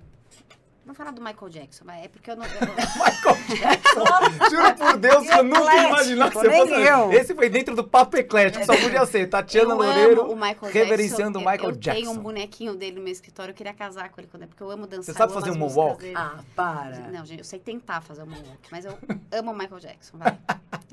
Vou 0.86 0.94
falar 0.94 1.10
do 1.10 1.20
Michael 1.20 1.50
Jackson, 1.50 1.84
mas 1.84 2.02
é 2.02 2.08
porque 2.08 2.30
eu 2.30 2.36
não. 2.36 2.46
eu- 2.46 2.50
Michael 2.96 3.36
Jackson. 3.58 4.50
Juro 4.50 4.74
por 4.74 4.96
Deus 4.96 5.26
que 5.26 5.32
eu 5.34 5.44
nunca 5.44 5.74
ia 5.74 5.88
imaginar 5.88 6.28
que 6.30 6.34
você 6.38 6.50
fosse. 6.50 6.72
eu. 6.72 7.12
Esse 7.12 7.34
foi 7.34 7.50
dentro 7.50 7.76
do 7.76 7.84
papo 7.84 8.16
eclético, 8.16 8.64
só 8.64 8.74
podia 8.74 9.04
ser. 9.04 9.28
Tatiana 9.28 9.72
eu 9.72 9.76
Loureiro. 9.76 10.22
amo 10.22 10.32
o 10.32 10.34
Michael 10.34 10.72
reverenciando 10.72 11.38
Jackson. 11.38 11.48
o 11.48 11.52
Michael 11.52 11.68
eu, 11.70 11.74
eu 11.74 11.80
tenho 11.94 12.10
um 12.10 12.16
bonequinho 12.18 12.74
dele 12.74 12.96
no 12.96 13.02
meu 13.02 13.12
escritório, 13.12 13.50
eu 13.52 13.54
queria 13.54 13.74
casar 13.74 14.08
com 14.08 14.18
ele, 14.18 14.28
quando 14.30 14.44
é- 14.44 14.46
porque 14.46 14.62
eu 14.62 14.70
amo 14.70 14.86
dançar. 14.86 15.04
Você 15.04 15.12
sabe 15.12 15.34
fazer 15.34 15.50
um 15.50 15.58
moonwalk? 15.58 16.00
dele. 16.00 16.14
Ah, 16.16 16.38
para. 16.56 17.00
Não, 17.10 17.26
gente, 17.26 17.40
eu 17.40 17.44
sei 17.44 17.58
tentar 17.58 18.00
fazer 18.00 18.22
um 18.22 18.26
moonwalk, 18.26 18.68
mas 18.70 18.86
eu 18.86 18.96
amo 19.32 19.50
o 19.52 19.58
Michael 19.58 19.80
Jackson, 19.80 20.16
vai. 20.16 20.38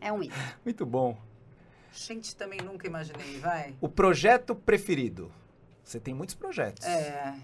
É 0.02 0.12
um 0.12 0.22
ídolo. 0.22 0.42
Muito 0.66 0.86
bom. 0.86 1.18
Gente, 1.94 2.36
também 2.36 2.60
nunca 2.60 2.86
imaginei, 2.86 3.40
vai. 3.40 3.74
O 3.80 3.88
projeto 3.88 4.54
preferido. 4.54 5.32
Você 5.86 6.00
tem 6.00 6.14
muitos 6.16 6.34
projetos. 6.36 6.84
É. 6.86 7.36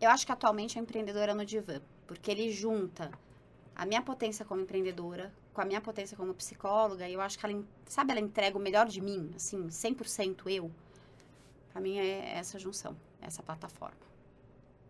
Eu 0.00 0.10
acho 0.10 0.24
que 0.26 0.32
atualmente 0.32 0.78
é 0.78 0.82
empreendedora 0.82 1.34
no 1.34 1.44
divã, 1.44 1.80
porque 2.06 2.30
ele 2.30 2.52
junta 2.52 3.10
a 3.74 3.86
minha 3.86 4.02
potência 4.02 4.44
como 4.44 4.60
empreendedora 4.60 5.32
com 5.52 5.60
a 5.60 5.64
minha 5.64 5.80
potência 5.80 6.16
como 6.16 6.32
psicóloga, 6.34 7.08
e 7.08 7.14
eu 7.14 7.20
acho 7.20 7.38
que 7.38 7.44
ela, 7.44 7.60
sabe, 7.86 8.12
ela 8.12 8.20
entrega 8.20 8.56
o 8.56 8.60
melhor 8.60 8.86
de 8.86 9.00
mim, 9.00 9.32
assim, 9.34 9.66
100% 9.66 10.42
eu. 10.46 10.70
Pra 11.72 11.80
mim 11.80 11.98
é 11.98 12.34
essa 12.38 12.58
junção, 12.58 12.96
essa 13.20 13.42
plataforma. 13.42 13.96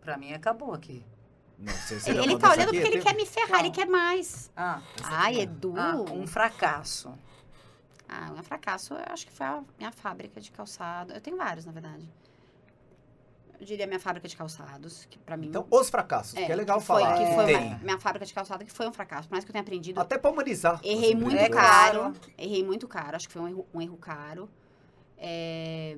Pra 0.01 0.17
mim, 0.17 0.33
acabou 0.33 0.73
aqui. 0.73 1.03
Não, 1.57 1.73
você, 1.73 1.99
você 1.99 2.09
Ele, 2.11 2.19
ele 2.23 2.37
tá 2.39 2.51
olhando 2.51 2.69
aqui? 2.69 2.79
porque 2.81 2.93
ele 2.95 3.03
quer 3.03 3.15
me 3.15 3.25
ferrar, 3.25 3.59
ele 3.59 3.69
Não. 3.69 3.75
quer 3.75 3.87
mais. 3.87 4.51
Ah, 4.55 4.81
Ai, 5.03 5.41
Edu. 5.41 5.73
ah, 5.77 5.95
um 6.11 6.27
fracasso. 6.27 7.13
Ah, 8.13 8.29
um 8.37 8.43
fracasso, 8.43 8.93
eu 8.93 9.03
acho 9.07 9.25
que 9.25 9.31
foi 9.31 9.45
a 9.45 9.63
minha 9.77 9.91
fábrica 9.91 10.41
de 10.41 10.51
calçado. 10.51 11.13
Eu 11.13 11.21
tenho 11.21 11.37
vários, 11.37 11.65
na 11.65 11.71
verdade. 11.71 12.05
Eu 13.57 13.65
diria 13.65 13.87
minha 13.87 13.99
fábrica 13.99 14.27
de 14.27 14.35
calçados, 14.35 15.05
que 15.09 15.17
pra 15.19 15.37
mim... 15.37 15.47
Então, 15.47 15.65
os 15.71 15.89
fracassos, 15.89 16.33
que 16.33 16.51
é 16.51 16.55
legal 16.55 16.79
que 16.79 16.85
foi, 16.85 17.01
falar. 17.03 17.17
que 17.17 17.25
que 17.25 17.33
foi 17.35 17.53
uma- 17.55 17.77
minha 17.77 17.99
fábrica 17.99 18.25
de 18.25 18.33
calçado, 18.33 18.65
que 18.65 18.71
foi 18.71 18.87
um 18.87 18.91
fracasso. 18.91 19.27
Por 19.29 19.33
mais 19.35 19.45
que 19.45 19.49
eu 19.51 19.53
tenha 19.53 19.61
aprendido, 19.61 19.99
Até 20.01 20.17
pra 20.17 20.29
humanizar. 20.31 20.81
errei 20.83 21.15
muito 21.15 21.37
É 21.37 21.47
caro. 21.47 22.13
Errei 22.37 22.63
muito 22.65 22.87
caro, 22.87 23.15
acho 23.15 23.27
que 23.27 23.33
foi 23.33 23.41
um 23.43 23.47
erro, 23.47 23.65
um 23.73 23.81
erro 23.81 23.97
caro. 23.97 24.49
É, 25.17 25.97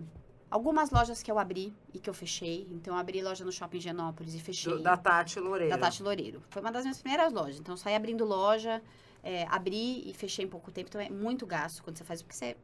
Algumas 0.51 0.91
lojas 0.91 1.23
que 1.23 1.31
eu 1.31 1.39
abri 1.39 1.73
e 1.91 1.97
que 1.99 2.07
eu 2.07 2.13
fechei. 2.13 2.67
Então, 2.69 2.93
eu 2.93 2.99
abri 2.99 3.23
loja 3.23 3.43
no 3.43 3.51
Shopping 3.51 3.79
Genópolis 3.79 4.35
e 4.35 4.39
fechei. 4.39 4.71
Do- 4.71 4.83
da 4.83 4.95
Tati 4.95 5.39
Loureiro. 5.39 5.71
Da 5.73 5.79
Tati 5.79 6.03
Loureiro. 6.03 6.43
Foi 6.51 6.61
uma 6.61 6.71
das 6.71 6.83
minhas 6.83 7.01
primeiras 7.01 7.33
lojas. 7.33 7.57
Então, 7.59 7.73
eu 7.73 7.77
saí 7.77 7.95
abrindo 7.95 8.23
loja, 8.23 8.79
é, 9.23 9.45
abri 9.47 10.07
e 10.07 10.13
fechei 10.13 10.45
em 10.45 10.47
pouco 10.47 10.71
tempo. 10.71 10.89
Então, 10.89 11.01
é 11.01 11.09
muito 11.09 11.45
gasto 11.45 11.81
quando 11.81 11.97
você 11.97 12.03
faz, 12.03 12.21
porque 12.21 12.35
você 12.35 12.57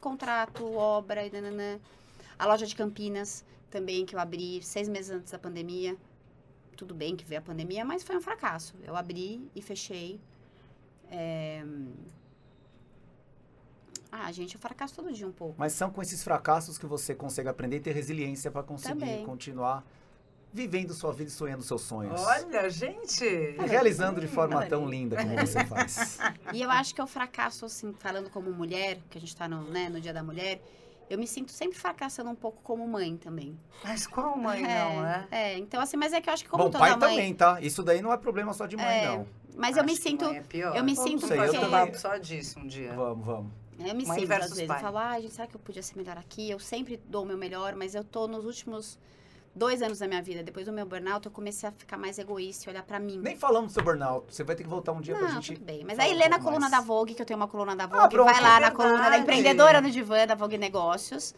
contrato, 0.00 0.72
obra 0.74 1.26
e 1.26 1.30
nananã. 1.30 1.80
A 2.38 2.46
loja 2.46 2.66
de 2.66 2.76
Campinas 2.76 3.44
também, 3.70 4.04
que 4.04 4.14
eu 4.14 4.20
abri 4.20 4.62
seis 4.62 4.88
meses 4.88 5.10
antes 5.10 5.32
da 5.32 5.38
pandemia. 5.38 5.96
Tudo 6.76 6.94
bem 6.94 7.16
que 7.16 7.24
veio 7.24 7.40
a 7.40 7.44
pandemia, 7.44 7.84
mas 7.84 8.02
foi 8.02 8.16
um 8.16 8.20
fracasso. 8.20 8.74
Eu 8.84 8.94
abri 8.94 9.50
e 9.54 9.62
fechei. 9.62 10.20
É... 11.10 11.64
Ah, 14.12 14.30
gente, 14.30 14.54
eu 14.54 14.60
fracasso 14.60 14.94
todo 14.94 15.12
dia 15.12 15.26
um 15.26 15.32
pouco. 15.32 15.54
Mas 15.58 15.72
são 15.72 15.90
com 15.90 16.00
esses 16.00 16.22
fracassos 16.22 16.78
que 16.78 16.86
você 16.86 17.14
consegue 17.14 17.48
aprender 17.48 17.76
e 17.76 17.80
ter 17.80 17.92
resiliência 17.92 18.50
pra 18.50 18.62
conseguir 18.62 19.00
Também. 19.00 19.24
continuar 19.24 19.84
vivendo 20.56 20.94
sua 20.94 21.12
vida 21.12 21.28
e 21.28 21.32
sonhando 21.32 21.62
seus 21.62 21.82
sonhos. 21.82 22.18
Olha, 22.20 22.68
gente. 22.70 23.22
E 23.24 23.56
realizando 23.66 24.20
de 24.20 24.26
forma 24.26 24.64
tão 24.66 24.88
linda 24.88 25.16
como 25.16 25.36
você 25.36 25.62
faz. 25.66 26.18
E 26.54 26.62
eu 26.62 26.70
acho 26.70 26.94
que 26.94 27.00
eu 27.00 27.06
fracasso, 27.06 27.66
assim, 27.66 27.92
falando 27.98 28.30
como 28.30 28.50
mulher, 28.50 28.98
que 29.10 29.18
a 29.18 29.20
gente 29.20 29.36
tá 29.36 29.46
no, 29.46 29.62
né, 29.64 29.88
no 29.90 30.00
Dia 30.00 30.14
da 30.14 30.22
Mulher, 30.22 30.60
eu 31.10 31.18
me 31.18 31.26
sinto 31.26 31.52
sempre 31.52 31.78
fracassando 31.78 32.30
um 32.30 32.34
pouco 32.34 32.60
como 32.62 32.86
mãe 32.88 33.16
também. 33.18 33.56
Mas 33.84 34.06
qual 34.06 34.36
mãe 34.36 34.64
é, 34.64 34.78
não, 34.84 35.02
né? 35.02 35.28
É, 35.30 35.58
então 35.58 35.80
assim, 35.80 35.96
mas 35.96 36.12
é 36.14 36.20
que 36.20 36.28
eu 36.30 36.32
acho 36.32 36.42
que 36.44 36.48
como 36.50 36.64
Bom, 36.64 36.70
toda 36.70 36.78
pai 36.80 36.90
mãe... 36.96 36.98
também, 37.00 37.34
tá? 37.34 37.60
Isso 37.60 37.82
daí 37.82 38.00
não 38.00 38.12
é 38.12 38.16
problema 38.16 38.52
só 38.54 38.66
de 38.66 38.76
mãe, 38.76 38.86
É, 38.86 39.06
não. 39.08 39.26
Mas 39.56 39.76
eu 39.76 39.84
me 39.84 39.94
sinto... 39.96 40.24
é 40.24 40.40
pior. 40.40 40.74
eu 40.76 40.82
me 40.82 40.94
Vamos 40.94 41.10
sinto 41.10 41.26
sei, 41.26 41.38
eu 41.38 41.44
fazer 41.44 41.58
um 41.58 41.60
também- 41.60 41.86
papo 41.86 41.98
só 41.98 42.16
disso 42.16 42.58
um 42.58 42.66
dia. 42.66 42.92
Vamos, 42.94 43.24
vamos. 43.26 43.52
Eu 43.78 43.94
me 43.94 44.06
Mãe 44.06 44.20
sinto, 44.20 44.32
às 44.32 44.48
vezes, 44.50 44.66
pai. 44.66 44.78
eu 44.78 44.80
falo, 44.80 44.96
ai, 44.96 45.20
gente, 45.22 45.34
será 45.34 45.46
que 45.46 45.54
eu 45.54 45.60
podia 45.60 45.82
ser 45.82 45.96
melhor 45.98 46.16
aqui? 46.16 46.48
Eu 46.50 46.58
sempre 46.58 46.98
dou 47.08 47.24
o 47.24 47.26
meu 47.26 47.36
melhor, 47.36 47.74
mas 47.76 47.94
eu 47.94 48.02
tô 48.02 48.26
nos 48.26 48.46
últimos 48.46 48.98
dois 49.56 49.80
anos 49.80 49.98
da 49.98 50.06
minha 50.06 50.20
vida, 50.22 50.42
depois 50.42 50.66
do 50.66 50.72
meu 50.72 50.84
burnout, 50.84 51.24
eu 51.24 51.32
comecei 51.32 51.66
a 51.68 51.72
ficar 51.72 51.96
mais 51.96 52.18
egoísta 52.18 52.68
e 52.68 52.72
olhar 52.72 52.82
pra 52.82 53.00
mim. 53.00 53.18
Nem 53.18 53.34
falamos 53.36 53.72
do 53.72 53.74
seu 53.74 53.82
burnout. 53.82 54.32
Você 54.32 54.44
vai 54.44 54.54
ter 54.54 54.62
que 54.62 54.68
voltar 54.68 54.92
um 54.92 55.00
dia 55.00 55.16
pra 55.16 55.28
Não, 55.28 55.34
gente. 55.40 55.54
tudo 55.54 55.64
bem. 55.64 55.82
Mas 55.84 55.98
aí 55.98 56.12
lê 56.14 56.28
na 56.28 56.38
coluna 56.38 56.68
da 56.68 56.80
Vogue, 56.80 57.14
que 57.14 57.22
eu 57.22 57.26
tenho 57.26 57.38
uma 57.38 57.48
coluna 57.48 57.74
da 57.74 57.84
Ah, 57.84 57.86
Vogue. 57.86 58.10
pronto. 58.14 58.26
vai 58.30 58.40
lá 58.42 58.60
na 58.60 58.68
Verdade. 58.68 58.76
coluna 58.76 59.10
da 59.10 59.18
empreendedora 59.18 59.80
no 59.80 59.90
divã, 59.90 60.26
da 60.26 60.34
Vogue 60.34 60.58
Negócios. 60.58 61.34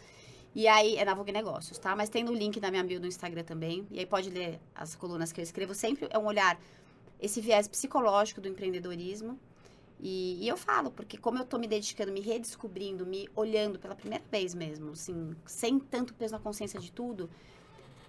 E 0.55 0.67
aí, 0.67 0.97
é 0.97 1.05
na 1.05 1.15
Vogue 1.15 1.31
Negócios, 1.31 1.79
tá? 1.79 1.95
Mas 1.95 2.09
tem 2.09 2.25
no 2.25 2.33
link 2.35 2.59
da 2.59 2.71
minha 2.71 2.83
bio 2.83 2.99
no 3.01 3.07
Instagram 3.07 3.45
também. 3.45 3.87
E 3.91 4.01
aí 4.01 4.07
pode 4.07 4.29
ler 4.31 4.59
as 4.75 4.97
colunas 4.97 5.31
que 5.31 5.41
eu 5.41 5.45
escrevo. 5.45 5.73
Sempre 5.75 6.09
é 6.11 6.19
um 6.19 6.27
olhar, 6.27 6.59
esse 7.21 7.41
viés 7.41 7.69
psicológico 7.69 8.41
do 8.41 8.49
empreendedorismo. 8.49 9.39
E, 10.01 10.45
e 10.45 10.49
eu 10.49 10.57
falo, 10.57 10.91
porque 10.91 11.17
como 11.19 11.39
eu 11.39 11.45
tô 11.45 11.59
me 11.59 11.67
dedicando, 11.69 12.11
me 12.13 12.21
redescobrindo, 12.21 13.05
me 13.07 13.29
olhando 13.37 13.79
pela 13.79 13.95
primeira 13.95 14.25
vez 14.31 14.55
mesmo, 14.55 14.93
assim, 14.93 15.35
sem 15.45 15.79
tanto 15.79 16.15
peso 16.15 16.33
na 16.35 16.39
consciência 16.39 16.79
de 16.79 16.91
tudo, 16.93 17.29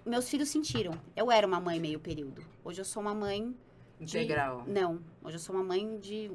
meus 0.04 0.28
filhos 0.28 0.48
sentiram. 0.48 0.92
Eu 1.16 1.30
era 1.30 1.46
uma 1.46 1.60
mãe 1.60 1.78
meio 1.80 1.98
período. 2.00 2.42
Hoje 2.64 2.80
eu 2.80 2.84
sou 2.84 3.02
uma 3.02 3.14
mãe 3.14 3.54
de- 4.00 4.18
Integral. 4.18 4.64
Não, 4.66 5.00
hoje 5.22 5.36
eu 5.36 5.40
sou 5.40 5.54
uma 5.54 5.64
mãe 5.64 5.98
de 5.98 6.30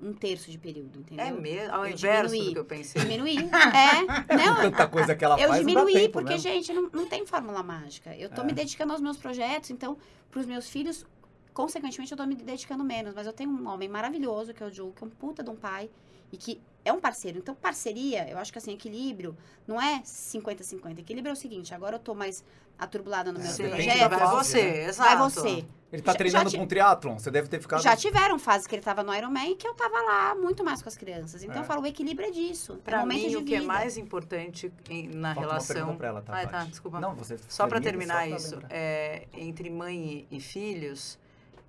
um 0.00 0.12
terço 0.12 0.50
de 0.50 0.56
período, 0.58 1.00
entendeu? 1.00 1.26
É 1.26 1.30
mesmo? 1.32 1.74
Ao 1.74 1.84
Eu 1.84 1.92
inverso 1.92 2.28
diminuí. 2.32 2.48
do 2.48 2.52
que 2.52 2.58
eu 2.60 2.64
pensei. 2.64 3.02
Diminuí. 3.02 3.36
É. 4.30 4.36
Não, 4.36 4.56
Tanta 4.62 4.86
coisa 4.86 5.16
que 5.16 5.24
ela 5.24 5.40
eu 5.40 5.48
faz, 5.48 5.60
diminuí 5.60 5.92
dá 5.92 5.98
tempo, 6.00 6.12
porque, 6.12 6.32
né? 6.34 6.38
gente, 6.38 6.72
não, 6.72 6.88
não 6.92 7.08
tem 7.08 7.26
fórmula 7.26 7.62
mágica. 7.62 8.14
Eu 8.16 8.28
tô 8.30 8.42
É. 8.42 8.44
me 8.44 8.52
dedicando 8.52 8.92
aos 8.92 9.00
meus 9.02 9.16
projetos, 9.16 9.70
então, 9.70 9.96
pros 10.30 10.46
meus 10.46 10.68
filhos, 10.68 11.04
consequentemente, 11.52 12.12
eu 12.12 12.16
tô 12.18 12.24
me 12.26 12.36
dedicando 12.36 12.84
menos. 12.84 13.12
Mas 13.14 13.26
eu 13.26 13.32
tenho 13.32 13.50
um 13.50 13.66
homem 13.68 13.88
maravilhoso, 13.88 14.54
que 14.54 14.62
é 14.62 14.66
o 14.66 14.72
Joe, 14.72 14.92
que 14.92 15.02
é 15.02 15.06
um 15.06 15.10
puta 15.10 15.42
de 15.42 15.50
um 15.50 15.56
pai 15.56 15.90
e 16.30 16.36
que 16.36 16.60
é 16.88 16.92
um 16.92 17.00
parceiro. 17.00 17.38
Então, 17.38 17.54
parceria, 17.54 18.28
eu 18.28 18.38
acho 18.38 18.50
que 18.52 18.58
assim, 18.58 18.72
equilíbrio 18.72 19.36
não 19.66 19.80
é 19.80 20.00
50-50. 20.04 20.98
Equilíbrio 20.98 21.30
é 21.30 21.32
o 21.32 21.36
seguinte, 21.36 21.74
agora 21.74 21.96
eu 21.96 22.00
tô 22.00 22.14
mais 22.14 22.44
aturbulada 22.78 23.32
no 23.32 23.38
meu 23.40 23.48
Sim, 23.50 23.64
Depende 23.64 23.86
projeto. 23.88 24.10
vai 24.10 24.28
você, 24.36 24.62
né? 24.62 24.84
exato. 24.84 25.08
Vai 25.08 25.30
você. 25.30 25.64
Ele 25.90 26.02
tá 26.02 26.12
Já- 26.12 26.18
treinando 26.18 26.50
já 26.50 26.58
com 26.58 26.66
triatlon. 26.66 27.18
Você 27.18 27.30
deve 27.30 27.48
ter 27.48 27.60
ficado... 27.60 27.82
Já 27.82 27.96
tiveram 27.96 28.38
fases 28.38 28.66
que 28.66 28.74
ele 28.74 28.82
tava 28.82 29.02
no 29.02 29.12
Ironman 29.14 29.52
e 29.52 29.56
que 29.56 29.66
eu 29.66 29.72
tava 29.74 29.98
lá 30.02 30.34
muito 30.34 30.62
mais 30.62 30.82
com 30.82 30.88
as 30.88 30.96
crianças. 30.96 31.42
Então 31.42 31.56
É. 31.56 31.60
eu 31.60 31.64
falo, 31.64 31.82
o 31.82 31.86
equilíbrio 31.86 32.28
é 32.28 32.30
disso. 32.30 32.74
é 32.74 32.76
Pra 32.84 32.98
momento 33.00 33.22
mim, 33.22 33.28
de 33.30 33.36
o 33.38 33.44
que 33.44 33.54
é 33.54 33.60
mais 33.62 33.96
importante 33.96 34.70
em- 34.90 35.08
na 35.08 35.34
Falta 35.34 35.40
uma 35.40 35.46
relação... 35.54 35.74
pergunta 35.76 35.96
pra 35.98 36.08
ela, 36.08 36.22
tá, 36.22 36.32
Ai, 36.34 36.46
tá, 36.46 36.64
desculpa. 36.64 37.00
Não, 37.00 37.14
você 37.14 37.38
Só 37.48 37.66
para 37.66 37.80
termina, 37.80 38.14
terminar 38.18 38.38
só 38.38 38.46
isso, 38.56 38.62
é, 38.70 39.26
entre 39.32 39.70
mãe 39.70 40.26
e, 40.30 40.36
e 40.36 40.40
filhos, 40.40 41.18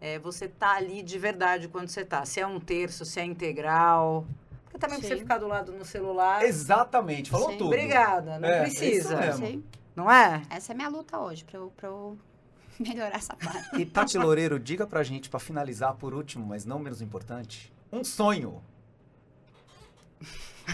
é, 0.01 0.19
você 0.19 0.47
tá 0.49 0.75
ali 0.75 1.01
de 1.01 1.17
verdade 1.17 1.67
quando 1.69 1.87
você 1.87 2.03
tá. 2.05 2.23
Se 2.25 2.39
é 2.41 2.45
um 2.45 2.59
terço, 2.59 3.05
se 3.05 3.19
é 3.21 3.23
integral. 3.25 4.25
Porque 4.69 4.77
também 4.77 4.99
pra 4.99 5.07
você 5.07 5.15
Sim. 5.15 5.21
ficar 5.21 5.37
do 5.39 5.47
lado 5.47 5.71
no 5.71 5.83
celular. 5.83 6.43
Exatamente, 6.45 7.29
falou 7.29 7.49
Sim. 7.51 7.57
tudo. 7.57 7.67
Obrigada, 7.67 8.37
não 8.39 8.47
É, 8.47 8.61
precisa. 8.61 9.17
mesmo. 9.17 9.45
Sei. 9.45 9.63
Não 9.95 10.09
é? 10.09 10.41
Essa 10.49 10.71
é 10.71 10.73
a 10.73 10.77
minha 10.77 10.89
luta 10.89 11.17
hoje, 11.19 11.43
pra 11.43 11.57
eu, 11.57 11.73
pra 11.75 11.87
eu 11.89 12.17
melhorar 12.79 13.15
essa 13.15 13.35
parte. 13.35 13.81
E 13.81 13.85
Tati 13.85 14.17
Loureiro, 14.17 14.59
diga 14.59 14.85
pra 14.87 15.03
gente, 15.03 15.29
pra 15.29 15.39
finalizar 15.39 15.95
por 15.95 16.13
último, 16.13 16.45
mas 16.45 16.65
não 16.65 16.79
menos 16.79 17.01
importante, 17.01 17.73
um 17.91 18.03
sonho. 18.03 18.61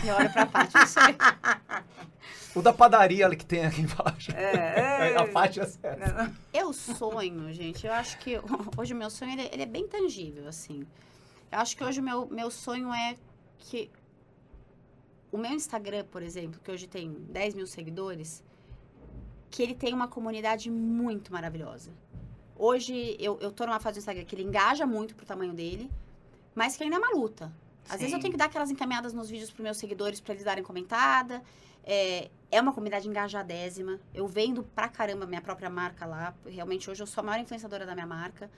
Eu 0.06 0.14
olho 0.16 0.30
pra 0.32 0.46
parte, 0.46 0.74
não 0.76 0.86
sei. 0.86 1.16
O 2.54 2.62
da 2.62 2.74
padaria 2.74 3.26
ali 3.26 3.36
que 3.36 3.46
tem 3.46 3.66
aqui 3.66 3.82
embaixo. 3.82 4.32
É, 4.36 5.12
é. 5.14 5.18
A 5.18 5.28
Paty 5.28 5.62
acerta. 5.62 6.34
Eu 6.54 6.74
sonho, 6.74 7.52
gente. 7.54 7.86
Eu 7.88 7.94
acho 7.94 8.18
que 8.20 8.40
hoje 8.78 8.94
o 8.94 8.98
meu 8.98 9.10
sonho 9.10 9.32
ele, 9.32 9.50
ele 9.52 9.64
é 9.64 9.66
bem 9.66 9.88
tangível, 9.88 10.48
assim. 10.48 10.86
Eu 11.52 11.60
acho 11.60 11.76
que 11.78 11.84
hoje 11.84 12.00
o 12.00 12.04
meu, 12.04 12.28
meu 12.28 12.50
sonho 12.52 12.94
é 12.94 13.16
que 13.58 13.92
o 15.32 15.38
meu 15.38 15.52
Instagram, 15.52 16.06
por 16.06 16.22
exemplo, 16.22 16.60
que 16.64 16.72
hoje 16.72 16.88
tem 16.88 17.12
10 17.12 17.56
mil 17.56 17.68
seguidores, 17.68 18.44
que 19.50 19.62
ele 19.62 19.76
tem 19.76 19.94
uma 19.94 20.08
comunidade 20.08 20.70
muito 20.72 21.32
maravilhosa. 21.32 21.92
Hoje 22.58 23.18
eu, 23.20 23.38
eu 23.42 23.52
tô 23.52 23.66
numa 23.66 23.80
fase 23.80 23.96
do 23.96 24.00
Instagram 24.00 24.24
que 24.24 24.36
ele 24.36 24.44
engaja 24.44 24.86
muito 24.86 25.16
pro 25.16 25.26
tamanho 25.26 25.54
dele, 25.54 25.92
mas 26.54 26.78
que 26.78 26.84
ainda 26.84 26.96
é 26.96 27.00
uma 27.00 27.12
luta. 27.12 27.52
Às 27.90 28.00
vezes 28.00 28.14
eu 28.14 28.18
Sim. 28.18 28.22
tenho 28.22 28.32
que 28.32 28.38
dar 28.38 28.46
aquelas 28.46 28.72
encaminhadas 28.72 29.14
nos 29.14 29.30
vídeos 29.30 29.52
pros 29.52 29.64
meus 29.64 29.78
seguidores 29.78 30.20
pra 30.20 30.34
eles 30.34 30.44
darem 30.44 30.64
comentada. 30.64 31.44
É, 31.84 32.32
é 32.50 32.60
uma 32.62 32.74
comunidade 32.74 33.08
engajadésima. 33.08 34.00
Eu 34.14 34.28
vendo 34.28 34.64
pra 34.64 34.88
caramba 34.88 35.26
minha 35.28 35.42
própria 35.42 35.70
marca 35.70 36.06
lá. 36.06 36.34
Realmente 36.48 36.90
hoje 36.90 37.04
eu 37.04 37.08
sou 37.08 37.22
a 37.22 37.26
maior 37.26 37.42
influenciadora 37.42 37.86
da 37.86 37.94
minha 37.94 38.08
marca. 38.08 38.50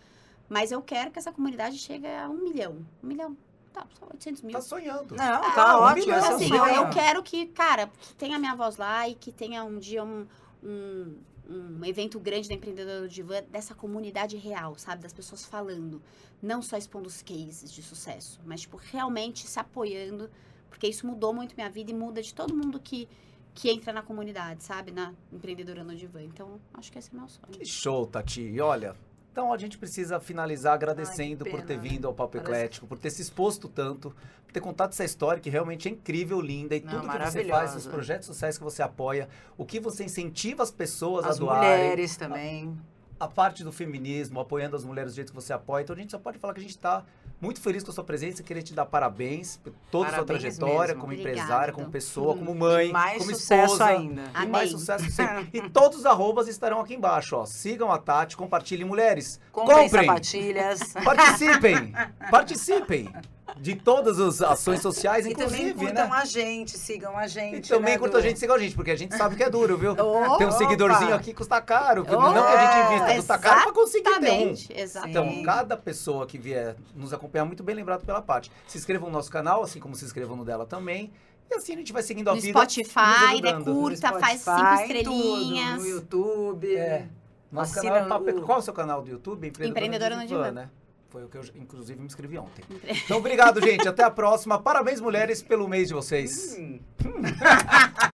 Mas 0.48 0.72
eu 0.72 0.82
quero 0.82 1.12
que 1.12 1.20
essa 1.20 1.32
comunidade 1.32 1.78
chegue 1.78 2.08
a 2.08 2.30
um 2.30 2.38
milhão. 2.38 2.86
Um 3.04 3.08
milhão. 3.08 3.38
Tá, 3.78 3.88
só 3.99 4.05
800 4.11 4.41
mil. 4.41 4.53
Tá 4.53 4.61
sonhando. 4.61 5.15
Não, 5.15 5.23
Ah, 5.43 5.51
tá 5.51 5.80
um 5.80 5.84
ótimo. 5.84 6.05
milhão, 6.07 6.36
assim, 6.36 6.47
sim. 6.47 6.55
eu, 6.55 6.65
eu 6.65 6.89
quero 6.89 7.21
que, 7.21 7.45
cara, 7.47 7.88
que 7.88 8.13
tenha 8.15 8.39
minha 8.39 8.55
voz 8.55 8.78
lá 8.78 9.07
e 9.07 9.13
que 9.15 9.32
tenha 9.32 9.63
um 9.63 9.78
dia 9.78 10.03
um, 10.03 10.25
um, 10.63 11.15
um 11.49 11.86
evento 11.86 12.19
grande 12.19 12.47
da 12.49 12.55
Empreendedora 12.55 13.01
do 13.01 13.07
Divã, 13.09 13.41
dessa 13.49 13.75
comunidade 13.75 14.36
real, 14.38 14.75
sabe? 14.78 15.01
Das 15.03 15.13
pessoas 15.13 15.45
falando. 15.45 16.01
Não 16.41 16.61
só 16.61 16.78
expondo 16.78 17.07
os 17.07 17.21
cases 17.21 17.71
de 17.71 17.82
sucesso, 17.84 18.39
mas, 18.45 18.61
tipo, 18.61 18.78
realmente 18.78 19.47
se 19.47 19.59
apoiando. 19.59 20.30
Porque 20.69 20.88
isso 20.88 21.05
mudou 21.07 21.34
muito 21.34 21.55
minha 21.55 21.69
vida 21.69 21.89
e 21.91 21.93
muda 21.93 22.21
de 22.21 22.34
todo 22.34 22.53
mundo 22.55 22.80
que, 22.80 23.07
que 23.55 23.69
entra 23.71 23.91
na 23.93 24.03
comunidade, 24.03 24.63
sabe? 24.63 24.91
Na 24.91 25.13
Empreendedora 25.32 25.84
no 25.84 25.95
Divã. 25.95 26.21
Então, 26.21 26.59
acho 26.73 26.91
que 26.91 26.99
esse 26.99 27.09
é 27.13 27.17
meu 27.17 27.28
sonho. 27.28 27.47
Que 27.51 27.65
show, 27.65 28.05
Tati. 28.05 28.41
E 28.41 28.59
olha, 28.61 28.95
então 29.38 29.53
a 29.53 29.57
gente 29.59 29.77
precisa 29.77 30.19
finalizar 30.19 30.73
agradecendo 30.73 31.45
Ai, 31.45 31.51
por 31.51 31.61
ter 31.61 31.77
vindo 31.77 32.07
ao 32.07 32.13
Papo 32.13 32.39
Eclético, 32.39 32.88
por 32.88 32.97
ter 32.97 33.11
se 33.11 33.21
exposto 33.21 33.67
tanto, 33.69 34.09
por 34.43 34.51
ter 34.51 34.59
contado 34.59 34.89
essa 34.89 35.03
história 35.03 35.39
que 35.39 35.47
realmente 35.47 35.88
é 35.88 35.91
incrível, 35.91 36.41
linda, 36.41 36.75
e 36.75 36.81
Não, 36.81 36.89
tudo 36.89 37.07
que 37.07 37.19
você 37.19 37.43
faz, 37.45 37.75
os 37.75 37.85
projetos 37.85 38.25
sociais 38.25 38.57
que 38.57 38.63
você 38.63 38.81
apoia, 38.81 39.29
o 39.55 39.63
que 39.63 39.79
você 39.79 40.03
incentiva 40.05 40.63
as 40.63 40.71
pessoas 40.71 41.23
As 41.23 41.38
a 41.38 41.39
doarem. 41.39 41.69
mulheres 41.69 42.17
também. 42.17 42.75
a 42.75 42.97
parte 43.26 43.63
do 43.63 43.72
feminismo, 43.72 44.41
apoiando 44.41 44.76
as 44.76 44.84
mulheres 44.84 45.13
do 45.13 45.15
jeito 45.15 45.30
que 45.32 45.36
você 45.36 45.53
apoia. 45.53 45.84
Então 45.84 45.95
a 45.95 45.99
gente 45.99 46.11
só 46.11 46.20
pode 46.20 46.38
falar 46.38 46.53
que 46.53 46.59
a 46.59 46.61
gente 46.61 46.72
está 46.72 47.05
muito 47.39 47.61
feliz 47.61 47.84
com 47.84 47.91
a 47.91 47.93
sua 47.93 48.03
presença 48.03 48.41
e 48.41 48.43
querer 48.43 48.63
te 48.63 48.74
dar 48.74 48.86
parabéns 48.86 49.57
por 49.57 49.72
toda 49.89 50.09
a 50.09 50.15
sua 50.15 50.26
trajetória 50.26 50.88
mesmo. 50.95 51.01
como 51.01 51.13
Obrigada. 51.13 51.39
empresária, 51.39 51.74
como 51.74 51.89
pessoa, 51.89 52.36
como 52.36 52.53
mãe, 52.53 52.89
E 52.89 52.91
mais 52.91 53.20
como 53.20 53.32
sucesso 53.34 53.74
esposa. 53.76 53.86
ainda. 53.86 54.22
E 54.24 54.30
Amém. 54.34 54.47
mais 54.49 54.72
sucesso 54.72 55.09
sempre. 55.09 55.47
e 55.53 55.70
todos 55.70 55.99
os 55.99 56.05
arrobas 56.05 56.47
estarão 56.49 56.82
aqui 56.82 56.95
embaixo, 56.95 57.38
ó. 57.38 57.45
Sigam 57.45 57.91
a 57.91 57.97
Tati, 57.97 58.36
compartilhem 58.36 58.86
mulheres. 58.86 59.39
Comprem 59.51 59.78
Comprem! 59.84 60.05
sapatilhas. 60.07 60.93
Participem! 61.03 61.93
Participem 62.30 63.09
de 63.56 63.76
todas 63.76 64.20
as 64.20 64.41
ações 64.41 64.82
sociais, 64.82 65.26
E 65.26 65.34
também 65.34 65.45
inclusive, 65.70 65.74
curtam 65.86 66.10
né? 66.10 66.16
a 66.16 66.26
gente, 66.26 66.78
sigam 66.78 67.18
a 67.18 67.28
gente. 67.28 67.66
E 67.66 67.70
também 67.70 67.93
né, 67.93 67.98
curta 68.00 68.18
a 68.18 68.22
gente, 68.22 68.38
siga 68.39 68.54
a 68.54 68.58
gente, 68.60 68.76
porque 68.76 68.91
a 68.91 68.95
gente 68.95 69.16
sabe 69.16 69.36
que 69.36 69.43
é 69.43 69.50
duro, 69.50 69.78
viu? 69.78 69.93
Opa! 69.98 70.38
Tem 70.38 70.48
um 70.48 70.52
seguidorzinho 70.52 71.16
aqui 71.16 71.26
que 71.32 71.34
custa 71.36 71.62
caro. 71.62 72.06
Oh, 72.08 72.12
não 72.12 72.34
que 72.34 72.39
a 72.39 72.66
gente 72.66 72.88
invista, 72.93 73.16
custa 73.16 73.38
caro 73.38 73.62
pra 73.64 73.72
conseguir 73.72 74.04
ter 74.04 74.12
um. 74.12 74.18
Exatamente, 74.20 74.74
exatamente. 74.76 75.20
Então, 75.39 75.43
cada 75.43 75.78
pessoa 75.78 76.26
que 76.28 76.38
vier 76.38 76.76
nos 76.95 77.14
acompanhar, 77.14 77.45
muito 77.45 77.64
bem 77.64 77.76
lembrado 77.76 78.06
pela 78.06 78.22
parte. 78.22 78.52
Se 78.68 78.78
inscrevam 78.78 79.10
no 79.10 79.16
nosso 79.16 79.32
canal, 79.32 79.64
assim 79.64 79.80
como 79.80 79.95
se 79.95 80.04
inscrevam 80.06 80.36
no 80.36 80.43
dela 80.45 80.66
também. 80.66 81.12
E 81.50 81.56
assim 81.56 81.74
a 81.74 81.78
gente 81.78 81.93
vai 81.93 82.04
seguindo 82.04 82.30
a 82.30 82.36
no 82.36 82.41
vida. 82.41 82.60
Spotify. 82.60 83.41
No 83.41 83.64
curta, 83.64 84.20
faz 84.20 84.41
cinco 84.41 84.58
Spotify, 84.58 84.82
estrelinhas. 84.84 85.70
Tudo, 85.72 85.80
no 85.82 85.88
YouTube. 85.88 86.76
É. 86.76 87.06
Nosso 87.50 87.80
Assina 87.80 87.93
canal 88.02 88.06
é 88.06 88.10
Papo- 88.10 88.39
o- 88.39 88.41
Qual 88.45 88.58
é 88.58 88.60
o 88.60 88.64
seu 88.64 88.74
canal 88.74 89.02
do 89.02 89.10
YouTube? 89.10 89.48
Empreendedora 89.62 90.18
no 90.18 90.28
Divã. 90.28 90.52
né? 90.52 90.70
Foi 91.10 91.24
o 91.24 91.30
que 91.30 91.38
eu, 91.38 91.43
inclusive, 91.55 91.99
me 91.99 92.05
inscrevi 92.05 92.38
ontem. 92.38 92.64
Então, 93.05 93.18
obrigado, 93.18 93.62
gente. 93.62 93.88
Até 93.88 94.03
a 94.03 94.12
próxima. 94.12 94.60
Parabéns, 94.60 94.99
mulheres, 94.99 95.41
pelo 95.41 95.68
mês 95.68 95.88
de 95.88 95.93
vocês. 95.93 96.58
Hum. 96.58 96.80